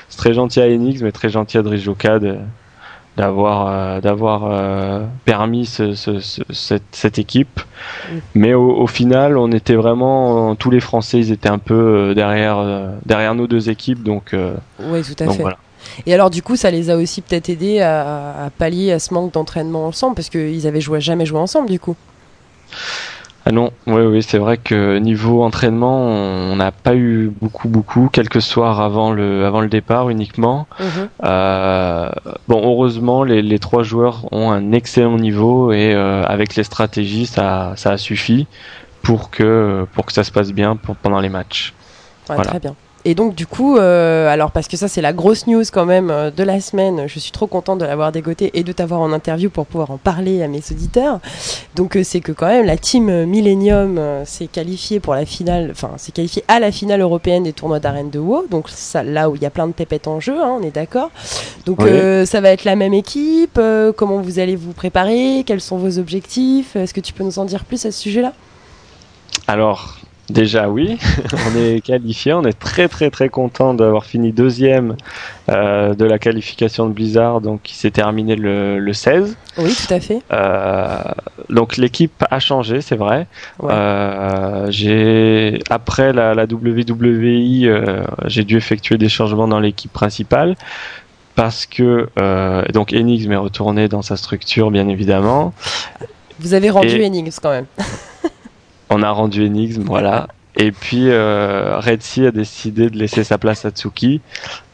c'est 0.08 0.18
très 0.18 0.34
gentil 0.34 0.60
à 0.60 0.66
Enix 0.66 1.02
mais 1.02 1.10
très 1.10 1.28
gentil 1.28 1.58
à 1.58 1.62
Drijoka 1.62 2.20
de 2.20 2.36
d'avoir 3.18 3.66
euh, 3.68 4.00
d'avoir 4.00 4.44
euh, 4.46 5.04
permis 5.26 5.66
ce, 5.66 5.92
ce- 5.94 6.20
ce- 6.20 6.40
cette, 6.50 6.84
cette 6.92 7.18
équipe 7.18 7.60
mais 8.34 8.54
au, 8.54 8.70
au 8.70 8.86
final 8.86 9.36
on 9.36 9.52
était 9.52 9.74
vraiment 9.74 10.54
tous 10.54 10.70
les 10.70 10.80
Français 10.80 11.18
ils 11.18 11.32
étaient 11.32 11.50
un 11.50 11.58
peu 11.58 11.74
euh, 11.74 12.14
derrière 12.14 12.58
derrière 13.04 13.34
nos 13.34 13.46
deux 13.46 13.68
équipes 13.68 14.02
donc 14.02 14.34
Oui, 14.80 15.02
tout 15.02 15.22
à 15.22 15.26
donc 15.26 15.36
fait. 15.36 15.42
voilà 15.42 15.58
Et 16.06 16.12
alors, 16.14 16.28
du 16.30 16.42
coup, 16.42 16.56
ça 16.56 16.70
les 16.70 16.90
a 16.90 16.96
aussi 16.96 17.22
peut-être 17.22 17.48
aidés 17.48 17.80
à, 17.80 18.44
à 18.46 18.50
pallier 18.50 18.92
à 18.92 18.98
ce 18.98 19.14
manque 19.14 19.32
d'entraînement 19.32 19.86
ensemble, 19.86 20.14
parce 20.16 20.28
qu'ils 20.28 20.66
avaient 20.66 20.80
joué, 20.80 21.00
jamais 21.00 21.24
joué 21.26 21.38
ensemble, 21.38 21.68
du 21.70 21.78
coup. 21.80 21.96
Ah 23.48 23.52
non, 23.52 23.70
oui, 23.86 24.02
oui, 24.02 24.22
c'est 24.22 24.36
vrai 24.36 24.58
que 24.58 24.98
niveau 24.98 25.42
entraînement, 25.42 26.02
on 26.02 26.56
n'a 26.56 26.70
pas 26.70 26.94
eu 26.94 27.32
beaucoup, 27.40 27.66
beaucoup, 27.68 28.10
quelques 28.12 28.42
soirs 28.42 28.78
avant 28.78 29.10
le, 29.10 29.46
avant 29.46 29.62
le 29.62 29.68
départ 29.68 30.10
uniquement. 30.10 30.66
Euh, 31.24 32.10
bon, 32.46 32.60
heureusement, 32.62 33.24
les, 33.24 33.40
les 33.40 33.58
trois 33.58 33.82
joueurs 33.82 34.30
ont 34.32 34.50
un 34.50 34.72
excellent 34.72 35.16
niveau 35.16 35.72
et 35.72 35.94
euh, 35.94 36.24
avec 36.26 36.56
les 36.56 36.62
stratégies, 36.62 37.24
ça, 37.24 37.72
ça 37.76 37.92
a 37.92 37.96
suffi 37.96 38.46
pour 39.02 39.30
que, 39.30 39.86
pour 39.94 40.04
que 40.04 40.12
ça 40.12 40.24
se 40.24 40.30
passe 40.30 40.52
bien 40.52 40.76
pour- 40.76 40.96
pendant 40.96 41.20
les 41.20 41.30
matchs. 41.30 41.72
Ouais, 42.28 42.36
Voilà. 42.36 42.50
Très 42.50 42.60
bien. 42.60 42.74
Et 43.04 43.14
donc, 43.14 43.34
du 43.34 43.46
coup, 43.46 43.76
euh, 43.78 44.28
alors, 44.28 44.50
parce 44.50 44.66
que 44.66 44.76
ça, 44.76 44.88
c'est 44.88 45.00
la 45.00 45.12
grosse 45.12 45.46
news 45.46 45.62
quand 45.72 45.86
même 45.86 46.10
euh, 46.10 46.30
de 46.30 46.42
la 46.42 46.60
semaine, 46.60 47.04
je 47.06 47.18
suis 47.18 47.30
trop 47.30 47.46
contente 47.46 47.78
de 47.78 47.84
l'avoir 47.84 48.10
dégoté 48.10 48.50
et 48.54 48.64
de 48.64 48.72
t'avoir 48.72 49.00
en 49.00 49.12
interview 49.12 49.50
pour 49.50 49.66
pouvoir 49.66 49.92
en 49.92 49.98
parler 49.98 50.42
à 50.42 50.48
mes 50.48 50.60
auditeurs. 50.70 51.20
Donc, 51.76 51.96
euh, 51.96 52.02
c'est 52.02 52.20
que 52.20 52.32
quand 52.32 52.48
même, 52.48 52.66
la 52.66 52.76
team 52.76 53.24
Millennium 53.24 54.00
s'est 54.24 54.48
qualifiée 54.48 54.98
pour 55.00 55.14
la 55.14 55.24
finale, 55.24 55.68
enfin, 55.70 55.92
s'est 55.96 56.12
qualifiée 56.12 56.44
à 56.48 56.58
la 56.58 56.72
finale 56.72 57.00
européenne 57.00 57.44
des 57.44 57.52
tournois 57.52 57.78
d'arène 57.78 58.10
de 58.10 58.18
WoW. 58.18 58.46
Donc, 58.50 58.68
ça, 58.68 59.02
là 59.02 59.30
où 59.30 59.36
il 59.36 59.42
y 59.42 59.46
a 59.46 59.50
plein 59.50 59.68
de 59.68 59.72
pépettes 59.72 60.08
en 60.08 60.18
jeu, 60.18 60.36
hein, 60.38 60.58
on 60.60 60.62
est 60.62 60.74
d'accord. 60.74 61.10
Donc, 61.66 61.78
Oui. 61.80 62.26
ça 62.26 62.40
va 62.40 62.50
être 62.50 62.64
la 62.64 62.76
même 62.76 62.94
équipe. 62.94 63.60
comment 63.96 64.20
vous 64.20 64.38
allez 64.38 64.56
vous 64.56 64.72
préparer 64.72 65.44
Quels 65.46 65.60
sont 65.60 65.78
vos 65.78 65.98
objectifs 65.98 66.74
Est-ce 66.74 66.92
que 66.92 67.00
tu 67.00 67.12
peux 67.12 67.24
nous 67.24 67.38
en 67.38 67.44
dire 67.44 67.64
plus 67.64 67.86
à 67.86 67.92
ce 67.92 68.00
sujet-là? 68.00 68.32
Alors, 69.46 69.98
déjà 70.30 70.68
oui, 70.68 70.98
on 71.32 71.58
est 71.58 71.80
qualifié, 71.80 72.32
on 72.34 72.44
est 72.44 72.58
très 72.58 72.88
très 72.88 73.10
très 73.10 73.28
content 73.28 73.74
d'avoir 73.74 74.04
fini 74.04 74.32
deuxième 74.32 74.96
euh, 75.48 75.94
de 75.94 76.04
la 76.04 76.18
qualification 76.18 76.86
de 76.86 76.92
Blizzard, 76.92 77.40
donc 77.40 77.62
qui 77.62 77.74
s'est 77.76 77.90
terminée 77.90 78.36
le, 78.36 78.78
le 78.78 78.92
16. 78.92 79.36
Oui, 79.58 79.74
tout 79.74 79.92
à 79.94 80.00
fait. 80.00 80.20
Euh, 80.32 80.98
donc 81.50 81.76
l'équipe 81.76 82.24
a 82.30 82.38
changé, 82.40 82.80
c'est 82.80 82.96
vrai. 82.96 83.26
Ouais. 83.58 83.72
Euh, 83.72 84.66
j'ai 84.70 85.60
après 85.70 86.12
la, 86.12 86.34
la 86.34 86.44
WWI, 86.44 87.66
euh, 87.68 88.04
j'ai 88.26 88.44
dû 88.44 88.56
effectuer 88.56 88.98
des 88.98 89.08
changements 89.08 89.48
dans 89.48 89.60
l'équipe 89.60 89.92
principale 89.92 90.56
parce 91.34 91.66
que 91.66 92.08
euh, 92.18 92.64
donc 92.72 92.92
Enix 92.92 93.26
m'est 93.26 93.36
retourné 93.36 93.88
dans 93.88 94.02
sa 94.02 94.16
structure, 94.16 94.70
bien 94.70 94.88
évidemment. 94.88 95.54
Vous 96.40 96.54
avez 96.54 96.70
rendu 96.70 96.88
Et- 97.00 97.30
quand 97.42 97.50
même. 97.50 97.66
On 98.90 99.02
a 99.02 99.10
rendu 99.10 99.44
Enigme, 99.46 99.82
voilà. 99.84 100.28
Et 100.56 100.72
puis 100.72 101.10
euh, 101.10 101.78
Red 101.78 102.02
Sea 102.02 102.26
a 102.26 102.30
décidé 102.30 102.90
de 102.90 102.98
laisser 102.98 103.22
sa 103.22 103.38
place 103.38 103.64
à 103.64 103.70
Tsuki. 103.70 104.20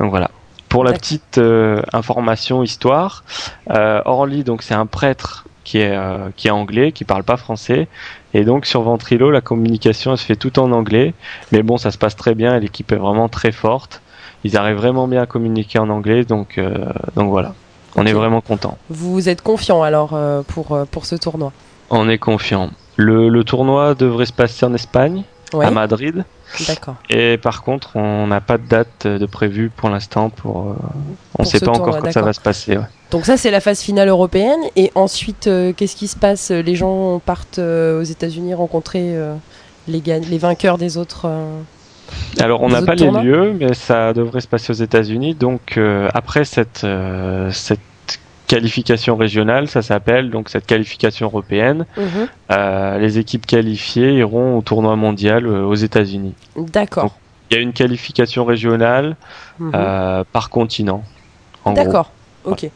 Donc 0.00 0.10
voilà. 0.10 0.30
Pour 0.68 0.82
la 0.82 0.92
petite 0.92 1.38
euh, 1.38 1.82
information 1.92 2.62
histoire, 2.62 3.22
euh, 3.70 4.00
Orly 4.06 4.42
donc 4.42 4.62
c'est 4.62 4.74
un 4.74 4.86
prêtre 4.86 5.46
qui 5.62 5.78
est 5.78 5.94
euh, 5.96 6.30
qui 6.36 6.48
est 6.48 6.50
anglais, 6.50 6.90
qui 6.90 7.04
parle 7.04 7.22
pas 7.22 7.36
français, 7.36 7.86
et 8.32 8.44
donc 8.44 8.66
sur 8.66 8.82
Ventrilo 8.82 9.30
la 9.30 9.40
communication 9.40 10.12
elle 10.12 10.18
se 10.18 10.24
fait 10.24 10.36
tout 10.36 10.58
en 10.58 10.72
anglais. 10.72 11.14
Mais 11.52 11.62
bon, 11.62 11.76
ça 11.76 11.92
se 11.92 11.98
passe 11.98 12.16
très 12.16 12.34
bien, 12.34 12.58
l'équipe 12.58 12.90
est 12.90 12.96
vraiment 12.96 13.28
très 13.28 13.52
forte. 13.52 14.02
Ils 14.42 14.56
arrivent 14.56 14.76
vraiment 14.76 15.06
bien 15.06 15.22
à 15.22 15.26
communiquer 15.26 15.78
en 15.78 15.90
anglais, 15.90 16.24
donc 16.24 16.58
euh, 16.58 16.86
donc 17.14 17.30
voilà. 17.30 17.54
On 17.94 18.04
est 18.04 18.12
vraiment 18.12 18.40
content. 18.40 18.76
Vous 18.90 19.28
êtes 19.28 19.42
confiant 19.42 19.82
alors 19.84 20.18
pour, 20.48 20.76
pour 20.90 21.06
ce 21.06 21.14
tournoi? 21.14 21.52
On 21.90 22.08
est 22.08 22.18
confiant. 22.18 22.70
Le, 22.96 23.28
le 23.28 23.44
tournoi 23.44 23.94
devrait 23.94 24.26
se 24.26 24.32
passer 24.32 24.64
en 24.66 24.74
Espagne, 24.74 25.24
à 25.60 25.70
Madrid. 25.70 26.24
d'accord. 26.68 26.96
Et 27.10 27.38
par 27.38 27.62
contre, 27.62 27.96
on 27.96 28.26
n'a 28.26 28.40
pas 28.40 28.58
de 28.58 28.66
date 28.66 29.06
de 29.06 29.26
prévue 29.26 29.70
pour 29.74 29.88
l'instant. 29.88 30.30
Pour, 30.30 30.60
euh, 30.60 30.74
on 31.38 31.42
Pour 31.42 31.46
sait 31.46 31.58
pas 31.60 31.66
tournoi, 31.66 31.88
encore 31.88 31.98
quand 32.02 32.12
ça 32.12 32.22
va 32.22 32.32
se 32.32 32.40
passer. 32.40 32.76
ouais. 32.76 32.84
Donc 33.10 33.26
ça 33.26 33.36
c'est 33.36 33.50
la 33.50 33.60
phase 33.60 33.80
finale 33.80 34.08
européenne 34.08 34.60
et 34.76 34.90
ensuite 34.94 35.46
euh, 35.46 35.72
qu'est-ce 35.72 35.94
qui 35.96 36.08
se 36.08 36.16
passe? 36.16 36.50
Les 36.50 36.74
gens 36.74 37.20
partent 37.24 37.58
euh, 37.60 38.00
aux 38.00 38.04
États-Unis 38.04 38.54
rencontrer 38.54 39.14
les, 39.88 40.00
les 40.00 40.38
vainqueurs 40.38 40.78
des 40.78 40.96
autres 40.96 41.28
Alors, 42.40 42.62
on 42.62 42.68
n'a 42.68 42.82
pas 42.82 42.94
les 42.94 43.10
lieux, 43.10 43.54
mais 43.58 43.74
ça 43.74 44.12
devrait 44.12 44.40
se 44.40 44.48
passer 44.48 44.70
aux 44.72 44.82
États-Unis. 44.82 45.34
Donc, 45.34 45.76
euh, 45.76 46.08
après 46.14 46.44
cette, 46.44 46.82
euh, 46.84 47.50
cette 47.52 47.80
qualification 48.46 49.16
régionale, 49.16 49.68
ça 49.68 49.82
s'appelle 49.82 50.30
donc 50.30 50.48
cette 50.48 50.66
qualification 50.66 51.26
européenne, 51.26 51.86
Mhm. 51.96 52.28
euh, 52.52 52.98
les 52.98 53.18
équipes 53.18 53.46
qualifiées 53.46 54.12
iront 54.14 54.58
au 54.58 54.62
tournoi 54.62 54.96
mondial 54.96 55.46
euh, 55.46 55.64
aux 55.64 55.74
États-Unis. 55.74 56.34
D'accord. 56.56 57.16
Il 57.50 57.56
y 57.56 57.58
a 57.58 57.62
une 57.62 57.72
qualification 57.72 58.44
régionale 58.44 59.16
Mhm. 59.58 59.72
euh, 59.74 60.24
par 60.32 60.50
continent. 60.50 61.02
D'accord. 61.66 62.10
Ok. 62.44 62.68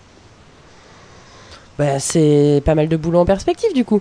Bah, 1.79 2.01
c'est 2.01 2.63
pas 2.65 2.75
mal 2.75 2.89
de 2.89 2.97
boulot 2.97 3.21
en 3.21 3.25
perspective 3.25 3.73
du 3.75 3.85
coup. 3.85 4.01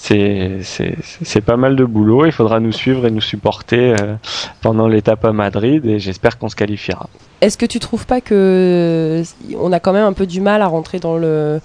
C'est 0.00 1.40
pas 1.44 1.56
mal 1.56 1.76
de 1.76 1.84
boulot. 1.84 2.26
Il 2.26 2.32
faudra 2.32 2.60
nous 2.60 2.72
suivre 2.72 3.06
et 3.06 3.10
nous 3.10 3.20
supporter 3.20 3.94
euh, 4.00 4.14
pendant 4.62 4.88
l'étape 4.88 5.24
à 5.24 5.32
Madrid 5.32 5.84
et 5.86 5.98
j'espère 5.98 6.38
qu'on 6.38 6.48
se 6.48 6.56
qualifiera. 6.56 7.08
Est-ce 7.40 7.58
que 7.58 7.66
tu 7.66 7.78
trouves 7.78 8.06
pas 8.06 8.20
que 8.20 9.22
on 9.58 9.72
a 9.72 9.80
quand 9.80 9.92
même 9.92 10.04
un 10.04 10.12
peu 10.12 10.26
du 10.26 10.40
mal 10.40 10.62
à 10.62 10.66
rentrer 10.66 10.98
dans 10.98 11.16
le 11.16 11.26
euh, 11.26 11.58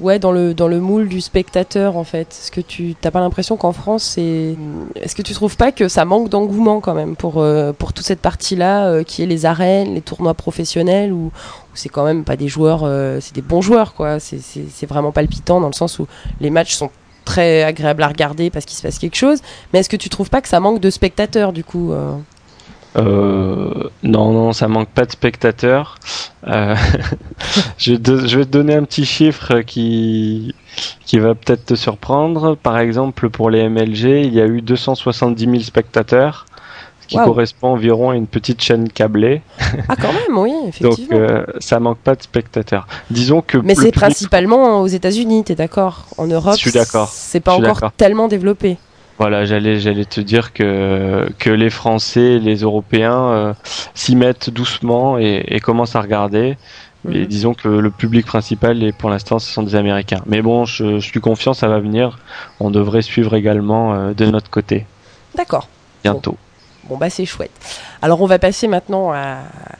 ouais 0.00 0.18
dans 0.18 0.32
le 0.32 0.52
dans 0.52 0.68
le 0.68 0.80
moule 0.80 1.08
du 1.08 1.20
spectateur 1.20 1.96
en 1.96 2.04
fait? 2.04 2.28
Est-ce 2.28 2.50
que 2.50 2.60
tu 2.60 2.94
t'as 3.00 3.10
pas 3.10 3.20
l'impression 3.20 3.56
qu'en 3.56 3.72
France 3.72 4.02
c'est 4.02 4.56
est-ce 4.96 5.14
que 5.14 5.22
tu 5.22 5.32
trouves 5.32 5.56
pas 5.56 5.72
que 5.72 5.88
ça 5.88 6.04
manque 6.04 6.28
d'engouement 6.28 6.80
quand 6.80 6.94
même 6.94 7.16
pour 7.16 7.38
euh, 7.38 7.72
pour 7.72 7.92
toute 7.92 8.04
cette 8.04 8.20
partie 8.20 8.56
là 8.56 9.04
qui 9.04 9.22
est 9.22 9.26
les 9.26 9.46
arènes, 9.46 9.94
les 9.94 10.02
tournois 10.02 10.34
professionnels 10.34 11.12
où, 11.12 11.30
c'est 11.74 11.88
quand 11.88 12.04
même 12.04 12.24
pas 12.24 12.36
des 12.36 12.48
joueurs 12.48 12.82
euh, 12.84 13.20
c'est 13.20 13.34
des 13.34 13.42
bons 13.42 13.62
joueurs 13.62 13.94
quoi, 13.94 14.18
c'est 14.18 14.86
vraiment 14.86 15.12
palpitant 15.12 15.60
dans 15.60 15.68
le 15.68 15.72
sens 15.72 15.98
où 15.98 16.06
les 16.40 16.50
matchs 16.50 16.74
sont 16.74 16.90
très 17.28 17.62
agréables 17.62 18.02
à 18.02 18.08
regarder 18.08 18.50
parce 18.50 18.64
qu'il 18.64 18.76
se 18.76 18.82
passe 18.82 18.98
quelque 18.98 19.16
chose, 19.16 19.38
mais 19.72 19.80
est-ce 19.80 19.88
que 19.90 19.96
tu 19.96 20.08
trouves 20.08 20.30
pas 20.30 20.40
que 20.40 20.48
ça 20.48 20.60
manque 20.60 20.80
de 20.80 20.90
spectateurs 20.90 21.52
du 21.52 21.62
coup 21.62 21.92
euh 21.92 22.14
Euh, 22.96 23.90
non, 24.02 24.32
non, 24.32 24.52
ça 24.52 24.66
manque 24.66 24.88
pas 24.88 25.04
de 25.04 25.12
spectateurs. 25.12 25.96
Euh, 26.46 26.74
je, 27.78 27.92
vais 27.92 27.98
te- 27.98 28.26
je 28.26 28.38
vais 28.38 28.44
te 28.44 28.50
donner 28.50 28.74
un 28.74 28.84
petit 28.84 29.04
chiffre 29.04 29.60
qui, 29.60 30.54
qui 31.04 31.18
va 31.18 31.34
peut-être 31.34 31.66
te 31.66 31.74
surprendre. 31.74 32.56
Par 32.56 32.78
exemple, 32.78 33.28
pour 33.30 33.50
les 33.50 33.68
MLG, 33.68 34.24
il 34.26 34.32
y 34.34 34.40
a 34.40 34.46
eu 34.46 34.62
270 34.62 35.44
000 35.44 35.58
spectateurs, 35.60 36.46
qui 37.08 37.16
Wow. 37.16 37.24
correspond 37.24 37.68
environ 37.72 38.10
à 38.10 38.14
une 38.16 38.26
petite 38.28 38.62
chaîne 38.62 38.88
câblée. 38.88 39.40
Ah 39.88 39.96
quand 40.00 40.12
même, 40.12 40.38
oui, 40.38 40.52
Donc, 40.80 40.92
effectivement. 40.92 41.18
euh, 41.18 41.44
ça 41.58 41.80
manque 41.80 41.98
pas 41.98 42.14
de 42.14 42.22
spectateurs. 42.22 42.86
Disons 43.10 43.40
que 43.40 43.58
Mais 43.58 43.74
c'est 43.74 43.90
principalement 43.92 44.80
aux 44.82 44.86
États-Unis, 44.86 45.42
t'es 45.44 45.54
d'accord 45.56 46.06
En 46.18 46.26
Europe, 46.26 46.56
c'est 47.10 47.40
pas 47.40 47.54
encore 47.54 47.92
tellement 47.96 48.28
développé. 48.28 48.76
Voilà, 49.18 49.44
j'allais 49.44 49.80
j'allais 49.80 50.04
te 50.04 50.20
dire 50.20 50.52
que 50.52 51.28
que 51.40 51.50
les 51.50 51.70
Français, 51.70 52.38
les 52.38 52.58
Européens 52.58 53.30
euh, 53.30 53.52
s'y 53.94 54.14
mettent 54.14 54.50
doucement 54.50 55.18
et, 55.18 55.42
et 55.48 55.58
commencent 55.58 55.96
à 55.96 56.00
regarder. 56.00 56.56
Et 57.10 57.20
Mhm. 57.20 57.26
disons 57.26 57.54
que 57.54 57.68
le 57.68 57.90
public 57.90 58.26
principal, 58.26 58.82
et 58.82 58.92
pour 58.92 59.08
l'instant, 59.08 59.38
ce 59.38 59.50
sont 59.50 59.62
des 59.62 59.74
Américains. 59.76 60.20
Mais 60.26 60.42
bon, 60.42 60.64
je, 60.66 60.98
je 61.00 61.06
suis 61.06 61.20
confiant, 61.20 61.54
ça 61.54 61.68
va 61.68 61.78
venir. 61.80 62.18
On 62.60 62.70
devrait 62.70 63.02
suivre 63.02 63.34
également 63.34 63.94
euh, 63.94 64.14
de 64.14 64.26
notre 64.26 64.50
côté 64.50 64.84
D'accord. 65.36 65.68
bientôt. 66.04 66.32
Bon 66.32 66.36
bah 66.96 67.10
c'est 67.10 67.26
chouette. 67.26 67.50
Alors 68.02 68.22
on 68.22 68.26
va 68.26 68.38
passer 68.38 68.68
maintenant 68.68 69.12
à, 69.12 69.38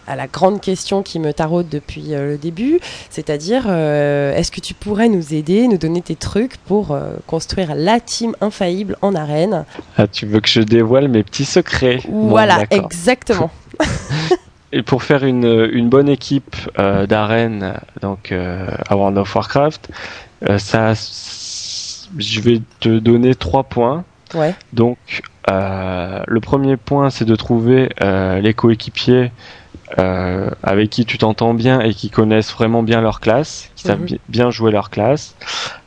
à 0.08 0.16
la 0.16 0.26
grande 0.26 0.60
question 0.60 1.02
qui 1.02 1.20
me 1.20 1.32
taraude 1.32 1.68
depuis 1.68 2.14
euh, 2.14 2.32
le 2.32 2.38
début, 2.38 2.80
c'est-à-dire 3.10 3.64
euh, 3.68 4.34
est-ce 4.34 4.50
que 4.50 4.60
tu 4.60 4.74
pourrais 4.74 5.08
nous 5.08 5.34
aider, 5.34 5.68
nous 5.68 5.76
donner 5.76 6.00
tes 6.00 6.16
trucs 6.16 6.56
pour 6.56 6.92
euh, 6.92 7.12
construire 7.26 7.74
la 7.74 8.00
team 8.00 8.34
infaillible 8.40 8.96
en 9.02 9.14
arène? 9.14 9.64
Ah, 9.96 10.06
tu 10.06 10.26
veux 10.26 10.40
que 10.40 10.48
je 10.48 10.62
dévoile 10.62 11.08
mes 11.08 11.22
petits 11.22 11.44
secrets? 11.44 12.00
Bon, 12.08 12.28
Voilà, 12.28 12.64
exactement. 12.70 13.50
Et 14.72 14.82
pour 14.82 15.02
faire 15.02 15.24
une, 15.24 15.68
une 15.72 15.88
bonne 15.88 16.10
équipe 16.10 16.56
d'arène, 16.76 17.80
donc 18.02 18.32
à 18.32 18.96
World 18.96 19.16
of 19.16 19.34
Warcraft, 19.34 19.88
ça, 20.58 20.92
je 22.18 22.40
vais 22.42 22.60
te 22.78 22.98
donner 22.98 23.34
trois 23.34 23.64
points. 23.64 24.04
Ouais. 24.34 24.54
Donc, 24.74 24.98
le 25.50 26.40
premier 26.40 26.76
point, 26.76 27.10
c'est 27.10 27.24
de 27.24 27.36
trouver 27.36 27.88
euh, 28.02 28.40
les 28.40 28.54
coéquipiers 28.54 29.32
euh, 29.98 30.50
avec 30.62 30.90
qui 30.90 31.06
tu 31.06 31.16
t'entends 31.18 31.54
bien 31.54 31.80
et 31.80 31.94
qui 31.94 32.10
connaissent 32.10 32.52
vraiment 32.52 32.82
bien 32.82 33.00
leur 33.00 33.20
classe, 33.20 33.70
qui 33.74 33.84
savent 33.84 34.00
Mhm. 34.00 34.06
bi- 34.06 34.20
bien 34.28 34.50
jouer 34.50 34.70
leur 34.70 34.90
classe. 34.90 35.36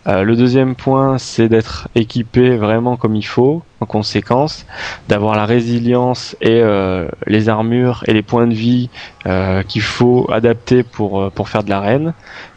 Euh, 0.08 0.24
le 0.24 0.36
deuxième 0.36 0.76
point, 0.76 1.20
c'est 1.20 1.50
d'être 1.50 1.88
équipé 1.94 2.58
vraiment 2.58 2.98
comme 2.98 3.16
il 3.16 3.26
faut, 3.26 3.64
en 3.80 3.86
conséquence, 3.86 4.66
d'avoir 5.08 5.36
la 5.36 5.46
résilience 5.46 6.36
et 6.42 6.62
euh, 6.62 7.08
les 7.28 7.50
armures 7.50 8.04
et 8.08 8.14
les 8.14 8.24
points 8.24 8.48
de 8.48 8.54
vie 8.56 8.90
euh, 9.28 9.62
qu'il 9.64 9.82
faut 9.84 10.28
adapter 10.32 10.84
pour 10.84 11.22
euh, 11.22 11.30
pour 11.30 11.50
faire 11.50 11.64
de 11.64 11.70
l'arène, 11.70 12.14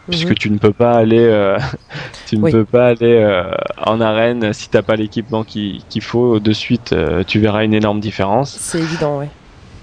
puisque 0.09 0.31
Mhm. 0.31 0.35
tu 0.37 0.51
ne 0.51 0.59
peux 0.59 0.73
pas 0.73 0.97
aller 0.97 1.19
euh, 1.19 1.57
tu 2.27 2.37
ne 2.39 2.43
Oui. 2.45 2.53
peux 2.53 2.65
pas 2.65 2.89
aller 2.89 3.15
euh, 3.23 3.51
en 3.79 4.01
arène 4.01 4.53
si 4.53 4.69
t'as 4.69 4.83
pas 4.83 4.97
l'équipement 4.97 5.45
qui- 5.45 5.85
qu'il 5.89 6.03
faut 6.03 6.41
de 6.41 6.53
suite 6.53 6.93
euh, 6.93 7.23
tu 7.27 7.39
verras 7.41 7.65
une 7.65 7.75
énorme 7.75 8.01
différence 8.01 8.57
C'est 8.59 8.79
évident, 8.81 9.19
ouais. 9.19 9.29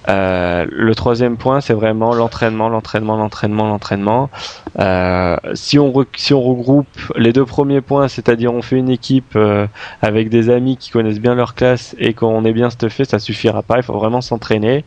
Euh, 0.08 0.66
le 0.70 0.94
troisième 0.94 1.36
point, 1.36 1.60
c'est 1.60 1.72
vraiment 1.74 2.14
l'entraînement, 2.14 2.68
l'entraînement, 2.68 3.16
l'entraînement, 3.16 3.66
l'entraînement. 3.66 4.30
Euh, 4.78 5.36
si 5.54 5.78
on 5.78 5.90
re- 5.92 6.06
si 6.16 6.34
on 6.34 6.42
regroupe 6.42 6.86
les 7.16 7.32
deux 7.32 7.44
premiers 7.44 7.80
points, 7.80 8.08
c'est-à-dire 8.08 8.52
on 8.52 8.62
fait 8.62 8.76
une 8.76 8.90
équipe 8.90 9.34
euh, 9.36 9.66
avec 10.00 10.28
des 10.28 10.50
amis 10.50 10.76
qui 10.76 10.90
connaissent 10.90 11.20
bien 11.20 11.34
leur 11.34 11.54
classe 11.54 11.94
et 11.98 12.14
qu'on 12.14 12.44
est 12.44 12.52
bien 12.52 12.70
stuffé, 12.70 13.04
ça 13.04 13.18
suffira 13.18 13.62
pas. 13.62 13.76
Il 13.76 13.82
faut 13.82 13.92
vraiment 13.94 14.20
s'entraîner 14.20 14.84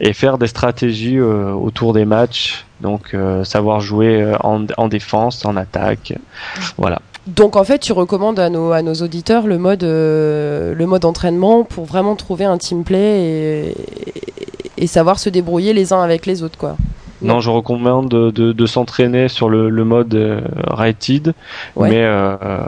et 0.00 0.12
faire 0.12 0.38
des 0.38 0.46
stratégies 0.46 1.20
autour 1.20 1.92
des 1.92 2.04
matchs. 2.04 2.64
Donc 2.80 3.16
savoir 3.42 3.80
jouer 3.80 4.34
en, 4.44 4.64
en 4.76 4.88
défense, 4.88 5.44
en 5.44 5.56
attaque. 5.56 6.14
Voilà. 6.76 7.00
Donc 7.26 7.56
en 7.56 7.64
fait, 7.64 7.78
tu 7.78 7.92
recommandes 7.92 8.38
à 8.38 8.48
nos, 8.48 8.72
à 8.72 8.80
nos 8.80 8.94
auditeurs 8.94 9.46
le 9.46 9.58
mode, 9.58 9.84
euh, 9.84 10.74
le 10.74 10.86
mode 10.86 11.04
entraînement 11.04 11.64
pour 11.64 11.84
vraiment 11.84 12.16
trouver 12.16 12.46
un 12.46 12.56
team 12.56 12.84
play 12.84 13.20
et, 13.20 13.74
et 14.82 14.86
savoir 14.86 15.18
se 15.18 15.28
débrouiller 15.28 15.72
les 15.72 15.92
uns 15.92 16.00
avec 16.02 16.26
les 16.26 16.42
autres, 16.42 16.58
quoi. 16.58 16.76
Non, 17.20 17.40
je 17.40 17.50
recommande 17.50 18.08
de, 18.08 18.30
de, 18.30 18.52
de 18.52 18.66
s'entraîner 18.66 19.28
sur 19.28 19.48
le, 19.48 19.70
le 19.70 19.84
mode 19.84 20.14
euh, 20.14 20.40
rated, 20.68 21.34
Ouais. 21.74 21.88
mais 21.90 22.02
euh, 22.04 22.36
euh, 22.42 22.58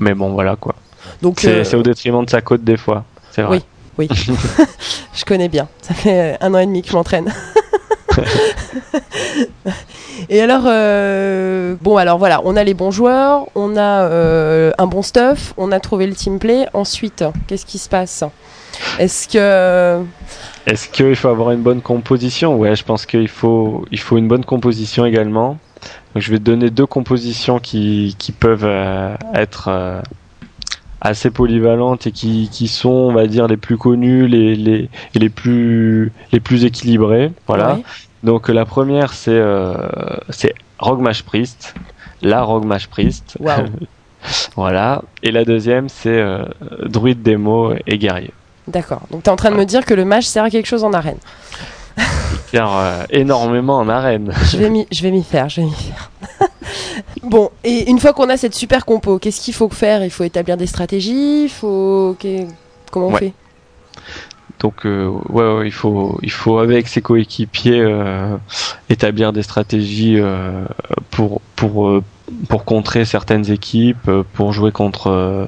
mais 0.00 0.12
bon 0.14 0.30
voilà 0.32 0.56
quoi. 0.56 0.74
Donc 1.22 1.38
C'est 1.40 1.48
euh, 1.60 1.64
c'est 1.64 1.76
au 1.76 1.82
détriment 1.84 2.24
de 2.24 2.30
sa 2.30 2.40
côte 2.40 2.64
des 2.64 2.76
fois. 2.76 3.04
C'est 3.30 3.42
vrai. 3.42 3.62
Oui. 3.96 4.08
je 5.14 5.24
connais 5.24 5.48
bien. 5.48 5.68
Ça 5.82 5.94
fait 5.94 6.36
un 6.40 6.52
an 6.52 6.58
et 6.58 6.66
demi 6.66 6.82
que 6.82 6.88
je 6.88 6.94
m'entraîne. 6.94 7.32
et 10.28 10.40
alors, 10.40 10.62
euh, 10.66 11.74
bon, 11.80 11.96
alors 11.96 12.18
voilà, 12.18 12.40
on 12.44 12.56
a 12.56 12.64
les 12.64 12.74
bons 12.74 12.90
joueurs, 12.90 13.46
on 13.54 13.76
a 13.76 14.02
euh, 14.02 14.72
un 14.78 14.86
bon 14.86 15.02
stuff, 15.02 15.54
on 15.56 15.72
a 15.72 15.80
trouvé 15.80 16.06
le 16.06 16.14
team 16.14 16.38
play. 16.38 16.66
Ensuite, 16.74 17.24
qu'est-ce 17.46 17.66
qui 17.66 17.78
se 17.78 17.88
passe? 17.88 18.24
Est-ce 18.98 19.28
que 19.28 20.02
Est-ce 20.66 20.88
qu'il 20.88 21.14
faut 21.16 21.28
avoir 21.28 21.50
une 21.50 21.62
bonne 21.62 21.82
composition? 21.82 22.56
Ouais, 22.56 22.74
je 22.74 22.84
pense 22.84 23.06
qu'il 23.06 23.28
faut 23.28 23.84
il 23.90 24.00
faut 24.00 24.16
une 24.16 24.28
bonne 24.28 24.44
composition 24.44 25.04
également. 25.04 25.58
Donc, 26.14 26.22
je 26.22 26.30
vais 26.30 26.38
te 26.38 26.44
donner 26.44 26.70
deux 26.70 26.86
compositions 26.86 27.58
qui 27.58 28.16
qui 28.18 28.32
peuvent 28.32 28.64
euh, 28.64 29.14
être 29.34 29.68
euh, 29.68 30.00
assez 31.04 31.30
polyvalentes 31.30 32.06
et 32.06 32.12
qui, 32.12 32.48
qui 32.50 32.66
sont, 32.66 32.88
on 32.88 33.12
va 33.12 33.26
dire, 33.26 33.46
les 33.46 33.58
plus 33.58 33.76
connues, 33.76 34.26
les, 34.26 34.56
les, 34.56 34.88
et 35.14 35.18
les 35.18 35.28
plus 35.28 36.12
les 36.32 36.40
plus 36.40 36.64
équilibrées. 36.64 37.30
Voilà. 37.46 37.78
Donc 38.22 38.48
la 38.48 38.64
première 38.64 39.12
c'est 39.12 39.30
euh, 39.32 39.76
c'est 40.30 40.54
Rogue 40.78 41.00
Mage 41.00 41.24
Priest, 41.24 41.74
la 42.22 42.42
Rogue 42.42 42.64
Mage 42.64 42.88
Priest. 42.88 43.36
Waouh. 43.38 43.66
voilà. 44.56 45.02
Et 45.22 45.30
la 45.30 45.44
deuxième 45.44 45.90
c'est 45.90 46.18
euh, 46.18 46.46
Druide 46.86 47.22
Démo 47.22 47.74
et 47.86 47.98
Guerrier. 47.98 48.32
D'accord. 48.68 49.02
Donc 49.10 49.22
tu 49.22 49.28
es 49.28 49.32
en 49.32 49.36
train 49.36 49.50
de 49.50 49.56
me 49.56 49.64
dire 49.64 49.84
que 49.84 49.94
le 49.94 50.04
match 50.04 50.24
sert 50.24 50.44
à 50.44 50.50
quelque 50.50 50.66
chose 50.66 50.84
en 50.84 50.92
arène. 50.92 51.18
Faire 52.46 52.70
euh, 52.72 53.04
énormément 53.10 53.78
en 53.78 53.88
arène. 53.88 54.32
Je 54.50 54.56
vais 54.58 54.70
m'y, 54.70 54.84
faire, 55.24 55.48
je 55.48 55.60
vais 55.60 55.66
m'y 55.66 55.74
faire. 55.74 56.10
bon, 57.22 57.50
et 57.64 57.90
une 57.90 57.98
fois 57.98 58.12
qu'on 58.12 58.28
a 58.30 58.36
cette 58.36 58.54
super 58.54 58.84
compo, 58.84 59.18
qu'est-ce 59.18 59.40
qu'il 59.40 59.54
faut 59.54 59.68
faire? 59.68 60.04
Il 60.04 60.10
faut 60.10 60.24
établir 60.24 60.56
des 60.56 60.66
stratégies, 60.66 61.44
il 61.44 61.48
faut 61.50 62.16
comment 62.90 63.08
on 63.08 63.12
Ouais. 63.12 63.18
fait? 63.18 63.32
Donc 64.60 64.86
euh, 64.86 65.08
ouais, 65.28 65.52
ouais, 65.56 65.66
il 65.66 65.72
faut 65.72 66.18
il 66.22 66.30
faut 66.30 66.58
avec 66.58 66.88
ses 66.88 67.02
coéquipiers 67.02 67.80
euh, 67.80 68.36
établir 68.88 69.32
des 69.32 69.42
stratégies 69.42 70.16
euh, 70.18 70.64
pour 71.10 71.40
pour 71.56 72.00
pour 72.48 72.64
contrer 72.64 73.04
certaines 73.04 73.50
équipes, 73.50 74.08
euh, 74.08 74.22
pour 74.32 74.52
jouer 74.52 74.72
contre 74.72 75.08
euh, 75.10 75.46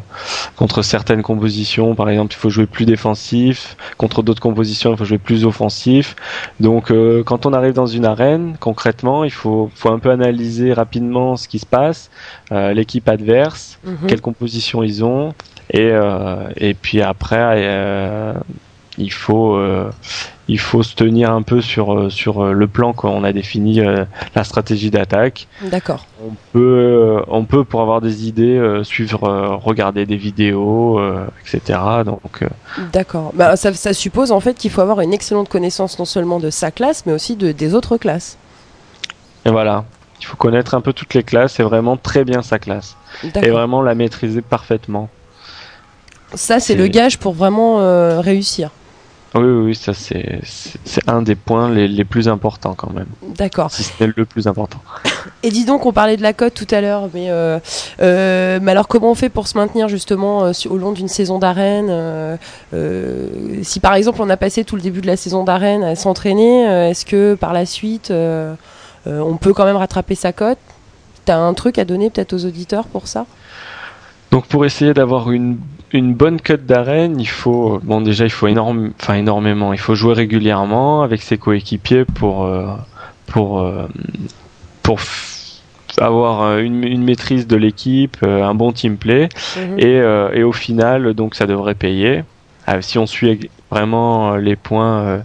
contre 0.57 0.83
certaines 0.83 1.23
compositions. 1.23 1.95
Par 1.95 2.09
exemple, 2.11 2.35
il 2.35 2.37
faut 2.37 2.51
jouer 2.51 2.67
plus 2.67 2.85
défensif. 2.85 3.77
Contre 3.97 4.23
d'autres 4.23 4.43
compositions, 4.43 4.93
il 4.93 4.97
faut 4.99 5.05
jouer 5.07 5.19
plus 5.19 5.45
offensif. 5.47 6.17
Donc, 6.61 6.91
euh, 6.91 7.23
quand 7.25 7.47
on 7.47 7.53
arrive 7.55 7.73
dans 7.73 7.87
une 7.87 8.05
arène, 8.05 8.57
concrètement, 8.61 9.25
il 9.25 9.31
faut 9.31 9.71
faut 9.75 9.91
un 9.91 9.99
peu 9.99 10.11
analyser 10.11 10.73
rapidement 10.75 11.37
ce 11.37 11.49
qui 11.49 11.59
se 11.59 11.67
passe, 11.67 12.11
euh, 12.53 12.73
l'équipe 12.75 13.09
adverse, 13.09 13.79
Mhm. 13.85 14.09
quelle 14.09 14.21
composition 14.21 14.83
ils 14.83 15.03
ont, 15.05 15.33
et 15.71 15.91
euh, 15.93 16.49
et 16.57 16.75
puis 16.75 17.01
après. 17.01 18.37
Euh, 18.99 19.03
il 19.03 19.13
faut 19.13 19.59
il 20.49 20.59
faut 20.61 20.83
se 20.83 20.95
tenir 20.95 21.31
un 21.33 21.43
peu 21.43 21.61
sur 21.61 22.11
sur 22.11 22.45
le 22.45 22.67
plan 22.69 22.93
qu'on 22.93 23.25
a 23.25 23.33
défini 23.33 23.81
la 24.35 24.45
stratégie 24.45 24.91
d'attaque. 24.91 25.49
D'accord. 25.63 26.07
On 26.25 26.33
peut 26.53 27.23
on 27.29 27.45
peut 27.45 27.65
pour 27.65 27.83
avoir 27.83 28.01
des 28.01 28.29
idées 28.29 28.81
suivre 28.85 29.59
regarder 29.63 30.07
des 30.07 30.17
vidéos 30.17 31.01
etc. 31.43 31.79
Donc 32.05 32.45
D'accord. 32.93 33.33
Bah, 33.35 33.57
ça, 33.57 33.73
ça 33.75 33.93
suppose 33.93 34.33
en 34.33 34.41
fait 34.41 34.55
qu'il 34.55 34.71
faut 34.71 34.81
avoir 34.81 35.01
une 35.01 35.13
excellente 35.13 35.49
connaissance 35.49 35.99
non 35.99 36.05
seulement 36.05 36.39
de 36.39 36.51
sa 36.51 36.71
classe 36.71 37.05
mais 37.07 37.13
aussi 37.13 37.37
de 37.37 37.53
des 37.53 37.75
autres 37.75 37.97
classes. 37.97 38.39
Et 39.45 39.51
voilà. 39.51 39.85
Il 40.21 40.27
faut 40.27 40.37
connaître 40.37 40.75
un 40.75 40.81
peu 40.81 40.93
toutes 40.93 41.15
les 41.15 41.23
classes 41.23 41.61
et 41.61 41.63
vraiment 41.63 41.97
très 41.97 42.25
bien 42.25 42.43
sa 42.43 42.59
classe. 42.59 42.97
Et 43.23 43.51
vraiment 43.51 43.83
la 43.83 43.95
maîtriser 43.95 44.43
parfaitement. 44.43 45.09
Ça, 46.35 46.59
c'est 46.59 46.75
le 46.75 46.87
gage 46.89 47.19
pour 47.19 47.33
vraiment 47.33 47.81
euh, 47.81 48.21
réussir. 48.21 48.71
Oui, 49.37 49.67
oui, 49.67 49.75
ça 49.75 49.93
c'est 49.93 50.41
un 51.07 51.21
des 51.21 51.35
points 51.35 51.71
les, 51.71 52.05
plus 52.05 52.29
importants 52.29 52.75
quand 52.75 52.91
même. 52.93 53.07
D'accord. 53.37 53.71
Si 53.71 53.83
c'est 53.83 54.07
le 54.17 54.25
plus 54.25 54.47
important. 54.47 54.81
Et 55.43 55.51
dis 55.51 55.65
donc, 55.65 55.85
on 55.85 55.93
parlait 55.93 56.17
de 56.17 56.23
la 56.23 56.33
cote 56.33 56.55
tout 56.55 56.67
à 56.71 56.81
l'heure, 56.81 57.11
mais, 57.13 57.31
euh, 57.31 57.59
euh, 58.01 58.59
mais 58.63 58.71
alors 58.71 58.89
comment 58.89 59.11
on 59.11 59.15
fait 59.15 59.29
pour 59.29 59.47
se 59.47 59.59
maintenir 59.59 59.89
justement 59.89 60.51
au 60.71 60.77
long 60.79 60.93
d'une 60.93 61.09
saison 61.09 61.39
d'arène 61.39 62.39
Si 63.63 63.81
par 63.81 63.95
exemple 63.95 64.23
on 64.23 64.31
a 64.31 64.37
passé 64.37 64.65
tout 64.65 64.77
le 64.77 64.83
début 64.83 65.03
de 65.03 65.07
la 65.07 65.17
saison 65.17 65.45
d'arène 65.45 65.83
à 65.85 65.97
s'entraîner, 65.97 66.63
est-ce 66.91 67.05
que 67.05 67.35
par 67.35 67.53
la 67.53 67.67
suite 67.67 68.13
on 69.07 69.37
peut 69.37 69.53
quand 69.53 69.67
même 69.67 69.77
rattraper 69.77 70.15
sa 70.15 70.33
cote? 70.33 70.59
T'as 71.27 71.39
un 71.39 71.55
truc 71.55 71.79
à 71.79 71.85
donner 71.85 72.09
peut-être 72.09 72.33
aux 72.33 72.45
auditeurs 72.47 72.87
pour 72.87 73.09
ça? 73.09 73.27
Donc 74.31 74.47
pour 74.47 74.65
essayer 74.65 74.95
d'avoir 74.95 75.31
une, 75.31 75.59
une 75.97 76.15
bonne 76.15 76.41
cut 76.41 76.59
d'arène, 76.59 77.19
il 77.21 77.29
faut 77.29 77.81
bon 77.83 78.01
déjà 78.01 78.25
il 78.25 78.31
faut 78.31 78.47
énorme, 78.47 78.93
enfin 79.01 79.15
énormément, 79.15 79.73
il 79.73 79.79
faut 79.79 79.95
jouer 79.95 80.15
régulièrement 80.15 81.03
avec 81.03 81.23
ses 81.23 81.39
coéquipiers 81.39 82.05
pour 82.05 82.45
euh, 82.45 82.67
pour 83.27 83.61
euh, 83.61 83.89
pour 84.83 85.01
avoir 85.99 86.43
euh, 86.43 86.59
une, 86.61 86.85
une, 86.85 87.03
maîtrise 87.03 87.47
de 87.47 87.57
l'équipe, 87.57 88.19
un 88.23 88.55
bon 88.55 88.73
team 88.73 88.97
play 88.99 89.29
mhm. 89.57 89.79
et, 89.79 90.39
et 90.39 90.43
au 90.43 90.53
final 90.53 91.15
donc 91.15 91.35
ça 91.35 91.47
devrait 91.47 91.75
payer. 91.75 92.23
Si 92.81 92.99
on 92.99 93.07
suit 93.07 93.49
vraiment 93.71 94.33
euh, 94.33 94.37
les 94.39 94.57
points 94.57 94.99
euh, 95.01 95.19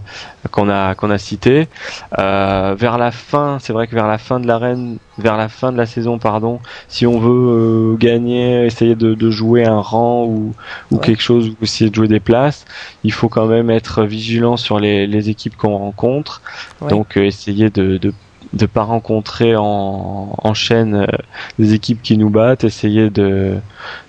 qu'on 0.50 0.68
a 0.68 0.94
qu'on 0.94 1.10
a 1.10 1.18
cités. 1.18 1.68
Euh, 2.18 2.74
vers 2.78 2.98
la 2.98 3.10
fin, 3.10 3.58
c'est 3.60 3.72
vrai 3.72 3.86
que 3.86 3.94
vers 3.94 4.08
la 4.08 4.18
fin 4.18 4.40
de 4.40 4.46
l'arène, 4.46 4.98
vers 5.18 5.36
la 5.36 5.48
fin 5.48 5.72
de 5.72 5.76
la 5.76 5.86
saison, 5.86 6.18
pardon, 6.18 6.60
si 6.88 7.06
on 7.06 7.18
veut 7.18 7.96
gagner, 7.96 8.66
essayer 8.66 8.94
de, 8.94 9.14
de, 9.14 9.30
jouer 9.30 9.64
un 9.64 9.80
rang 9.80 10.24
ou, 10.24 10.54
ou 10.90 10.98
quelque 10.98 11.22
chose, 11.22 11.50
ou 11.50 11.64
essayer 11.64 11.90
de 11.90 11.94
jouer 11.94 12.08
des 12.08 12.20
places, 12.20 12.64
il 13.04 13.12
faut 13.12 13.28
quand 13.28 13.46
même 13.46 13.70
être 13.70 14.04
vigilant 14.04 14.56
sur 14.56 14.80
les, 14.80 15.06
les 15.06 15.30
équipes 15.30 15.56
qu'on 15.56 15.76
rencontre. 15.76 16.42
Donc 16.88 17.16
essayer 17.16 17.70
de, 17.70 17.98
de 17.98 18.12
de 18.52 18.66
pas 18.66 18.82
rencontrer 18.82 19.56
en, 19.56 20.34
en 20.36 20.52
chaîne 20.52 21.06
des 21.58 21.72
équipes 21.72 22.02
qui 22.02 22.18
nous 22.18 22.28
battent, 22.28 22.64
essayer 22.64 23.08
de, 23.08 23.54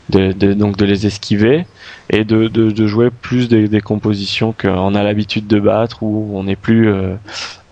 de, 0.09 0.33
de 0.33 0.53
donc 0.53 0.75
de 0.75 0.83
les 0.83 1.05
esquiver 1.05 1.65
et 2.13 2.23
de, 2.23 2.47
de, 2.47 2.69
de 2.69 2.87
jouer 2.87 3.09
plus 3.09 3.49
des, 3.49 3.67
des 3.67 3.81
compositions 3.81 4.53
qu'on 4.53 4.93
a 4.93 5.03
l'habitude 5.03 5.47
de 5.47 5.59
battre 5.59 6.03
ou 6.03 6.29
on 6.35 6.47
est 6.47 6.55
plus 6.55 6.87
euh, 6.91 7.15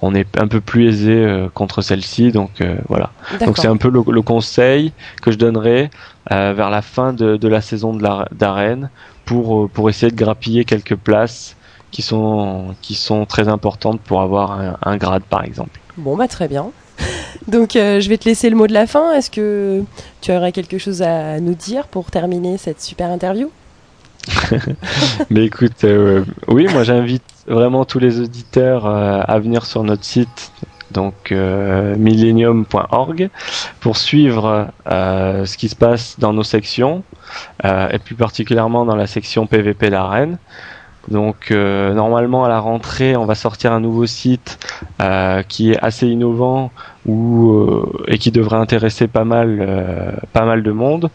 on 0.02 0.16
est 0.16 0.26
un 0.40 0.48
peu 0.48 0.60
plus 0.60 0.88
aisé 0.88 1.14
euh, 1.14 1.48
contre 1.54 1.84
celle-ci. 1.84 2.32
Donc 2.32 2.60
euh, 2.60 2.76
voilà. 2.90 3.12
Donc 3.46 3.60
c'est 3.60 3.68
un 3.68 3.78
peu 3.78 3.90
le, 3.90 4.02
le, 4.12 4.22
conseil 4.24 4.94
que 5.22 5.32
je 5.32 5.38
donnerais 5.38 5.92
vers 6.30 6.72
la 6.72 6.82
fin 6.82 7.14
de, 7.14 7.38
de 7.38 7.48
la 7.48 7.62
saison 7.62 7.96
d'arène 8.32 8.90
pour 9.26 9.70
pour 9.70 9.90
essayer 9.92 10.12
de 10.12 10.18
grappiller 10.18 10.66
quelques 10.66 10.96
places 10.96 11.56
qui 11.92 12.02
sont 12.02 12.74
qui 12.82 12.96
sont 12.96 13.28
très 13.28 13.48
importantes 13.48 14.02
pour 14.02 14.22
avoir 14.22 14.60
un, 14.60 14.76
un 14.82 14.98
grade 14.98 15.24
par 15.24 15.44
exemple. 15.44 15.80
Bon 15.98 16.18
bah 16.18 16.28
très 16.28 16.48
bien. 16.48 16.72
Donc 17.48 17.72
je 17.74 18.10
vais 18.10 18.18
te 18.18 18.28
laisser 18.28 18.50
le 18.50 18.56
mot 18.56 18.66
de 18.66 18.74
la 18.74 18.88
fin. 18.88 19.14
Est-ce 19.14 19.30
que 19.30 19.84
tu 20.22 20.32
aurais 20.32 20.52
quelque 20.52 20.80
chose 20.80 21.04
à 21.04 21.40
nous 21.40 21.54
dire 21.54 21.86
pour 21.88 22.10
terminer 22.10 22.58
cette 22.58 22.82
super 22.82 23.12
interview? 23.12 23.52
Mais 25.30 25.46
écoute, 25.46 25.84
euh, 25.84 26.24
oui, 26.48 26.68
moi 26.72 26.84
j'invite 26.84 27.24
vraiment 27.48 27.86
tous 27.86 28.00
les 28.00 28.20
auditeurs 28.20 28.86
euh, 28.86 29.22
à 29.28 29.40
venir 29.40 29.66
sur 29.66 29.84
notre 29.84 30.04
site 30.04 30.52
donc 30.92 31.32
euh, 31.32 31.96
millennium.org 31.96 33.30
pour 33.80 33.96
suivre 33.96 34.68
ce 34.86 35.58
qui 35.58 35.70
se 35.70 35.76
passe 35.76 36.20
dans 36.20 36.34
nos 36.34 36.44
sections 36.44 37.04
et 37.64 37.98
plus 37.98 38.16
particulièrement 38.16 38.84
dans 38.84 38.98
la 38.98 39.08
section 39.08 39.48
PVP 39.48 39.90
d'arène. 39.90 40.38
Donc 41.08 41.52
normalement 41.52 42.44
à 42.44 42.50
la 42.50 42.60
rentrée, 42.60 43.16
on 43.16 43.24
va 43.24 43.36
sortir 43.36 43.72
un 43.72 43.80
nouveau 43.80 44.06
site 44.06 44.60
qui 45.48 45.72
est 45.72 45.80
assez 45.82 46.08
innovant 46.08 46.72
et 47.08 48.18
qui 48.18 48.32
devrait 48.32 48.58
intéresser 48.58 49.08
pas 49.08 49.24
mal 49.24 50.20
pas 50.34 50.44
mal 50.44 50.62
de 50.62 50.72
monde 50.74 51.10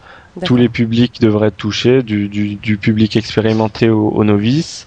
tous 0.44 0.56
les 0.56 0.68
publics 0.68 1.20
devraient 1.20 1.48
être 1.48 1.56
touchés, 1.56 2.02
du, 2.02 2.28
du, 2.28 2.56
du 2.56 2.76
public 2.76 3.16
expérimenté 3.16 3.88
aux, 3.88 4.24
novices. 4.24 4.86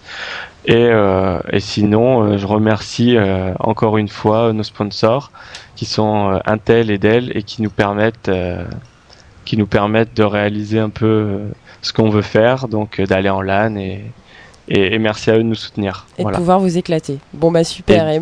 Et, 0.66 0.76
euh, 0.76 1.39
et 1.52 1.60
sinon, 1.60 2.24
euh, 2.24 2.38
je 2.38 2.45
remercie 2.45 3.18
euh, 3.18 3.54
encore 3.60 3.97
une 3.97 4.10
fois 4.10 4.54
nos 4.54 4.64
sponsors 4.64 5.32
qui 5.76 5.86
sont 5.86 6.39
Intel 6.45 6.91
et 6.91 6.97
Dell 6.97 7.32
et 7.36 7.43
qui 7.43 7.62
nous 7.62 7.70
permettent, 7.70 8.30
qui 9.45 9.56
nous 9.56 9.68
permettent 9.68 10.16
de 10.16 10.24
réaliser 10.24 10.80
un 10.80 10.89
peu 10.89 11.39
ce 11.82 11.93
qu'on 11.93 12.10
veut 12.10 12.22
faire, 12.22 12.68
donc 12.68 13.00
d'aller 13.00 13.30
en 13.30 13.41
LAN 13.41 13.78
et, 13.78 14.04
et, 14.68 15.00
merci 15.00 15.32
à 15.32 15.36
eux 15.36 15.39
de 15.39 15.43
nous 15.43 15.56
soutenir. 15.56 16.06
Et 16.18 16.26
de 16.26 16.30
pouvoir 16.30 16.60
vous 16.60 16.78
éclater. 16.78 17.20
Bon 17.34 17.50
bah 17.50 17.64
super. 17.64 18.10
Et, 18.10 18.22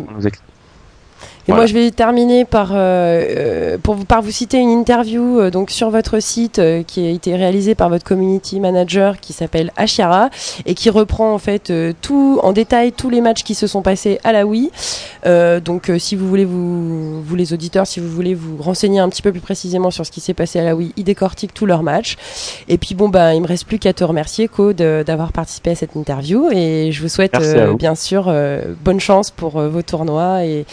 et 1.48 1.52
moi, 1.52 1.64
je 1.64 1.72
vais 1.72 1.90
terminer 1.90 2.44
par, 2.44 2.72
euh, 2.72 2.76
euh, 2.76 3.78
pour, 3.82 3.96
par 4.04 4.20
vous 4.20 4.30
citer 4.30 4.58
une 4.58 4.68
interview 4.68 5.40
euh, 5.40 5.50
donc 5.50 5.70
sur 5.70 5.88
votre 5.88 6.20
site 6.20 6.60
qui 6.86 7.06
a 7.06 7.10
été 7.10 7.34
réalisée 7.36 7.74
par 7.74 7.88
votre 7.88 8.04
community 8.04 8.60
manager 8.60 9.18
qui 9.18 9.32
s'appelle 9.32 9.72
Ashiara 9.76 10.28
et 10.66 10.74
qui 10.74 10.90
reprend 10.90 11.32
en 11.32 11.38
fait 11.38 11.72
tout 12.02 12.38
en 12.42 12.52
détail 12.52 12.92
tous 12.92 13.08
les 13.08 13.22
matchs 13.22 13.44
qui 13.44 13.54
se 13.54 13.66
sont 13.66 13.80
passés 13.80 14.20
à 14.24 14.32
la 14.32 14.44
Wii. 14.44 14.70
donc, 15.64 15.90
si 15.98 16.16
vous 16.16 16.28
voulez 16.28 16.44
vous, 16.44 17.22
vous 17.22 17.34
les 17.34 17.54
auditeurs, 17.54 17.86
si 17.86 17.98
vous 17.98 18.10
voulez 18.10 18.34
vous 18.34 18.62
renseigner 18.62 19.00
un 19.00 19.08
petit 19.08 19.22
peu 19.22 19.32
plus 19.32 19.40
précisément 19.40 19.90
sur 19.90 20.04
ce 20.04 20.10
qui 20.10 20.20
s'est 20.20 20.34
passé 20.34 20.58
à 20.58 20.64
la 20.64 20.76
Wii, 20.76 20.92
ils 20.96 21.04
décortiquent 21.04 21.54
tous 21.54 21.66
leurs 21.66 21.82
matchs. 21.82 22.16
Et 22.68 22.76
puis 22.76 22.94
bon, 22.94 23.08
bah, 23.08 23.34
il 23.34 23.40
me 23.40 23.46
reste 23.46 23.64
plus 23.64 23.78
qu'à 23.78 23.94
te 23.94 24.04
remercier, 24.04 24.48
Co, 24.48 24.74
d'avoir 24.74 25.32
participé 25.32 25.70
à 25.70 25.74
cette 25.74 25.96
interview 25.96 26.50
et 26.52 26.90
je 26.92 27.00
vous 27.00 27.08
souhaite 27.08 27.36
bien 27.78 27.94
sûr 27.94 28.32
bonne 28.84 29.00
chance 29.00 29.30
pour 29.30 29.60
vos 29.60 29.82
tournois 29.82 30.44
et 30.44 30.66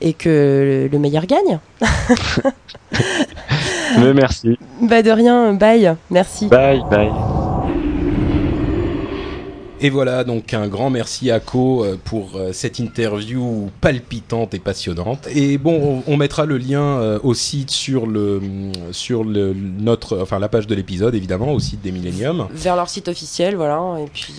et 0.00 0.12
que 0.12 0.88
le 0.90 0.98
meilleur 0.98 1.26
gagne. 1.26 1.58
Mais 3.98 4.12
merci. 4.12 4.58
Bah 4.82 5.02
de 5.02 5.10
rien, 5.10 5.52
bye, 5.54 5.94
merci. 6.10 6.48
Bye, 6.48 6.82
bye. 6.90 7.10
Et 9.84 9.90
voilà, 9.90 10.24
donc 10.24 10.54
un 10.54 10.66
grand 10.66 10.88
merci 10.88 11.30
à 11.30 11.40
Co 11.40 11.84
euh, 11.84 11.98
pour 12.02 12.36
euh, 12.36 12.52
cette 12.54 12.78
interview 12.78 13.70
palpitante 13.82 14.54
et 14.54 14.58
passionnante. 14.58 15.28
Et 15.34 15.58
bon, 15.58 16.02
on, 16.06 16.16
mettra 16.16 16.46
le 16.46 16.56
lien 16.56 16.80
euh, 16.80 17.18
au 17.22 17.34
site 17.34 17.70
sur 17.70 18.06
le 18.06 18.40
sur 18.92 19.24
le 19.24 19.52
notre 19.52 20.22
enfin 20.22 20.38
la 20.38 20.48
page 20.48 20.66
de 20.66 20.74
l'épisode 20.74 21.14
évidemment 21.14 21.52
au 21.52 21.58
site 21.58 21.82
des 21.82 21.92
Millennium. 21.92 22.48
Vers 22.52 22.76
leur 22.76 22.88
site 22.88 23.08
officiel, 23.08 23.56
voilà. 23.56 23.96
Et 24.00 24.08
puis 24.10 24.36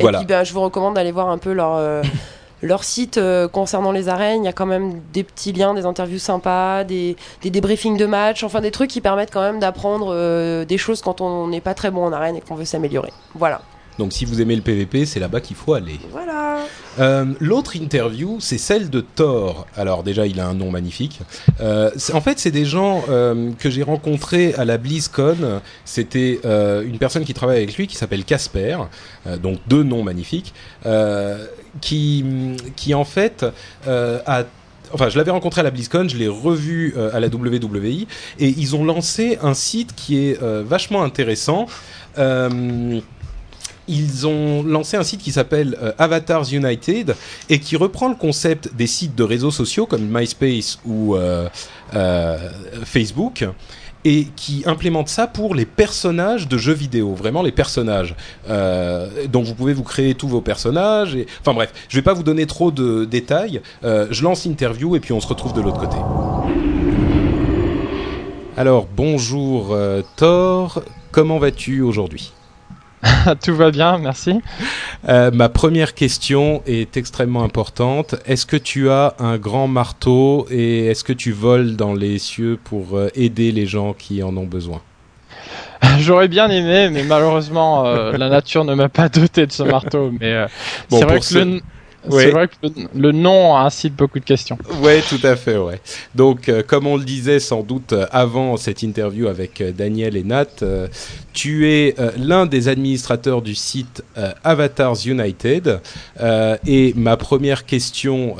voilà. 0.00 0.18
Et 0.18 0.24
puis, 0.24 0.26
bah, 0.26 0.42
je 0.42 0.52
vous 0.52 0.62
recommande 0.62 0.94
d'aller 0.94 1.12
voir 1.12 1.28
un 1.28 1.38
peu 1.38 1.52
leur 1.52 2.02
leur 2.62 2.84
site 2.84 3.18
euh, 3.18 3.48
concernant 3.48 3.92
les 3.92 4.08
arènes, 4.08 4.42
il 4.42 4.46
y 4.46 4.48
a 4.48 4.52
quand 4.52 4.66
même 4.66 5.00
des 5.12 5.24
petits 5.24 5.52
liens, 5.52 5.74
des 5.74 5.84
interviews 5.84 6.18
sympas, 6.18 6.84
des, 6.84 7.16
des 7.42 7.50
débriefings 7.50 7.96
de 7.96 8.06
matchs, 8.06 8.44
enfin 8.44 8.60
des 8.60 8.70
trucs 8.70 8.90
qui 8.90 9.00
permettent 9.00 9.32
quand 9.32 9.42
même 9.42 9.58
d'apprendre 9.58 10.08
euh, 10.10 10.64
des 10.64 10.78
choses 10.78 11.02
quand 11.02 11.20
on 11.20 11.48
n'est 11.48 11.60
pas 11.60 11.74
très 11.74 11.90
bon 11.90 12.04
en 12.04 12.12
arène 12.12 12.36
et 12.36 12.40
qu'on 12.40 12.54
veut 12.54 12.64
s'améliorer. 12.64 13.12
Voilà. 13.34 13.60
Donc 13.98 14.12
si 14.12 14.24
vous 14.24 14.40
aimez 14.40 14.56
le 14.56 14.62
PVP, 14.62 15.06
c'est 15.06 15.20
là-bas 15.20 15.40
qu'il 15.40 15.56
faut 15.56 15.74
aller. 15.74 15.98
Voilà. 16.10 16.58
Euh, 16.98 17.26
l'autre 17.40 17.76
interview, 17.76 18.38
c'est 18.40 18.58
celle 18.58 18.90
de 18.90 19.00
Thor. 19.00 19.66
Alors 19.76 20.02
déjà, 20.02 20.26
il 20.26 20.40
a 20.40 20.46
un 20.46 20.54
nom 20.54 20.70
magnifique. 20.70 21.20
Euh, 21.60 21.90
en 22.12 22.20
fait, 22.20 22.38
c'est 22.38 22.50
des 22.50 22.64
gens 22.64 23.04
euh, 23.08 23.52
que 23.58 23.70
j'ai 23.70 23.82
rencontrés 23.82 24.54
à 24.54 24.64
la 24.64 24.78
BlizzCon. 24.78 25.60
C'était 25.84 26.40
une 26.44 26.98
personne 26.98 27.24
qui 27.24 27.34
travaille 27.34 27.58
avec 27.58 27.76
lui 27.76 27.86
qui 27.86 27.96
s'appelle 27.96 28.24
Casper, 28.24 28.78
donc 29.42 29.58
deux 29.66 29.82
noms 29.82 30.02
magnifiques, 30.02 30.52
qui, 31.80 32.24
qui 32.76 32.94
en 32.94 33.04
fait 33.04 33.44
a 33.86 34.44
enfin 34.92 35.08
je 35.08 35.18
l'avais 35.18 35.32
rencontré 35.32 35.60
à 35.60 35.64
la 35.64 35.70
BlizzCon, 35.70 36.08
je 36.08 36.16
l'ai 36.16 36.28
revu 36.28 36.94
à 37.12 37.18
la 37.18 37.26
WWE 37.26 38.06
et 38.38 38.48
ils 38.48 38.76
ont 38.76 38.84
lancé 38.84 39.38
un 39.42 39.54
site 39.54 39.94
qui 39.94 40.18
est 40.18 40.40
vachement 40.40 41.02
intéressant. 41.02 41.66
Euh, 42.18 43.00
ils 43.88 44.26
ont 44.26 44.62
lancé 44.62 44.96
un 44.96 45.02
site 45.02 45.22
qui 45.22 45.32
s'appelle 45.32 45.76
euh, 45.80 45.92
Avatars 45.98 46.52
United 46.52 47.14
et 47.48 47.60
qui 47.60 47.76
reprend 47.76 48.08
le 48.08 48.14
concept 48.14 48.74
des 48.74 48.86
sites 48.86 49.14
de 49.14 49.22
réseaux 49.22 49.50
sociaux 49.50 49.86
comme 49.86 50.06
MySpace 50.08 50.78
ou 50.84 51.14
euh, 51.14 51.48
euh, 51.94 52.50
Facebook 52.84 53.44
et 54.06 54.28
qui 54.36 54.62
implémente 54.66 55.08
ça 55.08 55.26
pour 55.26 55.56
les 55.56 55.66
personnages 55.66 56.46
de 56.46 56.56
jeux 56.56 56.72
vidéo, 56.72 57.12
vraiment 57.12 57.42
les 57.42 57.50
personnages. 57.50 58.14
Euh, 58.48 59.26
donc 59.26 59.46
vous 59.46 59.54
pouvez 59.56 59.74
vous 59.74 59.82
créer 59.82 60.14
tous 60.14 60.28
vos 60.28 60.40
personnages. 60.40 61.18
Enfin 61.40 61.54
bref, 61.54 61.72
je 61.88 61.96
vais 61.96 62.02
pas 62.02 62.14
vous 62.14 62.22
donner 62.22 62.46
trop 62.46 62.70
de 62.70 63.04
détails. 63.04 63.60
Euh, 63.82 64.06
je 64.12 64.22
lance 64.22 64.46
interview 64.46 64.94
et 64.94 65.00
puis 65.00 65.12
on 65.12 65.20
se 65.20 65.26
retrouve 65.26 65.54
de 65.54 65.60
l'autre 65.60 65.80
côté. 65.80 65.96
Alors 68.56 68.86
bonjour 68.96 69.70
euh, 69.72 70.02
Thor, 70.14 70.84
comment 71.10 71.38
vas-tu 71.38 71.80
aujourd'hui? 71.80 72.32
Tout 73.44 73.54
va 73.54 73.70
bien, 73.70 73.98
merci. 73.98 74.40
Euh, 75.08 75.30
ma 75.32 75.48
première 75.48 75.94
question 75.94 76.62
est 76.66 76.96
extrêmement 76.96 77.44
importante. 77.44 78.14
Est-ce 78.26 78.46
que 78.46 78.56
tu 78.56 78.90
as 78.90 79.14
un 79.18 79.36
grand 79.36 79.68
marteau 79.68 80.46
et 80.50 80.86
est-ce 80.86 81.04
que 81.04 81.12
tu 81.12 81.32
voles 81.32 81.76
dans 81.76 81.94
les 81.94 82.18
cieux 82.18 82.58
pour 82.64 82.96
euh, 82.96 83.08
aider 83.14 83.52
les 83.52 83.66
gens 83.66 83.92
qui 83.92 84.22
en 84.22 84.36
ont 84.36 84.46
besoin? 84.46 84.80
J'aurais 85.98 86.28
bien 86.28 86.48
aimé, 86.48 86.88
mais 86.90 87.04
malheureusement, 87.04 87.86
euh, 87.86 88.16
la 88.16 88.28
nature 88.28 88.64
ne 88.64 88.74
m'a 88.74 88.88
pas 88.88 89.08
doté 89.08 89.46
de 89.46 89.52
ce 89.52 89.62
marteau. 89.62 90.10
Mais 90.18 90.46
Bon, 90.90 90.98
c'est 90.98 91.04
vrai 91.04 91.18
que 91.20 91.24
ce- 91.26 91.38
le, 91.38 91.60
C'est 92.10 92.30
vrai 92.30 92.48
que 92.48 92.54
le, 92.62 92.70
le 92.94 93.12
nom 93.12 93.56
incite 93.56 93.94
beaucoup 93.94 94.18
de 94.18 94.24
questions. 94.24 94.58
Ouais, 94.80 95.02
tout 95.02 95.24
à 95.24 95.36
fait, 95.36 95.56
ouais. 95.56 95.80
Donc, 96.14 96.48
euh, 96.48 96.62
comme 96.66 96.86
on 96.86 96.96
le 96.96 97.04
disait 97.04 97.40
sans 97.40 97.62
doute 97.62 97.92
euh, 97.92 98.06
avant 98.10 98.56
cette 98.56 98.82
interview 98.82 99.26
avec 99.28 99.60
euh, 99.60 99.72
Daniel 99.72 100.16
et 100.16 100.24
Nat, 100.24 100.46
euh, 100.62 100.88
tu 101.32 101.68
es 101.70 101.94
euh, 101.98 102.10
l'un 102.18 102.46
des 102.46 102.68
administrateurs 102.68 103.42
du 103.42 103.54
site 103.54 104.02
Avatars 104.44 104.96
United. 105.06 105.80
Et 106.66 106.92
ma 106.96 107.16
première 107.16 107.66
question 107.66 108.36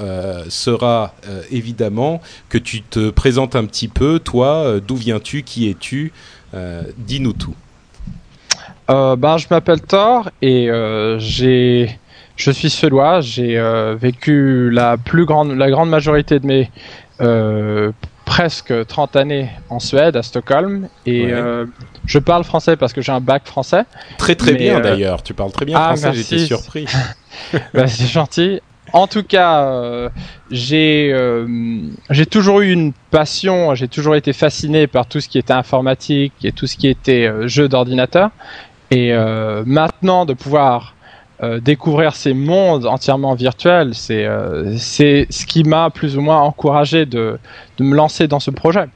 sera 0.49 1.15
évidemment 1.51 2.21
que 2.49 2.59
tu 2.59 2.83
te 2.83 3.11
présentes 3.11 3.57
un 3.57 3.65
petit 3.67 3.89
peu, 3.89 4.19
toi, 4.19 4.81
d'où 4.87 4.97
viens-tu, 4.97 5.43
qui 5.43 5.69
es-tu? 5.69 6.13
Dis-nous 6.97 7.35
tout. 7.35 7.55
Ben, 8.89 9.37
je 9.37 9.47
m'appelle 9.51 9.81
Thor 9.83 10.31
et 10.41 10.69
j'ai, 11.19 11.99
je 12.37 12.51
suis 12.51 12.71
suédois. 12.71 13.21
J'ai 13.21 13.59
euh, 13.59 13.97
vécu 13.99 14.71
la 14.71 14.97
plus 14.97 15.25
grande, 15.25 15.53
la 15.57 15.71
grande 15.71 15.89
majorité 15.91 16.39
de 16.39 16.47
mes 16.47 16.71
euh, 17.21 17.93
presque 18.25 18.73
30 18.87 19.17
années 19.17 19.49
en 19.71 19.79
Suède, 19.79 20.17
à 20.17 20.23
Stockholm. 20.23 20.89
Et 21.07 21.27
Ouais. 21.27 21.33
euh, 21.33 21.65
je 22.05 22.19
parle 22.19 22.45
français 22.45 22.77
parce 22.77 22.93
que 22.93 23.01
j'ai 23.01 23.13
un 23.13 23.21
bac 23.21 23.47
français. 23.47 23.85
Très 24.19 24.35
très 24.35 24.55
bien 24.55 24.79
euh, 24.79 24.83
d'ailleurs, 24.83 25.23
tu 25.23 25.33
parles 25.33 25.53
très 25.53 25.65
bien 25.65 25.79
ah, 25.79 25.97
français, 25.97 26.13
j'étais 26.13 26.39
surpris. 26.39 26.87
Bah, 27.75 27.87
c'est 27.87 28.07
gentil. 28.07 28.61
En 28.93 29.07
tout 29.09 29.23
cas, 29.23 29.65
euh, 29.65 30.09
j'ai 30.51 31.11
euh, 31.13 31.47
j'ai 32.09 32.25
toujours 32.27 32.61
eu 32.61 32.71
une 32.73 32.93
passion, 33.11 33.75
j'ai 33.75 33.89
toujours 33.89 34.15
été 34.17 34.33
fasciné 34.33 34.87
par 34.87 35.07
tout 35.07 35.21
ce 35.21 35.29
qui 35.29 35.39
était 35.39 35.53
informatique 35.53 36.33
et 36.45 36.53
tout 36.53 36.67
ce 36.67 36.77
qui 36.77 36.89
était 36.89 37.31
jeu 37.47 37.69
d'ordinateur. 37.69 38.31
Et 38.91 39.13
euh, 39.13 39.65
maintenant, 39.67 40.25
de 40.25 40.35
pouvoir 40.35 40.96
euh, 41.43 41.61
découvrir 41.61 42.17
ces 42.17 42.33
mondes 42.33 42.87
entièrement 42.87 43.35
virtuels, 43.35 43.95
c'est 43.95 44.25
euh, 44.25 44.75
c'est 44.79 45.27
ce 45.29 45.45
qui 45.45 45.65
m'a 45.65 45.91
plus 45.91 46.17
ou 46.17 46.23
moins 46.23 46.41
encouragé 46.41 47.05
de, 47.05 47.39
me 47.79 47.95
lancer 47.95 48.27
dans 48.27 48.41
ce 48.41 48.51
projet. 48.51 48.87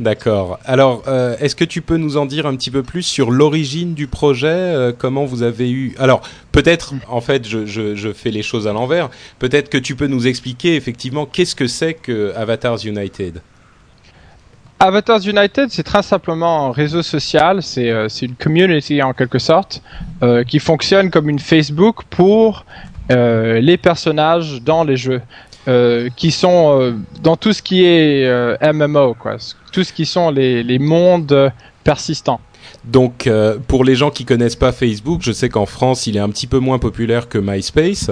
D'accord. 0.00 0.58
Alors, 0.64 1.02
euh, 1.06 1.36
est-ce 1.40 1.54
que 1.54 1.64
tu 1.64 1.82
peux 1.82 1.98
nous 1.98 2.16
en 2.16 2.24
dire 2.24 2.46
un 2.46 2.56
petit 2.56 2.70
peu 2.70 2.82
plus 2.82 3.02
sur 3.02 3.30
l'origine 3.30 3.92
du 3.92 4.06
projet 4.06 4.92
Comment 4.98 5.24
vous 5.24 5.42
avez 5.42 5.70
eu 5.70 5.94
Alors, 5.98 6.22
peut-être, 6.52 6.94
en 7.06 7.20
fait, 7.20 7.46
je 7.46 8.12
fais 8.12 8.30
les 8.30 8.42
choses 8.42 8.66
à 8.66 8.72
l'envers. 8.72 9.10
Peut-être 9.38 9.68
que 9.68 9.78
tu 9.78 9.94
peux 9.94 10.06
nous 10.06 10.26
expliquer 10.26 10.76
effectivement 10.76 11.26
qu'est-ce 11.26 11.54
que 11.54 11.66
c'est 11.66 11.94
que 11.94 12.32
Avatars 12.34 12.84
United? 12.86 13.40
Avatars 14.84 15.26
United, 15.26 15.70
c'est 15.70 15.82
très 15.82 16.02
simplement 16.02 16.66
un 16.66 16.72
réseau 16.72 17.02
social, 17.02 17.62
c'est 17.62 17.88
euh, 17.88 18.06
une 18.20 18.34
community 18.34 19.02
en 19.02 19.14
quelque 19.14 19.38
sorte, 19.38 19.82
euh, 20.22 20.44
qui 20.44 20.58
fonctionne 20.58 21.10
comme 21.10 21.30
une 21.30 21.38
Facebook 21.38 22.04
pour 22.10 22.66
euh, 23.10 23.60
les 23.60 23.78
personnages 23.78 24.60
dans 24.60 24.84
les 24.84 24.98
jeux, 24.98 25.22
euh, 25.68 26.10
qui 26.16 26.30
sont 26.30 26.94
dans 27.22 27.36
tout 27.36 27.54
ce 27.54 27.62
qui 27.62 27.86
est 27.86 28.28
MMO, 28.74 29.14
quoi, 29.14 29.36
tout 29.72 29.84
ce 29.84 29.92
qui 29.94 30.04
sont 30.04 30.30
les, 30.30 30.62
les 30.62 30.78
mondes 30.78 31.50
persistants. 31.82 32.40
Donc, 32.84 33.26
euh, 33.26 33.58
pour 33.66 33.84
les 33.84 33.94
gens 33.94 34.10
qui 34.10 34.24
connaissent 34.24 34.56
pas 34.56 34.72
Facebook, 34.72 35.20
je 35.22 35.32
sais 35.32 35.48
qu'en 35.48 35.66
France, 35.66 36.06
il 36.06 36.16
est 36.16 36.20
un 36.20 36.28
petit 36.28 36.46
peu 36.46 36.58
moins 36.58 36.78
populaire 36.78 37.28
que 37.28 37.38
MySpace. 37.38 38.10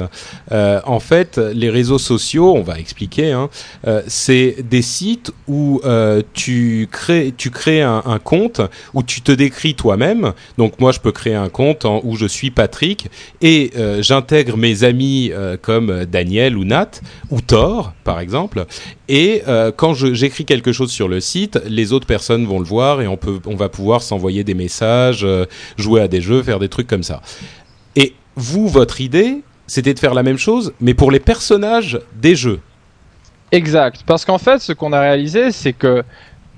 Euh, 0.50 0.80
en 0.84 1.00
fait, 1.00 1.38
les 1.38 1.68
réseaux 1.68 1.98
sociaux, 1.98 2.54
on 2.56 2.62
va 2.62 2.78
expliquer, 2.78 3.32
hein, 3.32 3.50
euh, 3.86 4.02
c'est 4.06 4.56
des 4.68 4.82
sites 4.82 5.32
où 5.46 5.80
tu 6.32 6.88
crées, 6.90 7.34
tu 7.36 7.50
crées 7.50 7.82
un, 7.82 8.02
compte 8.22 8.60
où 8.94 9.02
tu 9.02 9.20
te 9.20 9.32
décris 9.32 9.74
toi-même. 9.74 10.32
Donc, 10.58 10.80
moi, 10.80 10.92
je 10.92 11.00
peux 11.00 11.12
créer 11.12 11.34
un 11.34 11.48
compte 11.48 11.86
où 12.02 12.16
je 12.16 12.26
suis 12.26 12.50
Patrick 12.50 13.08
et 13.40 13.72
j'intègre 14.00 14.56
mes 14.56 14.84
amis 14.84 15.32
comme 15.60 16.04
Daniel 16.04 16.56
ou 16.56 16.64
Nat 16.64 17.00
ou 17.30 17.40
Thor, 17.40 17.92
par 18.04 18.20
exemple. 18.20 18.66
Et 19.14 19.42
euh, 19.46 19.72
quand 19.76 19.92
j'écris 19.92 20.46
quelque 20.46 20.72
chose 20.72 20.90
sur 20.90 21.06
le 21.06 21.20
site, 21.20 21.60
les 21.66 21.92
autres 21.92 22.06
personnes 22.06 22.46
vont 22.46 22.58
le 22.58 22.64
voir 22.64 23.02
et 23.02 23.06
on 23.06 23.18
peut, 23.18 23.40
on 23.44 23.56
va 23.56 23.68
pouvoir 23.68 24.00
s'envoyer 24.00 24.42
des 24.42 24.54
messages, 24.54 25.22
euh, 25.22 25.44
jouer 25.76 26.00
à 26.00 26.08
des 26.08 26.22
jeux, 26.22 26.42
faire 26.42 26.58
des 26.58 26.70
trucs 26.70 26.86
comme 26.86 27.02
ça. 27.02 27.20
Et 27.94 28.14
vous, 28.36 28.68
votre 28.68 29.02
idée, 29.02 29.42
c'était 29.66 29.92
de 29.92 29.98
faire 29.98 30.14
la 30.14 30.22
même 30.22 30.38
chose, 30.38 30.72
mais 30.80 30.94
pour 30.94 31.10
les 31.10 31.20
personnages 31.20 32.00
des 32.22 32.34
jeux. 32.34 32.60
Exact. 33.50 34.02
Parce 34.06 34.24
qu'en 34.24 34.38
fait, 34.38 34.60
ce 34.60 34.72
qu'on 34.72 34.94
a 34.94 35.00
réalisé, 35.02 35.52
c'est 35.52 35.74
que 35.74 36.02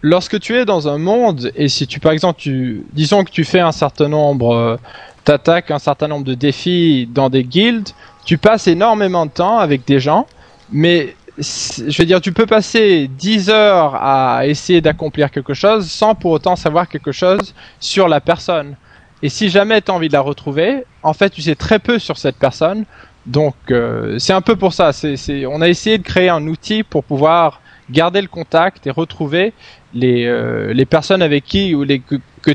lorsque 0.00 0.38
tu 0.38 0.54
es 0.54 0.64
dans 0.64 0.86
un 0.86 0.98
monde, 0.98 1.50
et 1.56 1.68
si 1.68 1.88
tu, 1.88 1.98
par 1.98 2.12
exemple, 2.12 2.38
tu, 2.38 2.86
disons 2.92 3.24
que 3.24 3.32
tu 3.32 3.42
fais 3.42 3.58
un 3.58 3.72
certain 3.72 4.06
nombre, 4.06 4.54
euh, 4.54 4.76
t'attaques 5.24 5.72
un 5.72 5.80
certain 5.80 6.06
nombre 6.06 6.24
de 6.24 6.34
défis 6.34 7.08
dans 7.12 7.30
des 7.30 7.42
guildes, 7.42 7.88
tu 8.24 8.38
passes 8.38 8.68
énormément 8.68 9.26
de 9.26 9.32
temps 9.32 9.58
avec 9.58 9.84
des 9.88 9.98
gens, 9.98 10.28
mais 10.70 11.16
je 11.38 11.98
veux 11.98 12.06
dire, 12.06 12.20
tu 12.20 12.32
peux 12.32 12.46
passer 12.46 13.08
10 13.08 13.50
heures 13.50 13.96
à 13.96 14.46
essayer 14.46 14.80
d'accomplir 14.80 15.30
quelque 15.30 15.54
chose 15.54 15.90
sans 15.90 16.14
pour 16.14 16.30
autant 16.30 16.56
savoir 16.56 16.88
quelque 16.88 17.12
chose 17.12 17.54
sur 17.80 18.08
la 18.08 18.20
personne. 18.20 18.76
Et 19.22 19.28
si 19.28 19.48
jamais 19.48 19.80
tu 19.80 19.90
as 19.90 19.94
envie 19.94 20.08
de 20.08 20.12
la 20.12 20.20
retrouver, 20.20 20.84
en 21.02 21.12
fait, 21.12 21.30
tu 21.30 21.42
sais 21.42 21.54
très 21.54 21.78
peu 21.78 21.98
sur 21.98 22.18
cette 22.18 22.36
personne. 22.36 22.84
Donc, 23.26 23.54
euh, 23.70 24.18
c'est 24.18 24.34
un 24.34 24.42
peu 24.42 24.54
pour 24.54 24.72
ça. 24.72 24.92
C'est, 24.92 25.16
c'est, 25.16 25.46
on 25.46 25.60
a 25.60 25.68
essayé 25.68 25.98
de 25.98 26.02
créer 26.02 26.28
un 26.28 26.46
outil 26.46 26.82
pour 26.82 27.04
pouvoir 27.04 27.60
garder 27.90 28.20
le 28.20 28.28
contact 28.28 28.86
et 28.86 28.90
retrouver 28.90 29.52
les, 29.94 30.26
euh, 30.26 30.72
les 30.72 30.84
personnes 30.84 31.22
avec 31.22 31.44
qui 31.44 31.74
ou 31.74 31.84
les 31.84 32.00
que, 32.00 32.16
que, 32.42 32.52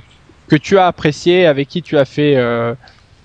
que 0.47 0.56
tu 0.56 0.77
as 0.77 0.88
apprécié, 0.88 1.45
avec 1.45 1.68
qui 1.68 1.81
tu 1.81 1.97
as 1.97 2.06
fait, 2.06 2.35
euh, 2.35 2.76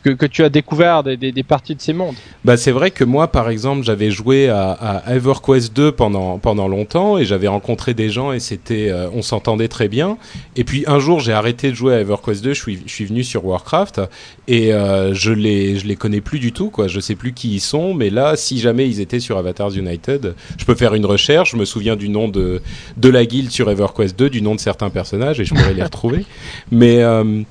que, 0.04 0.10
que 0.10 0.26
tu 0.26 0.44
as 0.44 0.50
découvert 0.50 1.02
des, 1.02 1.16
des, 1.16 1.32
des 1.32 1.42
parties 1.42 1.74
de 1.74 1.80
ces 1.80 1.94
mondes. 1.94 2.14
Bah, 2.44 2.56
c'est 2.56 2.70
vrai 2.70 2.90
que 2.90 3.04
moi, 3.04 3.28
par 3.28 3.48
exemple, 3.48 3.82
j'avais 3.84 4.10
joué 4.10 4.48
à, 4.48 4.70
à 4.72 5.14
EverQuest 5.14 5.74
2 5.74 5.92
pendant 5.92 6.38
pendant 6.38 6.68
longtemps 6.68 7.16
et 7.18 7.24
j'avais 7.24 7.48
rencontré 7.48 7.94
des 7.94 8.10
gens 8.10 8.30
et 8.32 8.38
c'était, 8.38 8.90
euh, 8.90 9.08
on 9.14 9.22
s'entendait 9.22 9.68
très 9.68 9.88
bien. 9.88 10.18
Et 10.56 10.64
puis 10.64 10.84
un 10.86 10.98
jour, 10.98 11.20
j'ai 11.20 11.32
arrêté 11.32 11.70
de 11.70 11.74
jouer 11.74 11.94
à 11.94 12.00
EverQuest 12.00 12.44
2. 12.44 12.52
Je 12.52 12.60
suis 12.60 12.78
je 12.86 12.92
suis 12.92 13.06
venu 13.06 13.24
sur 13.24 13.46
Warcraft 13.46 14.02
et 14.46 14.74
euh, 14.74 15.14
je 15.14 15.32
les 15.32 15.78
je 15.78 15.86
les 15.86 15.96
connais 15.96 16.20
plus 16.20 16.38
du 16.38 16.52
tout 16.52 16.68
quoi. 16.68 16.86
Je 16.86 17.00
sais 17.00 17.14
plus 17.14 17.32
qui 17.32 17.54
ils 17.54 17.60
sont, 17.60 17.94
mais 17.94 18.10
là, 18.10 18.36
si 18.36 18.60
jamais 18.60 18.86
ils 18.86 19.00
étaient 19.00 19.20
sur 19.20 19.38
Avatars 19.38 19.74
United, 19.74 20.34
je 20.58 20.64
peux 20.66 20.74
faire 20.74 20.94
une 20.94 21.06
recherche. 21.06 21.52
Je 21.52 21.56
me 21.56 21.64
souviens 21.64 21.96
du 21.96 22.10
nom 22.10 22.28
de 22.28 22.60
de 22.98 23.08
la 23.08 23.24
guilde 23.24 23.50
sur 23.50 23.70
EverQuest 23.70 24.18
2, 24.18 24.28
du 24.28 24.42
nom 24.42 24.54
de 24.54 24.60
certains 24.60 24.90
personnages 24.90 25.40
et 25.40 25.46
je 25.46 25.54
pourrais 25.54 25.74
les 25.74 25.82
retrouver. 25.90 26.26
Mais 26.70 27.02
euh, 27.02 27.14
euh, 27.24 27.42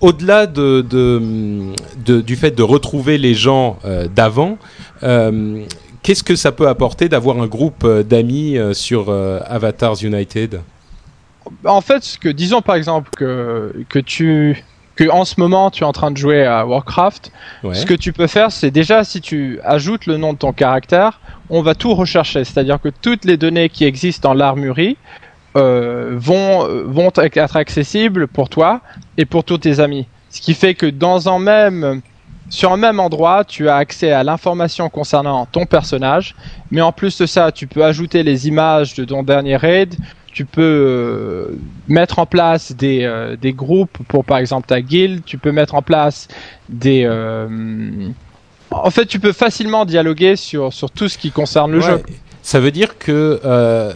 au-delà 0.00 0.46
de, 0.46 0.80
de, 0.88 1.20
de- 2.04 2.20
du 2.20 2.36
fait 2.36 2.50
de 2.52 2.62
retrouver 2.62 3.18
les 3.18 3.34
gens 3.34 3.78
euh, 3.84 4.06
d'avant, 4.08 4.58
euh, 5.02 5.64
qu'est-ce 6.02 6.22
que 6.24 6.36
ça 6.36 6.52
peut 6.52 6.68
apporter 6.68 7.08
d'avoir 7.08 7.40
un 7.40 7.46
groupe 7.46 7.84
euh, 7.84 8.02
d'amis 8.02 8.58
euh, 8.58 8.72
sur 8.74 9.06
euh, 9.08 9.40
Avatars 9.46 10.02
United? 10.02 10.60
En 11.64 11.80
fait, 11.80 12.16
que 12.20 12.28
disons 12.28 12.62
par 12.62 12.76
exemple 12.76 13.10
que 13.16 13.72
que 13.88 13.98
tu 13.98 14.64
que 14.94 15.08
en 15.10 15.24
ce 15.24 15.34
moment 15.40 15.70
tu 15.70 15.82
es 15.82 15.86
en 15.86 15.92
train 15.92 16.10
de 16.10 16.16
jouer 16.16 16.44
à 16.44 16.66
Warcraft, 16.66 17.32
Ouais. 17.64 17.74
Ce 17.74 17.84
que 17.86 17.94
tu 17.94 18.12
peux 18.12 18.26
faire, 18.26 18.52
c'est 18.52 18.70
déjà 18.70 19.04
si 19.04 19.20
tu 19.20 19.58
ajoutes 19.64 20.06
le 20.06 20.16
nom 20.18 20.32
de 20.34 20.38
ton 20.38 20.52
caractère, 20.52 21.20
on 21.50 21.62
va 21.62 21.74
tout 21.74 21.94
rechercher. 21.94 22.44
C'est-à-dire 22.44 22.80
que 22.80 22.88
toutes 22.90 23.24
les 23.24 23.36
données 23.36 23.68
qui 23.68 23.84
existent 23.84 24.28
dans 24.30 24.34
l'armurerie 24.34 24.96
euh, 25.56 26.14
vont 26.16 26.66
euh, 26.66 26.84
vont 26.86 27.10
être 27.16 27.56
accessibles 27.56 28.26
pour 28.26 28.48
toi 28.48 28.80
et 29.18 29.24
pour 29.24 29.44
tous 29.44 29.58
tes 29.58 29.80
amis. 29.80 30.06
Ce 30.30 30.40
qui 30.40 30.54
fait 30.54 30.74
que 30.74 30.86
dans 30.86 31.28
un 31.28 31.38
même 31.38 32.00
sur 32.48 32.70
un 32.72 32.76
même 32.76 33.00
endroit, 33.00 33.44
tu 33.44 33.68
as 33.68 33.76
accès 33.76 34.12
à 34.12 34.22
l'information 34.24 34.90
concernant 34.90 35.46
ton 35.46 35.64
personnage, 35.64 36.34
mais 36.70 36.82
en 36.82 36.92
plus 36.92 37.16
de 37.18 37.24
ça, 37.26 37.50
tu 37.50 37.66
peux 37.66 37.82
ajouter 37.84 38.22
les 38.22 38.46
images 38.46 38.94
de 38.94 39.04
ton 39.06 39.22
dernier 39.22 39.56
raid, 39.56 39.94
tu 40.32 40.44
peux 40.44 40.60
euh, 40.62 41.58
mettre 41.88 42.18
en 42.18 42.26
place 42.26 42.72
des, 42.72 43.04
euh, 43.04 43.36
des 43.36 43.52
groupes 43.54 43.98
pour 44.08 44.24
par 44.24 44.38
exemple 44.38 44.66
ta 44.66 44.80
guilde, 44.82 45.22
tu 45.24 45.38
peux 45.38 45.52
mettre 45.52 45.74
en 45.74 45.82
place 45.82 46.28
des... 46.68 47.04
euh, 47.06 47.48
En 48.70 48.90
fait, 48.90 49.06
tu 49.06 49.18
peux 49.20 49.32
facilement 49.32 49.84
dialoguer 49.84 50.36
sur, 50.36 50.72
sur 50.72 50.90
tout 50.90 51.08
ce 51.08 51.18
qui 51.18 51.30
concerne 51.30 51.72
le 51.72 51.78
Ouais. 51.78 51.84
jeu. 51.84 52.02
Ça 52.42 52.58
veut 52.58 52.72
dire 52.72 52.98
que 52.98 53.40
euh, 53.44 53.92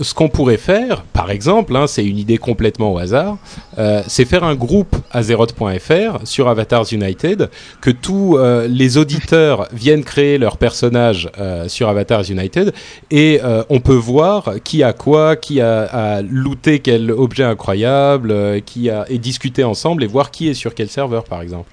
ce 0.00 0.14
qu'on 0.14 0.30
pourrait 0.30 0.56
faire, 0.56 1.02
par 1.02 1.30
exemple, 1.30 1.76
hein, 1.76 1.86
c'est 1.86 2.04
une 2.04 2.16
idée 2.16 2.38
complètement 2.38 2.94
au 2.94 2.98
hasard, 2.98 3.36
euh, 3.76 4.02
c'est 4.08 4.24
faire 4.24 4.42
un 4.42 4.54
groupe 4.54 4.96
Azeroth.fr 5.10 6.26
sur 6.26 6.48
Avatars 6.48 6.86
United, 6.92 7.50
que 7.82 7.90
tous 7.90 8.38
euh, 8.38 8.66
les 8.68 8.96
auditeurs 8.96 9.68
viennent 9.72 10.02
créer 10.02 10.38
leur 10.38 10.56
personnage 10.56 11.30
sur 11.66 11.88
Avatars 11.90 12.30
United, 12.30 12.72
et 13.10 13.40
on 13.68 13.80
peut 13.80 13.92
voir 13.92 14.54
qui 14.64 14.82
a 14.82 14.92
quoi, 14.92 15.36
qui 15.36 15.60
a, 15.60 15.82
a 15.82 16.22
looté 16.22 16.78
quel 16.78 17.10
objet 17.10 17.44
incroyable, 17.44 18.62
qui 18.62 18.88
a 18.88 19.04
et 19.08 19.18
discuter 19.18 19.64
ensemble 19.64 20.04
et 20.04 20.06
voir 20.06 20.30
qui 20.30 20.48
est 20.48 20.54
sur 20.54 20.74
quel 20.74 20.88
serveur, 20.88 21.24
par 21.24 21.42
exemple. 21.42 21.70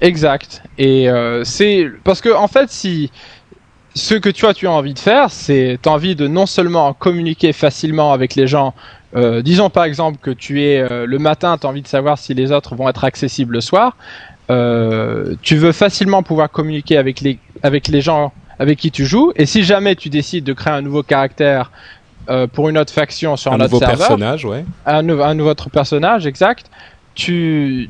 Exact. 0.00 0.62
Et 0.78 1.08
c'est 1.44 1.86
parce 2.04 2.20
que 2.20 2.30
en 2.30 2.48
fait, 2.48 2.70
si 2.70 3.10
ce 3.96 4.14
que 4.14 4.28
tu 4.28 4.46
as, 4.46 4.54
tu 4.54 4.66
as 4.68 4.70
envie 4.70 4.94
de 4.94 4.98
faire, 4.98 5.30
c'est 5.30 5.78
t'as 5.82 5.90
envie 5.90 6.14
de 6.14 6.28
non 6.28 6.46
seulement 6.46 6.92
communiquer 6.92 7.52
facilement 7.52 8.12
avec 8.12 8.34
les 8.36 8.46
gens. 8.46 8.74
euh, 9.16 9.40
disons 9.42 9.70
par 9.70 9.84
exemple 9.84 10.18
que 10.20 10.30
tu 10.30 10.62
es 10.62 10.78
euh, 10.78 11.06
le 11.06 11.18
matin, 11.18 11.56
tu 11.58 11.66
as 11.66 11.70
envie 11.70 11.82
de 11.82 11.88
savoir 11.88 12.18
si 12.18 12.34
les 12.34 12.52
autres 12.52 12.74
vont 12.74 12.88
être 12.88 13.04
accessibles 13.04 13.54
le 13.54 13.60
soir. 13.62 13.96
Euh, 14.50 15.34
tu 15.42 15.56
veux 15.56 15.72
facilement 15.72 16.22
pouvoir 16.22 16.50
communiquer 16.50 16.96
avec 16.98 17.20
les 17.20 17.38
avec 17.62 17.88
les 17.88 18.00
gens 18.02 18.32
avec 18.58 18.78
qui 18.78 18.90
tu 18.90 19.04
joues. 19.06 19.32
Et 19.36 19.46
si 19.46 19.64
jamais 19.64 19.96
tu 19.96 20.08
décides 20.10 20.44
de 20.44 20.52
créer 20.52 20.74
un 20.74 20.82
nouveau 20.82 21.02
caractère 21.02 21.70
pour 22.52 22.68
une 22.68 22.76
autre 22.78 22.92
faction 22.92 23.36
sur 23.36 23.52
un, 23.52 23.56
Un 23.56 23.60
autre 23.60 23.72
nouveau 23.72 23.78
serveur, 23.78 23.98
personnage, 24.08 24.44
ouais. 24.44 24.64
un, 24.84 25.02
nou- 25.02 25.22
un 25.22 25.34
nouveau 25.34 25.50
autre 25.50 25.70
personnage, 25.70 26.26
exact, 26.26 26.66
tu, 27.14 27.88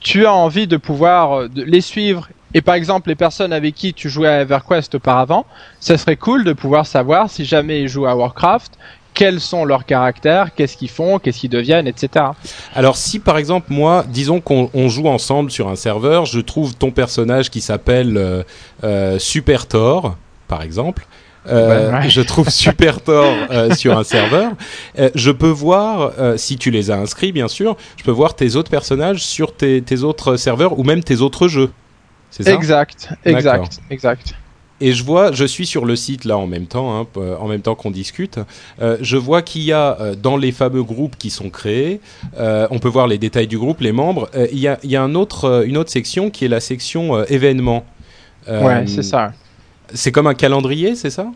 tu 0.00 0.24
as 0.26 0.32
envie 0.32 0.66
de 0.66 0.76
pouvoir 0.78 1.42
les 1.54 1.82
suivre. 1.82 2.28
Et 2.56 2.62
par 2.62 2.74
exemple, 2.74 3.10
les 3.10 3.16
personnes 3.16 3.52
avec 3.52 3.74
qui 3.74 3.92
tu 3.92 4.08
jouais 4.08 4.28
à 4.28 4.40
EverQuest 4.40 4.94
auparavant, 4.94 5.44
ça 5.78 5.98
serait 5.98 6.16
cool 6.16 6.42
de 6.42 6.54
pouvoir 6.54 6.86
savoir 6.86 7.28
si 7.28 7.44
jamais 7.44 7.82
ils 7.82 7.88
jouent 7.88 8.06
à 8.06 8.16
Warcraft, 8.16 8.78
quels 9.12 9.40
sont 9.40 9.66
leurs 9.66 9.84
caractères, 9.84 10.54
qu'est-ce 10.54 10.78
qu'ils 10.78 10.88
font, 10.88 11.18
qu'est-ce 11.18 11.40
qu'ils 11.40 11.50
deviennent, 11.50 11.86
etc. 11.86 12.24
Alors 12.74 12.96
si 12.96 13.18
par 13.18 13.36
exemple 13.36 13.66
moi, 13.68 14.06
disons 14.08 14.40
qu'on 14.40 14.70
on 14.72 14.88
joue 14.88 15.06
ensemble 15.06 15.50
sur 15.50 15.68
un 15.68 15.76
serveur, 15.76 16.24
je 16.24 16.40
trouve 16.40 16.74
ton 16.74 16.90
personnage 16.92 17.50
qui 17.50 17.60
s'appelle 17.60 18.16
euh, 18.16 18.42
euh, 18.84 19.18
Super 19.18 19.66
Thor, 19.66 20.16
par 20.48 20.62
exemple. 20.62 21.06
Euh, 21.48 21.90
Ouais, 21.90 21.98
ouais. 21.98 22.08
Je 22.08 22.22
trouve 22.22 22.48
Super 22.48 23.00
Thor 23.04 23.34
euh, 23.50 23.74
sur 23.74 23.98
un 23.98 24.02
serveur. 24.02 24.52
Euh, 24.98 25.10
je 25.14 25.30
peux 25.30 25.50
voir, 25.50 26.12
si 26.36 26.56
tu 26.56 26.70
les 26.70 26.90
as 26.90 26.96
inscrits 26.96 27.32
bien 27.32 27.48
sûr, 27.48 27.76
je 27.98 28.02
peux 28.02 28.10
voir 28.10 28.34
tes 28.34 28.56
autres 28.56 28.70
personnages 28.70 29.22
sur 29.22 29.54
tes, 29.54 29.82
tes 29.82 30.04
autres 30.04 30.36
serveurs 30.36 30.78
ou 30.78 30.84
même 30.84 31.04
tes 31.04 31.20
autres 31.20 31.48
jeux. 31.48 31.70
C'est 32.30 32.42
ça 32.42 32.52
Exact, 32.52 33.08
exact, 33.24 33.80
exact. 33.90 34.34
Et 34.80 34.92
je 34.92 35.04
vois, 35.04 35.32
je 35.32 35.44
suis 35.44 35.66
sur 35.66 35.86
le 35.86 35.96
site 35.96 36.24
là 36.24 36.36
en 36.36 36.46
même 36.46 36.66
temps, 36.66 37.00
hein, 37.00 37.06
en 37.40 37.48
même 37.48 37.62
temps 37.62 37.74
qu'on 37.74 37.90
discute. 37.90 38.38
Euh, 38.82 38.98
je 39.00 39.16
vois 39.16 39.40
qu'il 39.40 39.62
y 39.62 39.72
a 39.72 39.98
euh, 40.00 40.14
dans 40.14 40.36
les 40.36 40.52
fameux 40.52 40.82
groupes 40.82 41.16
qui 41.16 41.30
sont 41.30 41.48
créés, 41.48 42.00
euh, 42.38 42.68
on 42.70 42.78
peut 42.78 42.88
voir 42.88 43.06
les 43.06 43.16
détails 43.16 43.46
du 43.46 43.58
groupe, 43.58 43.80
les 43.80 43.92
membres. 43.92 44.28
Il 44.52 44.58
y 44.58 44.68
a, 44.68 44.78
il 44.82 44.90
y 44.90 44.96
a 44.96 45.02
un 45.02 45.14
autre, 45.14 45.64
une 45.66 45.78
autre 45.78 45.90
section 45.90 46.28
qui 46.28 46.44
est 46.44 46.48
la 46.48 46.60
section 46.60 47.24
événements. 47.24 47.84
Ouais, 48.48 48.86
c'est 48.86 49.02
ça. 49.02 49.32
C'est 49.94 50.12
comme 50.12 50.26
un 50.26 50.34
calendrier, 50.34 50.94
c'est 50.94 51.10
ça? 51.10 51.26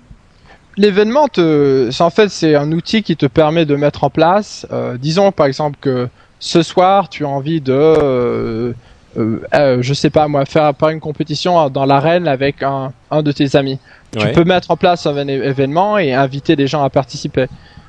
L'événement, 0.76 1.24
en 1.24 2.10
fait, 2.10 2.28
c'est 2.28 2.54
un 2.54 2.72
outil 2.72 3.02
qui 3.02 3.16
te 3.16 3.26
permet 3.26 3.64
de 3.64 3.74
mettre 3.74 4.04
en 4.04 4.10
place. 4.10 4.66
disons 4.98 5.32
par 5.32 5.46
exemple 5.46 5.78
que 5.80 6.08
ce 6.40 6.62
soir, 6.62 7.08
tu 7.08 7.24
as 7.24 7.28
envie 7.28 7.60
de, 7.60 8.74
euh, 9.18 9.40
euh, 9.54 9.78
je 9.82 9.92
sais 9.94 10.10
pas 10.10 10.28
moi, 10.28 10.44
faire 10.44 10.72
faire 10.78 10.88
une 10.90 11.00
compétition 11.00 11.68
dans 11.70 11.84
l'arène 11.86 12.28
avec 12.28 12.62
un, 12.62 12.92
un 13.10 13.22
de 13.22 13.32
tes 13.32 13.56
amis. 13.56 13.78
Tu 14.16 14.26
peux 14.32 14.44
mettre 14.44 14.70
en 14.70 14.76
place 14.76 15.06
un 15.06 15.26
événement 15.28 15.98
et 15.98 16.12
inviter 16.14 16.56
les 16.56 16.66
gens 16.66 16.82
à 16.82 16.90
participer. 16.90 17.46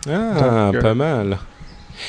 Ah, 0.08 0.12
Donc, 0.72 0.76
euh, 0.76 0.82
pas 0.82 0.94
mal. 0.94 1.38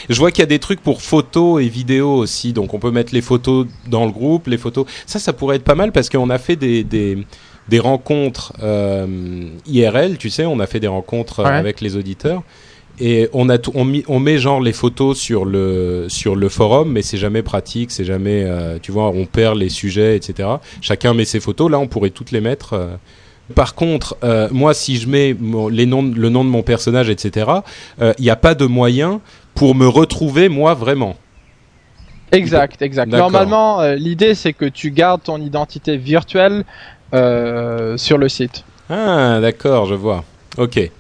Je 0.09 0.18
vois 0.18 0.30
qu'il 0.30 0.40
y 0.40 0.43
a 0.43 0.47
des 0.47 0.59
trucs 0.59 0.80
pour 0.80 1.02
photos 1.02 1.62
et 1.62 1.68
vidéos 1.68 2.14
aussi, 2.16 2.52
donc 2.55 2.72
on 2.72 2.78
peut 2.78 2.90
mettre 2.90 3.12
les 3.14 3.20
photos 3.20 3.66
dans 3.89 4.06
le 4.06 4.10
groupe, 4.12 4.47
les 4.47 4.56
photos. 4.56 4.86
Ça, 5.06 5.18
ça 5.18 5.32
pourrait 5.34 5.56
être 5.56 5.64
pas 5.64 5.74
mal 5.74 5.93
parce 5.93 6.09
qu'on 6.09 6.30
a 6.30 6.39
fait 6.39 6.56
des, 6.56 6.82
des, 6.82 7.18
des 7.68 7.78
rencontres 7.78 8.55
euh, 8.62 9.06
IRL, 9.66 10.16
tu 10.16 10.30
sais, 10.30 10.47
on 10.47 10.60
a 10.60 10.66
fait 10.66 10.80
des 10.80 10.86
rencontres 10.89 11.43
Ouais. 11.44 11.51
avec 11.51 11.80
les 11.82 11.97
auditeurs. 11.97 12.43
Et 13.01 13.28
on, 13.32 13.48
a 13.48 13.59
tout- 13.59 13.73
on, 13.74 14.19
met 14.20 14.39
genre 14.39 14.60
les 14.60 14.73
photos 14.73 15.19
sur 15.19 15.44
le, 15.44 16.06
sur 16.09 16.36
le 16.36 16.48
forum, 16.48 16.93
mais 16.93 17.02
c'est 17.02 17.16
jamais 17.16 17.43
pratique, 17.43 17.90
c'est 17.90 18.05
jamais, 18.05 18.44
euh, 18.47 18.78
tu 18.81 18.93
vois, 18.93 19.09
on 19.09 19.24
perd 19.24 19.56
les 19.59 19.70
sujets, 19.70 20.14
etc. 20.14 20.48
Chacun 20.81 21.14
met 21.14 21.24
ses 21.24 21.40
photos, 21.40 21.70
là 21.70 21.78
on 21.78 21.86
pourrait 21.89 22.10
toutes 22.10 22.31
les 22.31 22.40
mettre. 22.40 22.74
euh. 22.74 22.89
Par 23.55 23.74
contre, 23.74 24.16
euh, 24.23 24.48
moi 24.52 24.73
si 24.74 24.97
je 24.98 25.09
mets 25.09 25.35
mon- 25.39 25.69
les 25.69 25.86
noms, 25.86 26.02
le 26.02 26.28
nom 26.28 26.44
de 26.44 26.51
mon 26.51 26.62
personnage, 26.62 27.09
etc., 27.10 27.51
il 28.01 28.14
n'y 28.20 28.31
a 28.31 28.36
pas 28.36 28.55
de 28.55 28.66
moyen 28.66 29.20
pour 29.55 29.74
me 29.74 29.86
retrouver 29.89 30.48
moi 30.48 30.74
vraiment. 30.74 31.16
Exact, 32.31 32.81
exact. 32.82 33.10
Normalement, 33.10 33.82
l'idée 33.94 34.35
c'est 34.35 34.52
que 34.52 34.64
tu 34.64 34.90
gardes 34.90 35.23
ton 35.23 35.39
identité 35.40 35.97
virtuelle 35.97 36.64
sur 37.12 38.19
le 38.19 38.28
site. 38.28 38.64
Ah, 38.89 39.39
d'accord, 39.40 39.86
je 39.86 39.94
vois. 39.94 40.24
Ok. 40.59 40.90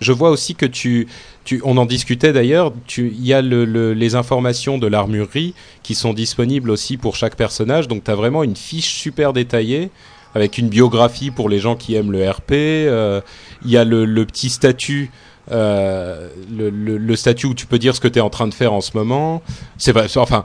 Je 0.00 0.12
vois 0.12 0.30
aussi 0.30 0.54
que 0.54 0.66
tu, 0.66 1.08
tu 1.44 1.60
on 1.64 1.76
en 1.76 1.86
discutait 1.86 2.32
d'ailleurs. 2.32 2.72
Il 2.96 3.24
y 3.24 3.32
a 3.32 3.42
le, 3.42 3.64
le- 3.64 3.92
les 3.94 4.14
informations 4.14 4.78
de 4.78 4.86
l'armurerie 4.86 5.54
qui 5.82 5.94
sont 5.94 6.12
disponibles 6.12 6.70
aussi 6.70 6.96
pour 6.96 7.16
chaque 7.16 7.36
personnage. 7.36 7.88
Donc, 7.88 8.04
tu 8.04 8.10
as 8.10 8.14
vraiment 8.14 8.42
une 8.44 8.56
fiche 8.56 8.94
super 8.94 9.32
détaillée 9.32 9.90
avec 10.34 10.58
une 10.58 10.68
biographie 10.68 11.30
pour 11.30 11.48
les 11.48 11.58
gens 11.58 11.74
qui 11.74 11.94
aiment 11.94 12.12
le 12.12 12.28
RP. 12.30 12.52
euh, 12.52 13.20
Il 13.64 13.70
y 13.70 13.76
a 13.76 13.84
le, 13.84 14.04
le 14.04 14.24
petit 14.26 14.50
statut. 14.50 15.10
euh, 15.50 16.28
le, 16.54 17.16
statut 17.16 17.46
où 17.46 17.54
tu 17.54 17.66
peux 17.66 17.78
dire 17.78 17.96
ce 17.96 18.00
que 18.00 18.08
tu 18.08 18.18
es 18.18 18.22
en 18.22 18.30
train 18.30 18.46
de 18.46 18.54
faire 18.54 18.72
en 18.72 18.80
ce 18.82 18.90
moment. 18.94 19.42
C'est 19.78 19.92
vrai, 19.92 20.06
enfin, 20.16 20.44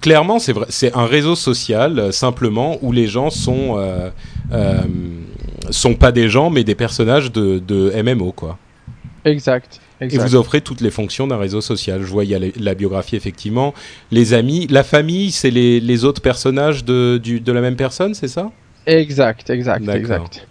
clairement, 0.00 0.38
c'est 0.40 0.52
vrai, 0.52 0.66
c'est 0.68 0.94
un 0.96 1.06
réseau 1.06 1.36
social 1.36 1.98
euh, 1.98 2.10
simplement 2.12 2.76
où 2.82 2.90
les 2.92 3.06
gens 3.06 3.30
sont 3.30 3.76
euh, 3.78 4.10
sont 5.70 5.94
pas 5.94 6.12
des 6.12 6.28
gens 6.28 6.50
mais 6.50 6.64
des 6.64 6.74
personnages 6.74 7.30
de, 7.32 7.58
de 7.60 7.92
MMO 8.02 8.32
quoi. 8.32 8.58
Exact. 9.24 9.80
Et 10.00 10.04
exact. 10.06 10.26
vous 10.26 10.34
offrez 10.34 10.60
toutes 10.60 10.80
les 10.80 10.90
fonctions 10.90 11.26
d'un 11.26 11.36
réseau 11.36 11.60
social. 11.60 12.02
Je 12.02 12.06
vois 12.06 12.24
il 12.24 12.30
y 12.30 12.34
a 12.34 12.38
les- 12.38 12.52
la 12.58 12.74
biographie 12.74 13.14
effectivement, 13.16 13.72
les 14.10 14.34
amis, 14.34 14.66
la 14.68 14.82
famille, 14.82 15.30
c'est 15.30 15.50
les, 15.50 15.78
les 15.80 16.04
autres 16.04 16.20
personnages 16.22 16.84
de, 16.84 17.18
du, 17.22 17.40
de 17.40 17.52
la 17.52 17.60
même 17.60 17.76
personne, 17.76 18.14
c'est 18.14 18.28
ça? 18.28 18.50
Exact, 18.86 19.48
exact, 19.50 19.88
exact. 19.88 20.46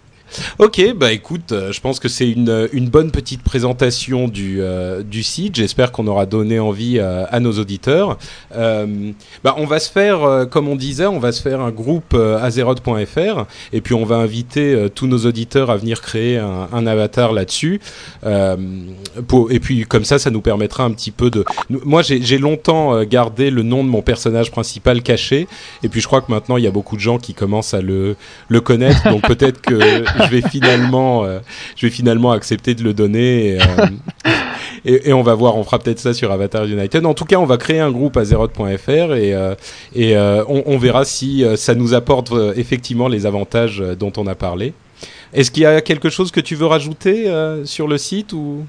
Ok, 0.58 0.94
bah 0.96 1.12
écoute, 1.12 1.52
euh, 1.52 1.72
je 1.72 1.80
pense 1.80 2.00
que 2.00 2.08
c'est 2.08 2.28
une, 2.30 2.68
une 2.72 2.88
bonne 2.88 3.10
petite 3.10 3.42
présentation 3.42 4.28
du, 4.28 4.60
euh, 4.60 5.02
du 5.02 5.22
site. 5.22 5.56
J'espère 5.56 5.92
qu'on 5.92 6.06
aura 6.06 6.26
donné 6.26 6.58
envie 6.58 6.98
à, 6.98 7.24
à 7.24 7.40
nos 7.40 7.52
auditeurs. 7.52 8.18
Euh, 8.56 9.12
bah 9.44 9.54
on 9.58 9.66
va 9.66 9.78
se 9.78 9.90
faire, 9.90 10.22
euh, 10.22 10.44
comme 10.44 10.68
on 10.68 10.76
disait, 10.76 11.06
on 11.06 11.18
va 11.18 11.32
se 11.32 11.42
faire 11.42 11.60
un 11.60 11.70
groupe 11.70 12.14
euh, 12.14 12.38
azeroth.fr 12.42 13.44
et 13.72 13.80
puis 13.80 13.94
on 13.94 14.04
va 14.04 14.16
inviter 14.16 14.74
euh, 14.74 14.88
tous 14.88 15.06
nos 15.06 15.18
auditeurs 15.26 15.70
à 15.70 15.76
venir 15.76 16.00
créer 16.00 16.38
un, 16.38 16.68
un 16.72 16.86
avatar 16.86 17.32
là-dessus. 17.32 17.80
Euh, 18.24 18.56
et 19.50 19.60
puis 19.60 19.84
comme 19.84 20.04
ça, 20.04 20.18
ça 20.18 20.30
nous 20.30 20.40
permettra 20.40 20.84
un 20.84 20.90
petit 20.92 21.10
peu 21.10 21.30
de. 21.30 21.44
Moi, 21.68 22.02
j'ai 22.02 22.38
longtemps 22.38 22.94
euh, 22.94 23.04
gardé 23.04 23.50
le 23.50 23.62
nom 23.62 23.84
de 23.84 23.88
mon 23.88 24.02
personnage 24.02 24.50
principal 24.50 25.02
caché 25.02 25.46
et 25.82 25.88
puis 25.88 26.00
je 26.00 26.06
crois 26.06 26.20
que 26.20 26.30
maintenant 26.30 26.56
il 26.56 26.64
y 26.64 26.66
a 26.66 26.70
beaucoup 26.70 26.96
de 26.96 27.00
gens 27.00 27.18
qui 27.18 27.34
commencent 27.34 27.74
à 27.74 27.80
le 27.80 28.16
le 28.48 28.60
connaître, 28.60 29.08
donc 29.10 29.22
peut-être 29.22 29.60
que 29.60 29.74
je 30.24 30.30
vais 30.30 30.42
finalement, 30.42 31.24
euh, 31.24 31.38
je 31.76 31.86
vais 31.86 31.90
finalement 31.90 32.32
accepter 32.32 32.74
de 32.74 32.82
le 32.82 32.94
donner. 32.94 33.48
Et, 33.48 33.58
euh, 33.60 33.86
et, 34.84 35.08
et 35.10 35.12
on 35.12 35.22
va 35.22 35.34
voir, 35.34 35.56
on 35.56 35.64
fera 35.64 35.78
peut-être 35.78 35.98
ça 35.98 36.14
sur 36.14 36.30
Avatar 36.32 36.64
United. 36.64 37.04
En 37.06 37.14
tout 37.14 37.24
cas, 37.24 37.36
on 37.36 37.46
va 37.46 37.56
créer 37.56 37.80
un 37.80 37.90
groupe 37.90 38.16
à 38.16 38.24
Zeroth.fr 38.24 39.14
et, 39.14 39.34
euh, 39.34 39.54
et 39.94 40.16
euh, 40.16 40.44
on, 40.48 40.62
on 40.66 40.78
verra 40.78 41.04
si 41.04 41.44
euh, 41.44 41.56
ça 41.56 41.74
nous 41.74 41.94
apporte 41.94 42.32
euh, 42.32 42.52
effectivement 42.56 43.08
les 43.08 43.26
avantages 43.26 43.82
dont 43.98 44.12
on 44.16 44.26
a 44.26 44.34
parlé. 44.34 44.72
Est-ce 45.32 45.50
qu'il 45.50 45.62
y 45.62 45.66
a 45.66 45.80
quelque 45.80 46.10
chose 46.10 46.30
que 46.30 46.40
tu 46.40 46.54
veux 46.54 46.66
rajouter 46.66 47.28
euh, 47.28 47.64
sur 47.64 47.88
le 47.88 47.98
site 47.98 48.32
ou? 48.32 48.66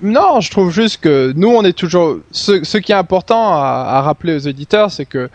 Non, 0.00 0.40
je 0.40 0.48
trouve 0.50 0.70
juste 0.70 1.00
que 1.00 1.32
nous, 1.34 1.48
on 1.48 1.64
est 1.64 1.72
toujours. 1.72 2.18
Ce, 2.30 2.62
ce 2.62 2.78
qui 2.78 2.92
est 2.92 2.96
important 2.96 3.52
à, 3.54 3.84
à 3.88 4.02
rappeler 4.02 4.36
aux 4.36 4.46
auditeurs, 4.46 4.92
c'est 4.92 5.06
que 5.06 5.28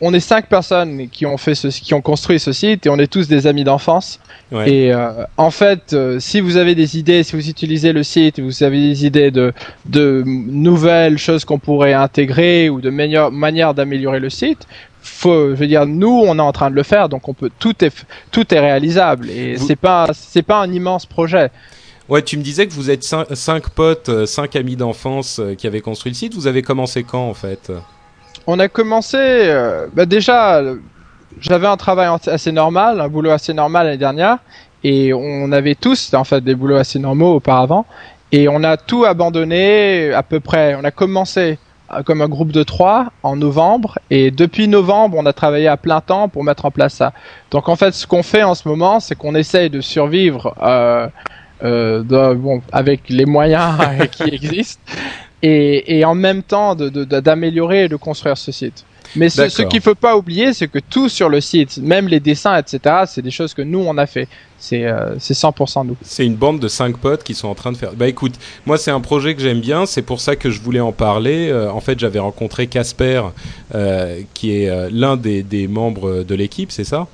on 0.00 0.12
est 0.12 0.20
cinq 0.20 0.48
personnes 0.48 1.08
qui 1.08 1.24
ont 1.26 1.36
fait 1.38 1.54
ce, 1.54 1.68
qui 1.68 1.94
ont 1.94 2.02
construit 2.02 2.38
ce 2.38 2.52
site 2.52 2.86
et 2.86 2.90
on 2.90 2.98
est 2.98 3.06
tous 3.06 3.28
des 3.28 3.46
amis 3.46 3.64
d'enfance. 3.64 4.20
Ouais. 4.52 4.70
Et 4.70 4.92
euh, 4.92 5.24
en 5.36 5.50
fait, 5.50 5.92
euh, 5.92 6.20
si 6.20 6.40
vous 6.40 6.56
avez 6.56 6.74
des 6.74 6.98
idées, 6.98 7.22
si 7.22 7.34
vous 7.34 7.48
utilisez 7.48 7.92
le 7.92 8.02
site, 8.02 8.38
vous 8.40 8.62
avez 8.62 8.78
des 8.78 9.06
idées 9.06 9.30
de, 9.30 9.52
de 9.86 10.22
nouvelles 10.26 11.18
choses 11.18 11.44
qu'on 11.44 11.58
pourrait 11.58 11.94
intégrer 11.94 12.68
ou 12.68 12.80
de 12.80 12.90
meilleures 12.90 13.32
manières 13.32 13.74
d'améliorer 13.74 14.20
le 14.20 14.30
site, 14.30 14.66
faut, 15.02 15.50
je 15.50 15.54
veux 15.54 15.66
dire, 15.66 15.86
nous, 15.86 16.08
on 16.26 16.36
est 16.38 16.42
en 16.42 16.52
train 16.52 16.68
de 16.70 16.74
le 16.74 16.82
faire, 16.82 17.08
donc 17.08 17.28
on 17.28 17.34
peut 17.34 17.50
tout 17.58 17.84
est 17.84 17.92
tout 18.32 18.52
est 18.52 18.60
réalisable 18.60 19.30
et 19.30 19.54
Vous- 19.54 19.66
c'est 19.66 19.76
pas 19.76 20.08
c'est 20.12 20.42
pas 20.42 20.58
un 20.60 20.72
immense 20.72 21.06
projet. 21.06 21.50
Ouais, 22.08 22.22
tu 22.22 22.36
me 22.36 22.42
disais 22.42 22.66
que 22.68 22.72
vous 22.72 22.90
êtes 22.90 23.02
cinq, 23.02 23.26
cinq 23.34 23.70
potes, 23.70 24.08
euh, 24.10 24.26
cinq 24.26 24.54
amis 24.54 24.76
d'enfance 24.76 25.40
euh, 25.40 25.54
qui 25.54 25.66
avaient 25.66 25.80
construit 25.80 26.12
le 26.12 26.16
site. 26.16 26.34
Vous 26.34 26.46
avez 26.46 26.62
commencé 26.62 27.02
quand 27.02 27.28
en 27.28 27.34
fait? 27.34 27.72
On 28.46 28.58
a 28.58 28.68
commencé, 28.68 29.18
euh, 29.18 29.86
bah 29.92 30.06
déjà, 30.06 30.62
j'avais 31.40 31.66
un 31.66 31.76
travail 31.76 32.08
assez 32.26 32.52
normal, 32.52 33.00
un 33.00 33.08
boulot 33.08 33.30
assez 33.30 33.52
normal 33.52 33.86
l'année 33.86 33.98
dernière, 33.98 34.38
et 34.84 35.12
on 35.12 35.50
avait 35.52 35.74
tous 35.74 36.14
en 36.14 36.24
fait 36.24 36.42
des 36.42 36.54
boulots 36.54 36.76
assez 36.76 36.98
normaux 36.98 37.34
auparavant 37.34 37.86
et 38.32 38.48
on 38.48 38.62
a 38.62 38.76
tout 38.76 39.04
abandonné 39.04 40.12
à 40.12 40.22
peu 40.22 40.40
près. 40.40 40.76
On 40.76 40.84
a 40.84 40.90
commencé 40.90 41.58
euh, 41.92 42.02
comme 42.02 42.22
un 42.22 42.28
groupe 42.28 42.52
de 42.52 42.62
trois 42.62 43.08
en 43.22 43.36
novembre 43.36 43.98
et 44.10 44.30
depuis 44.30 44.68
novembre 44.68 45.16
on 45.18 45.26
a 45.26 45.32
travaillé 45.32 45.68
à 45.68 45.76
plein 45.76 46.00
temps 46.00 46.28
pour 46.28 46.44
mettre 46.44 46.64
en 46.64 46.70
place 46.70 46.94
ça. 46.94 47.12
Donc 47.50 47.68
en 47.68 47.76
fait 47.76 47.94
ce 47.94 48.06
qu'on 48.06 48.22
fait 48.22 48.42
en 48.42 48.54
ce 48.54 48.68
moment 48.68 49.00
c'est 49.00 49.14
qu'on 49.14 49.34
essaye 49.34 49.70
de 49.70 49.80
survivre 49.80 50.54
euh, 50.62 51.08
euh, 51.64 52.34
bon, 52.34 52.62
avec 52.72 53.08
les 53.08 53.24
moyens 53.24 53.74
qui 54.12 54.24
existent 54.24 54.82
et, 55.42 55.98
et 55.98 56.04
en 56.04 56.14
même 56.14 56.42
temps 56.42 56.74
d'améliorer 56.74 57.84
et 57.84 57.88
de 57.88 57.96
construire 57.96 58.36
ce 58.38 58.52
site. 58.52 58.84
Mais 59.14 59.28
ce, 59.28 59.48
ce 59.48 59.62
qu'il 59.62 59.80
faut 59.80 59.94
pas 59.94 60.16
oublier, 60.16 60.52
c'est 60.52 60.68
que 60.68 60.78
tout 60.78 61.08
sur 61.08 61.28
le 61.28 61.40
site, 61.40 61.78
même 61.78 62.08
les 62.08 62.20
dessins, 62.20 62.58
etc., 62.58 63.04
c'est 63.06 63.22
des 63.22 63.30
choses 63.30 63.54
que 63.54 63.62
nous 63.62 63.78
on 63.78 63.96
a 63.98 64.06
fait. 64.06 64.28
C'est 64.58 64.84
euh, 64.84 65.16
100% 65.16 65.86
nous. 65.86 65.96
C'est 66.02 66.26
une 66.26 66.34
bande 66.34 66.60
de 66.60 66.68
cinq 66.68 66.96
potes 66.98 67.22
qui 67.22 67.34
sont 67.34 67.48
en 67.48 67.54
train 67.54 67.72
de 67.72 67.76
faire. 67.76 67.92
Bah 67.92 68.08
écoute, 68.08 68.34
moi 68.64 68.78
c'est 68.78 68.90
un 68.90 69.00
projet 69.00 69.34
que 69.34 69.42
j'aime 69.42 69.60
bien, 69.60 69.86
c'est 69.86 70.02
pour 70.02 70.20
ça 70.20 70.34
que 70.34 70.50
je 70.50 70.60
voulais 70.60 70.80
en 70.80 70.92
parler. 70.92 71.48
Euh, 71.48 71.70
en 71.70 71.80
fait, 71.80 71.98
j'avais 71.98 72.18
rencontré 72.18 72.66
Casper, 72.66 73.22
euh, 73.74 74.20
qui 74.34 74.62
est 74.62 74.68
euh, 74.68 74.88
l'un 74.90 75.16
des, 75.16 75.42
des 75.42 75.68
membres 75.68 76.22
de 76.22 76.34
l'équipe, 76.34 76.72
c'est 76.72 76.84
ça? 76.84 77.06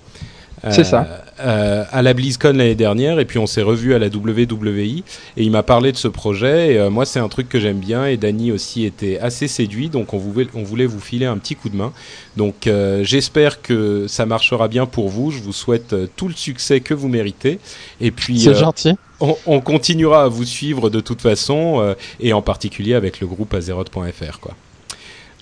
C'est 0.70 0.84
ça. 0.84 1.24
Euh, 1.40 1.84
à 1.90 2.02
la 2.02 2.14
BlizzCon 2.14 2.52
l'année 2.52 2.74
dernière, 2.74 3.18
et 3.18 3.24
puis 3.24 3.38
on 3.38 3.46
s'est 3.46 3.62
revu 3.62 3.94
à 3.94 3.98
la 3.98 4.06
WWI, 4.06 5.02
et 5.36 5.42
il 5.42 5.50
m'a 5.50 5.62
parlé 5.62 5.90
de 5.90 5.96
ce 5.96 6.08
projet. 6.08 6.74
Et 6.74 6.78
euh, 6.78 6.90
moi, 6.90 7.04
c'est 7.04 7.18
un 7.18 7.28
truc 7.28 7.48
que 7.48 7.58
j'aime 7.58 7.78
bien, 7.78 8.06
et 8.06 8.16
Danny 8.16 8.52
aussi 8.52 8.84
était 8.84 9.18
assez 9.18 9.48
séduit, 9.48 9.88
donc 9.88 10.14
on 10.14 10.18
voulait, 10.18 10.46
on 10.54 10.62
voulait 10.62 10.86
vous 10.86 11.00
filer 11.00 11.26
un 11.26 11.38
petit 11.38 11.56
coup 11.56 11.68
de 11.68 11.76
main. 11.76 11.92
Donc 12.36 12.66
euh, 12.66 13.02
j'espère 13.02 13.60
que 13.60 14.06
ça 14.08 14.24
marchera 14.26 14.68
bien 14.68 14.86
pour 14.86 15.08
vous. 15.08 15.30
Je 15.30 15.40
vous 15.40 15.52
souhaite 15.52 15.92
euh, 15.92 16.06
tout 16.16 16.28
le 16.28 16.34
succès 16.34 16.80
que 16.80 16.94
vous 16.94 17.08
méritez. 17.08 17.58
Et 18.00 18.10
puis, 18.10 18.40
c'est 18.40 18.54
gentil. 18.54 18.94
On, 19.20 19.36
on, 19.46 19.60
continuera 19.60 20.24
à 20.24 20.28
vous 20.28 20.44
suivre 20.44 20.90
de 20.90 21.00
toute 21.00 21.20
façon, 21.20 21.94
et 22.18 22.32
en 22.32 22.42
particulier 22.42 22.94
avec 22.94 23.20
le 23.20 23.28
groupe 23.28 23.54
azeroth.fr, 23.54 24.40
quoi. 24.40 24.54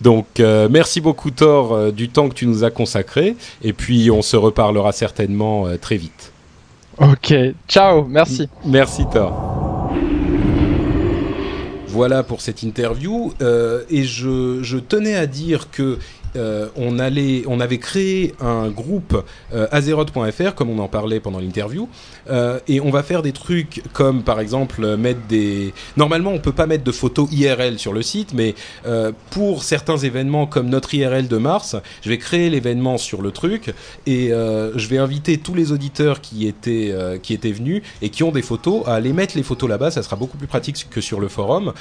Donc 0.00 0.40
euh, 0.40 0.68
merci 0.70 1.00
beaucoup 1.00 1.30
Thor 1.30 1.72
euh, 1.72 1.90
du 1.90 2.08
temps 2.08 2.28
que 2.28 2.34
tu 2.34 2.46
nous 2.46 2.64
as 2.64 2.70
consacré 2.70 3.36
et 3.62 3.72
puis 3.72 4.10
on 4.10 4.22
se 4.22 4.36
reparlera 4.36 4.92
certainement 4.92 5.66
euh, 5.66 5.76
très 5.76 5.96
vite. 5.96 6.32
Ok, 6.98 7.34
ciao, 7.68 8.04
merci. 8.04 8.48
Merci 8.64 9.04
Thor. 9.12 9.92
Voilà 11.88 12.22
pour 12.22 12.40
cette 12.40 12.62
interview 12.62 13.32
et 13.90 14.04
je, 14.04 14.62
je, 14.62 14.78
tenais 14.78 15.16
à 15.16 15.26
dire 15.26 15.70
que 15.72 15.98
euh, 16.36 16.68
on, 16.76 16.98
allait, 16.98 17.44
on 17.46 17.60
avait 17.60 17.78
créé 17.78 18.34
un 18.40 18.68
groupe 18.68 19.24
euh, 19.54 19.66
Azeroth.fr, 19.70 20.54
comme 20.54 20.70
on 20.70 20.78
en 20.78 20.88
parlait 20.88 21.20
pendant 21.20 21.40
l'interview, 21.40 21.88
euh, 22.30 22.58
et 22.68 22.80
on 22.80 22.90
va 22.90 23.02
faire 23.02 23.22
des 23.22 23.32
trucs 23.32 23.82
comme 23.92 24.22
par 24.22 24.40
exemple 24.40 24.96
mettre 24.96 25.20
des. 25.28 25.72
Normalement, 25.96 26.30
on 26.30 26.38
peut 26.38 26.52
pas 26.52 26.66
mettre 26.66 26.84
de 26.84 26.92
photos 26.92 27.28
IRL 27.32 27.78
sur 27.78 27.92
le 27.92 28.02
site, 28.02 28.32
mais 28.34 28.54
euh, 28.86 29.12
pour 29.30 29.64
certains 29.64 29.96
événements 29.96 30.46
comme 30.46 30.68
notre 30.68 30.94
IRL 30.94 31.28
de 31.28 31.36
mars, 31.36 31.76
je 32.02 32.08
vais 32.08 32.18
créer 32.18 32.50
l'événement 32.50 32.98
sur 32.98 33.22
le 33.22 33.30
truc 33.30 33.74
et 34.06 34.32
euh, 34.32 34.76
je 34.76 34.88
vais 34.88 34.98
inviter 34.98 35.38
tous 35.38 35.54
les 35.54 35.72
auditeurs 35.72 36.20
qui 36.20 36.46
étaient 36.46 36.90
euh, 36.92 37.18
qui 37.18 37.34
étaient 37.34 37.52
venus 37.52 37.82
et 38.02 38.10
qui 38.10 38.22
ont 38.22 38.32
des 38.32 38.42
photos 38.42 38.82
à 38.86 38.94
aller 38.94 39.12
mettre 39.12 39.36
les 39.36 39.42
photos 39.42 39.68
là-bas. 39.68 39.90
Ça 39.90 40.02
sera 40.02 40.16
beaucoup 40.16 40.36
plus 40.36 40.46
pratique 40.46 40.86
que 40.90 41.00
sur 41.00 41.20
le 41.20 41.28
forum 41.28 41.72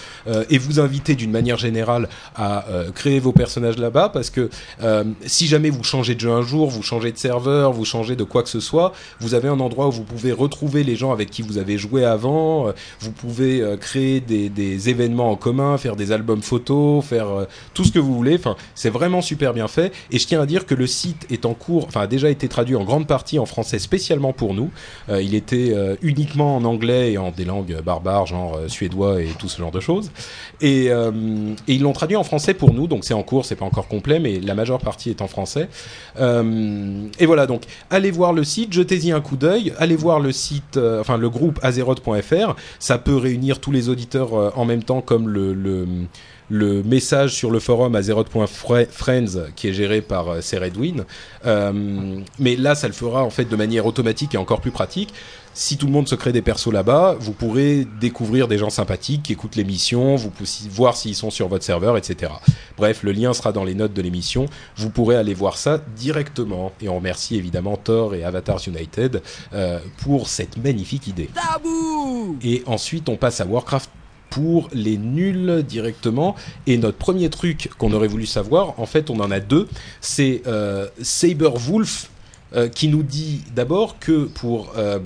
et 0.49 0.57
vous 0.57 0.79
inviter 0.79 1.15
d'une 1.15 1.31
manière 1.31 1.57
générale 1.57 2.09
à 2.35 2.65
créer 2.95 3.19
vos 3.19 3.31
personnages 3.31 3.77
là-bas 3.77 4.09
parce 4.09 4.29
que 4.29 4.38
euh, 4.81 5.03
si 5.25 5.47
jamais 5.47 5.69
vous 5.69 5.83
changez 5.83 6.15
de 6.15 6.19
jeu 6.19 6.31
un 6.31 6.41
jour, 6.41 6.69
vous 6.69 6.83
changez 6.83 7.11
de 7.11 7.17
serveur, 7.17 7.71
vous 7.73 7.85
changez 7.85 8.15
de 8.15 8.23
quoi 8.23 8.43
que 8.43 8.49
ce 8.49 8.59
soit, 8.59 8.93
vous 9.19 9.33
avez 9.33 9.47
un 9.47 9.59
endroit 9.59 9.87
où 9.87 9.91
vous 9.91 10.03
pouvez 10.03 10.31
retrouver 10.31 10.83
les 10.83 10.95
gens 10.95 11.11
avec 11.11 11.29
qui 11.29 11.41
vous 11.41 11.57
avez 11.57 11.77
joué 11.77 12.05
avant, 12.05 12.67
euh, 12.67 12.71
vous 12.99 13.11
pouvez 13.11 13.61
euh, 13.61 13.77
créer 13.77 14.19
des, 14.19 14.89
événements 14.89 15.31
en 15.31 15.35
commun, 15.35 15.77
faire 15.77 15.95
des 15.95 16.11
albums 16.11 16.41
photos, 16.41 17.03
faire 17.03 17.27
tout 17.73 17.83
ce 17.83 17.91
que 17.91 17.99
vous 17.99 18.15
voulez. 18.15 18.35
Enfin, 18.35 18.55
c'est 18.75 18.89
vraiment 18.89 19.21
super 19.21 19.53
bien 19.53 19.67
fait. 19.67 19.91
Et 20.11 20.19
je 20.19 20.27
tiens 20.27 20.41
à 20.41 20.45
dire 20.45 20.65
que 20.65 20.73
le 20.73 20.87
site 20.87 21.25
est 21.29 21.45
en 21.45 21.53
cours, 21.53 21.85
enfin 21.87 22.01
a 22.01 22.07
déjà 22.07 22.29
été 22.29 22.47
traduit 22.47 22.75
en 22.75 22.83
grande 22.83 23.07
partie 23.07 23.39
en 23.39 23.45
français 23.45 23.79
spécialement 23.79 24.31
pour 24.31 24.53
nous. 24.53 24.71
il 25.09 25.35
était 25.35 25.75
uniquement 26.01 26.55
en 26.55 26.63
anglais 26.63 27.13
et 27.13 27.17
en 27.17 27.31
des 27.31 27.45
langues 27.45 27.81
barbares, 27.83 28.27
genre 28.27 28.59
suédois 28.67 29.21
et 29.21 29.29
tout 29.37 29.49
ce 29.49 29.57
genre 29.57 29.71
de 29.71 29.79
choses. 29.79 30.11
Et, 30.61 30.85
et 30.85 31.73
ils 31.73 31.81
l'ont 31.81 31.93
traduit 31.93 32.15
en 32.17 32.23
français 32.23 32.53
pour 32.53 32.73
nous, 32.73 32.87
donc 32.87 33.03
c'est 33.03 33.13
en 33.13 33.23
cours, 33.23 33.45
c'est 33.45 33.55
pas 33.55 33.65
encore 33.65 33.87
complet, 33.87 34.19
mais 34.19 34.28
la 34.37 34.55
majeure 34.55 34.79
partie 34.79 35.09
est 35.09 35.21
en 35.21 35.27
français. 35.27 35.69
Euh, 36.19 37.07
et 37.19 37.25
voilà, 37.25 37.47
donc 37.47 37.63
allez 37.89 38.11
voir 38.11 38.33
le 38.33 38.43
site, 38.43 38.73
jetez-y 38.73 39.11
un 39.11 39.21
coup 39.21 39.37
d'œil, 39.37 39.73
allez 39.77 39.95
voir 39.95 40.19
le 40.19 40.31
site, 40.31 40.77
euh, 40.77 41.01
enfin 41.01 41.17
le 41.17 41.29
groupe 41.29 41.59
azeroth.fr, 41.63 42.55
ça 42.79 42.97
peut 42.97 43.15
réunir 43.17 43.59
tous 43.59 43.71
les 43.71 43.89
auditeurs 43.89 44.33
euh, 44.33 44.51
en 44.55 44.65
même 44.65 44.83
temps 44.83 45.01
comme 45.01 45.27
le 45.29 45.53
le 46.49 46.83
message 46.83 47.33
sur 47.33 47.51
le 47.51 47.59
forum 47.59 47.95
azeroth.friends 47.95 49.51
qui 49.55 49.69
est 49.69 49.73
géré 49.73 50.01
par 50.01 50.29
euh, 50.29 50.41
Seredwin. 50.41 51.05
Euh, 51.45 52.21
mais 52.39 52.55
là, 52.55 52.75
ça 52.75 52.87
le 52.87 52.93
fera 52.93 53.23
en 53.23 53.29
fait 53.29 53.45
de 53.45 53.55
manière 53.55 53.85
automatique 53.85 54.35
et 54.35 54.37
encore 54.37 54.61
plus 54.61 54.71
pratique. 54.71 55.13
Si 55.53 55.77
tout 55.77 55.87
le 55.87 55.91
monde 55.91 56.07
se 56.07 56.15
crée 56.15 56.31
des 56.31 56.41
persos 56.41 56.71
là-bas, 56.71 57.17
vous 57.19 57.33
pourrez 57.33 57.85
découvrir 57.99 58.47
des 58.47 58.57
gens 58.57 58.69
sympathiques 58.69 59.23
qui 59.23 59.33
écoutent 59.33 59.55
l'émission, 59.55 60.15
vous 60.15 60.29
pouvez 60.29 60.49
voir 60.69 60.95
s'ils 60.95 61.15
sont 61.15 61.31
sur 61.31 61.47
votre 61.47 61.65
serveur, 61.65 61.97
etc. 61.97 62.31
Bref, 62.77 63.03
le 63.03 63.11
lien 63.11 63.33
sera 63.33 63.51
dans 63.51 63.63
les 63.63 63.75
notes 63.75 63.93
de 63.93 64.01
l'émission. 64.01 64.45
Vous 64.77 64.89
pourrez 64.89 65.15
aller 65.15 65.33
voir 65.33 65.57
ça 65.57 65.81
directement. 65.97 66.71
Et 66.81 66.87
on 66.87 66.95
remercie 66.95 67.35
évidemment 67.35 67.77
Thor 67.77 68.15
et 68.15 68.23
Avatars 68.23 68.61
United 68.67 69.21
euh, 69.53 69.79
pour 69.97 70.29
cette 70.29 70.57
magnifique 70.57 71.07
idée. 71.07 71.29
Tabou 71.33 72.37
et 72.41 72.63
ensuite, 72.65 73.09
on 73.09 73.17
passe 73.17 73.41
à 73.41 73.45
Warcraft 73.45 73.89
pour 74.29 74.69
les 74.73 74.97
nuls 74.97 75.63
directement. 75.63 76.35
Et 76.67 76.77
notre 76.77 76.97
premier 76.97 77.29
truc 77.29 77.69
qu'on 77.77 77.93
aurait 77.93 78.07
voulu 78.07 78.25
savoir, 78.25 78.79
en 78.79 78.85
fait, 78.85 79.09
on 79.09 79.19
en 79.19 79.31
a 79.31 79.39
deux. 79.39 79.67
C'est 80.01 80.43
euh, 80.47 80.87
Saber 81.01 81.51
Wolf 81.55 82.09
euh, 82.55 82.67
qui 82.67 82.87
nous 82.87 83.03
dit 83.03 83.41
d'abord 83.55 83.99
que 83.99 84.25
pour 84.25 84.73
euh, 84.75 84.99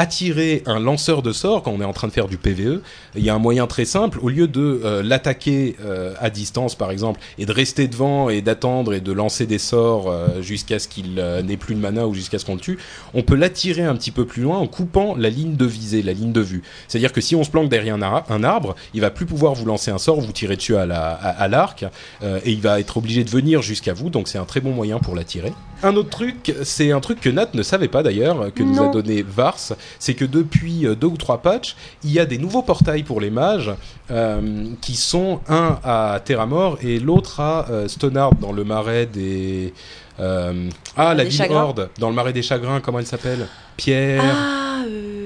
attirer 0.00 0.62
un 0.64 0.80
lanceur 0.80 1.20
de 1.20 1.30
sorts 1.30 1.62
quand 1.62 1.72
on 1.72 1.80
est 1.82 1.84
en 1.84 1.92
train 1.92 2.08
de 2.08 2.12
faire 2.12 2.26
du 2.26 2.38
PVE, 2.38 2.80
il 3.16 3.22
y 3.22 3.28
a 3.28 3.34
un 3.34 3.38
moyen 3.38 3.66
très 3.66 3.84
simple. 3.84 4.18
Au 4.22 4.30
lieu 4.30 4.48
de 4.48 4.80
euh, 4.82 5.02
l'attaquer 5.02 5.76
euh, 5.84 6.14
à 6.18 6.30
distance, 6.30 6.74
par 6.74 6.90
exemple, 6.90 7.20
et 7.36 7.44
de 7.44 7.52
rester 7.52 7.86
devant 7.86 8.30
et 8.30 8.40
d'attendre 8.40 8.94
et 8.94 9.02
de 9.02 9.12
lancer 9.12 9.44
des 9.44 9.58
sorts 9.58 10.10
euh, 10.10 10.40
jusqu'à 10.40 10.78
ce 10.78 10.88
qu'il 10.88 11.16
n'ait 11.44 11.58
plus 11.58 11.74
de 11.74 11.80
mana 11.80 12.06
ou 12.06 12.14
jusqu'à 12.14 12.38
ce 12.38 12.46
qu'on 12.46 12.54
le 12.54 12.60
tue, 12.60 12.78
on 13.12 13.22
peut 13.22 13.34
l'attirer 13.34 13.82
un 13.82 13.94
petit 13.94 14.10
peu 14.10 14.24
plus 14.24 14.42
loin 14.42 14.56
en 14.56 14.66
coupant 14.66 15.14
la 15.16 15.28
ligne 15.28 15.56
de 15.56 15.66
visée, 15.66 16.02
la 16.02 16.14
ligne 16.14 16.32
de 16.32 16.40
vue. 16.40 16.62
C'est-à-dire 16.88 17.12
que 17.12 17.20
si 17.20 17.36
on 17.36 17.44
se 17.44 17.50
planque 17.50 17.68
derrière 17.68 17.94
un, 17.94 18.02
ar 18.02 18.24
un, 18.30 18.42
arbre, 18.42 18.76
il 18.94 19.02
va 19.02 19.10
plus 19.10 19.26
pouvoir 19.26 19.52
vous 19.52 19.66
lancer 19.66 19.90
un 19.90 19.98
sort, 19.98 20.18
vous 20.18 20.32
tirer 20.32 20.56
dessus 20.56 20.76
à 20.76 20.86
l'arc, 20.86 21.84
et 22.22 22.50
il 22.50 22.62
va 22.62 22.80
être 22.80 22.96
obligé 22.96 23.22
de 23.22 23.30
venir 23.30 23.60
jusqu'à 23.60 23.92
vous. 23.92 24.08
Donc 24.08 24.28
c'est 24.28 24.38
un 24.38 24.46
très 24.46 24.60
bon 24.60 24.72
moyen 24.72 24.98
pour 24.98 25.14
l'attirer. 25.14 25.52
Un 25.82 25.96
autre 25.96 26.10
truc, 26.10 26.54
c'est 26.62 26.92
un 26.92 27.00
truc 27.00 27.20
que 27.20 27.30
Nat 27.30 27.48
ne 27.54 27.62
savait 27.62 27.88
pas 27.88 28.02
d'ailleurs, 28.02 28.52
que 28.54 28.62
non. 28.62 28.72
nous 28.72 28.82
a 28.82 28.88
donné 28.88 29.22
Vars, 29.22 29.56
c'est 29.98 30.14
que 30.14 30.24
depuis 30.24 30.86
deux 31.00 31.06
ou 31.06 31.16
trois 31.16 31.38
patchs, 31.38 31.76
il 32.04 32.12
y 32.12 32.18
a 32.18 32.26
des 32.26 32.38
nouveaux 32.38 32.62
portails 32.62 33.02
pour 33.02 33.20
les 33.20 33.30
mages 33.30 33.72
euh, 34.10 34.66
qui 34.80 34.96
sont 34.96 35.40
un 35.48 35.78
à 35.84 36.20
Terramore 36.24 36.78
et 36.82 36.98
l'autre 36.98 37.38
à 37.38 37.68
euh, 37.70 37.86
Stonard 37.86 38.34
dans 38.34 38.52
le 38.52 38.64
marais 38.64 39.06
des 39.06 39.72
euh, 40.18 40.68
ah 40.96 41.14
la 41.14 41.24
ville 41.24 41.46
Horde 41.50 41.90
dans 41.98 42.08
le 42.08 42.16
marais 42.16 42.32
des 42.32 42.42
chagrins 42.42 42.80
comment 42.80 42.98
elle 42.98 43.06
s'appelle? 43.06 43.46
Pierre. 43.76 44.22
Ah, 44.24 44.82
euh... 44.86 45.19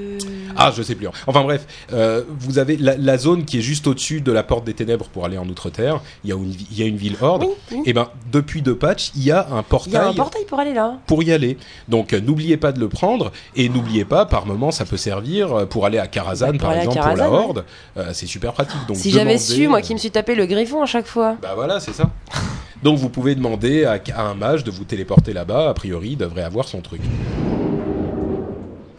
ah 0.57 0.73
je 0.75 0.83
sais 0.83 0.95
plus. 0.95 1.09
Enfin 1.27 1.43
bref 1.43 1.67
euh, 1.93 2.23
vous 2.39 2.59
avez 2.59 2.77
la, 2.77 2.97
la, 2.97 3.19
zone 3.19 3.45
qui 3.45 3.59
est 3.59 3.63
juste 3.63 3.87
au-dessus 3.87 4.21
de 4.21 4.33
la 4.33 4.43
porte 4.43 4.65
des 4.65 4.75
ténèbres 4.75 5.07
pour 5.09 5.25
aller 5.25 5.39
en 5.39 5.49
outre-terre. 5.49 6.01
Il 6.25 6.31
y 6.31 6.33
a 6.33 6.37
une 6.37 6.55
il 6.71 6.79
y 6.79 6.83
a 6.83 6.87
une 6.87 6.97
ville 6.97 7.17
Horde. 7.21 7.45
Oui, 7.45 7.55
oui. 7.73 7.83
et 7.87 7.93
ben 7.93 8.09
depuis 8.33 8.63
deux 8.63 8.77
patchs 8.77 9.13
il 9.17 9.25
y 9.25 9.31
a 9.31 9.47
un 9.51 9.63
portail 9.63 9.93
il 9.93 9.95
y 9.95 9.99
a 9.99 10.09
un 10.09 10.15
portail 10.15 10.45
pour 10.47 10.59
aller 10.59 10.75
là. 10.75 10.99
pour 11.07 11.23
y 11.23 11.33
aller. 11.33 11.59
Donc 11.89 12.13
n'oubliez 12.13 12.57
pas 12.57 12.73
de 12.73 12.81
le 12.81 12.89
prendre 12.89 13.33
et 13.57 13.69
n'oubliez 13.69 14.05
pas 14.05 14.27
par 14.27 14.47
moment 14.47 14.71
ça 14.71 14.85
peut 14.85 14.97
servir 14.97 15.69
pour 15.69 15.87
aller 15.87 15.99
à 15.99 16.07
Karazhan 16.07 16.53
bah, 16.53 16.59
par 16.59 16.73
exemple 16.75 17.01
pour 17.01 17.17
la 17.17 17.31
Horde. 17.31 17.65
Ouais. 17.97 18.05
c'est 18.13 18.27
super 18.27 18.53
pratique. 18.53 18.81
Donc 18.89 18.97
si 18.97 19.11
j'avais 19.11 19.39
su 19.39 19.69
moi 19.69 19.81
qui 19.81 19.95
me 19.95 19.99
suis 19.99 20.11
tapé 20.11 20.35
le 20.35 20.47
griffon 20.47 20.83
à 20.83 20.87
chaque 20.87 21.07
fois. 21.07 21.37
Bah 21.43 21.53
voilà 21.55 21.81
c'est 21.81 21.93
ça. 21.93 22.11
Donc 22.85 22.99
vous 22.99 23.09
pouvez 23.09 23.35
demander 23.35 23.85
à, 23.87 23.99
à, 24.15 24.23
un 24.25 24.35
mage 24.35 24.63
de 24.63 24.71
vous 24.71 24.85
téléporter 24.85 25.33
là-bas. 25.33 25.71
A 25.71 25.75
priori, 25.75 26.11
il 26.11 26.17
devrait 26.19 26.43
avoir 26.43 26.69
son 26.69 26.83
truc. 26.83 27.01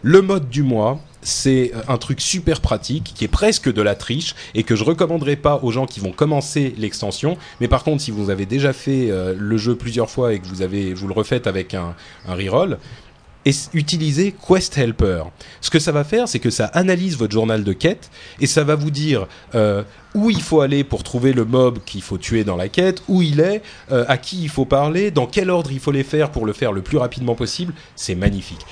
Le 0.02 0.22
mode 0.24 0.50
du 0.50 0.64
mois, 0.64 1.00
c'est 1.26 1.72
un 1.88 1.98
truc 1.98 2.22
super 2.22 2.62
pratique 2.62 3.12
qui 3.16 3.26
est 3.26 3.30
presque 3.30 3.72
de 3.72 3.82
la 3.82 3.96
triche 3.96 4.36
et 4.54 4.64
que 4.64 4.76
je 4.76 4.84
recommanderais 4.84 5.36
pas 5.36 5.60
aux 5.64 5.72
gens 5.72 5.88
qui 5.88 6.00
vont 6.00 6.12
commencer 6.12 6.74
l'extension. 6.78 7.38
Mais 7.60 7.68
par 7.68 7.84
contre, 7.84 8.02
si 8.02 8.12
vous 8.12 8.30
avez 8.30 8.46
déjà 8.46 8.72
fait 8.72 9.10
euh, 9.10 9.34
le 9.38 9.58
jeu 9.58 9.76
plusieurs 9.76 10.10
fois 10.10 10.34
et 10.34 10.40
que 10.40 10.48
vous 10.48 10.62
avez 10.62 10.94
vous 10.94 11.08
le 11.08 11.14
refaites 11.14 11.48
avec 11.48 11.74
un, 11.74 11.96
un 12.28 12.36
reroll, 12.36 12.78
et 13.46 13.52
utiliser 13.74 14.34
Quest 14.34 14.78
Helper. 14.78 15.24
Ce 15.62 15.70
que 15.70 15.80
ça 15.80 15.92
va 15.92 16.04
faire, 16.04 16.28
c'est 16.28 16.40
que 16.40 16.50
ça 16.50 16.66
analyse 16.66 17.16
votre 17.16 17.32
journal 17.32 17.64
de 17.64 17.74
quête 17.74 18.10
et 18.40 18.48
ça 18.48 18.64
va 18.64 18.76
vous 18.76 18.90
dire 18.90 19.28
euh, 19.54 19.84
où 20.16 20.32
il 20.32 20.42
faut 20.42 20.62
aller 20.62 20.84
pour 20.84 21.04
trouver 21.04 21.32
le 21.32 21.46
mob 21.46 21.80
qu'il 21.86 22.02
faut 22.02 22.18
tuer 22.18 22.44
dans 22.44 22.56
la 22.56 22.70
quête, 22.70 23.04
où 23.08 23.22
il 23.22 23.40
est, 23.40 23.62
euh, 23.92 24.04
à 24.08 24.18
qui 24.18 24.42
il 24.42 24.50
faut 24.50 24.66
parler, 24.66 25.12
dans 25.12 25.28
quel 25.28 25.52
ordre 25.52 25.72
il 25.72 25.80
faut 25.80 25.92
les 25.92 26.04
faire 26.04 26.32
pour 26.32 26.46
le 26.46 26.54
faire 26.54 26.72
le 26.72 26.82
plus 26.82 26.98
rapidement 26.98 27.36
possible. 27.36 27.74
C'est 27.96 28.16
magnifique. 28.16 28.66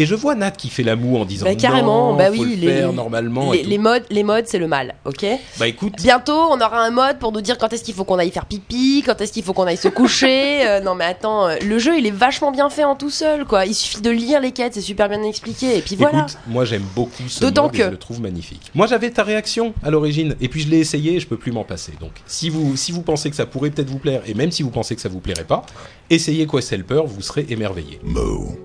Et 0.00 0.06
je 0.06 0.14
vois 0.14 0.34
Nat 0.34 0.52
qui 0.52 0.70
fait 0.70 0.82
la 0.82 0.96
moue 0.96 1.18
en 1.18 1.26
disant 1.26 1.44
Bah, 1.44 1.54
carrément, 1.54 2.12
non, 2.12 2.16
bah 2.16 2.32
faut 2.32 2.40
oui, 2.42 2.56
le 2.56 2.66
les- 2.66 2.66
faire 2.74 2.92
normalement. 2.94 3.52
et 3.52 3.58
Les, 3.58 3.62
tout. 3.64 3.68
les 3.70 3.78
modes, 3.78 4.04
les 4.08 4.22
modes, 4.22 4.46
c'est 4.46 4.58
le 4.58 4.66
mal, 4.66 4.94
ok? 5.04 5.26
Bah 5.58 5.68
écoute, 5.68 5.92
Bientôt, 5.98 6.32
on 6.50 6.58
aura 6.58 6.80
un 6.82 6.90
mode 6.90 7.18
pour 7.18 7.32
nous 7.32 7.42
dire 7.42 7.58
quand 7.58 7.70
est-ce 7.74 7.84
qu'il 7.84 7.92
faut 7.92 8.04
qu'on 8.04 8.18
aille 8.18 8.30
faire 8.30 8.46
pipi, 8.46 9.02
quand 9.04 9.20
est-ce 9.20 9.30
qu'il 9.30 9.42
faut 9.44 9.52
qu'on 9.52 9.64
aille 9.66 9.76
se 9.76 9.88
coucher. 9.88 10.60
Euh, 10.70 10.80
non 10.80 10.94
mais 10.94 11.04
attends, 11.04 11.48
euh, 11.48 11.56
le 11.66 11.78
jeu 11.78 11.98
il 11.98 12.06
est 12.06 12.10
vachement 12.10 12.50
bien 12.50 12.70
fait 12.70 12.84
en 12.84 12.94
tout 12.96 13.10
seul, 13.10 13.44
quoi. 13.44 13.66
Il 13.66 13.74
suffit 13.74 14.00
de 14.00 14.10
lire 14.10 14.40
les 14.40 14.52
quêtes, 14.52 14.74
c'est 14.74 14.80
super 14.80 15.08
bien 15.08 15.22
expliqué, 15.22 15.76
et 15.76 15.80
puis 15.82 15.96
voilà. 15.96 16.20
Écoute, 16.20 16.38
moi 16.46 16.64
j'aime 16.64 16.84
beaucoup 16.96 17.28
ce 17.28 17.44
mode 17.44 17.58
et 17.74 17.78
que- 17.78 17.84
je 17.84 17.90
le 17.90 17.96
trouve 17.98 18.20
magnifique. 18.22 18.70
Moi 18.74 18.86
j'avais 18.86 19.10
ta 19.10 19.22
réaction 19.22 19.74
à 19.82 19.90
l'origine 19.90 20.34
et 20.40 20.48
puis 20.48 20.60
je 20.62 20.68
l'ai 20.68 20.78
essayé 20.78 21.14
et 21.16 21.20
je 21.20 21.26
peux 21.26 21.36
plus 21.36 21.52
m'en 21.52 21.64
passer. 21.64 21.92
Donc 22.00 22.12
si 22.26 22.48
vous 22.48 22.76
si 22.76 22.90
vous 22.92 23.02
pensez 23.02 23.28
que 23.30 23.36
ça 23.36 23.44
pourrait 23.46 23.70
peut-être 23.70 23.90
vous 23.90 23.98
plaire 23.98 24.22
et 24.26 24.32
même 24.34 24.50
si 24.50 24.62
vous 24.62 24.70
pensez 24.70 24.94
que 24.96 25.02
ça 25.02 25.08
vous 25.10 25.20
plairait 25.20 25.44
pas, 25.44 25.62
essayez 26.08 26.46
Quest 26.46 26.72
Helper, 26.72 27.02
vous 27.06 27.20
serez 27.20 27.46
émerveillé. 27.50 28.00
Moo, 28.02 28.56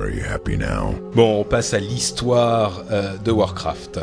are 0.00 0.10
you 0.10 0.22
happy 0.22 0.56
now? 0.56 0.94
Bon, 1.14 1.40
on 1.40 1.44
passe 1.44 1.74
à 1.74 1.78
l'histoire 1.78 2.84
euh, 2.90 3.16
de 3.18 3.30
Warcraft. 3.30 4.00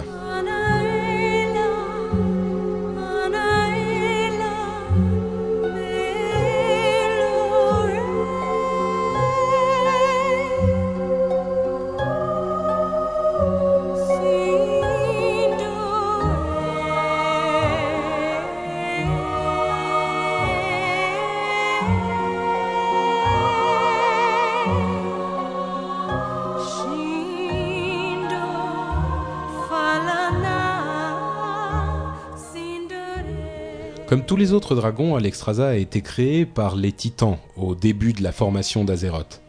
Comme 34.14 34.26
tous 34.26 34.35
les 34.35 34.53
autres 34.53 34.76
dragons, 34.76 35.15
Alexstrasza 35.15 35.69
a 35.69 35.73
été 35.73 36.02
créé 36.02 36.45
par 36.45 36.76
les 36.76 36.91
titans 36.91 37.40
au 37.57 37.73
début 37.73 38.14
de 38.14 38.22
la 38.22 38.31
formation 38.31 38.84
d'Azeroth. 38.84 39.41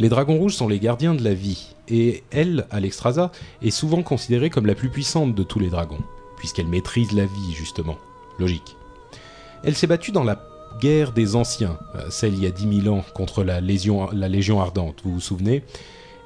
Les 0.00 0.08
dragons 0.08 0.36
rouges 0.36 0.56
sont 0.56 0.66
les 0.66 0.80
gardiens 0.80 1.14
de 1.14 1.22
la 1.22 1.32
vie, 1.32 1.76
et 1.86 2.24
elle, 2.32 2.66
Alexstrasza, 2.72 3.30
est 3.62 3.70
souvent 3.70 4.02
considérée 4.02 4.50
comme 4.50 4.66
la 4.66 4.74
plus 4.74 4.88
puissante 4.88 5.36
de 5.36 5.42
tous 5.44 5.60
les 5.60 5.70
dragons, 5.70 6.02
puisqu'elle 6.38 6.66
maîtrise 6.66 7.12
la 7.12 7.22
vie, 7.26 7.52
justement. 7.56 7.98
Logique. 8.40 8.74
Elle 9.62 9.76
s'est 9.76 9.86
battue 9.86 10.10
dans 10.10 10.24
la 10.24 10.42
guerre 10.80 11.12
des 11.12 11.36
anciens, 11.36 11.78
euh, 11.94 12.10
celle 12.10 12.34
il 12.34 12.42
y 12.42 12.46
a 12.46 12.50
10 12.50 12.82
000 12.82 12.92
ans, 12.92 13.04
contre 13.14 13.44
la, 13.44 13.60
Légion- 13.60 14.10
la 14.12 14.28
Légion 14.28 14.60
Ardente, 14.60 15.02
vous 15.04 15.12
vous 15.12 15.20
souvenez? 15.20 15.62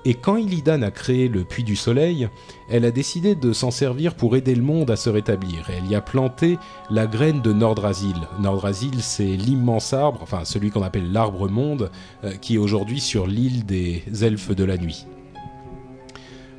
Et 0.05 0.15
quand 0.15 0.37
Illidan 0.37 0.83
a 0.83 0.91
créé 0.91 1.29
le 1.29 1.45
Puits 1.45 1.63
du 1.63 1.77
Soleil, 1.77 2.29
elle 2.69 2.85
a 2.85 2.91
décidé 2.91 3.37
de 3.37 3.53
s'en 3.53 3.71
servir 3.71 4.15
pour 4.15 4.35
aider 4.35 4.55
le 4.55 4.63
monde 4.63 4.91
à 4.91 4.97
se 4.97 5.09
rétablir, 5.09 5.71
elle 5.71 5.89
y 5.89 5.95
a 5.95 6.01
planté 6.01 6.59
la 6.91 7.07
graine 7.07 7.41
de 7.41 7.53
Nordrasil. 7.53 8.17
Nordrasil, 8.41 9.01
c'est 9.01 9.37
l'immense 9.37 9.93
arbre, 9.93 10.19
enfin 10.23 10.45
celui 10.45 10.71
qu'on 10.71 10.83
appelle 10.83 11.13
l'arbre 11.13 11.49
monde, 11.49 11.91
euh, 12.25 12.35
qui 12.35 12.57
est 12.57 12.59
aujourd'hui 12.59 13.01
sur 13.01 13.29
l'île 13.29 13.65
des 13.65 14.03
elfes 14.23 14.55
de 14.55 14.65
la 14.65 14.77
nuit. 14.77 15.07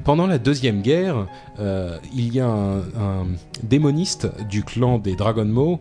Pendant 0.05 0.27
la 0.27 0.37
deuxième 0.37 0.81
guerre, 0.81 1.27
euh, 1.59 1.97
il 2.13 2.33
y 2.33 2.39
a 2.39 2.47
un, 2.47 2.79
un 2.79 3.27
démoniste 3.61 4.27
du 4.49 4.63
clan 4.63 4.99
des 4.99 5.15
Dragonmo, 5.15 5.79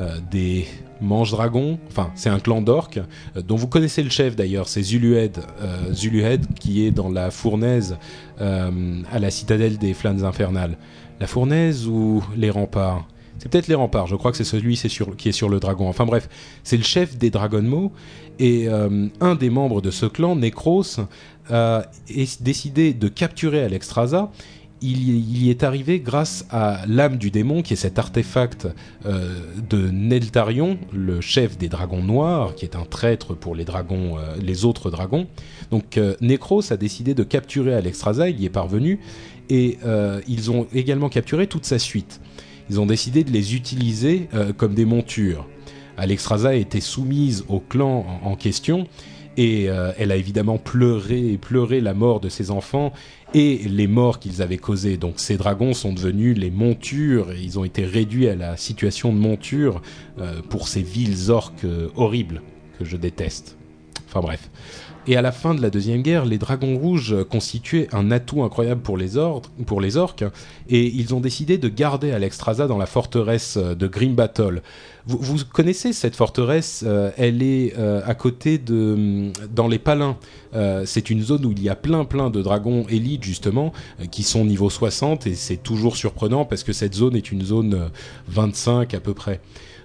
euh, 0.00 0.18
des 0.30 0.66
Mange-Dragons, 1.00 1.78
enfin 1.88 2.10
c'est 2.14 2.28
un 2.28 2.38
clan 2.38 2.60
d'orques, 2.60 3.00
euh, 3.36 3.42
dont 3.42 3.56
vous 3.56 3.68
connaissez 3.68 4.02
le 4.02 4.10
chef 4.10 4.36
d'ailleurs, 4.36 4.68
c'est 4.68 4.82
Zuluhed, 4.82 5.38
euh, 5.62 6.38
qui 6.58 6.86
est 6.86 6.90
dans 6.90 7.08
la 7.08 7.30
fournaise 7.30 7.96
euh, 8.40 9.02
à 9.10 9.18
la 9.18 9.30
citadelle 9.30 9.78
des 9.78 9.94
flammes 9.94 10.24
infernales. 10.24 10.76
La 11.20 11.26
fournaise 11.26 11.86
ou 11.86 12.22
les 12.36 12.50
remparts? 12.50 13.06
C'est 13.38 13.50
peut-être 13.50 13.68
les 13.68 13.74
remparts, 13.74 14.06
je 14.06 14.16
crois 14.16 14.30
que 14.30 14.36
c'est 14.36 14.44
celui 14.44 14.76
qui 15.16 15.28
est 15.28 15.32
sur 15.32 15.48
le 15.48 15.60
dragon. 15.60 15.88
Enfin 15.88 16.04
bref, 16.04 16.28
c'est 16.62 16.76
le 16.76 16.82
chef 16.82 17.16
des 17.16 17.30
Dragonmo 17.30 17.90
et 18.38 18.68
un 18.68 19.34
des 19.34 19.48
membres 19.48 19.80
de 19.80 19.90
ce 19.90 20.04
clan, 20.04 20.36
Necros, 20.36 21.00
a 21.48 21.84
décidé 22.40 22.92
de 22.92 23.08
capturer 23.08 23.62
Alexstrasza. 23.62 24.30
Il 24.82 25.10
y, 25.10 25.50
est 25.50 25.62
arrivé 25.62 26.00
grâce 26.00 26.46
à 26.50 26.86
l'âme 26.86 27.18
du 27.18 27.30
démon, 27.30 27.60
qui 27.60 27.74
est 27.74 27.76
cet 27.76 27.98
artefact 27.98 28.66
euh, 29.04 29.38
de 29.68 29.90
Neltarion, 29.90 30.78
le 30.90 31.20
chef 31.20 31.58
des 31.58 31.68
dragons 31.68 32.02
noirs, 32.02 32.54
qui 32.54 32.64
est 32.64 32.74
un 32.76 32.86
traître 32.86 33.34
pour 33.34 33.54
les 33.54 33.66
dragons, 33.66 34.16
euh, 34.16 34.36
les 34.40 34.64
autres 34.64 34.90
dragons. 34.90 35.26
Donc 35.70 35.98
euh, 35.98 36.14
Necros 36.22 36.72
a 36.72 36.78
décidé 36.78 37.12
de 37.12 37.22
capturer 37.24 37.74
Alexstrasza, 37.74 38.30
il 38.30 38.40
y 38.40 38.46
est 38.46 38.50
parvenu, 38.50 39.00
et 39.50 39.78
ils 40.28 40.50
ont 40.52 40.68
également 40.72 41.08
capturé 41.08 41.48
toute 41.48 41.64
sa 41.64 41.80
suite. 41.80 42.20
Ils 42.70 42.78
ont 42.78 42.86
décidé 42.86 43.24
de 43.24 43.32
les 43.32 43.56
utiliser 43.56 44.28
comme 44.56 44.74
des 44.74 44.84
montures. 44.84 45.48
Alexstrasza 45.96 46.54
été 46.54 46.80
soumise 46.80 47.44
au 47.48 47.58
clan 47.58 48.06
en 48.22 48.36
question 48.36 48.86
et 49.36 49.68
euh, 49.68 49.92
elle 49.98 50.12
a 50.12 50.16
évidemment 50.16 50.58
pleuré 50.58 51.38
pleuré 51.40 51.80
la 51.80 51.94
mort 51.94 52.20
de 52.20 52.28
ses 52.28 52.50
enfants 52.50 52.92
et 53.34 53.58
les 53.58 53.86
morts 53.86 54.18
qu'ils 54.18 54.42
avaient 54.42 54.58
causés. 54.58 54.96
Donc 54.96 55.14
ces 55.16 55.36
dragons 55.36 55.72
sont 55.72 55.92
devenus 55.92 56.36
les 56.36 56.50
montures 56.50 57.32
et 57.32 57.40
ils 57.40 57.58
ont 57.58 57.64
été 57.64 57.84
réduits 57.84 58.28
à 58.28 58.34
la 58.34 58.56
situation 58.56 59.12
de 59.12 59.18
monture 59.18 59.82
euh, 60.18 60.42
pour 60.48 60.68
ces 60.68 60.82
villes 60.82 61.30
orques 61.30 61.64
euh, 61.64 61.88
horribles 61.96 62.42
que 62.78 62.84
je 62.84 62.96
déteste. 62.96 63.56
Enfin 64.08 64.20
bref. 64.20 64.50
Et 65.06 65.16
à 65.16 65.22
la 65.22 65.32
fin 65.32 65.54
de 65.54 65.62
la 65.62 65.70
Deuxième 65.70 66.02
Guerre, 66.02 66.26
les 66.26 66.36
dragons 66.36 66.76
rouges 66.76 67.16
constituaient 67.30 67.88
un 67.92 68.10
atout 68.10 68.42
incroyable 68.42 68.82
pour 68.82 68.98
les, 68.98 69.16
orques, 69.16 70.24
et 70.68 70.86
ils 70.86 71.14
ont 71.14 71.20
décidé 71.20 71.56
de 71.56 71.68
garder 71.68 72.12
Alexstrasza 72.12 72.66
dans 72.66 72.76
la 72.76 72.86
forteresse 72.86 73.56
de 73.56 73.86
Grim 73.86 74.12
Battle. 74.12 74.62
Vous, 75.06 75.38
connaissez 75.50 75.94
cette 75.94 76.14
forteresse 76.14 76.84
euh, 76.86 77.10
Elle 77.16 77.42
est 77.42 77.72
euh, 77.78 78.02
à 78.04 78.14
côté 78.14 78.58
de... 78.58 78.92
hum, 78.92 79.32
dans 79.52 79.66
les 79.66 79.78
Palins. 79.78 80.18
Euh, 80.54 80.84
c'est 80.84 81.08
une 81.10 81.22
zone 81.22 81.46
où 81.46 81.52
il 81.52 81.62
y 81.62 81.70
a 81.70 81.76
plein 81.76 82.04
plein 82.04 82.28
de 82.28 82.42
dragons 82.42 82.84
élites, 82.88 83.24
justement, 83.24 83.72
qui 84.10 84.22
sont 84.22 84.44
niveau 84.44 84.68
60, 84.68 85.26
et 85.26 85.34
c'est 85.34 85.56
toujours 85.56 85.96
surprenant 85.96 86.44
parce 86.44 86.62
que 86.62 86.72
cette 86.72 86.94
zone 86.94 87.16
est 87.16 87.32
une 87.32 87.42
zone 87.42 87.74
euh, 87.74 87.88
25 88.28 88.92
à 88.94 89.00
peu 89.00 89.14
près. 89.14 89.40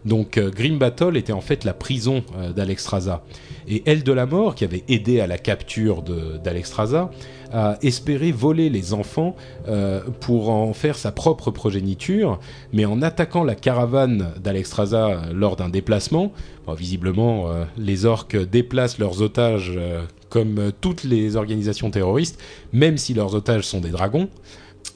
Donc 0.05 0.37
euh, 0.37 0.51
Grim 0.51 0.77
Battle 0.77 1.17
était 1.17 1.33
en 1.33 1.41
fait 1.41 1.63
la 1.63 1.73
prison 1.73 2.23
euh, 2.37 2.53
d'Alexstrasza. 2.53 3.23
Et 3.67 3.81
Elle 3.85 4.03
de 4.03 4.13
la 4.13 4.27
Mort, 4.27 4.53
qui 4.53 4.63
avait 4.63 4.83
aidé 4.87 5.19
à 5.19 5.27
la 5.27 5.39
capture 5.39 6.03
d'Alexstrasza, 6.03 7.09
a 7.51 7.77
espéré 7.81 8.31
voler 8.31 8.69
les 8.69 8.93
enfants 8.93 9.35
euh, 9.67 10.01
pour 10.19 10.49
en 10.49 10.73
faire 10.73 10.97
sa 10.97 11.11
propre 11.11 11.49
progéniture, 11.49 12.39
mais 12.73 12.85
en 12.85 13.01
attaquant 13.01 13.43
la 13.43 13.55
caravane 13.55 14.33
d'Alexstrasza 14.43 15.23
lors 15.33 15.55
d'un 15.55 15.69
déplacement, 15.69 16.31
visiblement 16.77 17.47
les 17.77 18.05
orques 18.05 18.37
déplacent 18.37 18.99
leurs 18.99 19.21
otages 19.21 19.79
comme 20.29 20.71
toutes 20.81 21.03
les 21.03 21.35
organisations 21.35 21.89
terroristes, 21.89 22.39
même 22.73 22.97
si 22.97 23.13
leurs 23.13 23.33
otages 23.33 23.63
sont 23.63 23.79
des 23.79 23.89
dragons. 23.89 24.29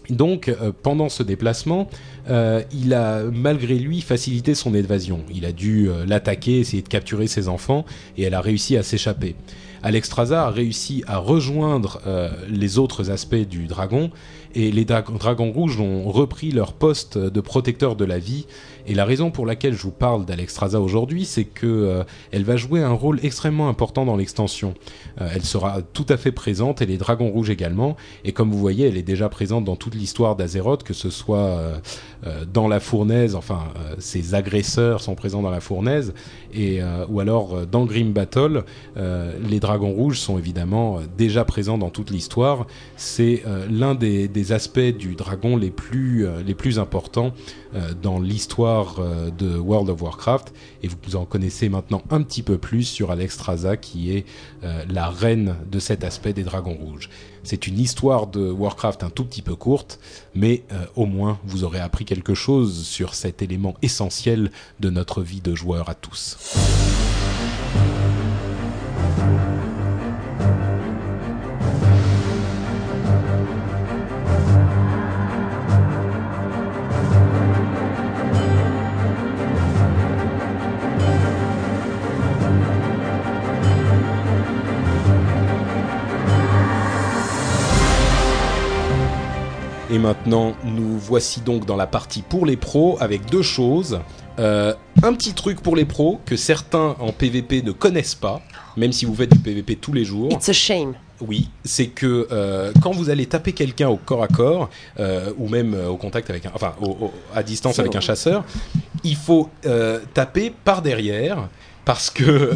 Donc, 0.10 0.53
pendant 0.84 1.10
ce 1.10 1.23
déplacement, 1.23 1.88
euh, 2.29 2.61
il 2.73 2.93
a 2.93 3.23
malgré 3.23 3.75
lui 3.75 4.01
facilité 4.01 4.55
son 4.55 4.73
évasion. 4.73 5.21
Il 5.33 5.45
a 5.45 5.51
dû 5.51 5.89
euh, 5.89 6.05
l'attaquer, 6.05 6.59
essayer 6.59 6.81
de 6.81 6.87
capturer 6.87 7.27
ses 7.27 7.47
enfants, 7.47 7.85
et 8.17 8.23
elle 8.23 8.33
a 8.33 8.41
réussi 8.41 8.75
à 8.77 8.83
s'échapper. 8.83 9.35
Alexstrasza 9.81 10.45
a 10.45 10.49
réussi 10.49 11.03
à 11.07 11.17
rejoindre 11.17 12.01
euh, 12.05 12.29
les 12.49 12.77
autres 12.79 13.11
aspects 13.11 13.35
du 13.35 13.67
dragon, 13.67 14.11
et 14.55 14.71
les 14.71 14.83
dra- 14.83 15.03
dragons 15.03 15.51
rouges 15.51 15.79
ont 15.79 16.09
repris 16.09 16.51
leur 16.51 16.73
poste 16.73 17.17
de 17.17 17.41
protecteur 17.41 17.95
de 17.95 18.03
la 18.03 18.19
vie. 18.19 18.45
Et 18.90 18.95
la 18.95 19.06
raison 19.06 19.30
pour 19.30 19.45
laquelle 19.45 19.76
je 19.76 19.84
vous 19.84 19.91
parle 19.91 20.26
d'Alexstrasza 20.26 20.82
aujourd'hui, 20.82 21.24
c'est 21.24 21.44
que 21.44 21.68
euh, 21.68 22.03
elle 22.32 22.44
va 22.44 22.57
jouer 22.57 22.82
un 22.82 22.91
rôle 22.91 23.20
extrêmement 23.22 23.70
important 23.70 24.03
dans 24.03 24.18
l'extension. 24.18 24.74
Euh, 25.22 25.30
elle 25.32 25.44
sera 25.44 25.84
tout 25.84 26.07
à 26.10 26.18
fait 26.18 26.32
présente, 26.32 26.82
et 26.82 26.88
les 26.88 26.98
dragons 26.98 27.30
rouges 27.30 27.52
également. 27.52 27.95
Et 28.24 28.32
comme 28.32 28.49
vous 28.49 28.57
voyez, 28.57 28.88
elle 28.88 28.98
est 28.98 29.03
déjà 29.03 29.30
présente 29.30 29.64
dans 29.64 29.76
toute 29.76 29.94
l'histoire 29.94 30.36
d'Azeroth, 30.36 30.82
que 30.82 30.95
ce 30.95 31.11
soit 31.11 31.38
euh, 31.38 31.78
euh, 32.26 32.45
dans 32.52 32.68
la 32.68 32.80
fournaise, 32.80 33.36
enfin, 33.36 33.60
ses 33.99 34.34
agresseurs 34.34 35.02
sont 35.02 35.14
présents 35.14 35.44
dans 35.44 35.52
la 35.52 35.60
fournaise, 35.60 36.16
et 36.52 36.82
ou 37.10 37.20
alors 37.20 37.68
dans 37.68 37.86
Grim 37.86 38.11
Battle, 38.11 38.64
les 38.95 39.60
dragons 39.60 39.91
rouges 39.91 40.20
sont 40.20 40.38
évidemment 40.38 40.99
déjà 41.18 41.45
présents 41.45 41.78
dans 41.78 41.90
toute 41.90 42.10
l'histoire. 42.10 42.66
C'est 42.98 43.44
l'un 43.70 43.95
des, 43.95 44.28
des 44.28 44.52
aspects 44.52 44.80
du 44.80 45.16
dragon 45.16 45.57
les 45.57 45.70
plus 45.70 46.26
les 46.45 46.56
plus 46.56 46.80
importants 46.80 47.34
dans 48.01 48.19
l'histoire 48.19 48.99
euh, 48.99 49.29
de 49.29 49.57
World 49.57 49.89
of 49.89 50.01
Warcraft, 50.01 50.53
et 50.83 50.87
vous 50.87 51.15
en 51.15 51.25
connaissez 51.25 51.69
maintenant 51.69 52.01
un 52.09 52.21
petit 52.23 52.41
peu 52.41 52.57
plus 52.57 52.83
sur 52.83 53.11
Alexstrasza, 53.11 53.77
qui 53.77 54.15
est 54.15 54.25
euh, 54.63 54.83
la 54.89 55.09
reine 55.09 55.55
de 55.71 55.79
cet 55.79 56.03
aspect 56.03 56.33
des 56.33 56.43
dragons 56.43 56.75
rouges. 56.75 57.09
C'est 57.43 57.67
une 57.67 57.79
histoire 57.79 58.27
de 58.27 58.49
Warcraft 58.49 59.03
un 59.03 59.09
tout 59.09 59.25
petit 59.25 59.41
peu 59.41 59.55
courte, 59.55 59.99
mais 60.33 60.63
euh, 60.71 60.85
au 60.95 61.05
moins 61.05 61.39
vous 61.45 61.63
aurez 61.63 61.79
appris 61.79 62.05
quelque 62.05 62.33
chose 62.33 62.85
sur 62.85 63.13
cet 63.13 63.41
élément 63.41 63.75
essentiel 63.81 64.51
de 64.79 64.89
notre 64.89 65.21
vie 65.21 65.41
de 65.41 65.55
joueur 65.55 65.89
à 65.89 65.95
tous. 65.95 66.37
Et 89.91 89.98
maintenant, 89.98 90.53
nous 90.64 90.98
voici 90.99 91.41
donc 91.41 91.66
dans 91.66 91.76
la 91.76 91.88
partie 91.88 92.22
pour 92.22 92.45
les 92.45 92.57
pros 92.57 92.98
avec 92.99 93.26
deux 93.30 93.41
choses. 93.41 93.99
Euh, 94.38 94.74
un 95.03 95.14
petit 95.14 95.34
truc 95.34 95.61
pour 95.61 95.76
les 95.76 95.86
pros 95.86 96.22
que 96.26 96.36
certains 96.38 96.95
en 96.99 97.11
PVP 97.11 97.64
ne 97.64 97.72
connaissent 97.72 98.16
pas, 98.16 98.41
même 98.78 98.91
si 98.91 99.06
vous 99.06 99.16
faites 99.16 99.32
du 99.32 99.40
PVP 99.40 99.76
tous 99.78 99.91
les 99.91 100.06
jours. 100.06 100.32
It's 100.32 100.48
a 100.48 100.53
shame. 100.53 100.94
Oui, 101.22 101.49
c'est 101.66 101.88
que 101.88 102.28
euh, 102.32 102.72
quand 102.82 102.91
vous 102.91 103.10
allez 103.10 103.26
taper 103.26 103.52
quelqu'un 103.52 103.90
au 103.90 103.98
corps 103.98 104.24
à 104.24 104.28
corps, 104.28 104.70
euh, 104.99 105.34
ou 105.38 105.49
même 105.49 105.76
au 105.90 105.98
contact 105.98 106.30
avec 106.30 106.45
un, 106.45 106.52
enfin 106.53 106.74
au- 106.82 106.86
au- 107.07 107.14
à 107.36 107.41
distance 107.44 107.80
avec 107.80 107.91
bon. 107.91 107.98
un 107.98 108.02
chasseur, 108.02 108.45
il 109.03 109.16
faut 109.16 109.49
taper 110.14 110.53
par 110.64 110.82
derrière 110.82 111.49
parce 111.84 112.10
que 112.11 112.53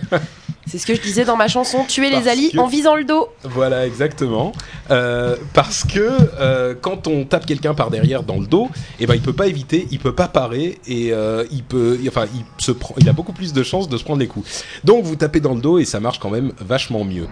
C'est 0.66 0.78
ce 0.78 0.86
que 0.86 0.94
je 0.94 1.00
disais 1.00 1.24
dans 1.24 1.36
ma 1.36 1.46
chanson 1.48 1.84
Tuer 1.86 2.10
les 2.10 2.26
alliés 2.28 2.50
que- 2.52 2.58
en 2.58 2.66
visant 2.66 2.94
le 2.96 3.04
dos. 3.04 3.28
Voilà, 3.44 3.86
exactement. 3.86 4.52
Euh, 4.90 5.36
parce 5.52 5.84
que 5.84 6.00
euh, 6.40 6.74
quand 6.80 7.06
on 7.06 7.24
tape 7.24 7.46
quelqu'un 7.46 7.74
par 7.74 7.90
derrière 7.90 8.22
dans 8.22 8.40
le 8.40 8.46
dos, 8.46 8.68
eh 9.00 9.06
ben 9.06 9.14
il 9.14 9.20
peut 9.20 9.32
pas 9.32 9.46
éviter, 9.46 9.86
il 9.90 9.98
peut 9.98 10.14
pas 10.14 10.28
parer 10.28 10.78
et 10.86 11.12
euh, 11.12 11.44
il 11.50 11.62
peut, 11.62 11.98
enfin 12.08 12.24
il 12.34 12.44
se 12.64 12.72
prend, 12.72 12.94
il 12.98 13.08
a 13.08 13.12
beaucoup 13.12 13.32
plus 13.32 13.52
de 13.52 13.62
chances 13.62 13.88
de 13.88 13.96
se 13.98 14.04
prendre 14.04 14.18
des 14.20 14.26
coups. 14.26 14.64
Donc 14.84 15.04
vous 15.04 15.16
tapez 15.16 15.40
dans 15.40 15.54
le 15.54 15.60
dos 15.60 15.78
et 15.78 15.84
ça 15.84 16.00
marche 16.00 16.18
quand 16.18 16.30
même 16.30 16.52
vachement 16.60 17.04
mieux. 17.04 17.26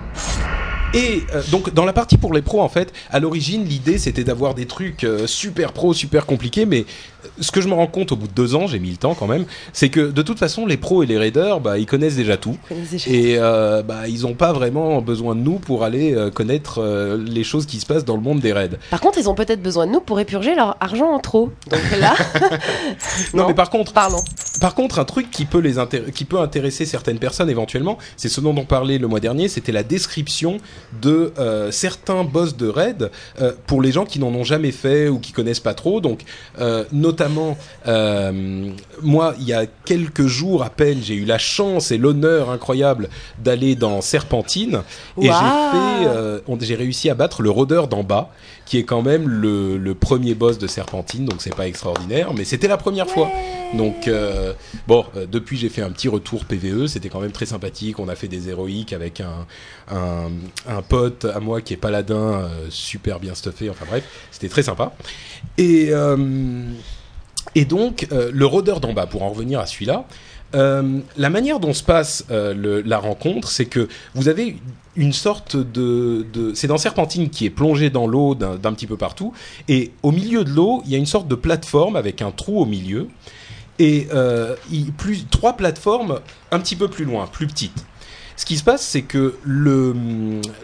Et 0.95 1.23
euh, 1.35 1.41
donc 1.51 1.73
dans 1.73 1.87
la 1.87 1.95
partie 1.95 2.19
pour 2.19 2.35
les 2.35 2.43
pros 2.43 2.61
en 2.61 2.69
fait, 2.69 2.93
à 3.11 3.19
l'origine 3.19 3.65
l'idée 3.65 3.97
c'était 3.97 4.25
d'avoir 4.25 4.55
des 4.55 4.67
trucs 4.67 5.05
euh, 5.05 5.27
super 5.27 5.73
pros, 5.73 5.95
super 5.95 6.27
compliqués, 6.27 6.67
mais 6.67 6.85
ce 7.41 7.51
que 7.51 7.61
je 7.61 7.69
me 7.69 7.75
rends 7.75 7.87
compte 7.87 8.13
au 8.13 8.17
bout 8.17 8.27
de 8.27 8.33
deux 8.33 8.55
ans, 8.55 8.67
j'ai 8.67 8.79
mis 8.79 8.91
le 8.91 8.97
temps 8.97 9.15
quand 9.15 9.27
même, 9.27 9.45
c'est 9.73 9.89
que 9.89 10.01
de 10.11 10.23
toute 10.23 10.39
façon 10.39 10.67
les 10.67 10.77
pros 10.77 11.03
et 11.03 11.07
les 11.07 11.19
raiders, 11.19 11.61
bah 11.61 11.79
ils 11.79 11.87
connaissent 11.87 12.17
déjà 12.17 12.37
tout. 12.37 12.57
Et 13.07 13.37
euh, 13.39 13.83
bah, 13.83 14.09
ils 14.09 14.23
n'ont 14.23 14.35
pas 14.35 14.53
vraiment 14.53 15.01
besoin 15.03 15.35
de 15.35 15.41
nous 15.41 15.59
pour 15.59 15.85
aller 15.85 16.15
euh, 16.15 16.31
connaître 16.31 16.81
euh, 16.81 17.17
les 17.25 17.45
choses 17.45 17.67
qui 17.67 17.81
se 17.81 17.87
passent 17.87 18.05
dans 18.05 18.17
le 18.17 18.23
monde 18.23 18.41
des 18.41 18.53
raids. 18.53 18.71
Par 18.91 19.01
contre, 19.01 19.19
ils 19.19 19.29
ont 19.29 19.35
peut-être 19.35 19.63
besoin 19.63 19.87
de 19.87 19.93
nous 19.93 20.01
pour 20.01 20.21
épurger 20.21 20.55
leur 20.55 20.77
argent 20.81 21.11
en 21.11 21.19
trop. 21.19 21.51
Donc 21.71 21.81
là, 22.01 22.15
Non, 23.35 23.43
Non. 23.43 23.49
mais 23.49 23.55
par 23.55 23.71
contre, 23.71 23.93
pardon. 23.93 24.19
par 24.61 24.75
contre, 24.75 24.99
un 24.99 25.05
truc 25.05 25.31
qui 25.31 25.45
peut 25.45 25.59
les 25.59 25.75
qui 26.15 26.25
peut 26.25 26.41
intéresser 26.41 26.85
certaines 26.87 27.19
personnes 27.19 27.51
éventuellement, 27.51 27.99
c'est 28.17 28.29
ce 28.29 28.41
dont 28.41 28.55
on 28.57 28.65
parlait 28.65 28.99
le 28.99 29.09
mois 29.09 29.21
dernier, 29.21 29.49
c'était 29.49 29.73
la 29.73 29.83
description 29.83 30.59
de 31.01 31.33
certains 31.71 32.25
boss 32.25 32.57
de 32.57 32.69
raid 32.69 33.11
pour 33.67 33.83
les 33.83 33.93
gens 33.93 34.05
qui 34.05 34.19
n'en 34.19 34.29
ont 34.29 34.45
jamais 34.45 34.73
fait 34.73 35.09
ou 35.09 35.19
qui 35.19 35.33
connaissent 35.33 35.61
pas 35.61 35.75
trop. 35.75 36.01
Donc, 36.01 36.23
euh, 36.61 36.85
notamment, 37.17 37.59
euh, 37.87 38.71
moi, 39.03 39.35
il 39.39 39.45
y 39.45 39.53
a 39.53 39.67
quelques 39.85 40.27
jours 40.27 40.63
à 40.63 40.71
peine, 40.71 41.01
j'ai 41.03 41.15
eu 41.15 41.25
la 41.27 41.37
chance 41.39 41.93
et 41.93 41.99
l'honneur 41.99 42.49
incroyable 42.51 43.11
d'aller 43.39 43.75
dans 43.77 44.01
Serpentine 44.01 44.83
et 45.21 45.27
j'ai 45.27 45.29
fait, 45.31 46.07
euh, 46.07 46.41
on- 46.49 46.59
j'ai 46.59 46.75
réussi 46.75 47.11
à 47.11 47.15
battre 47.15 47.43
le 47.43 47.51
rôdeur 47.51 47.87
d'en 47.89 48.03
bas, 48.03 48.31
qui 48.65 48.79
est 48.79 48.85
quand 48.85 49.03
même 49.03 49.29
le, 49.29 49.77
le 49.77 49.95
premier 49.95 50.35
boss 50.35 50.57
de 50.57 50.67
Serpentine, 50.67 51.27
donc 51.27 51.43
c'est 51.43 51.55
pas 51.55 51.67
extraordinaire, 51.67 52.33
mais 52.35 52.45
c'était 52.45 52.69
la 52.69 52.79
première 52.79 53.11
fois. 53.11 53.29
Donc 53.75 54.09
euh, 54.09 54.55
bon, 54.87 55.05
depuis 55.31 55.59
j'ai 55.59 55.69
fait 55.69 55.83
un 55.83 55.91
petit 55.91 56.09
retour 56.09 56.45
PVE, 56.47 56.87
c'était 56.87 57.09
quand 57.11 57.21
même 57.21 57.33
très 57.33 57.45
sympathique. 57.47 57.99
On 57.99 58.09
a 58.09 58.15
fait 58.15 58.29
des 58.29 58.49
héroïques 58.49 58.93
avec 58.95 59.21
un, 59.21 59.47
un, 59.95 60.31
un 60.69 60.83
pote 60.83 61.27
à 61.27 61.41
moi 61.41 61.61
qui 61.61 61.75
est 61.75 61.77
paladin, 61.77 62.49
super 62.71 63.19
bien 63.21 63.35
stuffé. 63.35 63.69
Enfin 63.69 63.85
bref, 63.91 64.05
c'était 64.31 64.49
très 64.49 64.63
sympa. 64.63 64.93
Et 65.59 65.89
euh, 65.91 66.17
et 67.55 67.65
donc 67.65 68.07
euh, 68.13 68.31
le 68.33 68.47
rôdeur 68.47 68.81
d'en 68.81 68.93
bas, 68.93 69.07
pour 69.07 69.23
en 69.23 69.31
revenir 69.31 69.61
à 69.61 69.67
celui-là. 69.67 70.05
euh, 70.55 71.01
la 71.17 71.31
manière 71.31 71.61
dont 71.61 71.73
se 71.73 71.83
passe 71.83 72.25
euh, 72.31 72.83
la 72.85 72.99
rencontre, 72.99 73.49
c'est 73.49 73.67
que 73.67 73.89
vous 74.15 74.29
avez 74.29 74.57
une 74.97 75.13
sorte 75.15 75.57
de, 75.57 76.27
c'est 76.55 76.67
dans 76.67 76.77
Serpentine 76.77 77.31
qui 77.31 77.47
est 77.47 77.51
plongé 77.51 77.89
dans 77.89 78.07
l'eau 78.07 78.35
d'un 78.35 78.73
petit 78.75 78.87
peu 78.87 78.99
partout, 78.99 79.33
et 79.69 79.93
au 80.03 80.11
milieu 80.11 80.45
de 80.45 80.51
l'eau, 80.51 80.83
il 80.85 80.93
y 80.93 80.95
a 80.95 80.99
une 80.99 81.07
sorte 81.07 81.29
de 81.29 81.35
plateforme 81.35 81.97
avec 81.97 82.21
un 82.21 82.31
trou 82.31 82.61
au 82.61 82.67
milieu, 82.67 83.09
et 83.79 84.07
plus 84.99 85.25
trois 85.31 85.55
plateformes 85.55 86.21
un 86.51 86.61
petit 86.61 86.77
peu 86.77 86.89
plus 86.89 87.07
loin, 87.07 87.27
plus 87.27 87.47
petites. 87.47 87.87
Ce 88.37 88.45
qui 88.45 88.59
se 88.59 88.65
passe, 88.65 88.83
c'est 88.83 89.01
que 89.01 89.37
le, 89.45 89.95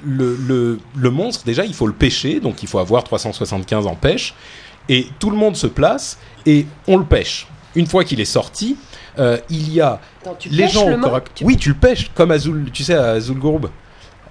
le, 0.05 0.79
le 0.95 1.11
monstre, 1.11 1.47
déjà, 1.47 1.65
il 1.65 1.73
faut 1.73 1.87
le 1.87 1.95
pêcher, 1.95 2.41
donc 2.41 2.63
il 2.63 2.69
faut 2.69 2.81
avoir 2.81 3.05
375 3.05 3.87
en 3.87 3.95
pêche, 3.95 4.35
et 4.91 5.07
tout 5.19 5.31
le 5.31 5.37
monde 5.37 5.57
se 5.57 5.67
place, 5.67 6.19
et 6.49 6.67
on 6.89 6.97
le 6.97 7.05
pêche. 7.05 7.47
Une 7.77 7.87
fois 7.87 8.03
qu'il 8.03 8.21
est 8.21 8.25
sorti, 8.25 8.77
euh, 9.19 9.37
il 9.51 9.73
y 9.73 9.81
a 9.81 10.01
Attends, 10.23 10.35
tu 10.39 10.49
les 10.49 10.65
pêches 10.65 10.73
gens 10.73 10.89
le 10.89 10.97
au 10.97 11.01
corps 11.01 11.21
Oui, 11.43 11.57
tu 11.57 11.69
le 11.69 11.75
pêches, 11.75 12.11
comme 12.15 12.31
Azul, 12.31 12.71
tu 12.73 12.83
sais, 12.83 12.95
à 12.95 13.11
Azulgourb. 13.11 13.69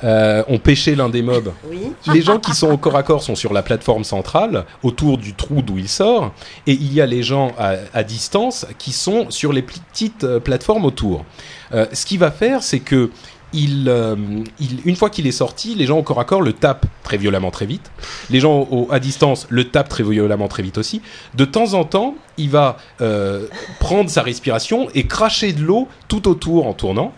Euh, 0.04 0.44
on 0.48 0.60
pêchait 0.60 0.96
l'un 0.96 1.10
des 1.10 1.22
mobs. 1.22 1.52
Oui. 1.70 1.92
Les 2.14 2.22
gens 2.22 2.40
qui 2.40 2.54
sont 2.54 2.70
au 2.70 2.78
corps 2.78 2.96
à 2.96 3.04
corps 3.04 3.24
sont 3.24 3.36
sur 3.36 3.54
la 3.54 3.62
plateforme 3.62 4.04
centrale, 4.04 4.66
autour 4.84 5.18
du 5.18 5.34
trou 5.34 5.62
d'où 5.62 5.78
il 5.78 5.90
sort, 5.90 6.34
et 6.66 6.74
il 6.74 6.94
y 6.94 7.02
a 7.02 7.06
les 7.06 7.24
gens 7.24 7.52
à, 7.58 7.76
à 7.94 8.04
distance 8.04 8.66
qui 8.78 8.92
sont 8.92 9.30
sur 9.30 9.54
les 9.54 9.62
petites 9.62 10.24
euh, 10.24 10.40
plateformes 10.40 10.86
autour. 10.86 11.26
Euh, 11.74 11.86
ce 11.94 12.06
qu'il 12.06 12.20
va 12.20 12.32
faire, 12.32 12.64
c'est 12.64 12.80
que 12.80 13.12
il, 13.54 13.88
euh, 13.88 14.16
il- 14.60 14.80
une 14.86 14.96
fois 14.96 15.10
qu'il 15.10 15.26
est 15.28 15.32
sorti, 15.32 15.74
les 15.76 15.86
gens 15.86 15.98
au 15.98 16.04
corps 16.04 16.20
à 16.20 16.26
corps 16.26 16.42
le 16.42 16.54
tapent 16.54 16.86
très 17.04 17.18
violemment 17.18 17.52
très 17.52 17.66
vite. 17.66 17.90
Les 18.30 18.40
gens 18.40 18.68
au- 18.70 18.88
à 18.92 19.00
distance 19.00 19.48
le 19.50 19.66
tapent 19.66 19.90
très 19.90 20.04
violemment 20.04 20.48
très 20.48 20.64
vite 20.64 20.78
aussi. 20.78 21.02
De 21.36 21.46
temps 21.46 21.74
en 21.74 21.84
temps, 21.86 22.16
il 22.38 22.50
va 22.50 22.78
euh, 23.02 23.48
prendre 23.80 24.10
sa 24.10 24.22
respiration 24.22 24.90
et 24.96 25.08
cracher 25.08 25.54
de 25.54 25.62
l'eau 25.64 25.88
tout 26.08 26.28
autour 26.28 26.68
en 26.68 26.74
tournant. 26.74 27.14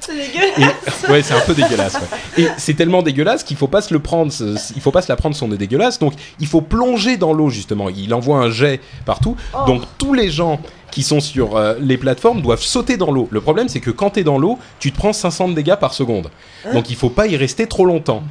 C'est 0.00 0.14
dégueulasse. 0.16 0.58
Et, 1.06 1.10
ouais, 1.12 1.22
c'est 1.22 1.34
un 1.34 1.40
peu 1.40 1.54
dégueulasse. 1.54 1.94
ouais. 1.94 2.42
Et 2.44 2.48
c'est 2.56 2.74
tellement 2.74 3.02
dégueulasse 3.02 3.44
qu'il 3.44 3.56
faut 3.56 3.66
pas 3.68 3.82
se 3.82 3.92
le 3.92 4.00
prendre. 4.00 4.32
Il 4.74 4.80
faut 4.80 4.90
pas 4.90 5.02
se 5.02 5.08
la 5.12 5.16
prendre 5.16 5.36
son 5.36 5.48
nez 5.48 5.56
dégueulasse. 5.58 5.98
Donc, 5.98 6.14
il 6.40 6.46
faut 6.46 6.62
plonger 6.62 7.16
dans 7.16 7.32
l'eau 7.32 7.50
justement. 7.50 7.88
Il 7.90 8.12
envoie 8.14 8.38
un 8.38 8.50
jet 8.50 8.80
partout. 9.04 9.36
Oh. 9.54 9.64
Donc, 9.66 9.82
tous 9.98 10.14
les 10.14 10.30
gens 10.30 10.58
qui 10.94 11.02
sont 11.02 11.18
sur 11.18 11.56
euh, 11.56 11.74
les 11.80 11.98
plateformes 11.98 12.40
doivent 12.40 12.62
sauter 12.62 12.96
dans 12.96 13.10
l'eau. 13.10 13.26
Le 13.32 13.40
problème, 13.40 13.68
c'est 13.68 13.80
que 13.80 13.90
quand 13.90 14.10
tu 14.10 14.20
es 14.20 14.22
dans 14.22 14.38
l'eau, 14.38 14.60
tu 14.78 14.92
te 14.92 14.96
prends 14.96 15.12
500 15.12 15.48
de 15.48 15.54
dégâts 15.54 15.74
par 15.74 15.92
seconde. 15.92 16.30
Donc, 16.72 16.88
il 16.88 16.94
faut 16.94 17.10
pas 17.10 17.26
y 17.26 17.36
rester 17.36 17.66
trop 17.66 17.84
longtemps. 17.84 18.22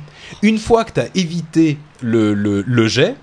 Une 0.41 0.57
fois 0.57 0.85
que 0.85 0.93
tu 0.93 1.01
as 1.01 1.07
évité 1.13 1.77
le, 2.01 2.33
le, 2.33 2.63
le 2.65 2.87
jet, 2.87 3.15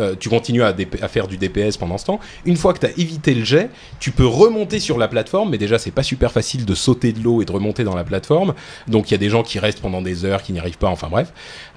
euh, 0.00 0.16
tu 0.18 0.28
continues 0.28 0.64
à, 0.64 0.74
faire 1.08 1.28
du 1.28 1.38
DPS 1.38 1.76
pendant 1.76 1.96
ce 1.96 2.06
temps. 2.06 2.18
Une 2.44 2.56
fois 2.56 2.72
que 2.72 2.80
tu 2.80 2.86
as 2.86 2.98
évité 2.98 3.34
le 3.34 3.44
jet, 3.44 3.70
tu 4.00 4.10
peux 4.10 4.26
remonter 4.26 4.80
sur 4.80 4.98
la 4.98 5.06
plateforme, 5.06 5.50
mais 5.50 5.58
déjà 5.58 5.78
c'est 5.78 5.92
pas 5.92 6.02
super 6.02 6.32
facile 6.32 6.64
de 6.64 6.74
sauter 6.74 7.12
de 7.12 7.22
l'eau 7.22 7.40
et 7.40 7.44
de 7.44 7.52
remonter 7.52 7.84
dans 7.84 7.94
la 7.94 8.04
plateforme. 8.04 8.54
Donc 8.88 9.10
il 9.10 9.14
y 9.14 9.14
a 9.14 9.18
des 9.18 9.30
gens 9.30 9.44
qui 9.44 9.60
restent 9.60 9.80
pendant 9.80 10.02
des 10.02 10.24
heures, 10.24 10.42
qui 10.42 10.52
n'y 10.52 10.58
arrivent 10.58 10.78
pas, 10.78 10.88
enfin 10.88 11.08
bref. 11.08 11.32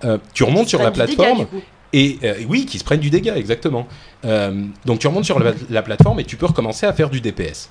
Euh, 0.06 0.18
tu 0.34 0.44
remontes 0.44 0.70
sur 0.70 0.82
la 0.82 0.90
plateforme 0.90 1.46
coup. 1.46 1.62
Et 1.94 2.20
euh, 2.24 2.36
oui, 2.48 2.66
qui 2.66 2.80
se 2.80 2.84
prennent 2.84 3.00
du 3.00 3.10
dégât, 3.10 3.36
exactement. 3.36 3.88
Euh, 4.26 4.66
donc 4.86 5.00
tu 5.00 5.08
remontes 5.08 5.26
sur 5.26 5.40
la, 5.40 5.54
la 5.70 5.82
plateforme 5.82 6.20
et 6.20 6.24
tu 6.24 6.38
peux 6.38 6.46
recommencer 6.46 6.86
à 6.86 6.94
faire 6.94 7.10
du 7.10 7.22
DPS. 7.22 7.70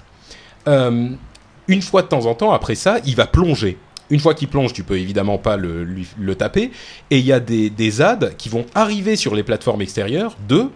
Euh, 0.69 1.09
une 1.69 1.83
fois 1.83 2.03
de 2.03 2.09
temps 2.09 2.27
en 2.27 2.35
temps, 2.35 2.53
après 2.53 2.75
ça, 2.75 2.99
il 3.07 3.17
va 3.17 3.27
plonger. 3.27 3.79
Une 4.11 4.21
fois 4.21 4.35
qu'il 4.35 4.49
plonge, 4.49 4.73
tu 4.73 4.83
peux 4.83 4.99
évidemment 4.99 5.39
pas 5.39 5.57
le, 5.57 6.35
taper. 6.35 6.73
Et 7.11 7.19
il 7.19 7.25
y 7.25 7.33
a 7.33 7.41
des, 7.41 7.71
des 7.71 7.91
ZAD 7.93 8.37
qui 8.37 8.49
vont 8.49 8.67
arriver 8.75 9.15
sur 9.15 9.35
les 9.37 9.45
plateformes 9.45 9.83
extérieures, 9.83 10.37
deux, 10.49 10.69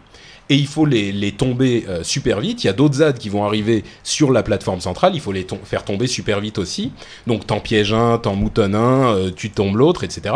et 0.48 0.54
il 0.54 0.68
faut 0.68 0.86
les, 0.86 1.10
les 1.10 1.32
tomber 1.32 1.84
super 2.02 2.38
vite. 2.38 2.62
Il 2.62 2.68
y 2.68 2.70
a 2.70 2.72
d'autres 2.72 2.96
ZAD 2.96 3.18
qui 3.18 3.30
vont 3.30 3.44
arriver 3.44 3.82
sur 4.04 4.30
la 4.30 4.44
plateforme 4.44 4.80
centrale, 4.80 5.16
il 5.16 5.20
faut 5.20 5.32
les 5.32 5.44
faire 5.64 5.84
tomber 5.84 6.06
super 6.06 6.38
vite 6.38 6.58
aussi. 6.58 6.92
Donc 7.26 7.44
t'en 7.44 7.58
pièges 7.58 7.92
un, 7.92 8.18
t'en 8.18 8.36
moutonnes 8.36 8.76
un, 8.76 9.32
tu 9.34 9.50
tombes 9.50 9.76
l'autre, 9.76 10.04
etc. 10.04 10.34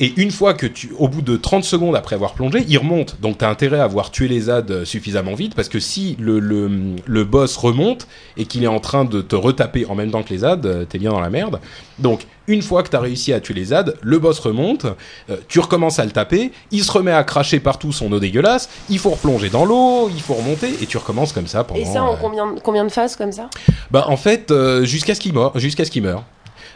Et 0.00 0.12
une 0.16 0.30
fois 0.30 0.54
que 0.54 0.66
tu, 0.66 0.92
au 0.98 1.08
bout 1.08 1.22
de 1.22 1.36
30 1.36 1.64
secondes 1.64 1.96
après 1.96 2.14
avoir 2.14 2.34
plongé, 2.34 2.64
il 2.68 2.78
remonte. 2.78 3.20
Donc 3.20 3.38
tu 3.38 3.44
as 3.44 3.48
intérêt 3.48 3.78
à 3.78 3.84
avoir 3.84 4.10
tué 4.10 4.28
les 4.28 4.40
ZAD 4.40 4.70
euh, 4.70 4.84
suffisamment 4.84 5.34
vite 5.34 5.54
parce 5.54 5.68
que 5.68 5.80
si 5.80 6.16
le, 6.18 6.38
le, 6.38 6.70
le 7.04 7.24
boss 7.24 7.56
remonte 7.56 8.06
et 8.36 8.46
qu'il 8.46 8.64
est 8.64 8.68
en 8.68 8.80
train 8.80 9.04
de 9.04 9.22
te 9.22 9.36
retaper 9.36 9.86
en 9.86 9.94
même 9.94 10.10
temps 10.10 10.22
que 10.22 10.30
les 10.30 10.38
ZAD, 10.38 10.66
euh, 10.66 10.84
t'es 10.84 10.98
bien 10.98 11.10
dans 11.10 11.20
la 11.20 11.30
merde. 11.30 11.60
Donc 11.98 12.26
une 12.46 12.62
fois 12.62 12.82
que 12.82 12.90
tu 12.90 12.96
as 12.96 13.00
réussi 13.00 13.32
à 13.32 13.40
tuer 13.40 13.54
les 13.54 13.66
ZAD, 13.66 13.96
le 14.02 14.18
boss 14.18 14.38
remonte, 14.38 14.84
euh, 15.30 15.36
tu 15.48 15.60
recommences 15.60 15.98
à 15.98 16.04
le 16.04 16.10
taper, 16.10 16.52
il 16.70 16.84
se 16.84 16.92
remet 16.92 17.12
à 17.12 17.24
cracher 17.24 17.60
partout 17.60 17.92
son 17.92 18.12
eau 18.12 18.20
dégueulasse, 18.20 18.68
il 18.90 18.98
faut 18.98 19.10
replonger 19.10 19.48
dans 19.48 19.64
l'eau, 19.64 20.10
il 20.14 20.20
faut 20.20 20.34
remonter 20.34 20.68
et 20.82 20.86
tu 20.86 20.98
recommences 20.98 21.32
comme 21.32 21.46
ça 21.46 21.64
pendant. 21.64 21.80
Et 21.80 21.84
ça 21.84 22.02
en 22.02 22.12
euh, 22.12 22.16
combien, 22.20 22.54
combien 22.62 22.84
de 22.84 22.90
phases 22.90 23.16
comme 23.16 23.32
ça? 23.32 23.48
Bah 23.90 24.04
en 24.08 24.16
fait 24.16 24.50
euh, 24.50 24.84
jusqu'à 24.84 25.14
ce 25.14 25.20
qu'il 25.20 25.32
meure, 25.32 25.58
jusqu'à 25.58 25.84
ce 25.84 25.90
qu'il 25.90 26.02
meure. 26.02 26.24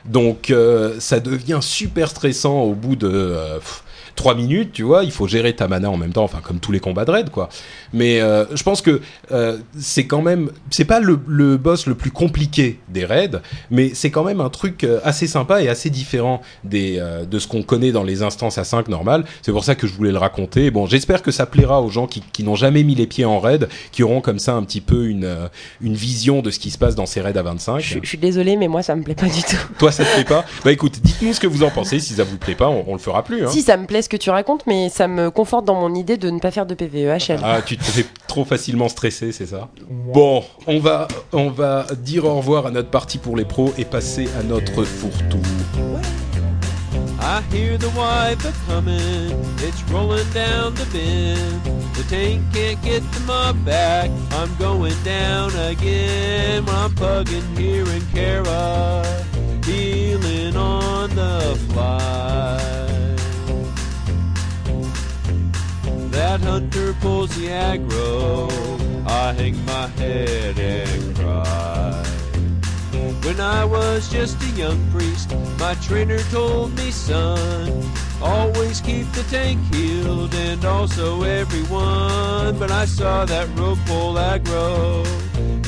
Donc 0.04 0.50
euh, 0.50 0.96
ça 1.00 1.20
devient 1.20 1.60
super 1.60 2.08
stressant 2.08 2.60
au 2.62 2.74
bout 2.74 2.96
de 2.96 3.08
euh, 3.08 3.58
trois 4.18 4.34
minutes, 4.34 4.72
tu 4.72 4.82
vois. 4.82 5.04
Il 5.04 5.10
faut 5.12 5.26
gérer 5.26 5.54
ta 5.54 5.66
mana 5.68 5.90
en 5.90 5.96
même 5.96 6.12
temps, 6.12 6.24
enfin 6.24 6.40
comme 6.42 6.58
tous 6.60 6.72
les 6.72 6.80
combats 6.80 7.04
de 7.06 7.10
raid, 7.10 7.30
quoi. 7.30 7.48
Mais 7.94 8.20
euh, 8.20 8.44
je 8.54 8.62
pense 8.62 8.82
que 8.82 9.00
euh, 9.32 9.56
c'est 9.78 10.06
quand 10.06 10.20
même, 10.20 10.50
c'est 10.70 10.84
pas 10.84 11.00
le, 11.00 11.18
le 11.26 11.56
boss 11.56 11.86
le 11.86 11.94
plus 11.94 12.10
compliqué 12.10 12.78
des 12.88 13.04
raids, 13.06 13.40
mais 13.70 13.92
c'est 13.94 14.10
quand 14.10 14.24
même 14.24 14.40
un 14.42 14.50
truc 14.50 14.84
euh, 14.84 15.00
assez 15.04 15.26
sympa 15.26 15.62
et 15.62 15.68
assez 15.68 15.88
différent 15.88 16.42
des 16.64 16.96
euh, 16.98 17.24
de 17.24 17.38
ce 17.38 17.46
qu'on 17.48 17.62
connaît 17.62 17.92
dans 17.92 18.02
les 18.04 18.22
instances 18.22 18.58
à 18.58 18.64
5 18.64 18.88
normales. 18.88 19.24
C'est 19.42 19.52
pour 19.52 19.64
ça 19.64 19.74
que 19.74 19.86
je 19.86 19.94
voulais 19.94 20.12
le 20.12 20.18
raconter. 20.18 20.70
Bon, 20.70 20.86
j'espère 20.86 21.22
que 21.22 21.30
ça 21.30 21.46
plaira 21.46 21.80
aux 21.80 21.88
gens 21.90 22.06
qui, 22.06 22.22
qui 22.32 22.42
n'ont 22.42 22.56
jamais 22.56 22.82
mis 22.82 22.94
les 22.94 23.06
pieds 23.06 23.24
en 23.24 23.38
raid, 23.40 23.68
qui 23.92 24.02
auront 24.02 24.20
comme 24.20 24.38
ça 24.40 24.54
un 24.54 24.62
petit 24.64 24.80
peu 24.82 25.06
une 25.06 25.48
une 25.80 25.94
vision 25.94 26.42
de 26.42 26.50
ce 26.50 26.58
qui 26.58 26.70
se 26.70 26.78
passe 26.78 26.94
dans 26.94 27.06
ces 27.06 27.20
raids 27.20 27.38
à 27.38 27.42
25. 27.42 27.78
je, 27.78 27.86
suis- 27.86 28.00
je 28.02 28.08
suis 28.08 28.18
désolée, 28.18 28.56
mais 28.56 28.68
moi 28.68 28.82
ça 28.82 28.96
me 28.96 29.02
plaît 29.02 29.14
pas 29.14 29.26
du 29.28 29.42
tout. 29.42 29.56
Toi, 29.78 29.92
ça 29.92 30.04
te 30.04 30.12
plaît 30.14 30.24
pas? 30.24 30.44
Bah 30.64 30.72
écoute, 30.72 30.98
dites-nous 31.02 31.32
ce 31.32 31.40
que 31.40 31.46
vous 31.46 31.62
en 31.62 31.70
pensez. 31.70 32.00
Si 32.00 32.14
ça 32.14 32.24
vous 32.24 32.36
plaît 32.38 32.54
pas, 32.56 32.68
on, 32.68 32.84
on 32.88 32.92
le 32.94 32.98
fera 32.98 33.22
plus. 33.24 33.44
Hein. 33.44 33.50
Si 33.50 33.62
ça 33.62 33.76
me 33.76 33.86
plaît 33.86 34.02
ce 34.08 34.16
que 34.16 34.22
tu 34.22 34.30
racontes, 34.30 34.62
mais 34.66 34.88
ça 34.88 35.06
me 35.06 35.30
conforte 35.30 35.66
dans 35.66 35.74
mon 35.74 35.94
idée 35.94 36.16
de 36.16 36.30
ne 36.30 36.38
pas 36.38 36.50
faire 36.50 36.64
de 36.64 36.74
PVEHL. 36.74 37.40
Ah, 37.42 37.60
tu 37.60 37.76
te 37.76 37.84
fais 37.84 38.06
trop 38.26 38.46
facilement 38.46 38.88
stresser, 38.88 39.32
c'est 39.32 39.44
ça? 39.44 39.68
Bon, 39.90 40.42
on 40.66 40.78
va, 40.78 41.08
on 41.34 41.50
va 41.50 41.84
dire 41.94 42.24
au 42.24 42.36
revoir 42.36 42.64
à 42.64 42.70
notre 42.70 42.88
partie 42.88 43.18
pour 43.18 43.36
les 43.36 43.44
pros 43.44 43.74
et 43.76 43.84
passer 43.84 44.26
à 44.40 44.42
notre 44.42 44.82
fourre-tout. 44.84 45.42
I 47.20 47.42
hear 47.52 47.76
the 47.76 47.90
wipe 47.94 48.42
a 48.46 48.52
comin', 48.66 49.36
it's 49.58 49.82
rolling 49.92 50.24
down 50.32 50.72
the 50.72 50.86
bend. 50.90 51.60
The 51.94 52.04
tank 52.08 52.40
can't 52.54 52.82
get 52.82 53.02
the 53.12 53.20
mud 53.26 53.62
back, 53.66 54.08
I'm 54.32 54.48
going 54.58 54.96
down 55.04 55.50
again. 55.70 56.64
When 56.64 56.74
I'm 56.74 56.94
plugging 56.94 57.44
here 57.58 57.84
in 57.84 58.00
Cara, 58.14 59.04
healing 59.66 60.56
on 60.56 61.10
the 61.10 61.58
fly. 61.74 62.97
That 66.18 66.40
hunter 66.40 66.94
pulls 66.94 67.30
the 67.36 67.46
aggro, 67.46 68.50
I 69.06 69.32
hang 69.34 69.64
my 69.64 69.86
head 70.00 70.58
and 70.58 71.16
cry. 71.16 72.02
When 73.22 73.38
I 73.38 73.64
was 73.64 74.08
just 74.08 74.42
a 74.42 74.50
young 74.62 74.80
priest, 74.90 75.32
my 75.60 75.74
trainer 75.74 76.18
told 76.32 76.76
me, 76.76 76.90
son, 76.90 77.84
always 78.20 78.80
keep 78.80 79.06
the 79.12 79.22
tank 79.30 79.60
healed 79.72 80.34
and 80.34 80.64
also 80.64 81.22
everyone. 81.22 82.58
But 82.58 82.72
I 82.72 82.84
saw 82.84 83.24
that 83.24 83.46
rope 83.56 83.78
pull 83.86 84.14
aggro, 84.14 85.06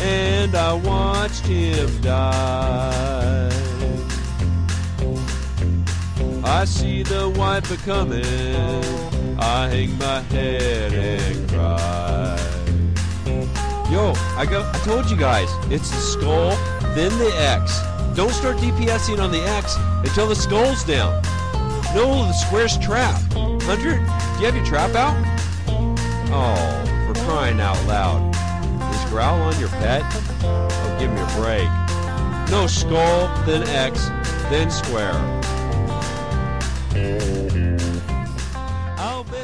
and 0.00 0.56
I 0.56 0.72
watched 0.72 1.46
him 1.46 1.88
die. 2.00 3.52
I 6.42 6.64
see 6.64 7.04
the 7.04 7.28
wiper 7.36 7.76
coming, 7.76 8.24
I 9.42 9.68
hang 9.68 9.96
my 9.98 10.20
head 10.20 10.92
and 10.92 11.48
cry. 11.48 12.38
Yo, 13.90 14.12
I 14.36 14.46
go. 14.48 14.70
I 14.72 14.78
told 14.84 15.10
you 15.10 15.16
guys, 15.16 15.48
it's 15.70 15.90
the 15.90 15.96
skull, 15.96 16.50
then 16.94 17.10
the 17.18 17.32
X. 17.36 17.80
Don't 18.14 18.32
start 18.32 18.58
DPSing 18.58 19.18
on 19.18 19.32
the 19.32 19.40
X 19.40 19.76
until 20.04 20.26
the 20.26 20.36
skull's 20.36 20.84
down. 20.84 21.22
No, 21.94 22.06
the 22.26 22.32
square's 22.34 22.76
trap. 22.78 23.20
Hunter, 23.32 23.96
do 23.96 24.40
you 24.40 24.46
have 24.46 24.54
your 24.54 24.64
trap 24.64 24.94
out? 24.94 25.16
Oh, 26.32 27.12
for 27.12 27.18
crying 27.24 27.60
out 27.60 27.82
loud. 27.86 28.34
Is 28.94 29.10
growl 29.10 29.40
on 29.40 29.58
your 29.58 29.70
pet? 29.70 30.02
Oh, 30.42 30.96
give 31.00 31.10
me 31.10 31.20
a 31.20 31.26
break. 31.40 31.68
No, 32.50 32.66
skull, 32.66 33.28
then 33.46 33.66
X, 33.68 34.08
then 34.50 34.70
square. 34.70 35.14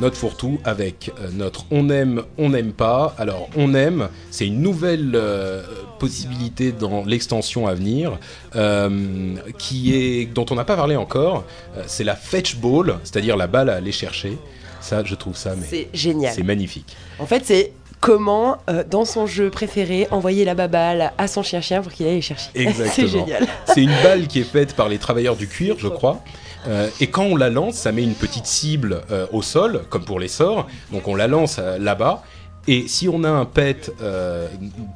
Notre 0.00 0.16
fourre-tout 0.16 0.60
avec 0.64 1.10
euh, 1.20 1.28
notre 1.32 1.64
on 1.70 1.88
aime, 1.90 2.22
on 2.38 2.50
n'aime 2.50 2.72
pas. 2.72 3.14
Alors, 3.18 3.48
on 3.56 3.74
aime, 3.74 4.08
c'est 4.30 4.46
une 4.46 4.60
nouvelle 4.60 5.12
euh, 5.14 5.62
possibilité 5.98 6.72
dans 6.72 7.04
l'extension 7.04 7.66
à 7.66 7.74
venir 7.74 8.18
euh, 8.54 9.36
qui 9.58 9.94
est, 9.94 10.26
dont 10.26 10.46
on 10.50 10.54
n'a 10.54 10.64
pas 10.64 10.76
parlé 10.76 10.96
encore. 10.96 11.44
C'est 11.86 12.04
la 12.04 12.16
fetch 12.16 12.56
ball, 12.56 12.98
c'est-à-dire 13.04 13.36
la 13.36 13.46
balle 13.46 13.70
à 13.70 13.76
aller 13.76 13.92
chercher. 13.92 14.36
Ça, 14.80 15.02
je 15.04 15.14
trouve 15.14 15.36
ça, 15.36 15.54
mais 15.56 15.66
C'est 15.68 15.88
génial. 15.94 16.32
c'est 16.34 16.42
magnifique. 16.42 16.96
En 17.18 17.26
fait, 17.26 17.42
c'est 17.44 17.72
comment, 18.00 18.58
euh, 18.68 18.84
dans 18.88 19.04
son 19.04 19.26
jeu 19.26 19.50
préféré, 19.50 20.06
envoyer 20.10 20.44
la 20.44 20.54
baballe 20.54 21.12
à 21.18 21.26
son 21.26 21.42
chien-chien 21.42 21.82
pour 21.82 21.92
qu'il 21.92 22.06
aille 22.06 22.22
chercher. 22.22 22.50
Exactement. 22.54 22.92
c'est 22.94 23.08
génial. 23.08 23.46
C'est 23.66 23.82
une 23.82 24.02
balle 24.02 24.26
qui 24.26 24.40
est 24.40 24.44
faite 24.44 24.74
par 24.74 24.88
les 24.88 24.98
travailleurs 24.98 25.36
du 25.36 25.48
cuir, 25.48 25.76
je 25.78 25.88
crois. 25.88 26.22
Euh, 26.66 26.88
et 27.00 27.08
quand 27.08 27.24
on 27.24 27.36
la 27.36 27.50
lance, 27.50 27.74
ça 27.74 27.92
met 27.92 28.02
une 28.02 28.14
petite 28.14 28.46
cible 28.46 29.02
euh, 29.10 29.26
au 29.32 29.42
sol, 29.42 29.82
comme 29.90 30.04
pour 30.04 30.20
les 30.20 30.28
sorts. 30.28 30.66
Donc 30.92 31.08
on 31.08 31.14
la 31.14 31.26
lance 31.26 31.56
euh, 31.58 31.78
là-bas. 31.78 32.22
Et 32.68 32.88
si 32.88 33.08
on 33.08 33.22
a 33.22 33.30
un 33.30 33.44
pet, 33.44 33.92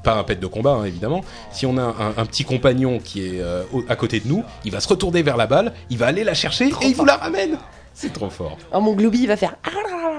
pas 0.02 0.14
un 0.14 0.24
pet 0.24 0.34
de 0.34 0.46
combat 0.48 0.72
hein, 0.72 0.84
évidemment, 0.86 1.20
si 1.52 1.66
on 1.66 1.78
a 1.78 1.82
un, 2.16 2.26
petit 2.26 2.42
compagnon 2.42 2.98
qui 2.98 3.24
est 3.24 3.40
à 3.88 3.94
côté 3.94 4.18
de 4.18 4.26
nous, 4.26 4.42
il 4.64 4.72
va 4.72 4.80
se 4.80 4.88
retourner 4.88 5.22
vers 5.22 5.36
la 5.36 5.46
balle, 5.46 5.72
il 5.88 5.96
va 5.96 6.08
aller 6.08 6.24
la 6.24 6.34
chercher 6.34 6.64
et 6.66 6.86
il 6.86 6.96
vous 6.96 7.04
la 7.04 7.14
ramène. 7.14 7.58
C'est 7.94 8.12
trop 8.12 8.28
fort. 8.28 8.58
Alors, 8.72 8.82
mon 8.82 8.94
Glooby, 8.94 9.20
il 9.20 9.28
va 9.28 9.36
faire. 9.36 9.54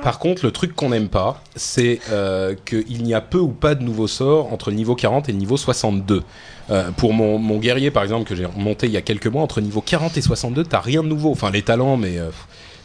Par 0.04 0.18
contre, 0.18 0.44
le 0.46 0.52
truc 0.52 0.76
qu'on 0.76 0.90
n'aime 0.90 1.10
pas, 1.10 1.42
c'est 1.56 2.00
euh, 2.12 2.56
qu'il 2.66 3.04
n'y 3.04 3.14
a 3.14 3.22
peu 3.22 3.38
ou 3.38 3.50
pas 3.50 3.76
de 3.76 3.84
nouveaux 3.84 4.08
sorts 4.08 4.52
entre 4.52 4.72
le 4.72 4.76
niveau 4.76 4.96
40 4.96 5.30
et 5.30 5.32
le 5.32 5.38
niveau 5.38 5.58
62. 5.58 6.24
Euh, 6.72 6.90
pour 6.92 7.14
mon, 7.14 7.38
mon 7.38 7.58
guerrier, 7.58 7.92
par 7.92 8.02
exemple, 8.04 8.28
que 8.28 8.36
j'ai 8.36 8.48
monté 8.58 8.88
il 8.88 8.94
y 8.94 8.98
a 8.98 9.02
quelques 9.02 9.28
mois, 9.28 9.44
entre 9.44 9.62
niveau 9.62 9.82
40 9.82 10.18
et 10.18 10.22
62, 10.22 10.64
t'as 10.64 10.80
rien 10.80 11.04
de 11.04 11.08
nouveau. 11.08 11.30
Enfin, 11.32 11.52
les 11.52 11.62
talents, 11.62 11.98
mais 11.98 12.18
euh, 12.18 12.30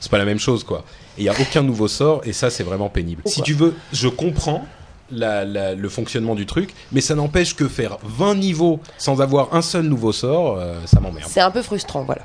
c'est 0.00 0.10
pas 0.10 0.18
la 0.18 0.24
même 0.26 0.38
chose, 0.38 0.62
quoi. 0.62 0.84
Et 1.16 1.22
il 1.22 1.24
y 1.24 1.28
a 1.30 1.34
aucun 1.40 1.62
nouveau 1.62 1.88
sort, 1.88 2.20
et 2.24 2.32
ça, 2.34 2.50
c'est 2.50 2.64
vraiment 2.64 2.90
pénible. 2.90 3.22
Si 3.24 3.40
tu 3.42 3.54
veux, 3.54 3.74
je 3.94 4.08
comprends 4.08 4.66
la- 5.10 5.44
la- 5.46 5.74
le 5.74 5.88
fonctionnement 5.88 6.34
du 6.34 6.44
truc, 6.44 6.74
mais 6.92 7.00
ça 7.00 7.14
n'empêche 7.14 7.54
que 7.56 7.66
faire 7.68 7.96
20 8.02 8.34
niveaux 8.34 8.80
sans 8.98 9.22
avoir 9.22 9.54
un 9.54 9.62
seul 9.62 9.84
nouveau 9.86 10.12
sort, 10.12 10.56
euh, 10.58 10.80
ça 10.84 11.00
m'emmerde. 11.00 11.30
C'est 11.32 11.40
un 11.40 11.50
peu 11.50 11.62
frustrant, 11.62 12.02
voilà. 12.04 12.22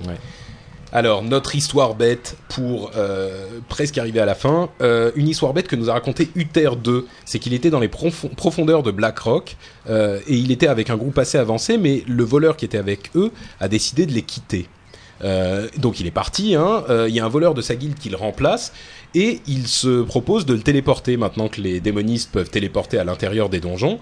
Alors, 0.93 1.23
notre 1.23 1.55
histoire 1.55 1.95
bête 1.95 2.35
pour 2.49 2.91
euh, 2.97 3.45
presque 3.69 3.97
arriver 3.97 4.19
à 4.19 4.26
la 4.26 4.35
fin. 4.35 4.69
Euh, 4.81 5.11
une 5.15 5.30
histoire 5.30 5.53
bête 5.53 5.68
que 5.69 5.77
nous 5.77 5.89
a 5.89 5.93
raconté 5.93 6.30
Uther 6.35 6.72
2. 6.84 7.07
C'est 7.23 7.39
qu'il 7.39 7.53
était 7.53 7.69
dans 7.69 7.80
les 7.80 7.88
profon- 7.88 8.27
profondeurs 8.35 8.84
de 8.84 8.91
BlackRock 8.91 9.55
euh, 9.89 10.19
et 10.27 10.35
il 10.35 10.51
était 10.51 10.68
avec 10.68 10.89
un 10.89 10.97
groupe 10.97 11.18
assez 11.18 11.38
avancé, 11.38 11.77
mais 11.77 12.03
le 12.07 12.23
voleur 12.26 12.57
qui 12.57 12.65
était 12.65 12.77
avec 12.77 13.09
eux 13.15 13.31
a 13.61 13.69
décidé 13.69 14.05
de 14.05 14.11
les 14.11 14.22
quitter. 14.23 14.68
Donc 15.77 15.99
il 15.99 16.07
est 16.07 16.11
parti, 16.11 16.55
hein. 16.55 16.84
Il 17.07 17.13
y 17.13 17.19
a 17.19 17.26
un 17.26 17.30
voleur 17.30 17.53
de 17.53 17.61
sa 17.61 17.76
guilde 17.76 17.93
qui 17.93 18.09
le 18.09 18.18
remplace 18.18 18.73
et 19.13 19.39
il 19.45 19.68
se 19.68 20.01
propose 20.01 20.47
de 20.47 20.55
le 20.55 20.61
téléporter 20.61 21.15
maintenant 21.15 21.47
que 21.47 21.61
les 21.61 21.80
démonistes 21.80 22.31
peuvent 22.31 22.49
téléporter 22.49 22.97
à 22.97 23.03
l'intérieur 23.03 23.47
des 23.47 23.59
donjons. 23.59 23.99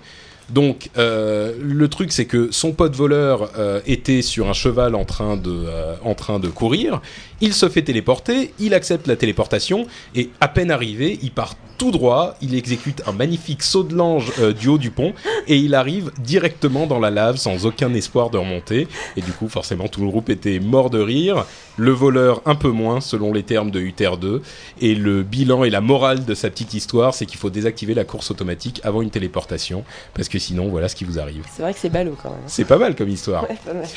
Donc 0.49 0.89
euh, 0.97 1.53
le 1.61 1.87
truc 1.87 2.11
c'est 2.11 2.25
que 2.25 2.51
son 2.51 2.71
pote 2.71 2.95
voleur 2.95 3.51
euh, 3.57 3.81
était 3.85 4.21
sur 4.21 4.49
un 4.49 4.53
cheval 4.53 4.95
euh, 4.95 5.95
en 6.03 6.15
train 6.15 6.39
de 6.39 6.47
courir. 6.47 7.01
Il 7.41 7.53
se 7.53 7.69
fait 7.69 7.83
téléporter, 7.83 8.53
il 8.59 8.73
accepte 8.73 9.07
la 9.07 9.15
téléportation 9.15 9.87
et 10.15 10.29
à 10.41 10.47
peine 10.47 10.71
arrivé, 10.71 11.19
il 11.21 11.31
part 11.31 11.55
tout 11.79 11.91
droit, 11.91 12.35
il 12.41 12.53
exécute 12.55 13.01
un 13.07 13.13
magnifique 13.13 13.63
saut 13.63 13.83
de 13.83 13.95
l'ange 13.95 14.33
euh, 14.39 14.53
du 14.53 14.67
haut 14.67 14.77
du 14.77 14.91
pont 14.91 15.13
et 15.47 15.55
il 15.55 15.73
arrive 15.73 16.11
directement 16.19 16.85
dans 16.85 16.99
la 16.99 17.09
lave 17.09 17.37
sans 17.37 17.65
aucun 17.65 17.93
espoir 17.93 18.29
de 18.29 18.37
remonter. 18.37 18.87
Et 19.15 19.21
du 19.21 19.31
coup, 19.31 19.47
forcément, 19.47 19.87
tout 19.87 20.01
le 20.01 20.09
groupe 20.09 20.29
était 20.29 20.59
mort 20.59 20.89
de 20.89 20.99
rire. 20.99 21.45
Le 21.77 21.91
voleur 21.91 22.41
un 22.45 22.55
peu 22.55 22.69
moins, 22.69 22.99
selon 22.99 23.31
les 23.31 23.43
termes 23.43 23.71
de 23.71 23.79
Uther 23.79 24.11
2. 24.19 24.41
Et 24.81 24.93
le 24.93 25.23
bilan 25.23 25.63
et 25.63 25.69
la 25.69 25.79
morale 25.79 26.25
de 26.25 26.33
sa 26.33 26.49
petite 26.49 26.73
histoire, 26.73 27.13
c'est 27.13 27.25
qu'il 27.25 27.39
faut 27.39 27.49
désactiver 27.49 27.93
la 27.93 28.03
course 28.03 28.29
automatique 28.29 28.81
avant 28.83 29.01
une 29.01 29.09
téléportation 29.09 29.85
parce 30.13 30.27
que 30.27 30.37
sinon, 30.37 30.67
voilà 30.67 30.89
ce 30.89 30.95
qui 30.95 31.05
vous 31.05 31.17
arrive. 31.17 31.45
C'est 31.55 31.61
vrai 31.61 31.73
que 31.73 31.79
c'est 31.79 31.89
ballot 31.89 32.17
quand 32.21 32.29
même. 32.29 32.39
C'est 32.47 32.65
pas 32.65 32.77
mal 32.77 32.93
comme 32.93 33.09
histoire. 33.09 33.49
Ouais, 33.49 33.57
pas 33.65 33.73
mal. 33.73 33.87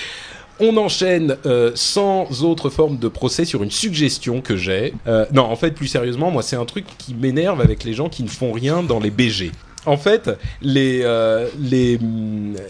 On 0.64 0.76
enchaîne 0.76 1.38
euh, 1.44 1.72
sans 1.74 2.44
autre 2.44 2.70
forme 2.70 2.96
de 2.96 3.08
procès 3.08 3.44
sur 3.44 3.64
une 3.64 3.72
suggestion 3.72 4.40
que 4.40 4.56
j'ai. 4.56 4.94
Euh, 5.08 5.26
non, 5.32 5.42
en 5.42 5.56
fait, 5.56 5.72
plus 5.72 5.88
sérieusement, 5.88 6.30
moi, 6.30 6.44
c'est 6.44 6.54
un 6.54 6.64
truc 6.64 6.84
qui 6.98 7.14
m'énerve 7.14 7.60
avec 7.60 7.82
les 7.82 7.94
gens 7.94 8.08
qui 8.08 8.22
ne 8.22 8.28
font 8.28 8.52
rien 8.52 8.84
dans 8.84 9.00
les 9.00 9.10
BG. 9.10 9.50
En 9.84 9.96
fait, 9.96 10.30
les, 10.60 11.00
euh, 11.02 11.48
les, 11.58 11.98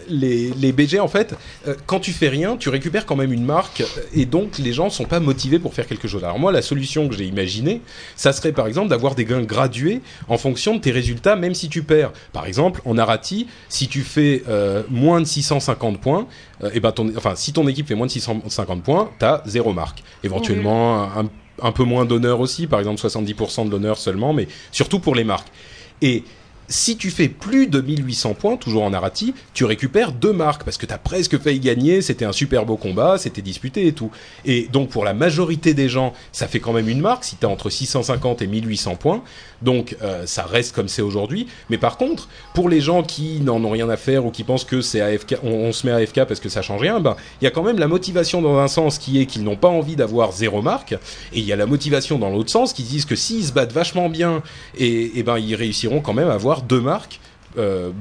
les, 0.09 0.49
les 0.49 0.71
BG, 0.71 0.99
en 0.99 1.07
fait, 1.07 1.35
euh, 1.67 1.75
quand 1.85 1.99
tu 1.99 2.11
fais 2.11 2.27
rien, 2.27 2.57
tu 2.57 2.69
récupères 2.69 3.05
quand 3.05 3.15
même 3.15 3.31
une 3.31 3.45
marque 3.45 3.81
euh, 3.81 4.01
et 4.13 4.25
donc 4.25 4.57
les 4.57 4.73
gens 4.73 4.89
sont 4.89 5.05
pas 5.05 5.19
motivés 5.19 5.59
pour 5.59 5.75
faire 5.75 5.85
quelque 5.85 6.07
chose. 6.07 6.23
Alors 6.23 6.39
moi, 6.39 6.51
la 6.51 6.63
solution 6.63 7.07
que 7.07 7.15
j'ai 7.15 7.25
imaginée, 7.25 7.81
ça 8.15 8.33
serait 8.33 8.51
par 8.51 8.65
exemple 8.65 8.87
d'avoir 8.87 9.13
des 9.13 9.25
gains 9.25 9.43
gradués 9.43 10.01
en 10.27 10.39
fonction 10.39 10.75
de 10.75 10.81
tes 10.81 10.91
résultats, 10.91 11.35
même 11.35 11.53
si 11.53 11.69
tu 11.69 11.83
perds. 11.83 12.13
Par 12.31 12.47
exemple, 12.47 12.81
en 12.85 12.97
Arati, 12.97 13.47
si 13.69 13.87
tu 13.87 14.01
fais 14.01 14.43
euh, 14.49 14.81
moins 14.89 15.21
de 15.21 15.25
650 15.25 16.01
points, 16.01 16.27
et 16.73 16.79
ben 16.79 16.91
ton, 16.93 17.11
enfin, 17.17 17.33
si 17.35 17.51
ton 17.51 17.67
équipe 17.67 17.87
fait 17.87 17.95
moins 17.95 18.07
de 18.07 18.11
650 18.11 18.83
points, 18.83 19.11
t'as 19.19 19.41
zéro 19.45 19.73
marque. 19.73 20.01
Éventuellement, 20.23 21.03
un, 21.03 21.29
un 21.61 21.71
peu 21.71 21.83
moins 21.83 22.05
d'honneur 22.05 22.39
aussi, 22.39 22.67
par 22.67 22.79
exemple 22.79 22.99
70% 23.01 23.65
de 23.65 23.71
l'honneur 23.71 23.97
seulement, 23.97 24.33
mais 24.33 24.47
surtout 24.71 24.99
pour 24.99 25.13
les 25.13 25.23
marques. 25.23 25.49
Et 26.01 26.23
si 26.67 26.97
tu 26.97 27.11
fais 27.11 27.27
plus 27.27 27.67
de 27.67 27.81
1800 27.81 28.33
points, 28.35 28.57
toujours 28.57 28.83
en 28.83 28.93
Arati, 28.93 29.33
tu 29.53 29.65
récupères 29.65 30.11
deux 30.11 30.33
marques 30.33 30.63
parce 30.63 30.77
que 30.77 30.85
tu 30.85 30.93
as 30.93 30.97
presque 30.97 31.37
failli 31.39 31.59
gagner, 31.59 32.01
c'était 32.01 32.25
un 32.25 32.31
super 32.31 32.65
beau 32.65 32.77
combat, 32.77 33.17
c'était 33.17 33.41
disputé 33.41 33.87
et 33.87 33.93
tout. 33.93 34.11
Et 34.45 34.67
donc 34.71 34.89
pour 34.89 35.05
la 35.05 35.13
majorité 35.13 35.73
des 35.73 35.89
gens, 35.89 36.13
ça 36.31 36.47
fait 36.47 36.59
quand 36.59 36.73
même 36.73 36.89
une 36.89 37.01
marque 37.01 37.23
si 37.25 37.35
tu 37.35 37.45
as 37.45 37.49
entre 37.49 37.69
650 37.69 38.41
et 38.41 38.47
1800 38.47 38.95
points. 38.95 39.23
Donc 39.63 39.95
euh, 40.01 40.25
ça 40.25 40.43
reste 40.43 40.75
comme 40.75 40.87
c'est 40.87 41.01
aujourd'hui. 41.01 41.47
Mais 41.69 41.77
par 41.77 41.97
contre, 41.97 42.27
pour 42.53 42.69
les 42.69 42.81
gens 42.81 43.01
qui 43.01 43.39
n'en 43.41 43.63
ont 43.63 43.71
rien 43.71 43.89
à 43.89 43.97
faire 43.97 44.25
ou 44.25 44.31
qui 44.31 44.43
pensent 44.43 44.65
que 44.65 44.81
c'est 44.81 45.01
AFK, 45.01 45.37
on, 45.43 45.71
se 45.71 45.87
met 45.87 45.93
AFK 45.93 46.25
parce 46.25 46.39
que 46.39 46.49
ça 46.49 46.61
change 46.61 46.81
rien, 46.81 46.99
ben 46.99 47.15
il 47.41 47.45
y 47.45 47.47
a 47.47 47.51
quand 47.51 47.63
même 47.63 47.79
la 47.79 47.87
motivation 47.87 48.41
dans 48.41 48.57
un 48.57 48.67
sens 48.67 48.97
qui 48.97 49.21
est 49.21 49.25
qu'ils 49.25 49.43
n'ont 49.43 49.55
pas 49.55 49.69
envie 49.69 49.95
d'avoir 49.95 50.31
zéro 50.31 50.61
marque, 50.61 50.93
et 50.93 51.39
il 51.39 51.45
y 51.45 51.53
a 51.53 51.55
la 51.55 51.65
motivation 51.65 52.19
dans 52.19 52.29
l'autre 52.29 52.51
sens 52.51 52.73
qui 52.73 52.83
disent 52.83 53.05
que 53.05 53.15
s'ils 53.15 53.45
se 53.45 53.53
battent 53.53 53.71
vachement 53.71 54.09
bien, 54.09 54.43
et, 54.77 55.23
ben 55.23 55.37
ils 55.37 55.55
réussiront 55.55 56.01
quand 56.01 56.13
même 56.13 56.29
à 56.29 56.33
avoir 56.33 56.61
deux 56.61 56.81
marques. 56.81 57.19
Euh, 57.55 57.91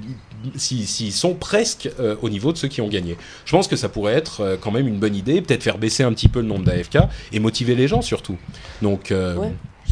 s'ils 0.56 1.12
sont 1.12 1.34
presque 1.34 1.90
euh, 2.01 2.16
au 2.22 2.30
niveau 2.30 2.52
de 2.55 2.56
ceux 2.56 2.68
qui 2.68 2.80
ont 2.80 2.89
gagné. 2.89 3.18
Je 3.44 3.52
pense 3.52 3.68
que 3.68 3.76
ça 3.76 3.90
pourrait 3.90 4.14
être 4.14 4.59
quand 4.62 4.70
même 4.70 4.89
une 4.89 4.98
bonne 4.98 5.14
idée, 5.14 5.43
peut-être 5.43 5.62
faire 5.62 5.76
baisser 5.76 6.05
un 6.05 6.12
petit 6.14 6.28
peu 6.28 6.40
le 6.40 6.47
nombre 6.47 6.64
d'AFK 6.64 6.98
et 7.32 7.39
motiver 7.39 7.74
les 7.74 7.86
gens 7.86 8.01
surtout. 8.01 8.39
Donc. 8.80 9.12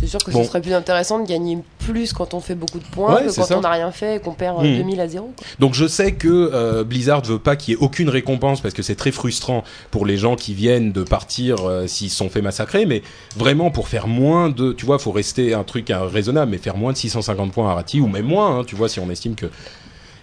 C'est 0.00 0.06
sûr 0.06 0.18
que 0.24 0.30
Bon. 0.30 0.42
ce 0.42 0.48
serait 0.48 0.62
plus 0.62 0.72
intéressant 0.72 1.20
de 1.20 1.26
gagner 1.28 1.58
plus 1.78 2.12
quand 2.14 2.32
on 2.32 2.40
fait 2.40 2.54
beaucoup 2.54 2.78
de 2.78 2.84
points 2.84 3.16
Ouais, 3.16 3.26
que 3.26 3.34
quand 3.36 3.44
ça. 3.44 3.58
on 3.58 3.60
n'a 3.60 3.70
rien 3.70 3.90
fait 3.92 4.16
et 4.16 4.18
qu'on 4.20 4.32
perd 4.32 4.58
euh, 4.58 4.62
Mhm. 4.62 4.76
2000 4.78 5.00
à 5.00 5.08
0. 5.08 5.26
quoi. 5.36 5.46
Donc 5.58 5.74
je 5.74 5.86
sais 5.86 6.12
que 6.12 6.28
euh, 6.52 6.84
Blizzard 6.84 7.22
veut 7.22 7.38
pas 7.38 7.54
qu'il 7.56 7.74
y 7.74 7.76
ait 7.76 7.80
aucune 7.80 8.08
récompense 8.08 8.60
parce 8.62 8.72
que 8.74 8.82
c'est 8.82 8.94
très 8.94 9.12
frustrant 9.12 9.62
pour 9.90 10.06
les 10.06 10.16
gens 10.16 10.36
qui 10.36 10.54
viennent 10.54 10.92
de 10.92 11.02
partir 11.02 11.56
euh, 11.66 11.86
s'ils 11.86 12.08
se 12.10 12.16
sont 12.16 12.30
fait 12.30 12.40
massacrer, 12.42 12.86
mais 12.86 13.02
vraiment 13.36 13.70
pour 13.70 13.88
faire 13.88 14.06
moins 14.06 14.48
de, 14.48 14.72
tu 14.72 14.86
vois, 14.86 14.98
faut 14.98 15.12
rester 15.12 15.52
un 15.54 15.64
truc 15.64 15.92
raisonnable, 15.94 16.50
mais 16.50 16.58
faire 16.58 16.76
moins 16.78 16.92
de 16.92 16.96
650 16.96 17.52
points 17.52 17.70
à 17.70 17.74
Rati 17.74 18.00
ou 18.00 18.06
même 18.08 18.24
moins, 18.26 18.60
hein, 18.60 18.64
tu 18.66 18.76
vois, 18.76 18.88
si 18.88 19.00
on 19.00 19.10
estime 19.10 19.34
que, 19.34 19.46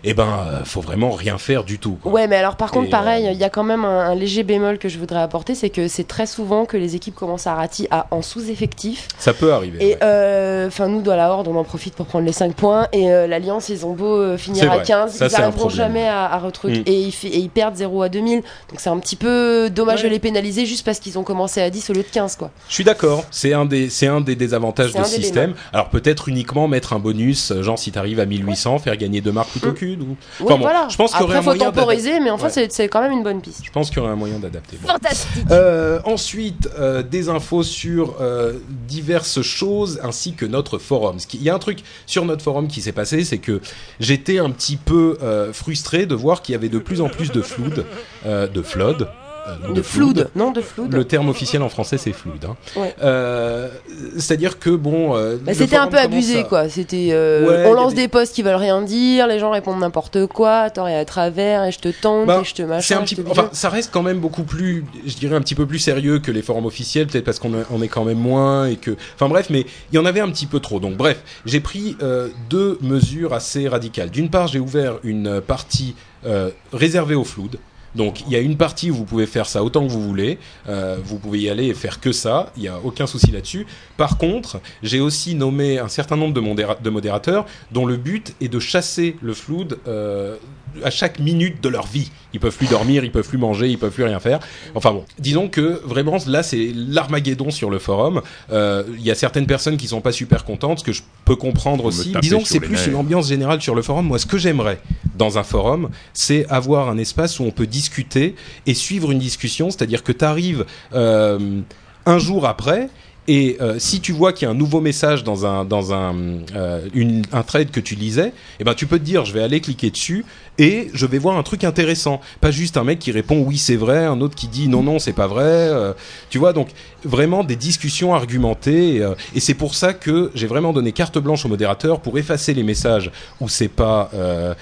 eh 0.09 0.13
ben, 0.13 0.27
euh, 0.51 0.63
faut 0.63 0.81
vraiment 0.81 1.11
rien 1.11 1.37
faire 1.37 1.63
du 1.63 1.79
tout. 1.79 1.97
quoi. 2.01 2.11
Ouais, 2.11 2.27
mais 2.27 2.35
alors 2.37 2.55
par 2.55 2.71
contre, 2.71 2.87
Et, 2.87 2.89
pareil, 2.89 3.27
euh, 3.27 3.31
il 3.31 3.37
y 3.37 3.43
a 3.43 3.49
quand 3.49 3.63
même 3.63 3.85
un, 3.85 3.99
un 4.11 4.15
léger 4.15 4.43
bémol 4.43 4.77
que 4.77 4.89
je 4.89 4.97
voudrais 4.99 5.21
apporter, 5.21 5.53
c'est 5.55 5.69
que 5.69 5.87
c'est 5.87 6.07
très 6.07 6.25
souvent 6.25 6.65
que 6.65 6.77
les 6.77 6.95
équipes 6.95 7.15
commencent 7.15 7.47
à 7.47 7.55
rati 7.55 7.87
à, 7.91 8.07
en 8.11 8.21
sous-effectif. 8.21 9.07
Ça 9.19 9.33
peut 9.33 9.53
arriver. 9.53 9.77
Et 9.83 9.93
ouais. 9.93 9.97
euh, 10.03 10.67
enfin, 10.67 10.87
nous, 10.87 11.01
dans 11.01 11.15
la 11.15 11.29
Horde, 11.31 11.47
on 11.47 11.55
en 11.55 11.63
profite 11.63 11.93
pour 11.95 12.05
prendre 12.05 12.25
les 12.25 12.31
5 12.31 12.53
points. 12.55 12.87
Et 12.93 13.11
euh, 13.11 13.27
l'Alliance, 13.27 13.69
ils 13.69 13.85
ont 13.85 13.93
beau 13.93 14.15
euh, 14.17 14.37
finir 14.37 14.71
à 14.71 14.75
vrai. 14.77 14.85
15, 14.85 15.11
Ça, 15.13 15.27
ils 15.27 15.31
n'arriveront 15.31 15.69
jamais 15.69 16.07
à, 16.07 16.25
à 16.25 16.37
retruc. 16.39 16.77
Mm. 16.77 16.83
Et, 16.85 17.01
ils 17.01 17.11
fi- 17.11 17.27
et 17.27 17.37
ils 17.39 17.49
perdent 17.49 17.75
0 17.75 18.01
à 18.03 18.09
2000. 18.09 18.39
Donc 18.69 18.79
c'est 18.79 18.89
un 18.89 18.97
petit 18.99 19.15
peu 19.15 19.69
dommage 19.69 19.97
Ouais. 20.03 20.09
de 20.09 20.13
les 20.13 20.19
pénaliser 20.19 20.65
juste 20.65 20.85
parce 20.85 20.99
qu'ils 20.99 21.17
ont 21.17 21.23
commencé 21.23 21.61
à 21.61 21.69
10 21.69 21.89
au 21.89 21.93
lieu 21.93 22.03
de 22.03 22.07
15, 22.07 22.35
quoi. 22.35 22.51
Je 22.69 22.73
suis 22.75 22.83
d'accord, 22.83 23.23
c'est 23.31 23.53
un 23.53 23.65
des 23.65 23.89
un 24.07 24.21
des 24.21 24.35
désavantages 24.35 24.93
de 24.93 25.03
ce 25.03 25.09
système. 25.09 25.53
Alors 25.73 25.89
peut-être 25.89 26.29
uniquement 26.29 26.67
mettre 26.67 26.93
un 26.93 26.99
bonus, 26.99 27.51
euh, 27.51 27.61
genre 27.63 27.77
si 27.79 27.91
t'arrives 27.91 28.19
à 28.19 28.25
1800, 28.25 28.79
faire 28.79 28.95
gagner 28.95 29.21
deux 29.21 29.31
marques 29.31 29.49
plutôt 29.49 29.71
Mm. 29.71 29.73
qu'une. 29.73 29.96
Ou... 30.01 30.09
Ouais, 30.11 30.15
Enfin 30.41 30.55
bon, 30.55 30.61
voilà. 30.61 30.87
je 30.89 30.95
pense 30.97 31.11
qu'il 31.11 31.19
y 31.21 31.23
aurait 31.23 31.35
Après, 31.37 31.49
un 31.49 31.51
faut 31.53 31.57
moyen 31.57 31.71
temporiser, 31.71 32.19
mais 32.19 32.29
enfin, 32.31 32.45
Ouais. 32.45 32.51
c'est- 32.51 32.71
c'est 32.71 32.87
quand 32.87 33.01
même 33.01 33.11
une 33.11 33.23
bonne 33.23 33.41
piste. 33.41 33.61
Je 33.63 33.71
pense 33.71 33.89
qu'il 33.89 33.97
y 33.97 34.01
aurait 34.01 34.11
un 34.11 34.15
moyen 34.15 34.39
d'adapter. 34.39 34.77
Bon. 34.81 34.87
Fantastique. 34.89 35.43
Euh, 35.51 35.99
ensuite, 36.05 36.69
euh, 36.79 37.03
des 37.03 37.29
infos 37.29 37.63
sur 37.63 38.15
euh, 38.21 38.53
diverses 38.87 39.41
choses 39.41 39.99
ainsi 40.03 40.33
que 40.33 40.45
notre 40.45 40.77
forum. 40.77 41.17
Il 41.33 41.43
y 41.43 41.49
a 41.49 41.55
un 41.55 41.59
truc 41.59 41.79
sur 42.05 42.25
notre 42.25 42.43
forum 42.43 42.67
qui 42.67 42.81
s'est 42.81 42.91
passé, 42.91 43.23
c'est 43.23 43.37
que 43.39 43.61
j'étais 43.99 44.39
un 44.39 44.49
petit 44.51 44.77
peu 44.77 45.17
euh, 45.21 45.53
frustré 45.53 46.05
de 46.05 46.15
voir 46.15 46.41
qu'il 46.41 46.53
y 46.53 46.55
avait 46.55 46.69
de 46.69 46.79
plus 46.79 47.01
en 47.01 47.09
plus 47.09 47.31
de 47.31 47.41
flood, 47.41 47.85
euh, 48.25 48.47
de 48.47 48.61
flood. 48.61 49.07
Euh, 49.47 49.73
De 49.73 49.81
flood. 49.81 50.29
Non, 50.35 50.51
de 50.51 50.61
flood. 50.61 50.93
Le 50.93 51.03
terme 51.05 51.29
officiel 51.29 51.61
en 51.63 51.69
français 51.69 51.97
c'est 51.97 52.11
flood. 52.13 52.43
hein. 52.45 52.55
Ouais. 52.75 52.93
Euh, 53.03 53.69
C'est-à-dire 54.17 54.59
que 54.59 54.69
bon. 54.69 55.15
euh, 55.15 55.37
Bah, 55.41 55.53
c'était 55.53 55.75
un 55.77 55.87
peu 55.87 55.97
abusé 55.97 56.39
à- 56.39 56.43
quoi. 56.43 56.69
C'était 56.69 57.09
euh, 57.11 57.47
Ouais, 57.47 57.65
on 57.69 57.73
lance 57.73 57.93
des 57.93 58.07
posts 58.07 58.33
qui 58.35 58.41
veulent 58.43 58.55
rien 58.55 58.81
dire, 58.81 59.27
les 59.27 59.39
gens 59.39 59.51
répondent 59.51 59.79
n'importe 59.79 60.25
quoi, 60.27 60.69
tort 60.69 60.87
et 60.89 60.95
à 60.97 61.05
travers 61.05 61.63
et 61.65 61.71
je 61.71 61.79
te 61.79 61.89
tente 61.89 62.27
Bah, 62.27 62.39
et 62.41 62.45
je 62.45 62.53
te 62.53 62.61
machin. 62.63 62.97
un 62.97 62.99
je 63.05 63.15
petit 63.15 63.23
te 63.23 63.29
enfin, 63.29 63.49
ça 63.53 63.69
reste 63.69 63.91
quand 63.91 64.03
même 64.03 64.19
beaucoup 64.19 64.43
plus, 64.43 64.85
je 65.05 65.15
dirais 65.15 65.35
un 65.35 65.41
petit 65.41 65.55
peu 65.55 65.65
plus 65.65 65.79
sérieux 65.79 66.19
que 66.19 66.31
les 66.31 66.41
forums 66.41 66.65
officiels, 66.65 67.07
peut-être 67.07 67.25
parce 67.25 67.39
qu'on 67.39 67.53
est- 67.53 67.65
on 67.71 67.81
est 67.81 67.87
quand 67.87 68.03
même 68.05 68.17
moins 68.19 68.65
et 68.67 68.75
que, 68.75 68.95
enfin 69.15 69.27
bref, 69.29 69.47
mais 69.49 69.65
il 69.91 69.95
y 69.95 69.99
en 69.99 70.05
avait 70.05 70.19
un 70.21 70.29
petit 70.29 70.45
peu 70.45 70.59
trop. 70.59 70.79
Donc 70.79 70.95
bref, 70.97 71.21
j'ai 71.45 71.59
pris 71.59 71.95
euh, 72.01 72.27
deux 72.49 72.77
mesures 72.81 73.33
assez 73.33 73.67
radicales. 73.67 74.09
D'une 74.09 74.29
part, 74.29 74.47
j'ai 74.47 74.59
ouvert 74.59 74.95
une 75.03 75.41
partie 75.41 75.95
euh, 76.25 76.49
réservée 76.73 77.15
au 77.15 77.23
flood. 77.23 77.57
Donc 77.95 78.21
il 78.21 78.31
y 78.31 78.35
a 78.35 78.39
une 78.39 78.57
partie 78.57 78.91
où 78.91 78.95
vous 78.95 79.05
pouvez 79.05 79.25
faire 79.25 79.45
ça 79.47 79.63
autant 79.63 79.85
que 79.85 79.91
vous 79.91 80.01
voulez, 80.03 80.37
Euh, 80.69 80.97
vous 81.03 81.17
pouvez 81.17 81.39
y 81.39 81.49
aller 81.49 81.65
et 81.67 81.73
faire 81.73 81.99
que 81.99 82.11
ça, 82.11 82.51
il 82.55 82.61
n'y 82.63 82.67
a 82.67 82.79
aucun 82.83 83.07
souci 83.07 83.31
là-dessus. 83.31 83.65
Par 83.95 84.17
contre, 84.17 84.59
j'ai 84.83 84.99
aussi 84.99 85.33
nommé 85.35 85.79
un 85.79 85.87
certain 85.87 86.15
nombre 86.17 86.33
de, 86.33 86.41
modéra- 86.41 86.81
de 86.81 86.89
modérateurs 86.89 87.45
dont 87.71 87.85
le 87.85 87.97
but 87.97 88.35
est 88.41 88.49
de 88.49 88.59
chasser 88.59 89.15
le 89.21 89.33
flood 89.33 89.77
euh, 89.87 90.35
à 90.83 90.89
chaque 90.89 91.19
minute 91.19 91.61
de 91.61 91.69
leur 91.69 91.87
vie. 91.87 92.11
Ils 92.33 92.39
peuvent 92.39 92.55
plus 92.55 92.67
dormir, 92.67 93.03
ils 93.03 93.11
peuvent 93.11 93.27
plus 93.27 93.37
manger, 93.37 93.69
ils 93.69 93.77
peuvent 93.77 93.91
plus 93.91 94.03
rien 94.03 94.19
faire. 94.19 94.39
Enfin 94.75 94.91
bon, 94.91 95.05
disons 95.19 95.47
que 95.47 95.81
vraiment 95.85 96.17
là 96.27 96.43
c'est 96.43 96.71
l'armageddon 96.75 97.51
sur 97.51 97.69
le 97.69 97.79
forum. 97.79 98.21
Euh, 98.51 98.83
Il 98.97 99.05
y 99.05 99.11
a 99.11 99.15
certaines 99.15 99.47
personnes 99.47 99.77
qui 99.77 99.87
sont 99.87 100.01
pas 100.01 100.11
super 100.11 100.45
contentes, 100.45 100.79
ce 100.79 100.83
que 100.83 100.91
je 100.93 101.03
peux 101.25 101.35
comprendre 101.35 101.83
Vous 101.83 101.89
aussi. 101.89 102.13
Disons 102.21 102.41
que 102.41 102.47
c'est 102.47 102.59
plus 102.59 102.71
nerfs. 102.75 102.89
une 102.89 102.95
ambiance 102.95 103.29
générale 103.29 103.61
sur 103.61 103.75
le 103.75 103.81
forum. 103.81 104.07
Moi, 104.07 104.19
ce 104.19 104.25
que 104.25 104.37
j'aimerais 104.37 104.79
dans 105.15 105.37
un 105.37 105.43
forum, 105.43 105.89
c'est 106.13 106.45
avoir 106.49 106.89
un 106.89 106.97
espace 106.97 107.39
où 107.39 107.43
on 107.43 107.51
peut 107.51 107.67
discuter 107.67 108.35
et 108.65 108.73
suivre 108.73 109.11
une 109.11 109.19
discussion. 109.19 109.69
C'est-à-dire 109.69 110.03
que 110.03 110.11
tu 110.11 110.25
arrives 110.25 110.65
un 110.93 112.19
jour 112.19 112.45
après. 112.45 112.89
Et 113.29 113.57
euh, 113.59 113.77
si 113.77 113.99
tu 113.99 114.13
vois 114.13 114.31
qu'il 114.31 114.45
y 114.45 114.47
a 114.47 114.51
un 114.51 114.57
nouveau 114.57 114.79
message 114.79 115.25
dans 115.25 115.45
un 115.45 115.65
dans 115.65 115.93
un 115.93 116.15
euh, 116.55 116.87
une, 116.93 117.23
un 117.33 117.43
thread 117.43 117.71
que 117.71 117.81
tu 117.81 117.95
lisais, 117.95 118.31
eh 118.59 118.63
ben 118.63 118.73
tu 118.73 118.87
peux 118.87 118.97
te 118.99 119.03
dire 119.03 119.25
je 119.25 119.33
vais 119.33 119.43
aller 119.43 119.59
cliquer 119.59 119.91
dessus 119.91 120.23
et 120.59 120.89
je 120.93 121.05
vais 121.05 121.17
voir 121.17 121.37
un 121.37 121.43
truc 121.43 121.63
intéressant, 121.63 122.21
pas 122.41 122.51
juste 122.51 122.77
un 122.77 122.83
mec 122.83 122.99
qui 122.99 123.11
répond 123.11 123.39
oui 123.39 123.57
c'est 123.57 123.75
vrai, 123.75 124.05
un 124.05 124.21
autre 124.21 124.35
qui 124.35 124.47
dit 124.47 124.67
non 124.67 124.83
non 124.83 124.99
c'est 124.99 125.13
pas 125.13 125.27
vrai, 125.27 125.43
euh, 125.43 125.93
tu 126.29 126.37
vois 126.37 126.53
donc 126.53 126.69
vraiment 127.03 127.43
des 127.43 127.55
discussions 127.55 128.13
argumentées 128.13 128.95
et, 128.95 129.01
euh, 129.01 129.13
et 129.35 129.39
c'est 129.39 129.53
pour 129.53 129.75
ça 129.75 129.93
que 129.93 130.31
j'ai 130.35 130.47
vraiment 130.47 130.73
donné 130.73 130.91
carte 130.91 131.17
blanche 131.17 131.45
au 131.45 131.49
modérateur 131.49 131.99
pour 131.99 132.17
effacer 132.17 132.53
les 132.53 132.63
messages 132.63 133.11
où 133.39 133.49
c'est 133.49 133.67
pas 133.67 134.09
euh, 134.13 134.53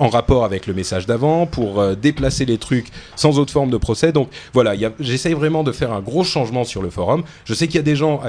en 0.00 0.08
rapport 0.08 0.44
avec 0.44 0.66
le 0.66 0.74
message 0.74 1.06
d'avant, 1.06 1.46
pour 1.46 1.94
déplacer 1.96 2.44
les 2.44 2.58
trucs 2.58 2.88
sans 3.14 3.38
autre 3.38 3.52
forme 3.52 3.70
de 3.70 3.76
procès. 3.76 4.10
Donc 4.10 4.28
voilà, 4.52 4.74
j'essaye 4.98 5.34
vraiment 5.34 5.62
de 5.62 5.70
faire 5.70 5.92
un 5.92 6.00
gros 6.00 6.24
changement 6.24 6.64
sur 6.64 6.82
le 6.82 6.90
forum. 6.90 7.22
Je 7.44 7.54
sais 7.54 7.66
qu'il 7.68 7.76
y 7.76 7.78
a 7.78 7.82
des 7.82 7.94
gens 7.94 8.20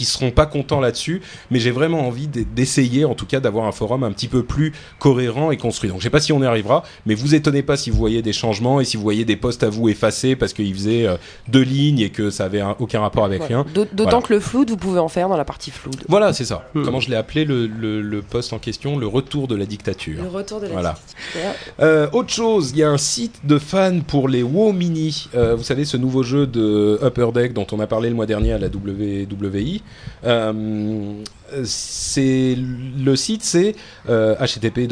qui 0.00 0.06
seront 0.06 0.30
pas 0.30 0.46
contents 0.46 0.80
là-dessus, 0.80 1.20
mais 1.50 1.58
j'ai 1.60 1.70
vraiment 1.70 2.06
envie 2.08 2.26
d'e- 2.26 2.46
d'essayer, 2.56 3.04
en 3.04 3.14
tout 3.14 3.26
cas, 3.26 3.38
d'avoir 3.38 3.66
un 3.66 3.72
forum 3.72 4.02
un 4.02 4.12
petit 4.12 4.28
peu 4.28 4.42
plus 4.42 4.72
cohérent 4.98 5.50
et 5.50 5.58
construit. 5.58 5.90
Donc, 5.90 5.98
je 5.98 6.04
sais 6.04 6.08
pas 6.10 6.20
si 6.20 6.32
on 6.32 6.42
y 6.42 6.46
arrivera, 6.46 6.84
mais 7.04 7.14
vous 7.14 7.34
étonnez 7.34 7.62
pas 7.62 7.76
si 7.76 7.90
vous 7.90 7.98
voyez 7.98 8.22
des 8.22 8.32
changements 8.32 8.80
et 8.80 8.86
si 8.86 8.96
vous 8.96 9.02
voyez 9.02 9.26
des 9.26 9.36
posts 9.36 9.62
à 9.62 9.68
vous 9.68 9.90
effacés 9.90 10.36
parce 10.36 10.54
qu'ils 10.54 10.72
faisaient 10.74 11.06
euh, 11.06 11.16
deux 11.48 11.60
lignes 11.60 11.98
et 11.98 12.08
que 12.08 12.30
ça 12.30 12.44
avait 12.46 12.62
un- 12.62 12.76
aucun 12.78 13.00
rapport 13.00 13.26
avec 13.26 13.42
rien. 13.42 13.66
D'aut- 13.74 13.84
D'autant 13.92 14.10
Voilà. 14.10 14.26
que 14.26 14.32
le 14.34 14.40
flood, 14.40 14.70
vous 14.70 14.78
pouvez 14.78 15.00
en 15.00 15.08
faire 15.08 15.28
dans 15.28 15.36
la 15.36 15.44
partie 15.44 15.70
flood. 15.70 15.96
Voilà, 16.08 16.32
c'est 16.32 16.46
ça. 16.46 16.66
Hmm. 16.74 16.82
Comment 16.82 17.00
je 17.00 17.10
l'ai 17.10 17.16
appelé 17.16 17.44
le, 17.44 17.66
le, 17.66 18.00
le 18.00 18.22
post 18.22 18.54
en 18.54 18.58
question 18.58 18.96
Le 18.98 19.06
retour 19.06 19.48
de 19.48 19.54
la 19.54 19.66
dictature. 19.66 20.22
Le 20.22 20.28
retour 20.30 20.60
de 20.60 20.66
la 20.66 20.72
Voilà. 20.72 20.94
D'ailleurs, 21.34 21.54
Euh, 21.80 22.08
autre 22.12 22.30
chose, 22.32 22.70
il 22.72 22.78
y 22.78 22.82
a 22.82 22.88
un 22.88 22.96
site 22.98 23.40
de 23.44 23.58
fans 23.58 24.00
pour 24.06 24.28
les 24.28 24.42
WoW 24.42 24.72
Mini. 24.72 25.28
Euh, 25.34 25.56
vous 25.56 25.62
savez, 25.64 25.84
ce 25.84 25.96
nouveau 25.98 26.22
jeu 26.22 26.46
de 26.46 26.98
Upper 27.02 27.28
Deck 27.34 27.52
dont 27.52 27.66
on 27.72 27.80
a 27.80 27.86
parlé 27.86 28.08
le 28.08 28.14
mois 28.14 28.26
dernier 28.26 28.52
à 28.52 28.58
la 28.58 28.68
WWI. 28.68 29.82
Euh, 30.24 31.22
c'est 31.64 32.56
le 32.56 33.16
site, 33.16 33.42
c'est 33.42 33.74
euh, 34.08 34.36
http 34.36 34.88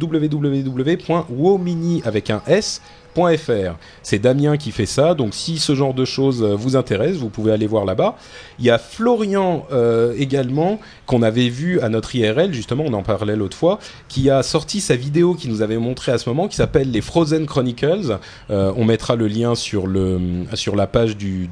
www.wowmini 0.00 2.02
avec 2.04 2.30
un 2.30 2.42
s. 2.46 2.80
C'est 4.02 4.18
Damien 4.18 4.56
qui 4.56 4.70
fait 4.70 4.86
ça, 4.86 5.12
donc 5.12 5.34
si 5.34 5.58
ce 5.58 5.74
genre 5.74 5.92
de 5.92 6.06
choses 6.06 6.42
euh, 6.42 6.54
vous 6.54 6.76
intéresse, 6.76 7.16
vous 7.16 7.28
pouvez 7.28 7.52
aller 7.52 7.66
voir 7.66 7.84
là-bas. 7.84 8.16
Il 8.58 8.64
y 8.64 8.70
a 8.70 8.78
Florian 8.78 9.66
également, 10.16 10.80
qu'on 11.04 11.20
avait 11.20 11.50
vu 11.50 11.78
à 11.80 11.90
notre 11.90 12.16
IRL, 12.16 12.54
justement, 12.54 12.84
on 12.86 12.94
en 12.94 13.02
parlait 13.02 13.36
l'autre 13.36 13.56
fois, 13.56 13.78
qui 14.08 14.30
a 14.30 14.42
sorti 14.42 14.80
sa 14.80 14.96
vidéo 14.96 15.34
qui 15.34 15.48
nous 15.48 15.60
avait 15.60 15.76
montré 15.76 16.10
à 16.10 16.16
ce 16.16 16.26
moment, 16.26 16.48
qui 16.48 16.56
s'appelle 16.56 16.90
les 16.90 17.02
Frozen 17.02 17.44
Chronicles. 17.44 18.16
On 18.48 18.84
mettra 18.86 19.14
le 19.14 19.26
lien 19.26 19.54
sur, 19.54 19.86
le, 19.86 20.18
sur 20.54 20.74
la 20.74 20.86
page 20.86 21.18
du 21.18 21.50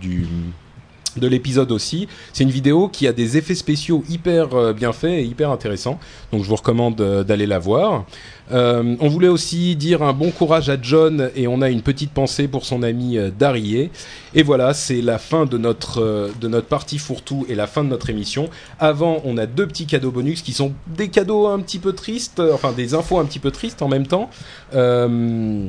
de 1.17 1.27
l'épisode 1.27 1.73
aussi. 1.73 2.09
C'est 2.33 2.45
une 2.45 2.51
vidéo 2.51 2.89
qui 2.89 3.07
a 3.07 3.13
des 3.13 3.37
effets 3.37 3.55
spéciaux 3.55 4.05
hyper 4.09 4.55
euh, 4.55 4.73
bien 4.73 4.93
faits 4.93 5.13
et 5.13 5.25
hyper 5.25 5.51
intéressants. 5.51 5.99
Donc 6.33 6.45
je 6.45 6.49
vous 6.49 6.57
recommande 6.57 7.01
euh, 7.01 7.25
d'aller 7.25 7.47
la 7.47 7.59
voir. 7.59 8.05
Euh, 8.53 8.97
on 8.99 9.09
voulait 9.09 9.29
aussi 9.29 9.77
dire 9.77 10.03
un 10.03 10.13
bon 10.13 10.31
courage 10.33 10.69
à 10.71 10.77
John 10.81 11.31
et 11.37 11.47
on 11.47 11.63
a 11.63 11.71
une 11.71 11.83
petite 11.83 12.11
pensée 12.11 12.49
pour 12.49 12.65
son 12.65 12.83
ami 12.83 13.17
Darié. 13.39 13.91
Et 14.35 14.43
voilà, 14.43 14.75
c'est 14.75 15.03
la 15.03 15.19
fin 15.19 15.47
de 15.47 15.57
notre, 15.57 16.31
de 16.41 16.49
notre 16.49 16.67
partie 16.67 16.99
fourre-tout 16.99 17.47
et 17.49 17.55
la 17.55 17.69
fin 17.69 17.85
de 17.85 17.89
notre 17.89 18.11
émission. 18.11 18.51
Avant, 18.81 19.23
on 19.25 19.39
a 19.39 19.47
deux 19.47 19.69
petits 19.69 19.87
cadeaux 19.87 20.11
bonus 20.11 20.43
qui 20.43 20.53
sont 20.53 20.73
des 20.89 21.09
cadeaux 21.09 21.47
un 21.47 21.61
petit 21.61 21.79
peu 21.79 21.93
tristes, 21.93 22.41
enfin 22.53 22.73
des 22.73 22.95
infos 22.95 23.19
un 23.19 23.25
petit 23.25 23.39
peu 23.39 23.53
tristes 23.53 23.83
en 23.83 23.89
même 23.89 24.07
temps. 24.07 24.31
Euh, 24.75 25.69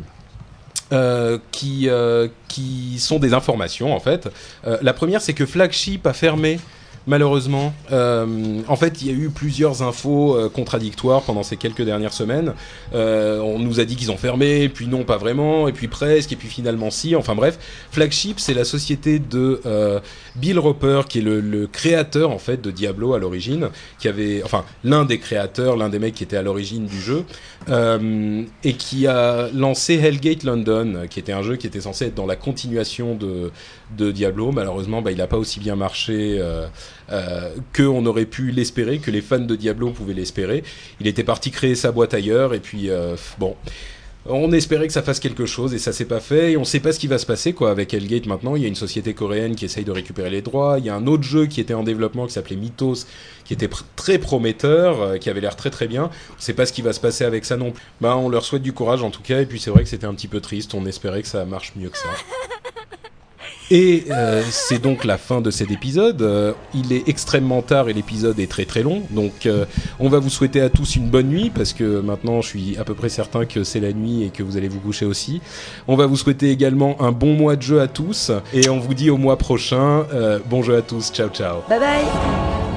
euh, 0.94 1.38
qui, 1.52 1.88
euh, 1.88 2.28
qui 2.48 3.00
sont 3.00 3.20
des 3.20 3.34
informations 3.34 3.96
en 3.96 4.00
fait. 4.00 4.30
Euh, 4.68 4.78
la 4.82 4.94
première, 4.94 5.22
c'est 5.22 5.34
que 5.34 5.46
Flagship 5.46 6.06
a 6.06 6.14
fermé. 6.14 6.60
Malheureusement, 7.08 7.74
Euh, 7.92 8.62
en 8.68 8.76
fait, 8.76 9.02
il 9.02 9.08
y 9.08 9.10
a 9.10 9.14
eu 9.14 9.30
plusieurs 9.30 9.82
infos 9.82 10.36
euh, 10.36 10.50
contradictoires 10.50 11.24
pendant 11.24 11.44
ces 11.44 11.58
quelques 11.58 11.82
dernières 11.82 12.14
semaines. 12.14 12.54
Euh, 12.94 13.40
on 13.40 13.60
nous 13.60 13.80
a 13.80 13.86
dit 13.86 13.96
qu'ils 13.96 14.12
ont 14.12 14.18
fermé, 14.18 14.70
puis 14.70 14.88
non, 14.88 15.04
pas 15.04 15.18
vraiment, 15.18 15.68
et 15.68 15.74
puis 15.74 15.88
presque, 15.88 16.32
et 16.32 16.36
puis 16.36 16.48
finalement 16.48 16.90
si. 16.90 17.16
Enfin 17.16 17.36
bref, 17.36 17.60
Flagship, 17.92 18.40
c'est 18.40 18.54
la 18.54 18.64
société 18.64 19.20
de 19.20 19.62
Bill 20.36 20.60
Roper, 20.60 21.02
qui 21.10 21.20
est 21.20 21.22
le, 21.22 21.42
le 21.42 21.68
créateur 21.68 22.32
en 22.32 22.38
fait 22.38 22.62
de 22.62 22.72
Diablo 22.72 23.14
à 23.14 23.20
l'origine, 23.20 23.70
qui 24.00 24.08
avait, 24.08 24.42
enfin, 24.44 24.64
l'un 24.84 25.06
des 25.06 25.20
créateurs, 25.20 25.76
l'un 25.76 25.90
des 25.90 26.00
mecs 26.00 26.16
qui 26.16 26.24
était 26.24 26.38
à 26.38 26.42
l'origine 26.44 26.86
du 26.86 27.00
jeu, 27.00 27.26
et 28.64 28.74
qui 28.74 29.08
a 29.08 29.50
lancé 29.54 29.96
Hellgate 29.96 30.44
London, 30.44 31.06
qui 31.10 31.20
était 31.20 31.34
un 31.34 31.44
jeu 31.44 31.56
qui 31.58 31.68
était 31.68 31.82
censé 31.82 32.06
être 32.06 32.16
dans 32.16 32.26
la 32.26 32.36
continuation 32.36 33.16
de, 33.16 33.52
de 33.98 34.12
Diablo. 34.12 34.52
Malheureusement, 34.52 35.02
bah, 35.02 35.12
il 35.12 35.18
n'a 35.18 35.28
pas 35.28 35.38
aussi 35.38 35.60
bien 35.60 35.76
marché 35.76 36.38
euh, 36.40 36.68
euh, 37.12 37.54
que 37.74 37.84
on 37.84 38.06
aurait 38.06 38.26
pu 38.26 38.52
l'espérer, 38.52 39.00
que 39.00 39.12
les 39.12 39.22
fans 39.22 39.40
de 39.40 39.56
Diablo 39.56 39.92
pouvaient 39.92 40.14
l'espérer. 40.14 40.64
Il 41.00 41.08
était 41.08 41.24
parti 41.24 41.52
créer 41.52 41.76
sa 41.76 41.92
boîte 41.92 42.14
ailleurs, 42.14 42.54
et 42.54 42.60
puis 42.60 42.90
euh, 42.90 43.16
bon. 43.40 43.56
On 44.28 44.52
espérait 44.52 44.86
que 44.86 44.94
ça 44.94 45.02
fasse 45.02 45.20
quelque 45.20 45.48
chose 45.48 45.74
et 45.74 45.80
ça 45.80 45.92
s'est 45.92 46.06
pas 46.06 46.20
fait 46.20 46.52
et 46.52 46.58
on 46.58 46.64
sait 46.64 46.80
pas 46.80 46.92
ce 46.92 47.00
qui 47.00 47.08
va 47.08 47.18
se 47.18 47.26
passer 47.26 47.54
quoi 47.54 47.72
avec 47.72 47.92
Hellgate 47.92 48.28
maintenant. 48.28 48.56
Il 48.56 48.62
y 48.62 48.66
a 48.66 48.68
une 48.68 48.76
société 48.76 49.16
coréenne 49.16 49.56
qui 49.56 49.66
essaye 49.66 49.84
de 49.84 49.92
récupérer 49.92 50.30
les 50.30 50.44
droits. 50.44 50.76
Il 50.78 50.86
y 50.86 50.90
a 50.90 50.96
un 50.96 51.08
autre 51.08 51.24
jeu 51.24 51.48
qui 51.48 51.60
était 51.60 51.74
en 51.74 51.82
développement 51.82 52.28
qui 52.28 52.34
s'appelait 52.34 52.56
Mythos 52.56 53.08
qui 53.46 53.54
était 53.54 53.70
très 53.96 54.20
prometteur, 54.20 55.02
euh, 55.02 55.18
qui 55.18 55.32
avait 55.32 55.42
l'air 55.42 55.56
très 55.56 55.72
très 55.72 55.88
bien. 55.88 56.12
On 56.38 56.40
sait 56.40 56.54
pas 56.54 56.68
ce 56.68 56.74
qui 56.74 56.84
va 56.84 56.94
se 56.94 57.00
passer 57.00 57.24
avec 57.24 57.46
ça 57.46 57.58
non 57.58 57.72
plus. 57.72 57.84
Bah 58.00 58.16
on 58.16 58.30
leur 58.30 58.46
souhaite 58.46 58.62
du 58.62 58.74
courage 58.74 59.02
en 59.02 59.10
tout 59.10 59.24
cas 59.24 59.42
et 59.42 59.48
puis 59.48 59.60
c'est 59.60 59.72
vrai 59.72 59.82
que 59.82 59.90
c'était 59.90 60.06
un 60.06 60.14
petit 60.14 60.28
peu 60.28 60.40
triste. 60.40 60.76
On 60.76 60.86
espérait 60.86 61.24
que 61.24 61.28
ça 61.28 61.44
marche 61.46 61.74
mieux 61.76 61.90
que 61.90 61.98
ça. 61.98 62.10
Et 63.72 64.04
euh, 64.12 64.44
c'est 64.50 64.82
donc 64.82 65.06
la 65.06 65.18
fin 65.18 65.40
de 65.40 65.50
cet 65.50 65.72
épisode. 65.72 66.22
Euh, 66.22 66.52
il 66.76 66.92
est 66.92 67.08
extrêmement 67.08 67.62
tard 67.62 67.88
et 67.88 67.94
l'épisode 67.94 68.38
est 68.38 68.52
très 68.52 68.66
très 68.66 68.84
long. 68.84 69.04
Donc 69.12 69.46
euh, 69.46 69.64
on 69.98 70.10
va 70.10 70.20
vous 70.20 70.30
souhaiter 70.30 70.60
à 70.60 70.70
tous 70.70 70.98
une 70.98 71.10
bonne 71.10 71.30
nuit 71.30 71.50
parce 71.50 71.72
que 71.72 72.02
maintenant 72.02 72.42
je 72.42 72.50
suis 72.50 72.78
à 72.78 72.84
peu 72.84 72.96
près 72.96 73.08
certain 73.08 73.46
que 73.46 73.64
c'est 73.64 73.80
la 73.80 73.94
nuit 73.94 74.24
et 74.24 74.30
que 74.30 74.44
vous 74.44 74.58
allez 74.58 74.68
vous 74.68 74.82
coucher 74.82 75.06
aussi. 75.06 75.42
On 75.88 75.96
va 75.96 76.06
vous 76.06 76.18
souhaiter 76.18 76.52
également 76.52 77.02
un 77.02 77.14
bon 77.14 77.34
mois 77.34 77.56
de 77.56 77.62
jeu 77.62 77.80
à 77.80 77.88
tous 77.88 78.30
et 78.54 78.68
on 78.68 78.78
vous 78.78 78.94
dit 78.94 79.10
au 79.10 79.18
mois 79.18 79.38
prochain. 79.38 80.06
Bon 80.50 80.62
jeu 80.62 80.76
à 80.76 80.82
tous. 80.82 81.10
Ciao 81.14 81.30
ciao. 81.30 81.62
Bye 81.70 81.80
bye 81.80 82.71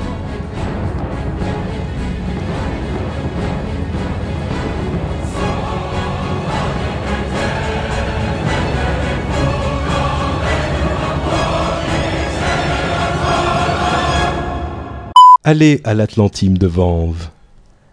Allez 15.47 15.83
à 15.85 15.93
l'Atlantime 15.93 16.57
de 16.57 16.67
Vanves. 16.67 17.29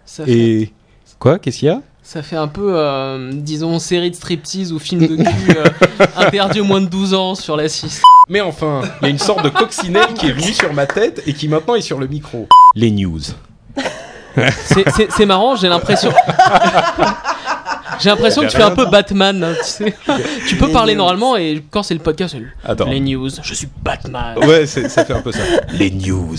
Ça 0.05 0.23
fait, 0.23 0.31
Et 0.31 0.73
quoi 1.19 1.37
Qu'est-ce 1.37 1.59
qu'il 1.59 1.67
y 1.67 1.71
a? 1.71 1.81
Ça 2.01 2.23
fait 2.23 2.37
un 2.37 2.47
peu, 2.47 2.73
euh, 2.77 3.31
disons, 3.33 3.77
série 3.77 4.09
de 4.09 4.15
striptease 4.15 4.71
ou 4.71 4.79
film 4.79 5.05
de 5.05 5.17
cul 5.17 5.57
euh, 5.57 5.65
interdit 6.15 6.61
aux 6.61 6.65
moins 6.65 6.79
de 6.79 6.87
12 6.87 7.13
ans 7.13 7.35
sur 7.35 7.57
la 7.57 7.67
6. 7.67 8.01
Mais 8.29 8.39
enfin, 8.39 8.81
il 9.01 9.05
y 9.05 9.07
a 9.07 9.09
une 9.09 9.19
sorte 9.19 9.43
de 9.43 9.49
coccinelle 9.49 10.13
qui 10.15 10.27
est 10.27 10.31
venue 10.31 10.53
sur 10.53 10.73
ma 10.73 10.85
tête 10.85 11.23
et 11.27 11.33
qui 11.33 11.49
maintenant 11.49 11.75
est 11.75 11.81
sur 11.81 11.99
le 11.99 12.07
micro. 12.07 12.47
Les 12.73 12.89
news. 12.89 13.19
C'est 15.17 15.25
marrant, 15.25 15.57
j'ai 15.57 15.67
l'impression. 15.67 16.13
J'ai 18.01 18.09
l'impression 18.09 18.41
que 18.41 18.47
tu 18.47 18.57
fais 18.57 18.63
un 18.63 18.71
peu 18.71 18.85
Batman, 18.87 19.43
hein, 19.43 19.53
tu 19.57 19.63
sais. 19.69 19.95
Tu 20.47 20.55
peux 20.57 20.67
Les 20.67 20.73
parler 20.73 20.93
news. 20.93 20.99
normalement 20.99 21.37
et 21.37 21.63
quand 21.69 21.83
c'est 21.83 21.93
le 21.93 21.99
podcast, 21.99 22.35
c'est 22.37 22.69
Attends. 22.69 22.85
les 22.89 22.99
news. 22.99 23.29
Je 23.43 23.53
suis 23.53 23.67
Batman. 23.83 24.37
Ouais, 24.39 24.65
c'est- 24.65 24.89
ça 24.89 25.05
fait 25.05 25.13
un 25.13 25.21
peu 25.21 25.31
ça. 25.31 25.39
Les 25.73 25.91
news. 25.91 26.35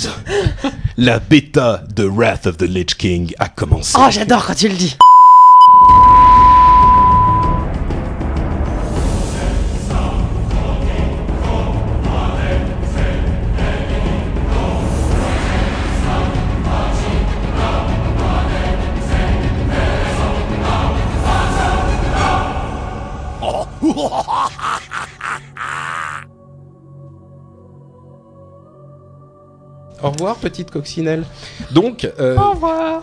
La 0.96 1.18
bêta 1.20 1.82
de 1.94 2.04
Wrath 2.04 2.46
of 2.46 2.56
the 2.58 2.62
Lich 2.62 2.96
King 2.96 3.32
a 3.38 3.48
commencé. 3.48 3.96
Oh, 3.98 4.06
j'adore 4.10 4.44
quand 4.46 4.54
tu 4.54 4.68
le 4.68 4.74
dis 4.74 4.96
Au 30.02 30.10
revoir, 30.10 30.36
petite 30.36 30.70
coccinelle. 30.70 31.24
Donc, 31.70 32.10
euh, 32.18 32.36
Au 32.36 32.50
revoir. 32.50 33.02